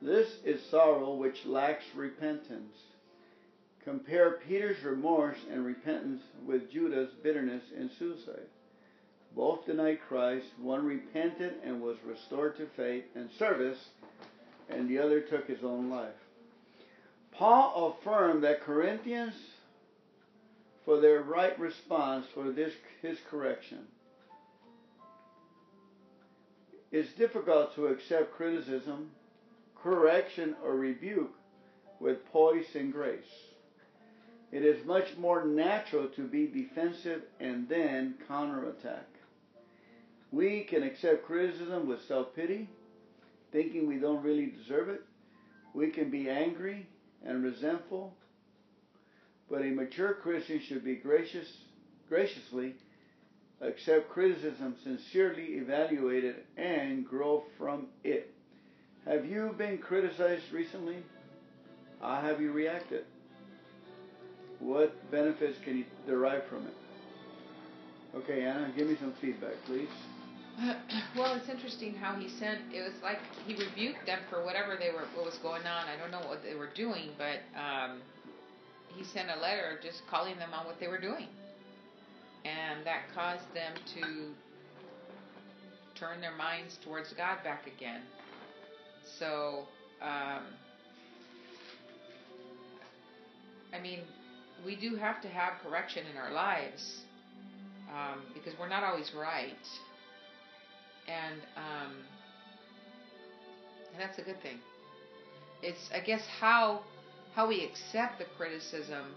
This 0.01 0.29
is 0.45 0.61
sorrow 0.71 1.15
which 1.15 1.45
lacks 1.45 1.83
repentance. 1.93 2.77
Compare 3.83 4.39
Peter's 4.47 4.81
remorse 4.85 5.39
and 5.51 5.67
repentance 5.67 6.23
with 6.47 6.71
Judas's 6.71 7.13
bitterness 7.25 7.65
and 7.77 7.91
suicide. 7.99 8.47
Both 9.35 9.67
denied 9.67 9.99
Christ. 10.07 10.47
One 10.63 10.87
repented 10.87 11.55
and 11.65 11.83
was 11.83 11.97
restored 12.07 12.57
to 12.59 12.69
faith 12.77 13.07
and 13.17 13.29
service, 13.41 13.79
and 14.71 14.89
the 14.89 15.01
other 15.01 15.21
took 15.21 15.49
his 15.49 15.65
own 15.65 15.91
life. 15.91 16.15
Paul 17.33 17.99
affirmed 18.01 18.45
that 18.45 18.63
Corinthians, 18.63 19.35
for 20.85 21.01
their 21.01 21.23
right 21.23 21.59
response 21.59 22.27
for 22.35 22.51
this 22.51 22.73
his 23.03 23.19
correction, 23.31 23.87
it's 26.93 27.13
difficult 27.15 27.75
to 27.75 27.87
accept 27.87 28.35
criticism, 28.35 29.11
correction, 29.75 30.55
or 30.65 30.77
rebuke 30.77 31.35
with 32.01 32.25
poise 32.31 32.75
and 32.75 32.93
grace. 32.93 33.25
It 34.53 34.65
is 34.65 34.87
much 34.87 35.17
more 35.19 35.45
natural 35.45 36.07
to 36.11 36.29
be 36.29 36.47
defensive 36.47 37.23
and 37.41 37.69
then 37.69 38.15
counterattack. 38.29 39.09
We 40.31 40.63
can 40.65 40.85
accept 40.85 41.27
criticism 41.27 41.89
with 41.89 42.05
self 42.07 42.35
pity, 42.37 42.69
thinking 43.51 43.89
we 43.89 43.97
don't 43.97 44.23
really 44.23 44.47
deserve 44.47 44.89
it. 44.89 45.03
We 45.75 45.91
can 45.91 46.11
be 46.11 46.31
angry 46.31 46.87
and 47.25 47.43
resentful. 47.43 48.15
But 49.51 49.63
a 49.63 49.67
mature 49.67 50.15
Christian 50.15 50.61
should 50.67 50.85
be 50.85 50.97
gracious, 50.97 51.47
graciously 52.09 52.75
accept 53.61 54.11
criticism, 54.11 54.77
sincerely 54.83 55.55
evaluate 55.55 56.25
it, 56.25 56.47
and 56.57 57.07
grow 57.07 57.45
from 57.59 57.87
it. 58.03 58.31
Have 59.07 59.27
you 59.27 59.55
been 59.57 59.79
criticized 59.79 60.45
recently? 60.53 60.97
How 62.01 62.21
have 62.21 62.41
you 62.41 62.53
reacted? 62.53 63.05
What 64.61 65.11
benefits 65.11 65.59
can 65.65 65.79
you 65.79 65.85
derive 66.07 66.45
from 66.49 66.67
it? 66.67 66.75
Okay, 68.17 68.45
Anna, 68.45 68.73
give 68.77 68.89
me 68.89 68.97
some 69.01 69.13
feedback, 69.21 69.55
please. 69.67 69.89
well, 71.17 71.35
it's 71.35 71.49
interesting 71.49 71.95
how 71.95 72.15
he 72.15 72.29
sent. 72.29 72.61
It 72.73 72.83
was 72.83 72.93
like 73.03 73.19
he 73.47 73.55
rebuked 73.55 74.07
them 74.07 74.21
for 74.31 74.45
whatever 74.45 74.77
they 74.79 74.91
were, 74.91 75.05
what 75.17 75.27
was 75.27 75.39
going 75.43 75.67
on. 75.67 75.89
I 75.89 75.97
don't 75.99 76.13
know 76.13 76.27
what 76.29 76.43
they 76.45 76.55
were 76.55 76.69
doing, 76.75 77.11
but 77.19 77.43
um, 77.59 78.01
he 78.97 79.05
sent 79.05 79.29
a 79.31 79.41
letter 79.41 79.79
just 79.83 80.03
calling 80.09 80.39
them 80.39 80.51
on 80.55 80.67
what 80.67 80.79
they 80.81 80.89
were 80.89 81.01
doing, 81.01 81.29
and 82.45 82.85
that 82.85 83.03
caused 83.15 83.53
them 83.55 83.75
to 83.95 84.35
turn 85.99 86.21
their 86.21 86.35
minds 86.37 86.79
towards 86.85 87.13
God 87.13 87.39
back 87.45 87.67
again. 87.67 88.03
So, 89.19 89.65
um, 90.03 90.43
I 93.73 93.81
mean, 93.81 94.01
we 94.65 94.77
do 94.77 94.97
have 94.97 95.21
to 95.23 95.29
have 95.29 95.55
correction 95.63 96.05
in 96.11 96.17
our 96.17 96.33
lives 96.33 97.03
um, 97.91 98.23
because 98.33 98.59
we're 98.59 98.69
not 98.69 98.83
always 98.83 99.13
right 99.15 99.57
and 101.09 101.41
um, 101.57 101.93
and 103.93 104.01
that's 104.01 104.19
a 104.19 104.23
good 104.23 104.41
thing. 104.43 104.59
It's 105.63 105.91
I 105.95 106.01
guess 106.01 106.23
how 106.41 106.83
how 107.35 107.49
we 107.49 107.65
accept 107.65 108.19
the 108.19 108.25
criticism. 108.37 109.15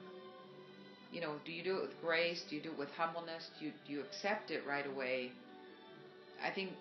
You 1.11 1.21
know, 1.21 1.35
do 1.45 1.51
you 1.51 1.63
do 1.63 1.77
it 1.77 1.81
with 1.81 2.01
grace? 2.01 2.43
Do 2.49 2.55
you 2.55 2.61
do 2.61 2.71
it 2.71 2.77
with 2.77 2.89
humbleness? 2.91 3.49
Do 3.59 3.65
you 3.65 3.71
do 3.85 3.93
you 3.93 4.01
accept 4.01 4.51
it 4.51 4.65
right 4.65 4.85
away? 4.85 5.31
I 6.43 6.49
think 6.51 6.71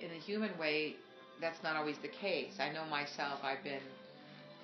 in 0.00 0.08
the 0.10 0.18
human 0.18 0.56
way, 0.58 0.96
that's 1.40 1.62
not 1.62 1.76
always 1.76 1.96
the 2.02 2.08
case. 2.08 2.54
I 2.58 2.68
know 2.72 2.84
myself. 2.84 3.40
I've 3.42 3.62
been, 3.62 3.80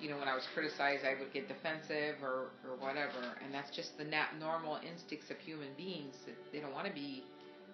you 0.01 0.09
know, 0.09 0.17
when 0.17 0.27
I 0.27 0.35
was 0.35 0.45
criticized, 0.53 1.05
I 1.05 1.15
would 1.19 1.31
get 1.33 1.47
defensive 1.47 2.15
or 2.21 2.49
or 2.67 2.75
whatever, 2.79 3.37
and 3.43 3.53
that's 3.53 3.69
just 3.75 3.97
the 3.97 4.03
nat- 4.03 4.37
normal 4.39 4.77
instincts 4.85 5.29
of 5.29 5.37
human 5.39 5.69
beings. 5.77 6.15
That 6.25 6.35
they 6.51 6.59
don't 6.59 6.73
want 6.73 6.87
to 6.87 6.93
be 6.93 7.23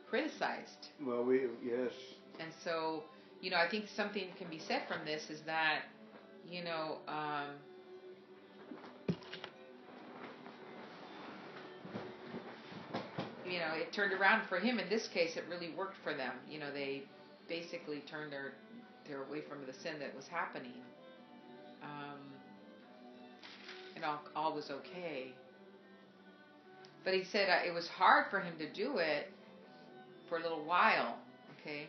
criticized. 0.10 0.90
Well, 1.04 1.24
we 1.24 1.42
yes. 1.64 1.92
And 2.40 2.52
so, 2.64 3.04
you 3.42 3.50
know, 3.50 3.58
I 3.58 3.68
think 3.68 3.86
something 3.96 4.28
can 4.38 4.50
be 4.50 4.60
said 4.60 4.84
from 4.88 5.06
this 5.06 5.30
is 5.30 5.42
that, 5.46 5.84
you 6.50 6.64
know, 6.64 6.98
um, 7.08 7.56
you 13.56 13.62
know, 13.62 13.74
it 13.74 13.94
turned 13.94 14.12
around 14.12 14.46
for 14.50 14.60
him. 14.60 14.80
In 14.80 14.90
this 14.90 15.08
case, 15.08 15.38
it 15.38 15.46
really 15.50 15.74
worked 15.78 15.96
for 16.04 16.14
them. 16.14 16.34
You 16.50 16.60
know, 16.60 16.74
they 16.74 17.04
basically 17.48 18.02
turned 18.02 18.34
their 18.34 18.52
their 19.08 19.24
away 19.24 19.42
from 19.48 19.60
the 19.66 19.74
sin 19.74 19.94
that 20.00 20.14
was 20.14 20.28
happening, 20.28 20.84
um, 21.82 22.20
and 23.96 24.04
all 24.04 24.20
all 24.36 24.54
was 24.54 24.70
okay. 24.70 25.32
But 27.06 27.14
he 27.14 27.24
said 27.24 27.48
uh, 27.50 27.66
it 27.66 27.74
was 27.74 27.88
hard 27.88 28.26
for 28.30 28.42
him 28.42 28.58
to 28.58 28.68
do 28.74 28.98
it 28.98 29.32
for 30.28 30.38
a 30.38 30.42
little 30.42 30.66
while. 30.66 31.18
Okay, 31.62 31.88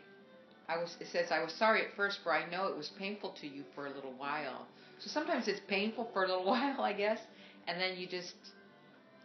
I 0.69 0.77
was. 0.77 0.97
It 1.01 1.09
says 1.11 1.33
I 1.33 1.43
was 1.43 1.53
sorry 1.53 1.81
at 1.81 1.97
first, 1.97 2.21
for 2.23 2.33
I 2.33 2.49
know 2.49 2.69
it 2.69 2.77
was 2.77 2.91
painful 2.97 3.35
to 3.41 3.49
you 3.49 3.65
for 3.75 3.89
a 3.89 3.93
little 3.93 4.15
while. 4.17 4.69
So 5.01 5.11
sometimes 5.11 5.49
it's 5.49 5.61
painful 5.67 6.11
for 6.13 6.23
a 6.23 6.29
little 6.29 6.45
while, 6.55 6.81
I 6.81 6.93
guess, 6.93 7.19
and 7.67 7.81
then 7.81 7.99
you 7.99 8.07
just, 8.07 8.35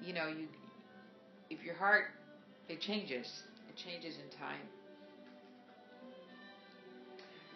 you 0.01 0.13
know, 0.13 0.27
you 0.27 0.47
if 1.51 1.63
your 1.63 1.75
heart 1.75 2.05
it 2.71 2.79
changes, 2.79 3.27
it 3.69 3.75
changes 3.75 4.15
in 4.15 4.39
time. 4.39 4.63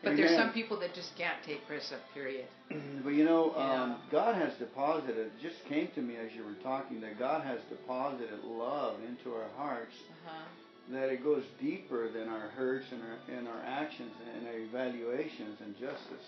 But 0.04 0.18
there's 0.18 0.38
some 0.38 0.52
people 0.54 0.80
that 0.82 0.94
just 0.94 1.18
can't 1.18 1.42
take 1.44 1.66
criticism. 1.66 2.00
Period. 2.14 2.46
But 3.04 3.14
you 3.14 3.24
know, 3.24 3.56
um, 3.56 4.02
God 4.12 4.36
has 4.36 4.54
deposited. 4.60 5.18
It 5.18 5.32
just 5.42 5.56
came 5.68 5.90
to 5.96 6.02
me 6.02 6.16
as 6.18 6.32
you 6.36 6.44
were 6.44 6.60
talking 6.62 7.02
that 7.02 7.18
God 7.18 7.44
has 7.44 7.60
deposited 7.70 8.44
love 8.44 9.00
into 9.08 9.36
our 9.36 9.50
hearts. 9.58 9.94
Uh 10.26 10.30
huh. 10.30 10.46
That 10.92 11.10
it 11.10 11.24
goes 11.24 11.44
deeper 11.60 12.12
than 12.12 12.30
our 12.30 12.50
hurts 12.50 12.86
and 12.92 13.02
our 13.02 13.38
and 13.38 13.48
our 13.48 13.62
actions 13.66 14.12
and 14.36 14.48
our 14.48 14.58
evaluations 14.58 15.58
and 15.62 15.74
justice. 15.74 16.28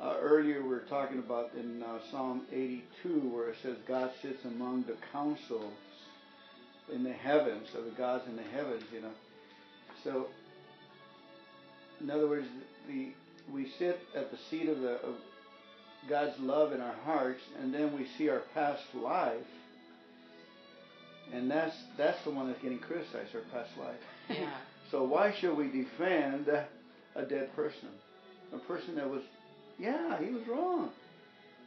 Uh, 0.00 0.16
earlier 0.20 0.62
we 0.62 0.68
were 0.68 0.86
talking 0.88 1.20
about 1.20 1.50
in 1.54 1.80
uh, 1.82 1.98
Psalm 2.10 2.42
82 2.50 3.30
where 3.32 3.50
it 3.50 3.56
says 3.62 3.76
God 3.86 4.10
sits 4.20 4.44
among 4.44 4.82
the 4.88 4.96
councils 5.12 5.72
in 6.92 7.04
the 7.04 7.12
heavens, 7.12 7.68
so 7.72 7.82
the 7.82 7.90
gods 7.90 8.24
in 8.26 8.36
the 8.36 8.42
heavens, 8.42 8.84
you 8.92 9.00
know. 9.00 9.12
So, 10.04 10.26
in 12.00 12.10
other 12.10 12.28
words, 12.28 12.46
the 12.88 13.12
we 13.52 13.68
sit 13.78 14.00
at 14.14 14.30
the 14.30 14.38
seat 14.50 14.68
of 14.68 14.80
the 14.80 14.94
of, 15.02 15.14
God's 16.08 16.36
love 16.40 16.72
in 16.72 16.80
our 16.80 16.96
hearts, 17.04 17.42
and 17.60 17.72
then 17.72 17.96
we 17.96 18.08
see 18.18 18.28
our 18.28 18.42
past 18.54 18.82
life, 18.92 19.36
and 21.32 21.48
that's 21.48 21.76
that's 21.96 22.20
the 22.24 22.30
one 22.30 22.48
that's 22.48 22.60
getting 22.60 22.80
criticized, 22.80 23.34
our 23.36 23.42
past 23.52 23.70
life. 23.78 24.00
Yeah. 24.28 24.50
so 24.90 25.04
why 25.04 25.32
should 25.32 25.56
we 25.56 25.68
defend 25.68 26.48
a 27.14 27.22
dead 27.22 27.54
person, 27.54 27.88
a 28.52 28.58
person 28.58 28.96
that 28.96 29.08
was, 29.08 29.22
yeah, 29.78 30.18
he 30.18 30.30
was 30.30 30.46
wrong. 30.48 30.90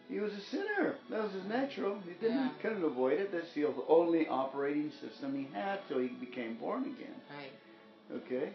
He 0.10 0.20
was 0.20 0.32
a 0.34 0.42
sinner. 0.52 0.96
That 1.10 1.24
was 1.24 1.32
his 1.34 1.46
natural. 1.46 1.98
He 2.06 2.14
didn't 2.22 2.38
Yeah. 2.38 2.50
couldn't 2.62 2.84
avoid 2.84 3.20
it. 3.20 3.32
That's 3.32 3.52
the 3.54 3.66
only 3.88 4.28
operating 4.28 4.92
system 5.02 5.36
he 5.36 5.52
had 5.54 5.80
till 5.88 6.00
he 6.00 6.10
became 6.10 6.56
born 6.58 6.84
again. 6.84 7.16
Right. 7.30 8.22
Okay? 8.26 8.54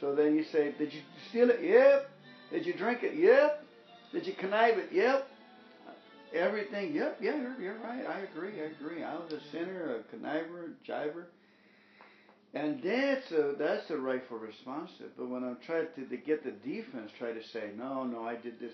So 0.00 0.14
then 0.14 0.34
you 0.34 0.44
say, 0.44 0.72
Did 0.78 0.92
you 0.92 1.00
steal 1.28 1.50
it? 1.50 1.60
Yep. 1.60 2.10
Did 2.50 2.66
you 2.66 2.72
drink 2.74 3.02
it? 3.02 3.14
Yep. 3.16 3.64
Did 4.12 4.26
you 4.26 4.32
connive 4.34 4.78
it? 4.78 4.88
Yep. 4.92 5.26
Everything? 6.34 6.94
Yep. 6.94 7.18
Yeah, 7.20 7.36
you're, 7.36 7.60
you're 7.60 7.78
right. 7.78 8.04
I 8.06 8.20
agree. 8.20 8.52
I 8.60 8.66
agree. 8.66 9.02
I 9.02 9.14
was 9.16 9.32
a 9.32 9.40
sinner, 9.50 9.96
a 9.96 10.16
conniver, 10.16 10.70
a 10.72 10.86
jiver. 10.86 11.26
And 12.54 12.82
that's 12.82 13.30
a, 13.32 13.54
that's 13.58 13.90
a 13.90 13.96
rightful 13.96 14.38
response. 14.38 14.90
But 15.16 15.28
when 15.28 15.44
I'm 15.44 15.58
trying 15.66 15.86
to, 15.96 16.04
to 16.06 16.16
get 16.16 16.44
the 16.44 16.52
defense, 16.52 17.10
try 17.18 17.32
to 17.32 17.42
say, 17.52 17.70
no, 17.76 18.04
no, 18.04 18.24
I 18.24 18.36
did 18.36 18.58
this. 18.58 18.72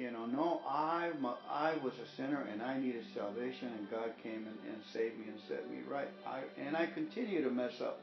You 0.00 0.10
know, 0.10 0.24
no, 0.24 0.62
I, 0.66 1.10
I 1.52 1.74
was 1.84 1.92
a 1.92 2.16
sinner 2.16 2.48
and 2.50 2.62
I 2.62 2.78
needed 2.78 3.04
salvation 3.14 3.68
and 3.76 3.90
God 3.90 4.12
came 4.22 4.46
and, 4.46 4.72
and 4.72 4.82
saved 4.94 5.18
me 5.18 5.26
and 5.28 5.38
set 5.46 5.70
me 5.70 5.80
right. 5.86 6.08
I, 6.26 6.40
and 6.58 6.74
I 6.74 6.86
continue 6.86 7.44
to 7.44 7.50
mess 7.50 7.74
up. 7.82 8.00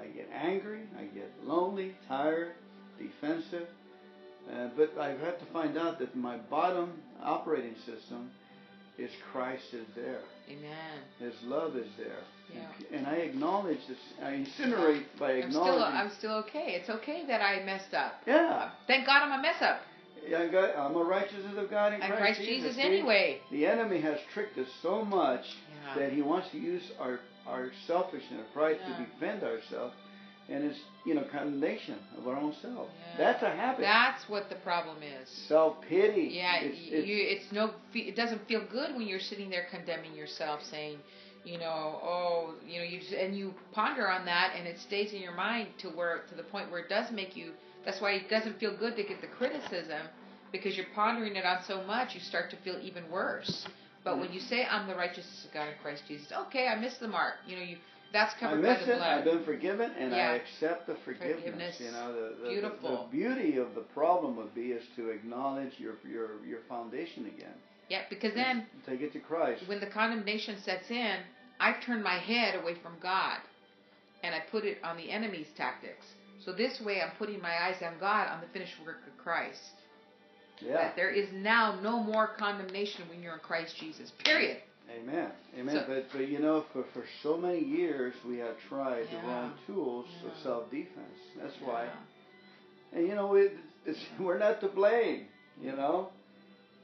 I 0.00 0.06
get 0.06 0.26
angry, 0.32 0.84
I 0.98 1.02
get 1.04 1.30
lonely, 1.44 1.96
tired, 2.08 2.52
defensive. 2.98 3.68
Uh, 4.50 4.68
but 4.74 4.96
I've 4.98 5.20
had 5.20 5.38
to 5.38 5.44
find 5.52 5.76
out 5.76 5.98
that 5.98 6.16
my 6.16 6.38
bottom 6.38 6.94
operating 7.22 7.74
system 7.84 8.30
is 8.96 9.10
Christ 9.30 9.64
is 9.74 9.86
there. 9.94 10.20
Amen. 10.48 10.98
His 11.18 11.34
love 11.44 11.76
is 11.76 11.88
there. 11.98 12.20
Yeah. 12.54 12.96
And 12.96 13.06
I 13.06 13.16
acknowledge 13.16 13.80
this. 13.86 13.98
I 14.22 14.30
incinerate 14.30 15.04
by 15.18 15.32
I'm 15.32 15.50
still, 15.50 15.62
acknowledging. 15.62 15.96
I'm 15.96 16.10
still 16.18 16.34
okay. 16.36 16.80
It's 16.80 16.88
okay 16.88 17.26
that 17.26 17.42
I 17.42 17.62
messed 17.66 17.92
up. 17.92 18.14
yeah. 18.26 18.70
Thank 18.86 19.04
God 19.04 19.22
I'm 19.24 19.38
a 19.38 19.42
mess 19.42 19.60
up. 19.60 19.80
Yeah, 20.26 20.42
I 20.42 20.48
got, 20.48 20.76
I'm 20.76 20.96
a 20.96 21.02
righteousness 21.04 21.54
of 21.56 21.70
God 21.70 21.92
in 21.92 22.00
Christ, 22.00 22.16
Christ 22.18 22.40
Jesus 22.40 22.76
See, 22.76 22.82
anyway. 22.82 23.40
The 23.50 23.66
enemy 23.66 24.00
has 24.00 24.18
tricked 24.32 24.58
us 24.58 24.68
so 24.82 25.04
much 25.04 25.44
Yeah. 25.86 25.98
that 26.00 26.12
he 26.12 26.22
wants 26.22 26.50
to 26.52 26.58
use 26.58 26.82
our, 26.98 27.20
our 27.46 27.70
selfishness, 27.86 28.32
our 28.38 28.52
pride 28.52 28.78
Yeah. 28.80 28.96
to 28.96 29.04
defend 29.04 29.42
ourselves. 29.42 29.94
And 30.46 30.62
it's, 30.64 30.78
you 31.06 31.14
know, 31.14 31.24
condemnation 31.32 31.96
of 32.18 32.28
our 32.28 32.36
own 32.36 32.54
self. 32.60 32.88
Yeah. 32.90 33.16
That's 33.16 33.42
a 33.42 33.50
habit. 33.50 33.80
That's 33.80 34.28
what 34.28 34.50
the 34.50 34.56
problem 34.56 34.98
is. 35.02 35.28
Self 35.48 35.80
pity. 35.88 36.32
Yeah, 36.34 36.56
It's, 36.60 36.76
it's, 36.80 37.06
you, 37.08 37.16
it's 37.18 37.50
no, 37.52 37.70
it 37.94 38.14
doesn't 38.14 38.46
feel 38.46 38.62
good 38.70 38.94
when 38.94 39.06
you're 39.06 39.20
sitting 39.20 39.48
there 39.48 39.66
condemning 39.70 40.14
yourself, 40.14 40.60
saying, 40.70 40.98
you 41.44 41.56
know, 41.58 41.98
oh, 42.02 42.54
you 42.66 42.78
know, 42.78 42.84
you 42.84 43.00
just, 43.00 43.12
and 43.12 43.34
you 43.34 43.54
ponder 43.72 44.06
on 44.06 44.26
that, 44.26 44.54
and 44.58 44.66
it 44.68 44.78
stays 44.78 45.12
in 45.14 45.20
your 45.22 45.34
mind 45.34 45.68
to 45.78 45.88
where, 45.88 46.22
to 46.28 46.34
the 46.34 46.42
point 46.42 46.70
where 46.70 46.80
it 46.80 46.88
does 46.90 47.10
make 47.10 47.36
you. 47.36 47.52
That's 47.84 48.00
why 48.00 48.12
it 48.12 48.28
doesn't 48.30 48.58
feel 48.58 48.76
good 48.76 48.96
to 48.96 49.02
get 49.02 49.20
the 49.20 49.26
criticism, 49.26 50.02
because 50.52 50.76
you're 50.76 50.86
pondering 50.94 51.36
it 51.36 51.44
on 51.44 51.62
so 51.66 51.82
much, 51.84 52.14
you 52.14 52.20
start 52.20 52.50
to 52.50 52.56
feel 52.58 52.78
even 52.82 53.08
worse. 53.10 53.66
But 54.04 54.18
when 54.18 54.32
you 54.32 54.40
say, 54.40 54.66
"I'm 54.66 54.86
the 54.86 54.94
righteousness 54.94 55.44
of 55.46 55.52
God 55.52 55.68
in 55.68 55.74
Christ 55.82 56.02
Jesus," 56.06 56.30
okay, 56.32 56.68
I 56.68 56.74
missed 56.76 57.00
the 57.00 57.08
mark. 57.08 57.34
You 57.46 57.56
know, 57.56 57.62
you 57.62 57.78
that's 58.12 58.34
I 58.36 58.38
covered 58.38 58.62
by 58.62 58.74
the 58.74 58.92
it. 58.92 58.96
blood. 58.98 59.18
I've 59.18 59.24
been 59.24 59.44
forgiven, 59.44 59.90
and 59.98 60.12
Yeah. 60.12 60.30
I 60.30 60.34
accept 60.34 60.86
the 60.86 60.94
forgiveness. 61.04 61.40
Forgiveness. 61.42 61.80
You 61.80 61.90
know, 61.92 62.12
the, 62.12 62.36
the, 62.44 62.48
Beautiful. 62.50 62.90
The, 62.90 62.96
the 63.04 63.10
beauty 63.10 63.56
of 63.56 63.74
the 63.74 63.80
problem 63.80 64.36
would 64.36 64.54
be 64.54 64.72
is 64.72 64.84
to 64.96 65.08
acknowledge 65.10 65.72
your 65.80 65.94
your 66.08 66.44
your 66.44 66.60
foundation 66.68 67.26
again. 67.26 67.54
yeah, 67.88 68.02
because 68.10 68.34
then 68.34 68.66
take 68.86 69.00
it 69.00 69.12
to 69.14 69.20
Christ. 69.20 69.66
when 69.66 69.80
the 69.80 69.86
condemnation 70.00 70.56
sets 70.58 70.90
in, 70.90 71.16
I've 71.60 71.80
turned 71.82 72.02
my 72.04 72.18
head 72.18 72.54
away 72.60 72.74
from 72.82 72.98
God 73.00 73.38
and 74.22 74.34
I 74.34 74.40
put 74.50 74.64
it 74.64 74.78
on 74.84 74.96
the 74.96 75.10
enemy's 75.10 75.48
tactics. 75.56 76.06
So 76.44 76.52
this 76.52 76.80
way 76.84 77.00
I'm 77.00 77.12
putting 77.18 77.40
my 77.40 77.54
eyes 77.64 77.76
on 77.82 77.94
God, 77.98 78.28
on 78.28 78.40
the 78.40 78.46
finished 78.52 78.74
work 78.84 78.98
of 79.06 79.16
Christ. 79.22 79.60
Yeah. 80.60 80.74
That 80.74 80.96
there 80.96 81.10
is 81.10 81.28
now 81.32 81.78
no 81.82 82.02
more 82.02 82.30
condemnation 82.38 83.02
when 83.08 83.22
you're 83.22 83.34
in 83.34 83.40
Christ 83.40 83.74
Jesus. 83.78 84.12
Period. 84.24 84.58
Amen. 84.90 85.30
Amen. 85.58 85.74
So- 85.74 85.84
but 85.88 86.06
but 86.12 86.28
you 86.28 86.38
know, 86.38 86.64
for 86.72 86.84
for 86.92 87.04
so 87.22 87.36
many 87.36 87.60
years 87.60 88.14
we 88.26 88.38
have 88.38 88.54
tried 88.68 89.06
the 89.08 89.16
Yeah. 89.16 89.26
wrong 89.26 89.52
tools 89.66 90.06
Yeah. 90.22 90.30
of 90.30 90.36
self 90.42 90.70
defense. 90.70 91.18
That's 91.40 91.54
why. 91.62 91.88
And 92.92 93.06
you 93.08 93.14
know, 93.14 93.34
it, 93.34 93.56
it's, 93.86 93.98
we're 94.20 94.38
not 94.38 94.60
to 94.60 94.68
blame. 94.68 95.26
You 95.60 95.72
know, 95.72 96.10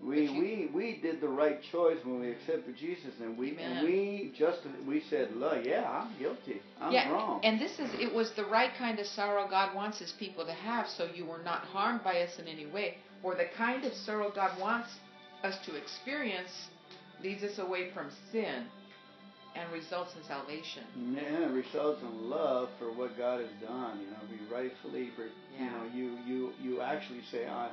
we 0.02 0.22
you- 0.28 0.40
we 0.40 0.70
we 0.72 0.96
did 1.00 1.20
the 1.20 1.28
right 1.28 1.60
choice 1.70 1.98
when 2.04 2.20
we 2.20 2.30
accepted 2.30 2.76
Jesus, 2.76 3.12
and 3.20 3.36
we 3.36 3.56
and 3.58 3.86
we 3.86 4.32
just 4.36 4.60
we 4.86 5.00
said, 5.10 5.34
"Look, 5.36 5.64
yeah, 5.64 5.88
I'm 5.88 6.18
guilty. 6.18 6.62
I'm 6.80 6.92
yeah, 6.92 7.10
wrong." 7.10 7.40
and 7.44 7.60
this 7.60 7.78
is 7.78 7.90
it 8.00 8.12
was 8.12 8.32
the 8.32 8.44
right 8.46 8.72
kind 8.74 8.98
of 8.98 9.06
sorrow 9.06 9.46
God 9.48 9.74
wants 9.74 9.98
his 9.98 10.12
people 10.12 10.44
to 10.46 10.52
have 10.52 10.88
so 10.88 11.04
you 11.14 11.24
were 11.26 11.42
not 11.44 11.64
harmed 11.64 12.02
by 12.02 12.22
us 12.22 12.38
in 12.38 12.48
any 12.48 12.66
way 12.66 12.94
or 13.22 13.34
the 13.34 13.46
kind 13.56 13.84
of 13.84 13.92
sorrow 13.92 14.30
God 14.34 14.58
wants 14.58 14.88
us 15.44 15.58
to 15.66 15.74
experience 15.76 16.68
leads 17.22 17.42
us 17.42 17.58
away 17.58 17.90
from 17.90 18.10
sin 18.32 18.64
and 19.56 19.70
results 19.72 20.14
in 20.16 20.22
salvation. 20.24 20.84
Yeah, 21.14 21.46
it 21.48 21.52
results 21.52 22.00
in 22.02 22.30
love 22.30 22.68
for 22.78 22.92
what 22.92 23.18
God 23.18 23.40
has 23.40 23.50
done. 23.60 24.00
You 24.00 24.06
know, 24.06 24.22
we 24.30 24.54
rightfully, 24.54 25.10
you 25.18 25.30
Yeah. 25.58 25.70
know, 25.70 25.84
you 25.92 26.18
you 26.26 26.52
you 26.62 26.80
actually 26.80 27.22
say, 27.30 27.46
"I, 27.46 27.68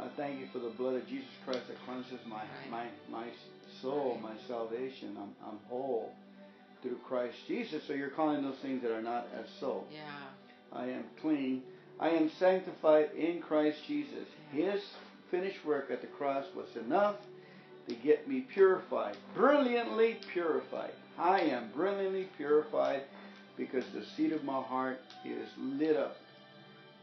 I 0.00 0.08
thank 0.16 0.38
you 0.40 0.46
for 0.52 0.58
the 0.60 0.70
blood 0.70 0.94
of 0.94 1.06
Jesus 1.08 1.28
Christ 1.44 1.66
that 1.68 1.76
cleanses 1.84 2.24
my 2.26 2.42
my 2.70 2.86
my 3.10 3.26
soul, 3.82 4.18
my 4.22 4.34
salvation. 4.46 5.16
I'm 5.18 5.34
I'm 5.46 5.58
whole 5.68 6.12
through 6.82 6.98
Christ 7.06 7.36
Jesus." 7.46 7.82
So 7.86 7.92
you're 7.94 8.10
calling 8.10 8.42
those 8.42 8.58
things 8.62 8.82
that 8.82 8.92
are 8.92 9.02
not 9.02 9.26
as 9.38 9.46
so. 9.60 9.84
Yeah. 9.92 10.00
I 10.72 10.86
am 10.86 11.04
clean. 11.20 11.62
I 11.98 12.10
am 12.10 12.30
sanctified 12.38 13.10
in 13.16 13.40
Christ 13.40 13.78
Jesus. 13.86 14.26
Yeah. 14.54 14.72
His 14.72 14.82
finished 15.30 15.64
work 15.64 15.90
at 15.90 16.00
the 16.00 16.06
cross 16.06 16.44
was 16.54 16.68
enough 16.76 17.16
to 17.88 17.94
get 17.94 18.28
me 18.28 18.40
purified, 18.52 19.16
brilliantly 19.34 20.18
purified. 20.32 20.92
I 21.18 21.40
am 21.40 21.70
brilliantly 21.74 22.28
purified 22.36 23.02
because 23.56 23.84
the 23.92 24.04
seat 24.16 24.32
of 24.32 24.44
my 24.44 24.62
heart 24.62 25.00
is 25.24 25.48
lit 25.58 25.96
up. 25.96 26.16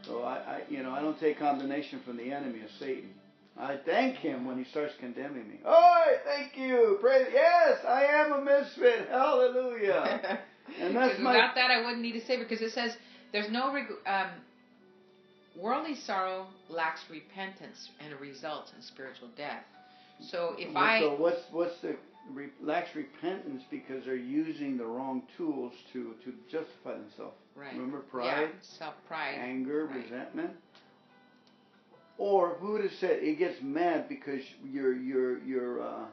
So 0.05 0.21
I, 0.23 0.33
I 0.35 0.61
you 0.69 0.83
know, 0.83 0.91
I 0.91 1.01
don't 1.01 1.19
take 1.19 1.39
condemnation 1.39 1.99
from 2.05 2.17
the 2.17 2.31
enemy 2.31 2.61
of 2.61 2.69
Satan. 2.79 3.09
I 3.57 3.77
thank 3.85 4.17
him 4.17 4.45
when 4.45 4.57
he 4.57 4.69
starts 4.69 4.93
condemning 4.99 5.47
me. 5.47 5.59
Oh, 5.65 6.03
thank 6.25 6.57
you. 6.57 6.97
Praise. 6.99 7.27
Yes, 7.33 7.77
I 7.87 8.03
am 8.03 8.33
a 8.33 8.41
misfit. 8.41 9.07
Hallelujah. 9.09 10.39
And 10.81 10.95
that's 10.95 11.19
my- 11.19 11.31
without 11.33 11.53
that, 11.53 11.69
I 11.69 11.81
wouldn't 11.85 12.01
need 12.01 12.13
to 12.13 12.25
say 12.25 12.37
because 12.37 12.59
it 12.59 12.71
says 12.71 12.97
there's 13.31 13.51
no 13.51 13.71
reg- 13.71 13.85
um, 14.07 14.31
worldly 15.55 15.95
sorrow 15.95 16.47
lacks 16.69 17.01
repentance 17.09 17.89
and 17.99 18.11
it 18.11 18.19
results 18.19 18.71
in 18.75 18.81
spiritual 18.81 19.29
death. 19.37 19.63
So 20.29 20.55
if 20.57 20.73
so 20.73 20.79
I 20.79 20.99
so 21.01 21.15
what's 21.17 21.41
what's 21.51 21.79
the 21.81 21.95
re, 22.33 22.47
lacks 22.61 22.95
repentance 22.95 23.63
because 23.69 24.05
they're 24.05 24.15
using 24.15 24.75
the 24.77 24.85
wrong 24.85 25.23
tools 25.37 25.73
to 25.93 26.15
to 26.23 26.33
justify 26.51 26.93
themselves. 26.93 27.37
Right, 27.55 27.73
Remember 27.73 27.99
pride, 27.99 28.25
yeah, 28.25 28.47
self 28.61 28.95
pride, 29.07 29.35
anger, 29.39 29.85
right. 29.85 30.03
resentment. 30.03 30.51
Or 32.17 32.55
who 32.55 32.73
would 32.73 32.81
have 32.83 32.93
said 32.93 33.19
it 33.23 33.37
gets 33.39 33.61
mad 33.61 34.07
because 34.07 34.41
your 34.63 34.93
your 34.93 35.39
your 35.39 35.81
uh, 35.81 36.05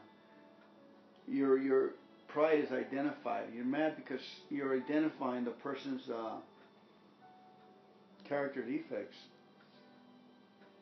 your 1.29 1.59
your 1.59 1.91
pride 2.29 2.59
is 2.61 2.73
identified. 2.73 3.45
You're 3.55 3.65
mad 3.65 3.97
because 3.97 4.21
you're 4.51 4.75
identifying 4.75 5.45
the 5.45 5.51
person's 5.53 6.09
uh, 6.11 6.37
character 8.25 8.63
defects, 8.63 9.17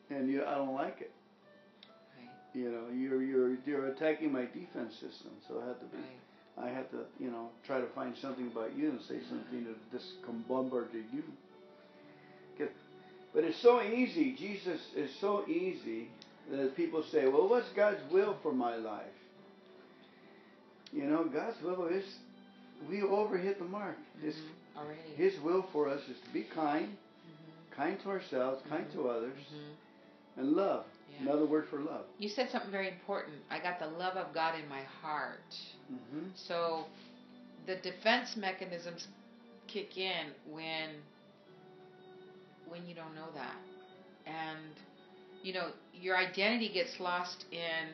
and 0.09 0.29
you 0.29 0.43
I 0.45 0.55
don't 0.55 0.73
like 0.73 1.01
it. 1.01 1.11
right, 2.17 2.29
You 2.53 2.71
know, 2.71 2.87
you're 2.93 3.21
you're 3.21 3.57
you're 3.65 3.87
attacking 3.87 4.31
my 4.31 4.45
defense 4.45 4.93
system, 4.95 5.31
so 5.47 5.61
I 5.63 5.67
have 5.67 5.79
to 5.79 5.85
be. 5.85 5.97
right. 5.97 6.19
I 6.61 6.69
have 6.69 6.89
to, 6.91 7.05
you 7.19 7.31
know, 7.31 7.49
try 7.65 7.79
to 7.79 7.87
find 7.95 8.13
something 8.21 8.47
about 8.47 8.75
you 8.75 8.89
and 8.91 9.01
say 9.01 9.19
something 9.29 9.65
to 9.65 9.97
discombobulate 9.97 11.11
you. 11.13 11.23
But 13.33 13.45
it's 13.45 13.61
so 13.61 13.81
easy. 13.81 14.35
Jesus 14.37 14.81
is 14.95 15.09
so 15.21 15.47
easy 15.47 16.09
that 16.49 16.75
people 16.75 17.01
say, 17.11 17.27
"Well, 17.27 17.47
what's 17.47 17.69
God's 17.69 18.01
will 18.11 18.35
for 18.43 18.51
my 18.51 18.75
life?" 18.75 19.17
You 20.91 21.03
know, 21.03 21.23
God's 21.23 21.61
will 21.61 21.87
is 21.87 22.03
we 22.89 22.97
overhit 22.99 23.57
the 23.57 23.63
mark. 23.63 23.95
His 24.21 24.35
Mhm, 24.35 24.77
already. 24.77 25.15
His 25.15 25.39
will 25.39 25.63
for 25.71 25.87
us 25.87 26.01
is 26.09 26.19
to 26.19 26.29
be 26.33 26.43
kind, 26.43 26.89
Mhm, 26.89 27.71
kind 27.71 27.99
to 28.01 28.09
ourselves, 28.09 28.61
kind 28.67 28.85
Mhm. 28.87 28.93
to 28.93 29.07
others, 29.07 29.37
mhm. 29.37 30.39
and 30.41 30.53
love. 30.53 30.85
Yeah. 31.11 31.29
Another 31.29 31.45
word 31.45 31.65
for 31.69 31.79
love. 31.79 32.05
You 32.17 32.29
said 32.29 32.49
something 32.51 32.71
very 32.71 32.87
important. 32.87 33.37
I 33.49 33.59
got 33.59 33.79
the 33.79 33.87
love 33.87 34.15
of 34.15 34.33
God 34.33 34.55
in 34.59 34.67
my 34.67 34.81
heart. 35.01 35.39
hmm 35.87 36.27
So 36.35 36.85
the 37.65 37.75
defense 37.75 38.35
mechanisms 38.35 39.07
kick 39.67 39.97
in 39.97 40.27
when 40.49 40.89
when 42.69 42.85
you 42.85 42.95
don't 42.95 43.13
know 43.13 43.27
that. 43.33 43.55
And 44.25 44.59
you 45.43 45.53
know, 45.53 45.69
your 45.93 46.17
identity 46.17 46.69
gets 46.69 46.99
lost 46.99 47.45
in, 47.51 47.87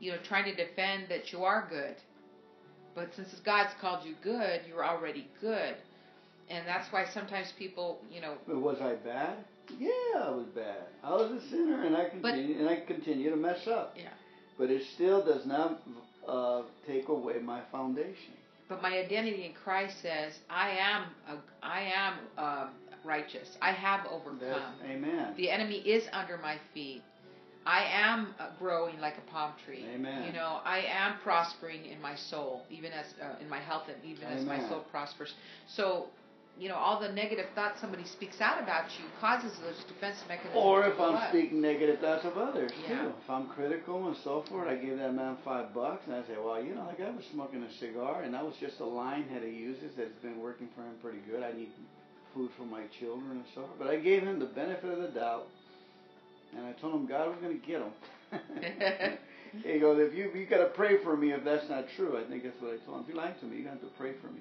you 0.00 0.12
know, 0.12 0.18
trying 0.22 0.44
to 0.44 0.54
defend 0.54 1.08
that 1.08 1.32
you 1.32 1.44
are 1.44 1.66
good. 1.68 1.96
But 2.94 3.08
since 3.14 3.28
God's 3.44 3.72
called 3.80 4.04
you 4.04 4.14
good, 4.22 4.60
you're 4.66 4.84
already 4.84 5.26
good. 5.40 5.74
And 6.48 6.66
that's 6.66 6.90
why 6.92 7.04
sometimes 7.12 7.52
people, 7.58 7.98
you 8.10 8.20
know. 8.20 8.34
But 8.46 8.60
was 8.60 8.80
I 8.80 8.94
bad? 8.94 9.36
Yeah, 9.78 9.90
I 10.24 10.30
was 10.30 10.46
bad. 10.54 10.84
I 11.02 11.10
was 11.10 11.30
a 11.30 11.48
sinner, 11.50 11.84
and 11.84 11.96
I 11.96 12.08
continue, 12.08 12.54
but, 12.54 12.60
and 12.60 12.68
I 12.68 12.80
continue 12.86 13.30
to 13.30 13.36
mess 13.36 13.66
up. 13.66 13.94
Yeah. 13.96 14.08
But 14.58 14.70
it 14.70 14.82
still 14.94 15.24
does 15.24 15.46
not 15.46 15.82
uh, 16.26 16.62
take 16.86 17.08
away 17.08 17.38
my 17.42 17.60
foundation. 17.70 18.34
But 18.68 18.82
my 18.82 18.98
identity 18.98 19.44
in 19.46 19.52
Christ 19.52 19.96
says, 20.02 20.32
I 20.50 20.70
am, 20.70 21.04
a, 21.28 21.66
I 21.66 21.80
am 21.94 22.14
uh, 22.36 22.66
righteous. 23.04 23.56
I 23.62 23.72
have 23.72 24.06
overcome. 24.06 24.40
That's, 24.40 24.90
amen. 24.90 25.34
The 25.36 25.50
enemy 25.50 25.76
is 25.76 26.04
under 26.12 26.36
my 26.38 26.56
feet. 26.74 27.02
I 27.64 27.84
am 27.84 28.34
uh, 28.38 28.50
growing 28.58 28.98
like 28.98 29.14
a 29.18 29.30
palm 29.30 29.52
tree. 29.64 29.84
Amen. 29.94 30.24
You 30.26 30.32
know, 30.32 30.60
I 30.64 30.78
am 30.78 31.16
prospering 31.22 31.84
in 31.84 32.00
my 32.00 32.14
soul, 32.14 32.62
even 32.70 32.92
as 32.92 33.06
uh, 33.22 33.42
in 33.42 33.48
my 33.48 33.58
health, 33.58 33.84
and 33.88 34.02
even 34.04 34.24
Amen. 34.24 34.38
as 34.38 34.44
my 34.44 34.68
soul 34.68 34.84
prospers. 34.90 35.34
So, 35.66 36.06
you 36.58 36.68
know, 36.68 36.74
all 36.74 36.98
the 36.98 37.08
negative 37.08 37.46
thoughts 37.54 37.80
somebody 37.80 38.04
speaks 38.04 38.40
out 38.40 38.60
about 38.60 38.90
you 38.98 39.04
causes 39.20 39.52
those 39.62 39.78
defense 39.86 40.16
mechanisms. 40.26 40.58
Or 40.58 40.86
if 40.86 40.98
I'm 40.98 41.14
up. 41.14 41.28
speaking 41.30 41.60
negative 41.60 42.00
thoughts 42.00 42.24
of 42.24 42.36
others 42.36 42.72
yeah. 42.82 43.02
too. 43.02 43.08
If 43.22 43.30
I'm 43.30 43.46
critical 43.48 44.08
and 44.08 44.16
so 44.24 44.44
forth, 44.48 44.68
I 44.68 44.74
give 44.74 44.98
that 44.98 45.14
man 45.14 45.36
five 45.44 45.72
bucks 45.72 46.02
and 46.06 46.16
I 46.16 46.22
say, 46.22 46.34
well, 46.42 46.62
you 46.62 46.74
know, 46.74 46.84
that 46.86 46.98
guy 46.98 47.10
was 47.10 47.24
smoking 47.32 47.62
a 47.62 47.72
cigar, 47.78 48.22
and 48.22 48.34
that 48.34 48.44
was 48.44 48.54
just 48.60 48.80
a 48.80 48.84
line 48.84 49.26
that 49.32 49.42
he 49.42 49.50
uses 49.50 49.92
that's 49.96 50.18
been 50.20 50.40
working 50.40 50.68
for 50.74 50.82
him 50.82 50.94
pretty 51.00 51.20
good. 51.30 51.44
I 51.44 51.52
need 51.56 51.70
food 52.34 52.50
for 52.58 52.64
my 52.64 52.82
children 52.98 53.30
and 53.38 53.44
so 53.54 53.62
forth. 53.62 53.78
But 53.78 53.88
I 53.88 53.96
gave 53.96 54.22
him 54.22 54.40
the 54.40 54.46
benefit 54.46 54.90
of 54.90 54.98
the 55.00 55.08
doubt, 55.08 55.46
and 56.56 56.66
I 56.66 56.72
told 56.80 56.94
him 56.94 57.06
God 57.06 57.28
was 57.28 57.38
going 57.40 57.60
to 57.60 57.66
get 57.66 57.80
him. 57.80 57.92
he 59.64 59.78
goes, 59.78 59.98
if 60.00 60.12
you 60.12 60.30
you 60.34 60.46
got 60.46 60.58
to 60.58 60.70
pray 60.74 61.02
for 61.04 61.16
me 61.16 61.32
if 61.32 61.44
that's 61.44 61.68
not 61.70 61.84
true. 61.96 62.18
I 62.18 62.28
think 62.28 62.42
that's 62.42 62.60
what 62.60 62.74
I 62.74 62.84
told 62.84 62.98
him. 62.98 63.04
If 63.04 63.14
you 63.14 63.14
lie 63.14 63.30
to 63.30 63.46
me, 63.46 63.58
you 63.58 63.64
got 63.64 63.80
to 63.80 63.86
pray 63.96 64.12
for 64.20 64.26
me. 64.26 64.40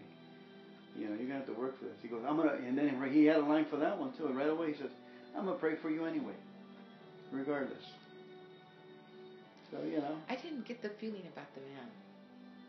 You 0.98 1.10
know, 1.10 1.16
you're 1.16 1.28
gonna 1.28 1.40
have 1.40 1.46
to 1.46 1.54
work 1.54 1.78
for 1.78 1.86
this. 1.86 1.94
He 2.02 2.08
goes, 2.08 2.24
I'm 2.28 2.38
gonna, 2.38 2.54
and 2.54 2.78
then 2.78 3.00
he 3.12 3.26
had 3.26 3.38
a 3.38 3.46
line 3.46 3.66
for 3.70 3.78
that 3.78 3.98
one 3.98 4.14
too. 4.18 4.26
And 4.26 4.36
right 4.36 4.50
away 4.50 4.74
he 4.74 4.78
says, 4.78 4.90
I'm 5.38 5.46
gonna 5.46 5.58
pray 5.58 5.76
for 5.82 5.90
you 5.90 6.06
anyway, 6.06 6.34
regardless. 7.32 7.84
So 9.72 9.78
you 9.84 9.98
know. 9.98 10.16
I 10.30 10.36
didn't 10.36 10.68
get 10.68 10.82
the 10.82 10.90
feeling 11.00 11.24
about 11.32 11.54
the 11.54 11.62
man. 11.62 11.88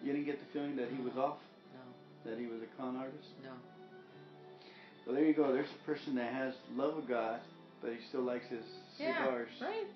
You 0.03 0.13
didn't 0.13 0.27
get 0.27 0.39
the 0.41 0.53
feeling 0.53 0.77
that 0.77 0.89
he 0.95 1.03
was 1.03 1.17
off. 1.17 1.39
No. 1.73 2.31
That 2.31 2.39
he 2.39 2.47
was 2.47 2.61
a 2.63 2.81
con 2.81 2.97
artist. 2.97 3.29
No. 3.43 3.51
Well, 5.07 5.15
there 5.17 5.25
you 5.25 5.33
go. 5.35 5.53
There's 5.53 5.71
a 5.71 5.87
person 5.87 6.15
that 6.17 6.33
has 6.33 6.55
love 6.77 6.99
of 6.99 7.09
God, 7.09 7.41
but 7.81 7.93
he 7.93 7.99
still 8.09 8.23
likes 8.23 8.45
his 8.51 8.65
yeah, 8.99 9.25
cigars. 9.25 9.49
right. 9.61 9.87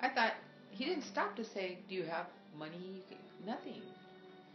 I 0.00 0.08
thought 0.08 0.34
he 0.70 0.84
didn't 0.84 1.04
stop 1.04 1.34
to 1.36 1.44
say, 1.44 1.78
"Do 1.88 1.96
you 1.96 2.04
have 2.04 2.26
money?" 2.56 3.02
Nothing. 3.44 3.82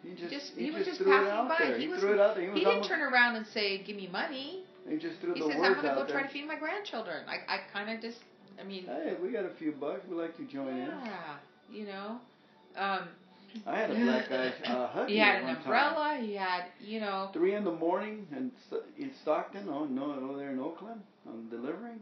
He 0.06 0.16
just, 0.16 0.32
just 0.34 0.52
he, 0.56 0.66
he 0.66 0.72
was 0.72 0.86
just 0.86 1.00
passing 1.00 1.48
by. 1.48 1.56
there. 1.60 1.78
He, 1.78 1.84
He, 1.86 1.88
was, 1.90 2.00
threw 2.00 2.14
it 2.14 2.20
out 2.20 2.36
there. 2.36 2.44
He, 2.44 2.50
was 2.50 2.58
He 2.60 2.64
didn't 2.66 2.74
almost, 2.84 2.90
turn 2.90 3.02
around 3.02 3.36
and 3.36 3.46
say, 3.48 3.80
"Give 3.84 3.96
me 3.96 4.08
money." 4.08 4.64
he 4.90 4.98
just 4.98 5.20
threw 5.20 5.34
He 5.34 5.42
the 5.42 5.48
says, 5.50 5.58
words 5.60 5.76
"I'm 5.80 5.84
gonna 5.84 5.96
go 5.96 6.06
there. 6.06 6.14
try 6.20 6.24
to 6.28 6.34
feed 6.34 6.48
my 6.48 6.56
grandchildren." 6.58 7.24
I 7.28 7.38
I 7.52 7.58
kind 7.74 7.90
of 7.90 8.02
just, 8.02 8.20
I 8.60 8.64
mean, 8.64 8.86
Hey, 8.86 9.16
we 9.22 9.32
got 9.32 9.46
a 9.46 9.54
few 9.58 9.72
bucks. 9.72 10.02
We'd 10.10 10.18
like 10.18 10.36
to 10.38 10.44
join 10.44 10.70
in. 10.78 10.88
yeah, 10.88 11.38
you 11.72 11.86
know. 11.88 12.20
Um, 12.78 13.08
I 13.66 13.78
had 13.78 13.90
a 13.90 13.96
black 13.96 14.30
guy 14.30 14.52
uh, 14.66 14.88
hug 14.94 15.08
he 15.08 15.18
had 15.18 15.42
an 15.44 15.56
umbrella. 15.56 16.16
Time. 16.18 16.24
He 16.26 16.36
had, 16.36 16.66
you 16.82 17.00
know. 17.00 17.30
Three 17.34 17.56
in 17.56 17.64
the 17.64 17.72
morning 17.72 18.28
and 18.36 18.52
in 18.98 19.12
Stockton, 19.22 19.68
oh 19.70 19.86
no, 19.86 20.14
over 20.14 20.38
there 20.38 20.52
in 20.52 20.60
Oakland, 20.60 21.02
I'm 21.28 21.48
delivering, 21.50 22.00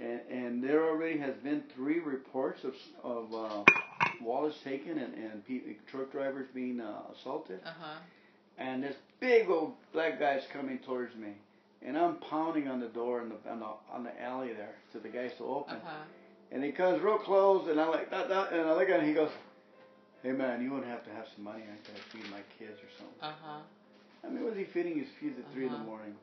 and 0.00 0.20
and 0.30 0.62
there 0.62 0.84
already 0.86 1.18
has 1.18 1.34
been 1.42 1.62
three 1.74 1.98
reports 2.00 2.62
of 2.64 2.74
of 3.02 3.32
uh, 3.34 3.64
wallets 4.22 4.56
taken 4.64 4.98
and 4.98 5.14
and 5.14 5.46
pe- 5.46 5.76
truck 5.90 6.10
drivers 6.12 6.46
being 6.54 6.80
uh, 6.80 7.02
assaulted. 7.18 7.60
Uh 7.64 7.70
huh. 7.80 7.98
And 8.58 8.82
this 8.82 8.96
big 9.20 9.48
old 9.50 9.72
black 9.92 10.18
guy's 10.18 10.42
coming 10.52 10.78
towards 10.78 11.14
me, 11.14 11.32
and 11.82 11.96
I'm 11.98 12.16
pounding 12.16 12.68
on 12.68 12.80
the 12.80 12.88
door 12.88 13.20
in 13.22 13.28
the 13.30 13.50
on 13.50 13.60
the, 13.60 13.66
on 13.92 14.04
the 14.04 14.22
alley 14.22 14.52
there 14.52 14.74
to 14.92 14.98
the 14.98 15.08
guys 15.08 15.32
to 15.38 15.44
open. 15.44 15.76
Uh-huh. 15.76 16.04
And 16.52 16.62
he 16.64 16.70
comes 16.72 17.02
real 17.02 17.18
close, 17.18 17.68
and 17.68 17.80
I 17.80 17.86
like 17.88 18.10
that, 18.10 18.28
that 18.28 18.52
and 18.52 18.62
I 18.62 18.74
look 18.74 18.88
at 18.88 19.00
him. 19.00 19.06
He 19.06 19.14
goes, 19.14 19.30
"Hey 20.22 20.32
man, 20.32 20.62
you 20.62 20.70
wouldn't 20.70 20.88
have 20.90 21.04
to 21.04 21.10
have 21.10 21.26
some 21.34 21.44
money. 21.44 21.62
I 21.64 21.76
could 21.86 21.98
feed 22.12 22.30
my 22.30 22.40
kids 22.58 22.78
or 22.80 22.88
something." 22.98 23.20
Uh 23.22 23.32
huh. 23.42 23.60
I 24.24 24.30
mean, 24.30 24.44
was 24.44 24.56
he 24.56 24.64
feeding 24.64 24.98
his 24.98 25.08
kids 25.20 25.38
at 25.38 25.52
3 25.52 25.64
in 25.64 25.68
Uh-huh. 25.68 25.78
the 25.78 25.84
morning? 25.84 26.14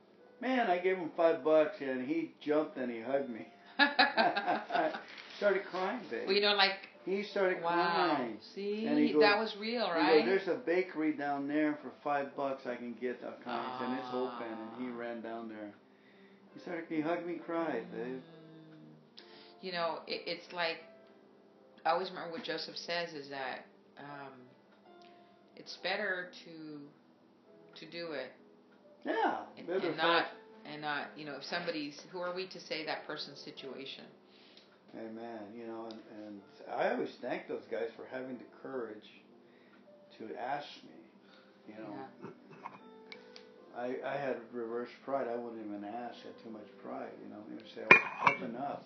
Man, 0.41 0.69
I 0.69 0.77
gave 0.79 0.97
him 0.97 1.09
five 1.15 1.43
bucks, 1.43 1.75
and 1.81 2.05
he 2.05 2.31
jumped 2.41 2.75
and 2.77 2.91
he 2.91 2.99
hugged 2.99 3.29
me. 3.29 3.47
started 5.37 5.63
crying, 5.65 5.99
baby. 6.09 6.25
well, 6.25 6.35
you 6.35 6.41
know, 6.41 6.55
like 6.55 6.89
he 7.05 7.23
started 7.23 7.61
wow. 7.63 8.15
crying. 8.15 8.37
See, 8.55 8.85
And 8.87 8.97
he 8.97 9.13
goes- 9.13 9.21
that 9.21 9.39
was 9.39 9.55
real, 9.59 9.89
right? 9.89 10.23
goes, 10.25 10.45
There's 10.45 10.47
a 10.47 10.59
bakery 10.59 11.13
down 11.13 11.47
there 11.47 11.77
for 11.81 11.91
five 12.03 12.35
bucks. 12.35 12.65
I 12.65 12.75
can 12.75 12.93
get 12.93 13.19
a 13.23 13.33
kind, 13.43 13.83
and 13.85 13.99
it's 13.99 14.13
open. 14.13 14.47
And 14.47 14.83
he 14.85 14.91
Ah. 14.93 14.97
ran 14.97 15.21
down 15.21 15.49
there. 15.49 15.71
He 16.53 16.59
started. 16.61 16.85
He 16.89 17.01
hugged 17.01 17.25
me, 17.25 17.39
cried, 17.45 17.91
babe. 17.91 18.21
you 19.61 19.71
know, 19.71 19.99
it, 20.07 20.21
it's 20.27 20.51
like 20.53 20.77
I 21.85 21.91
always 21.91 22.09
remember 22.09 22.31
what 22.31 22.43
Joseph 22.43 22.77
says 22.77 23.13
is 23.13 23.29
that 23.29 23.65
um, 23.97 24.33
it's 25.55 25.77
better 25.83 26.29
to 26.45 26.89
to 27.79 27.85
do 27.91 28.11
it 28.13 28.31
Yeah, 29.05 29.37
and, 29.57 29.67
and 29.69 29.97
not 29.97 30.25
and 30.65 30.81
not 30.81 31.07
you 31.15 31.25
know 31.25 31.35
if 31.35 31.43
somebody's 31.43 31.99
who 32.11 32.19
are 32.19 32.33
we 32.33 32.47
to 32.47 32.59
say 32.59 32.85
that 32.85 33.05
person's 33.07 33.39
situation 33.39 34.05
Amen. 34.97 35.41
You 35.57 35.67
know, 35.67 35.87
and, 35.89 35.99
and 36.25 36.41
I 36.71 36.91
always 36.91 37.09
thank 37.21 37.47
those 37.47 37.63
guys 37.71 37.89
for 37.95 38.05
having 38.11 38.37
the 38.37 38.45
courage 38.61 39.09
to 40.19 40.25
ask 40.39 40.67
me. 40.83 40.99
You 41.67 41.75
know, 41.75 41.95
yeah. 41.95 42.29
I 43.77 43.95
I 44.05 44.17
had 44.17 44.37
reverse 44.51 44.89
pride. 45.03 45.27
I 45.27 45.35
wouldn't 45.35 45.65
even 45.65 45.83
ask. 45.83 46.17
I 46.23 46.27
had 46.27 46.43
too 46.43 46.51
much 46.51 46.67
pride. 46.83 47.11
You 47.23 47.29
know, 47.29 47.41
even 47.51 47.65
say, 47.73 47.81
"Oh, 47.91 48.31
open 48.31 48.55
up. 48.55 48.85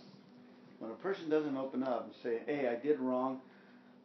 When 0.80 0.92
a 0.92 0.96
person 0.96 1.30
doesn't 1.30 1.58
open 1.58 1.84
up 1.84 2.06
and 2.06 2.14
say, 2.24 2.42
"Hey, 2.46 2.68
I 2.70 2.76
did 2.76 3.00
wrong," 3.00 3.42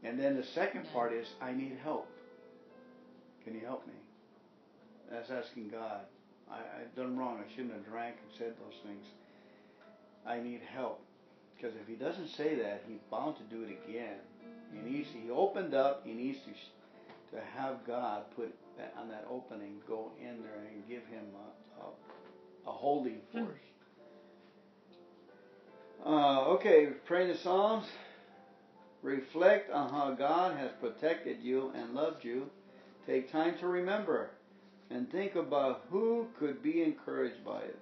and 0.02 0.18
then 0.18 0.36
the 0.36 0.44
second 0.44 0.90
part 0.92 1.12
is, 1.12 1.26
"I 1.40 1.52
need 1.52 1.78
help. 1.82 2.08
Can 3.44 3.54
you 3.54 3.60
help 3.60 3.86
me?" 3.86 3.94
That's 5.10 5.30
asking 5.30 5.68
God. 5.68 6.06
I 6.50 6.56
I 6.56 6.84
done 6.96 7.16
wrong. 7.16 7.38
I 7.46 7.50
shouldn't 7.50 7.74
have 7.74 7.84
drank 7.86 8.16
and 8.16 8.38
said 8.38 8.54
those 8.58 8.80
things. 8.84 9.06
I 10.26 10.40
need 10.40 10.60
help. 10.74 11.04
Because 11.62 11.76
if 11.80 11.86
he 11.86 11.94
doesn't 11.94 12.28
say 12.28 12.56
that, 12.56 12.82
he's 12.88 12.98
bound 13.08 13.36
to 13.36 13.42
do 13.44 13.62
it 13.62 13.78
again. 13.86 14.16
He 14.72 14.80
needs. 14.80 15.08
He 15.12 15.30
opened 15.30 15.74
up. 15.74 16.02
He 16.04 16.12
needs 16.12 16.38
to 16.40 16.50
to 17.36 17.42
have 17.56 17.86
God 17.86 18.24
put 18.36 18.52
that, 18.76 18.92
on 18.98 19.08
that 19.08 19.26
opening, 19.30 19.80
go 19.88 20.10
in 20.20 20.42
there 20.42 20.66
and 20.70 20.86
give 20.86 21.02
him 21.06 21.24
a, 21.34 21.82
a, 21.82 22.70
a 22.70 22.72
holding 22.72 23.20
force. 23.32 23.46
Uh, 26.04 26.44
okay, 26.50 26.88
praying 27.06 27.28
the 27.28 27.38
Psalms. 27.38 27.86
Reflect 29.02 29.70
on 29.70 29.88
how 29.90 30.12
God 30.12 30.56
has 30.58 30.70
protected 30.80 31.38
you 31.42 31.72
and 31.74 31.94
loved 31.94 32.24
you. 32.24 32.50
Take 33.06 33.32
time 33.32 33.56
to 33.60 33.66
remember 33.66 34.30
and 34.90 35.10
think 35.10 35.36
about 35.36 35.84
who 35.90 36.26
could 36.38 36.62
be 36.62 36.82
encouraged 36.82 37.44
by 37.44 37.60
it. 37.60 37.78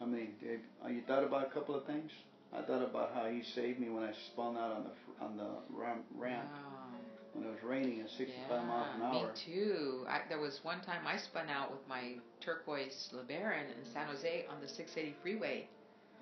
I 0.00 0.04
mean, 0.04 0.28
Dave, 0.40 0.60
uh, 0.84 0.88
you 0.88 1.02
thought 1.06 1.24
about 1.24 1.46
a 1.46 1.50
couple 1.50 1.74
of 1.74 1.84
things? 1.84 2.10
I 2.52 2.62
thought 2.62 2.82
about 2.82 3.12
how 3.14 3.26
he 3.26 3.42
saved 3.54 3.78
me 3.80 3.88
when 3.90 4.04
I 4.04 4.12
spun 4.32 4.56
out 4.56 4.72
on 4.72 4.84
the 4.84 5.24
on 5.24 5.36
the 5.36 5.48
ramp 5.76 6.04
Wow. 6.14 6.94
when 7.34 7.44
it 7.44 7.48
was 7.50 7.62
raining 7.62 8.00
at 8.00 8.08
65 8.10 8.48
yeah, 8.48 8.62
miles 8.64 8.88
an 8.96 9.02
hour. 9.02 9.26
Me 9.26 9.28
too. 9.44 10.06
I, 10.08 10.20
there 10.28 10.38
was 10.40 10.60
one 10.62 10.80
time 10.80 11.06
I 11.06 11.18
spun 11.18 11.48
out 11.50 11.70
with 11.72 11.86
my 11.88 12.14
turquoise 12.40 13.10
LeBaron 13.12 13.64
in 13.76 13.84
San 13.92 14.06
Jose 14.06 14.46
on 14.48 14.60
the 14.62 14.68
680 14.68 15.16
freeway. 15.20 15.68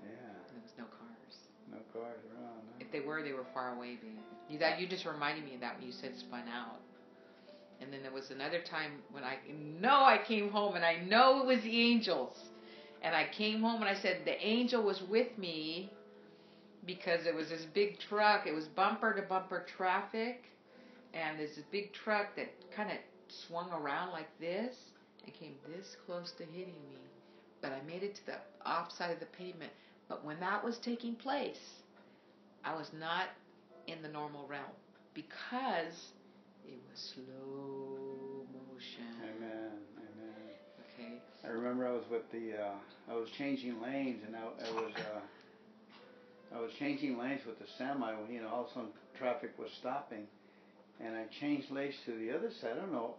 Yeah, 0.02 0.08
There 0.50 0.62
was 0.62 0.72
no 0.78 0.84
cars. 0.84 1.34
no 1.70 1.78
cars 1.92 2.18
around. 2.32 2.64
huh? 2.66 2.80
If 2.80 2.90
they 2.90 3.00
were, 3.00 3.22
they 3.22 3.32
were 3.32 3.46
far 3.54 3.76
away. 3.76 3.96
Babe. 4.02 4.18
You 4.48 4.58
that 4.58 4.80
you 4.80 4.88
just 4.88 5.04
reminded 5.06 5.44
me 5.44 5.54
of 5.54 5.60
that 5.60 5.78
when 5.78 5.86
you 5.86 5.92
said 5.92 6.16
spun 6.18 6.48
out. 6.48 6.80
And 7.80 7.92
then 7.92 8.02
there 8.02 8.12
was 8.12 8.30
another 8.30 8.60
time 8.62 8.92
when 9.12 9.22
I 9.22 9.36
know 9.80 10.02
I 10.02 10.18
came 10.26 10.50
home 10.50 10.74
and 10.76 10.84
I 10.84 10.96
know 10.96 11.40
it 11.42 11.46
was 11.46 11.62
the 11.62 11.80
angels. 11.92 12.36
And 13.06 13.14
I 13.14 13.28
came 13.38 13.60
home 13.60 13.82
and 13.82 13.88
I 13.88 13.94
said 13.94 14.22
the 14.24 14.44
angel 14.44 14.82
was 14.82 15.00
with 15.08 15.38
me 15.38 15.92
because 16.84 17.24
it 17.24 17.32
was 17.32 17.48
this 17.50 17.64
big 17.72 18.00
truck. 18.00 18.48
It 18.48 18.52
was 18.52 18.64
bumper 18.66 19.12
to 19.14 19.22
bumper 19.22 19.64
traffic, 19.76 20.42
and 21.14 21.38
there's 21.38 21.54
this 21.54 21.64
big 21.70 21.92
truck 21.92 22.34
that 22.34 22.48
kind 22.74 22.90
of 22.90 22.96
swung 23.46 23.70
around 23.70 24.10
like 24.10 24.26
this 24.40 24.74
and 25.24 25.32
came 25.32 25.54
this 25.68 25.94
close 26.04 26.32
to 26.38 26.44
hitting 26.46 26.74
me. 26.90 26.98
But 27.62 27.70
I 27.70 27.80
made 27.86 28.02
it 28.02 28.16
to 28.16 28.26
the 28.26 28.38
off 28.64 28.90
side 28.90 29.12
of 29.12 29.20
the 29.20 29.26
pavement. 29.26 29.70
But 30.08 30.24
when 30.24 30.40
that 30.40 30.64
was 30.64 30.78
taking 30.78 31.14
place, 31.14 31.62
I 32.64 32.74
was 32.74 32.90
not 32.92 33.28
in 33.86 34.02
the 34.02 34.08
normal 34.08 34.48
realm 34.48 34.64
because 35.14 36.10
it 36.66 36.80
was 36.90 37.14
slow 37.14 38.46
motion. 38.52 39.25
I 41.46 41.50
remember 41.50 41.86
I 41.86 41.92
was 41.92 42.04
with 42.10 42.30
the, 42.32 42.60
uh, 42.60 43.12
I 43.12 43.14
was 43.14 43.28
changing 43.38 43.80
lanes 43.80 44.22
and 44.26 44.34
I, 44.34 44.40
I 44.40 44.72
was, 44.74 44.92
uh, 44.96 46.56
I 46.56 46.60
was 46.60 46.70
changing 46.78 47.18
lanes 47.18 47.40
with 47.46 47.58
the 47.58 47.66
semi. 47.78 48.12
You 48.30 48.42
know, 48.42 48.48
all 48.48 48.64
of 48.64 48.70
a 48.70 48.74
sudden 48.74 48.88
traffic 49.18 49.50
was 49.58 49.70
stopping, 49.78 50.26
and 51.00 51.14
I 51.14 51.24
changed 51.40 51.70
lanes 51.70 51.94
to 52.06 52.12
the 52.18 52.36
other 52.36 52.50
side. 52.60 52.72
I 52.76 52.80
don't 52.80 52.92
know. 52.92 53.14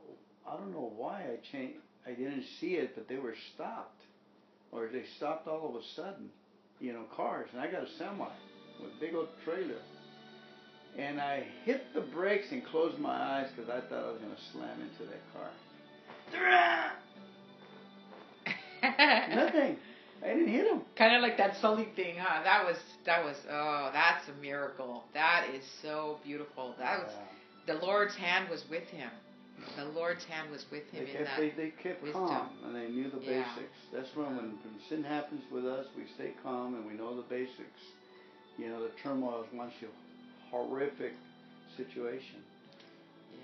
I 0.50 0.56
don't 0.56 0.72
know 0.72 0.92
why 0.96 1.22
I 1.22 1.38
changed. 1.52 1.80
I 2.06 2.12
didn't 2.12 2.44
see 2.60 2.76
it, 2.76 2.96
but 2.96 3.08
they 3.08 3.18
were 3.18 3.36
stopped, 3.54 4.02
or 4.72 4.88
they 4.92 5.04
stopped 5.18 5.48
all 5.48 5.70
of 5.70 5.76
a 5.76 5.86
sudden. 5.96 6.30
You 6.80 6.94
know, 6.94 7.06
cars, 7.16 7.50
and 7.54 7.62
I 7.62 7.72
got 7.72 7.84
a 7.84 7.90
semi 7.98 8.28
with 8.82 8.92
a 8.92 9.00
big 9.00 9.16
old 9.16 9.30
trailer. 9.44 9.82
And 10.98 11.20
I 11.20 11.46
hit 11.66 11.94
the 11.94 12.02
brakes 12.02 12.48
and 12.52 12.66
closed 12.66 12.98
my 12.98 13.16
eyes 13.16 13.48
because 13.56 13.70
I 13.70 13.82
thought 13.88 14.06
I 14.06 14.12
was 14.12 14.22
going 14.22 14.36
to 14.36 14.42
slam 14.52 14.82
into 14.82 15.12
that 15.12 15.22
car. 15.34 16.92
Nothing. 18.84 19.78
I 20.24 20.28
didn't 20.30 20.48
hit 20.48 20.66
him. 20.68 20.82
Kind 20.98 21.16
of 21.16 21.22
like 21.22 21.38
that 21.38 21.58
Sully 21.62 21.88
thing, 21.96 22.16
huh? 22.18 22.42
That 22.44 22.66
was 22.66 22.78
that 23.06 23.24
was 23.24 23.36
oh, 23.50 23.90
that's 23.94 24.28
a 24.30 24.42
miracle. 24.42 25.04
That 25.14 25.48
is 25.54 25.64
so 25.82 26.18
beautiful. 26.24 26.76
That 26.80 27.04
was 27.04 27.14
the 27.68 27.76
Lord's 27.76 28.16
hand 28.16 28.50
was 28.50 28.64
with 28.70 28.88
him. 28.90 29.10
The 29.76 29.86
Lord's 29.86 30.24
hand 30.26 30.52
was 30.52 30.66
with 30.72 30.84
him 30.92 31.06
they 31.06 31.12
in 31.12 31.18
kept, 31.18 31.26
that. 31.26 31.40
They, 31.40 31.50
they 31.50 31.70
kept 31.82 32.04
wisdom. 32.04 32.28
calm 32.28 32.50
and 32.66 32.76
they 32.76 32.88
knew 32.90 33.10
the 33.10 33.18
Yeah. 33.22 33.44
basics. 33.44 33.78
That's 33.94 34.10
when, 34.16 34.28
when 34.36 34.46
when 34.64 34.76
sin 34.90 35.04
happens 35.04 35.42
with 35.52 35.66
us, 35.66 35.86
we 35.96 36.04
stay 36.16 36.34
calm 36.44 36.76
and 36.76 36.86
we 36.86 36.94
know 36.94 37.16
the 37.16 37.24
basics. 37.24 37.82
You 38.58 38.70
know, 38.70 38.82
the 38.84 38.92
turmoil 39.04 39.44
is 39.44 39.54
once 39.54 39.74
you 39.82 39.88
horrific 40.52 41.14
situation. 41.76 42.42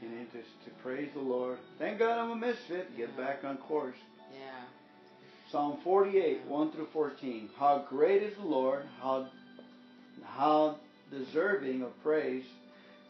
You 0.01 0.10
Yeah. 0.10 0.18
need 0.19 0.31
to, 0.31 0.39
to 0.39 0.72
praise 0.81 1.10
the 1.14 1.22
Lord. 1.22 1.57
Thank 1.77 1.99
God 1.99 2.18
I'm 2.19 2.31
a 2.31 2.35
misfit. 2.35 2.95
Get 2.97 3.15
back 3.18 3.43
on 3.43 3.57
course. 3.57 3.97
Psalm 5.53 5.77
48, 5.84 6.47
1 6.47 6.71
through 6.71 6.88
14. 6.91 7.47
How 7.59 7.85
great 7.88 8.23
is 8.23 8.35
the 8.38 8.43
Lord, 8.43 8.85
how, 8.99 9.27
how 10.25 10.77
deserving 11.11 11.84
of 11.84 11.91
praise 12.01 12.43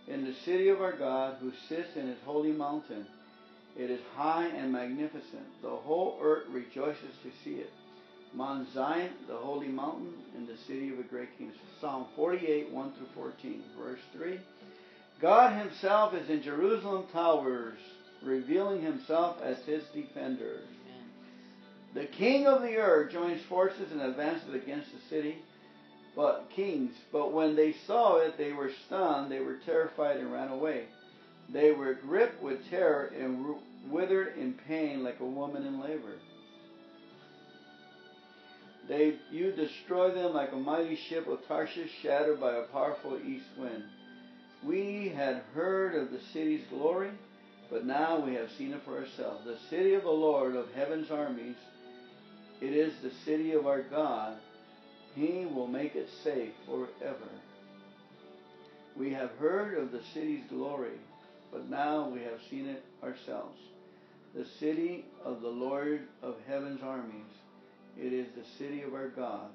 in 0.10 0.26
the 0.26 0.34
city 0.44 0.68
of 0.68 0.82
our 0.82 0.91
God 0.91 1.38
who 1.40 1.53
sits 1.70 1.95
in 1.95 2.06
his 2.06 2.18
holy 2.26 2.52
mountain. 2.52 3.07
It 3.78 3.90
is 3.90 4.02
high 4.18 4.48
and 4.48 4.74
magnificent. 4.74 5.61
The 5.61 5.70
whole 5.70 6.20
earth 6.22 6.44
rejoices 6.49 7.15
to 7.24 7.32
see 7.45 7.61
it. 7.61 7.72
Mount 8.34 8.68
Zion, 8.74 9.11
the 9.30 9.38
holy 9.38 9.70
mountain, 9.70 10.14
in 10.36 10.45
the 10.45 10.57
city 10.68 10.91
of 10.91 10.99
a 10.99 11.03
great 11.03 11.30
king. 11.38 11.53
Psalm 11.80 12.07
48, 12.18 12.70
1 12.72 12.91
through 12.91 13.07
14. 13.15 13.64
Verse 13.80 14.02
3. 14.18 14.38
God 15.22 15.57
himself 15.57 16.14
is 16.14 16.30
in 16.30 16.44
Jerusalem 16.44 17.06
towers, 17.14 17.80
revealing 18.22 18.82
himself 18.82 19.38
as 19.41 19.60
his 19.60 19.84
defender. 19.94 20.60
The 21.94 22.06
king 22.06 22.48
of 22.48 22.64
the 22.64 22.78
earth 22.78 23.11
joins 23.11 23.41
forces 23.44 23.91
and 23.91 24.02
advances 24.02 24.53
against 24.53 24.91
the 24.91 24.99
city, 25.10 25.38
but 26.15 26.49
kings. 26.56 26.94
But 27.11 27.34
when 27.34 27.56
they 27.56 27.76
saw 27.86 28.18
it, 28.18 28.38
they 28.38 28.52
were 28.52 28.72
stunned, 28.86 29.32
they 29.32 29.41
were 29.41 29.57
terrified 29.65 30.18
and 30.18 30.32
ran 30.32 30.49
away. 30.49 30.86
They 31.49 31.72
were 31.72 31.94
gripped 31.94 32.41
with 32.41 32.68
terror 32.70 33.11
and 33.15 33.56
withered 33.90 34.38
in 34.38 34.53
pain 34.68 35.03
like 35.03 35.20
a 35.20 35.26
woman 35.26 35.68
in 35.68 35.82
labor. 35.82 36.15
They, 38.88 39.15
you 39.32 39.52
destroy 39.52 40.11
them 40.11 40.34
like 40.34 40.52
a 40.52 40.57
mighty 40.57 40.95
ship 40.95 41.28
of 41.28 41.45
Tarshish 41.48 41.91
shattered 42.02 42.40
by 42.40 42.53
a 42.56 42.64
powerful 42.64 43.18
east 43.26 43.45
wind. 43.57 43.84
We 44.64 45.10
had 45.15 45.44
heard 45.53 45.95
of 45.95 46.11
the 46.11 46.20
city's 46.34 46.65
glory, 46.70 47.11
but 47.70 47.86
now 47.86 48.20
we 48.20 48.34
have 48.34 48.49
seen 48.57 48.74
it 48.74 48.82
for 48.84 48.98
ourselves. 48.98 49.45
The 49.45 49.57
city 49.70 49.94
of 49.94 50.03
the 50.03 50.10
Lord 50.10 50.56
of 50.56 50.72
heaven's 50.74 51.11
armies, 51.11 51.56
it 52.62 52.74
is 52.74 52.94
the 53.02 53.12
city 53.26 53.54
of 53.54 53.68
our 53.68 53.82
God. 53.82 54.38
He 55.16 55.46
will 55.46 55.68
make 55.68 55.96
it 55.96 56.10
safe 56.24 56.54
forever. 56.66 57.30
We 58.96 59.12
have 59.14 59.32
heard 59.40 59.78
of 59.78 59.92
the 59.92 60.02
city's 60.14 60.44
glory, 60.50 60.98
but 61.52 61.70
now 61.70 62.10
we 62.10 62.22
have 62.22 62.40
seen 62.50 62.68
it 62.68 62.84
ourselves. 63.04 63.60
The 64.36 64.46
city 64.60 65.06
of 65.24 65.42
the 65.42 65.48
Lord 65.48 66.02
of 66.22 66.36
heaven's 66.48 66.82
armies, 66.82 67.32
it 67.98 68.14
is 68.14 68.28
the 68.36 68.46
city 68.58 68.82
of 68.82 68.94
our 68.94 69.10
God. 69.10 69.50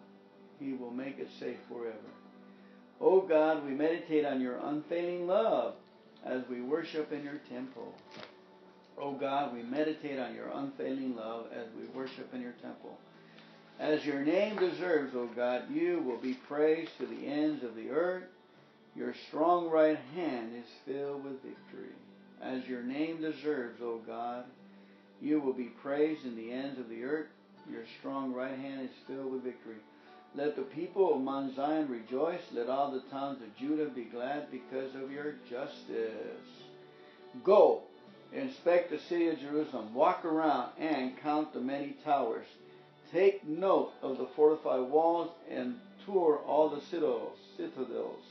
He 0.60 0.72
will 0.72 0.90
make 0.90 1.18
it 1.18 1.28
safe 1.38 1.58
forever. 1.68 1.96
O 3.00 3.20
God, 3.20 3.64
we 3.64 3.72
meditate 3.72 4.24
on 4.24 4.40
your 4.40 4.58
unfailing 4.58 5.26
love 5.26 5.74
as 6.24 6.42
we 6.48 6.60
worship 6.60 7.12
in 7.12 7.24
your 7.24 7.40
temple. 7.48 7.94
O 9.00 9.12
God, 9.12 9.54
we 9.54 9.62
meditate 9.62 10.18
on 10.18 10.34
your 10.34 10.48
unfailing 10.52 11.16
love 11.16 11.46
as 11.52 11.66
we 11.78 11.86
worship 11.98 12.32
in 12.34 12.40
your 12.40 12.54
temple. 12.62 12.98
As 13.78 14.04
your 14.04 14.20
name 14.20 14.56
deserves, 14.56 15.14
O 15.14 15.28
God, 15.36 15.70
you 15.70 16.00
will 16.00 16.16
be 16.16 16.34
praised 16.34 16.90
to 16.98 17.06
the 17.06 17.26
ends 17.26 17.62
of 17.62 17.76
the 17.76 17.90
earth. 17.90 18.24
Your 18.96 19.14
strong 19.28 19.70
right 19.70 19.98
hand 20.14 20.50
is 20.58 20.66
filled 20.84 21.24
with 21.24 21.42
victory. 21.42 21.94
As 22.42 22.66
your 22.66 22.82
name 22.82 23.20
deserves, 23.20 23.80
O 23.80 24.00
God, 24.06 24.44
you 25.20 25.40
will 25.40 25.52
be 25.52 25.70
praised 25.82 26.24
in 26.24 26.36
the 26.36 26.52
ends 26.52 26.78
of 26.78 26.88
the 26.88 27.04
earth. 27.04 27.26
Your 27.70 27.84
strong 27.98 28.32
right 28.32 28.58
hand 28.58 28.82
is 28.82 28.96
filled 29.06 29.32
with 29.32 29.44
victory. 29.44 29.76
Let 30.34 30.56
the 30.56 30.62
people 30.62 31.14
of 31.14 31.20
Mount 31.20 31.56
Zion 31.56 31.88
rejoice. 31.88 32.40
Let 32.52 32.68
all 32.68 32.90
the 32.90 33.02
towns 33.10 33.40
of 33.42 33.56
Judah 33.56 33.86
be 33.86 34.04
glad 34.04 34.50
because 34.50 34.94
of 34.94 35.10
your 35.10 35.34
justice. 35.48 36.46
Go, 37.44 37.82
inspect 38.32 38.90
the 38.90 38.98
city 39.08 39.28
of 39.28 39.38
Jerusalem. 39.38 39.94
Walk 39.94 40.24
around 40.24 40.72
and 40.78 41.18
count 41.20 41.52
the 41.52 41.60
many 41.60 41.96
towers. 42.04 42.46
Take 43.12 43.46
note 43.46 43.92
of 44.02 44.18
the 44.18 44.28
fortified 44.36 44.90
walls 44.90 45.30
and 45.50 45.76
tour 46.04 46.40
all 46.46 46.68
the 46.68 46.80
citadels, 46.90 47.38
citadels, 47.56 48.22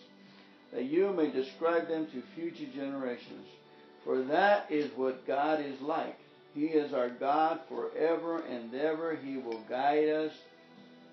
that 0.74 0.86
you 0.86 1.12
may 1.14 1.32
describe 1.32 1.88
them 1.88 2.08
to 2.08 2.22
future 2.36 2.72
generations. 2.76 3.48
For 4.04 4.24
that 4.24 4.72
is 4.72 4.92
what 4.96 5.26
God 5.28 5.60
is 5.60 5.80
like. 5.82 6.18
He 6.54 6.66
is 6.66 6.94
our 6.94 7.10
God 7.10 7.60
forever 7.70 8.40
and 8.40 8.74
ever. 8.74 9.16
He 9.16 9.38
will 9.38 9.62
guide 9.70 10.10
us 10.10 10.32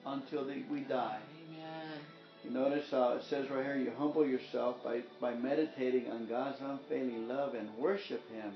until 0.06 0.44
the, 0.44 0.62
we 0.70 0.80
die. 0.80 1.18
Amen. 1.48 1.98
You 2.44 2.50
notice 2.50 2.92
uh, 2.92 3.18
it 3.18 3.24
says 3.28 3.50
right 3.50 3.64
here, 3.64 3.76
you 3.76 3.92
humble 3.96 4.26
yourself 4.26 4.76
by, 4.84 5.00
by 5.20 5.34
meditating 5.34 6.10
on 6.10 6.26
God's 6.26 6.58
unfailing 6.60 7.26
love 7.26 7.54
and 7.54 7.74
worship 7.76 8.22
Him. 8.30 8.52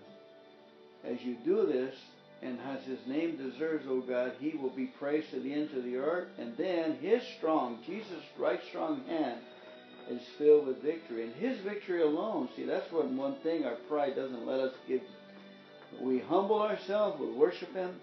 As 1.05 1.23
you 1.23 1.37
do 1.45 1.67
this, 1.67 1.95
and 2.43 2.59
as 2.61 2.85
His 2.85 2.99
name 3.07 3.37
deserves, 3.37 3.85
O 3.89 4.01
God, 4.01 4.33
He 4.39 4.57
will 4.57 4.71
be 4.71 4.87
praised 4.87 5.31
to 5.31 5.41
the 5.41 5.53
ends 5.53 5.75
of 5.77 5.85
the 5.85 5.97
earth, 5.97 6.29
and 6.39 6.57
then 6.57 6.97
His 7.01 7.23
strong, 7.37 7.79
Jesus' 7.87 8.25
right 8.39 8.61
strong 8.69 9.03
hand 9.07 9.41
is 10.11 10.23
filled 10.39 10.67
with 10.67 10.83
victory. 10.83 11.25
And 11.25 11.35
His 11.35 11.59
victory 11.61 12.03
alone, 12.03 12.49
see, 12.57 12.65
that's 12.65 12.91
what 12.93 13.11
one 13.11 13.37
thing 13.43 13.65
our 13.65 13.77
pride 13.89 14.17
doesn't 14.17 14.47
let 14.47 14.61
us 14.61 14.75
give. 14.87 15.03
We 16.01 16.21
humble 16.21 16.63
ourselves, 16.63 17.21
we 17.21 17.33
worship 17.33 17.75
Him, 17.75 17.95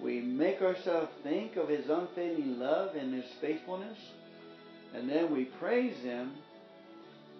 we 0.00 0.20
make 0.20 0.62
ourselves 0.62 1.10
think 1.22 1.56
of 1.56 1.68
His 1.68 1.88
unfailing 1.88 2.58
love 2.58 2.94
and 2.94 3.14
His 3.14 3.30
faithfulness, 3.40 3.98
and 4.94 5.08
then 5.08 5.32
we 5.32 5.44
praise 5.44 5.96
Him, 6.02 6.32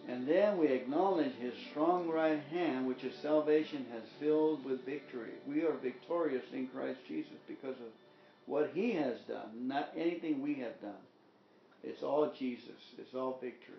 and 0.09 0.27
then 0.27 0.59
we 0.59 0.67
acknowledge 0.67 1.33
His 1.41 1.55
strong 1.71 2.09
right 2.09 2.41
hand, 2.51 2.87
which 2.87 3.05
is 3.05 3.15
salvation, 3.23 3.87
has 3.93 4.03
filled 4.21 4.65
with 4.65 4.85
victory. 4.85 5.33
We 5.47 5.63
are 5.63 5.75
victorious 5.75 6.45
in 6.53 6.67
Christ 6.69 6.99
Jesus 7.07 7.39
because 7.47 7.77
of 7.77 7.93
what 8.47 8.71
He 8.75 8.93
has 8.93 9.19
done, 9.29 9.69
not 9.69 9.93
anything 9.97 10.43
we 10.43 10.55
have 10.55 10.81
done. 10.81 10.93
It's 11.85 12.03
all 12.03 12.33
Jesus, 12.39 12.81
it's 12.99 13.15
all 13.15 13.39
victory. 13.41 13.77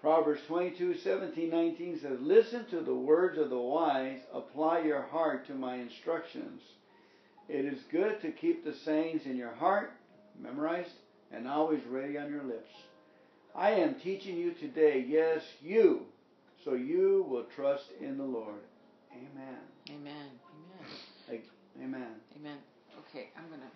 Proverbs 0.00 0.40
22, 0.46 0.98
17, 0.98 1.50
19 1.50 2.00
says, 2.00 2.18
Listen 2.20 2.64
to 2.66 2.80
the 2.80 2.94
words 2.94 3.36
of 3.36 3.50
the 3.50 3.58
wise, 3.58 4.20
apply 4.32 4.80
your 4.80 5.02
heart 5.02 5.46
to 5.48 5.54
my 5.54 5.76
instructions. 5.76 6.62
It 7.48 7.64
is 7.64 7.80
good 7.90 8.20
to 8.22 8.30
keep 8.30 8.64
the 8.64 8.74
sayings 8.84 9.22
in 9.24 9.36
your 9.36 9.54
heart, 9.54 9.92
memorized, 10.40 10.92
and 11.32 11.48
always 11.48 11.80
ready 11.90 12.16
on 12.16 12.30
your 12.30 12.44
lips. 12.44 12.70
I 13.58 13.70
am 13.70 13.96
teaching 13.96 14.38
you 14.38 14.52
today, 14.52 15.04
yes, 15.08 15.42
you, 15.60 16.06
so 16.64 16.74
you 16.74 17.26
will 17.28 17.42
trust 17.56 17.86
in 18.00 18.16
the 18.16 18.22
Lord. 18.22 18.62
Amen. 19.10 19.58
Amen. 19.90 20.30
Amen. 21.28 21.42
Amen. 21.82 22.14
Amen. 22.38 22.58
Okay, 23.00 23.30
I'm 23.36 23.50
gonna. 23.50 23.66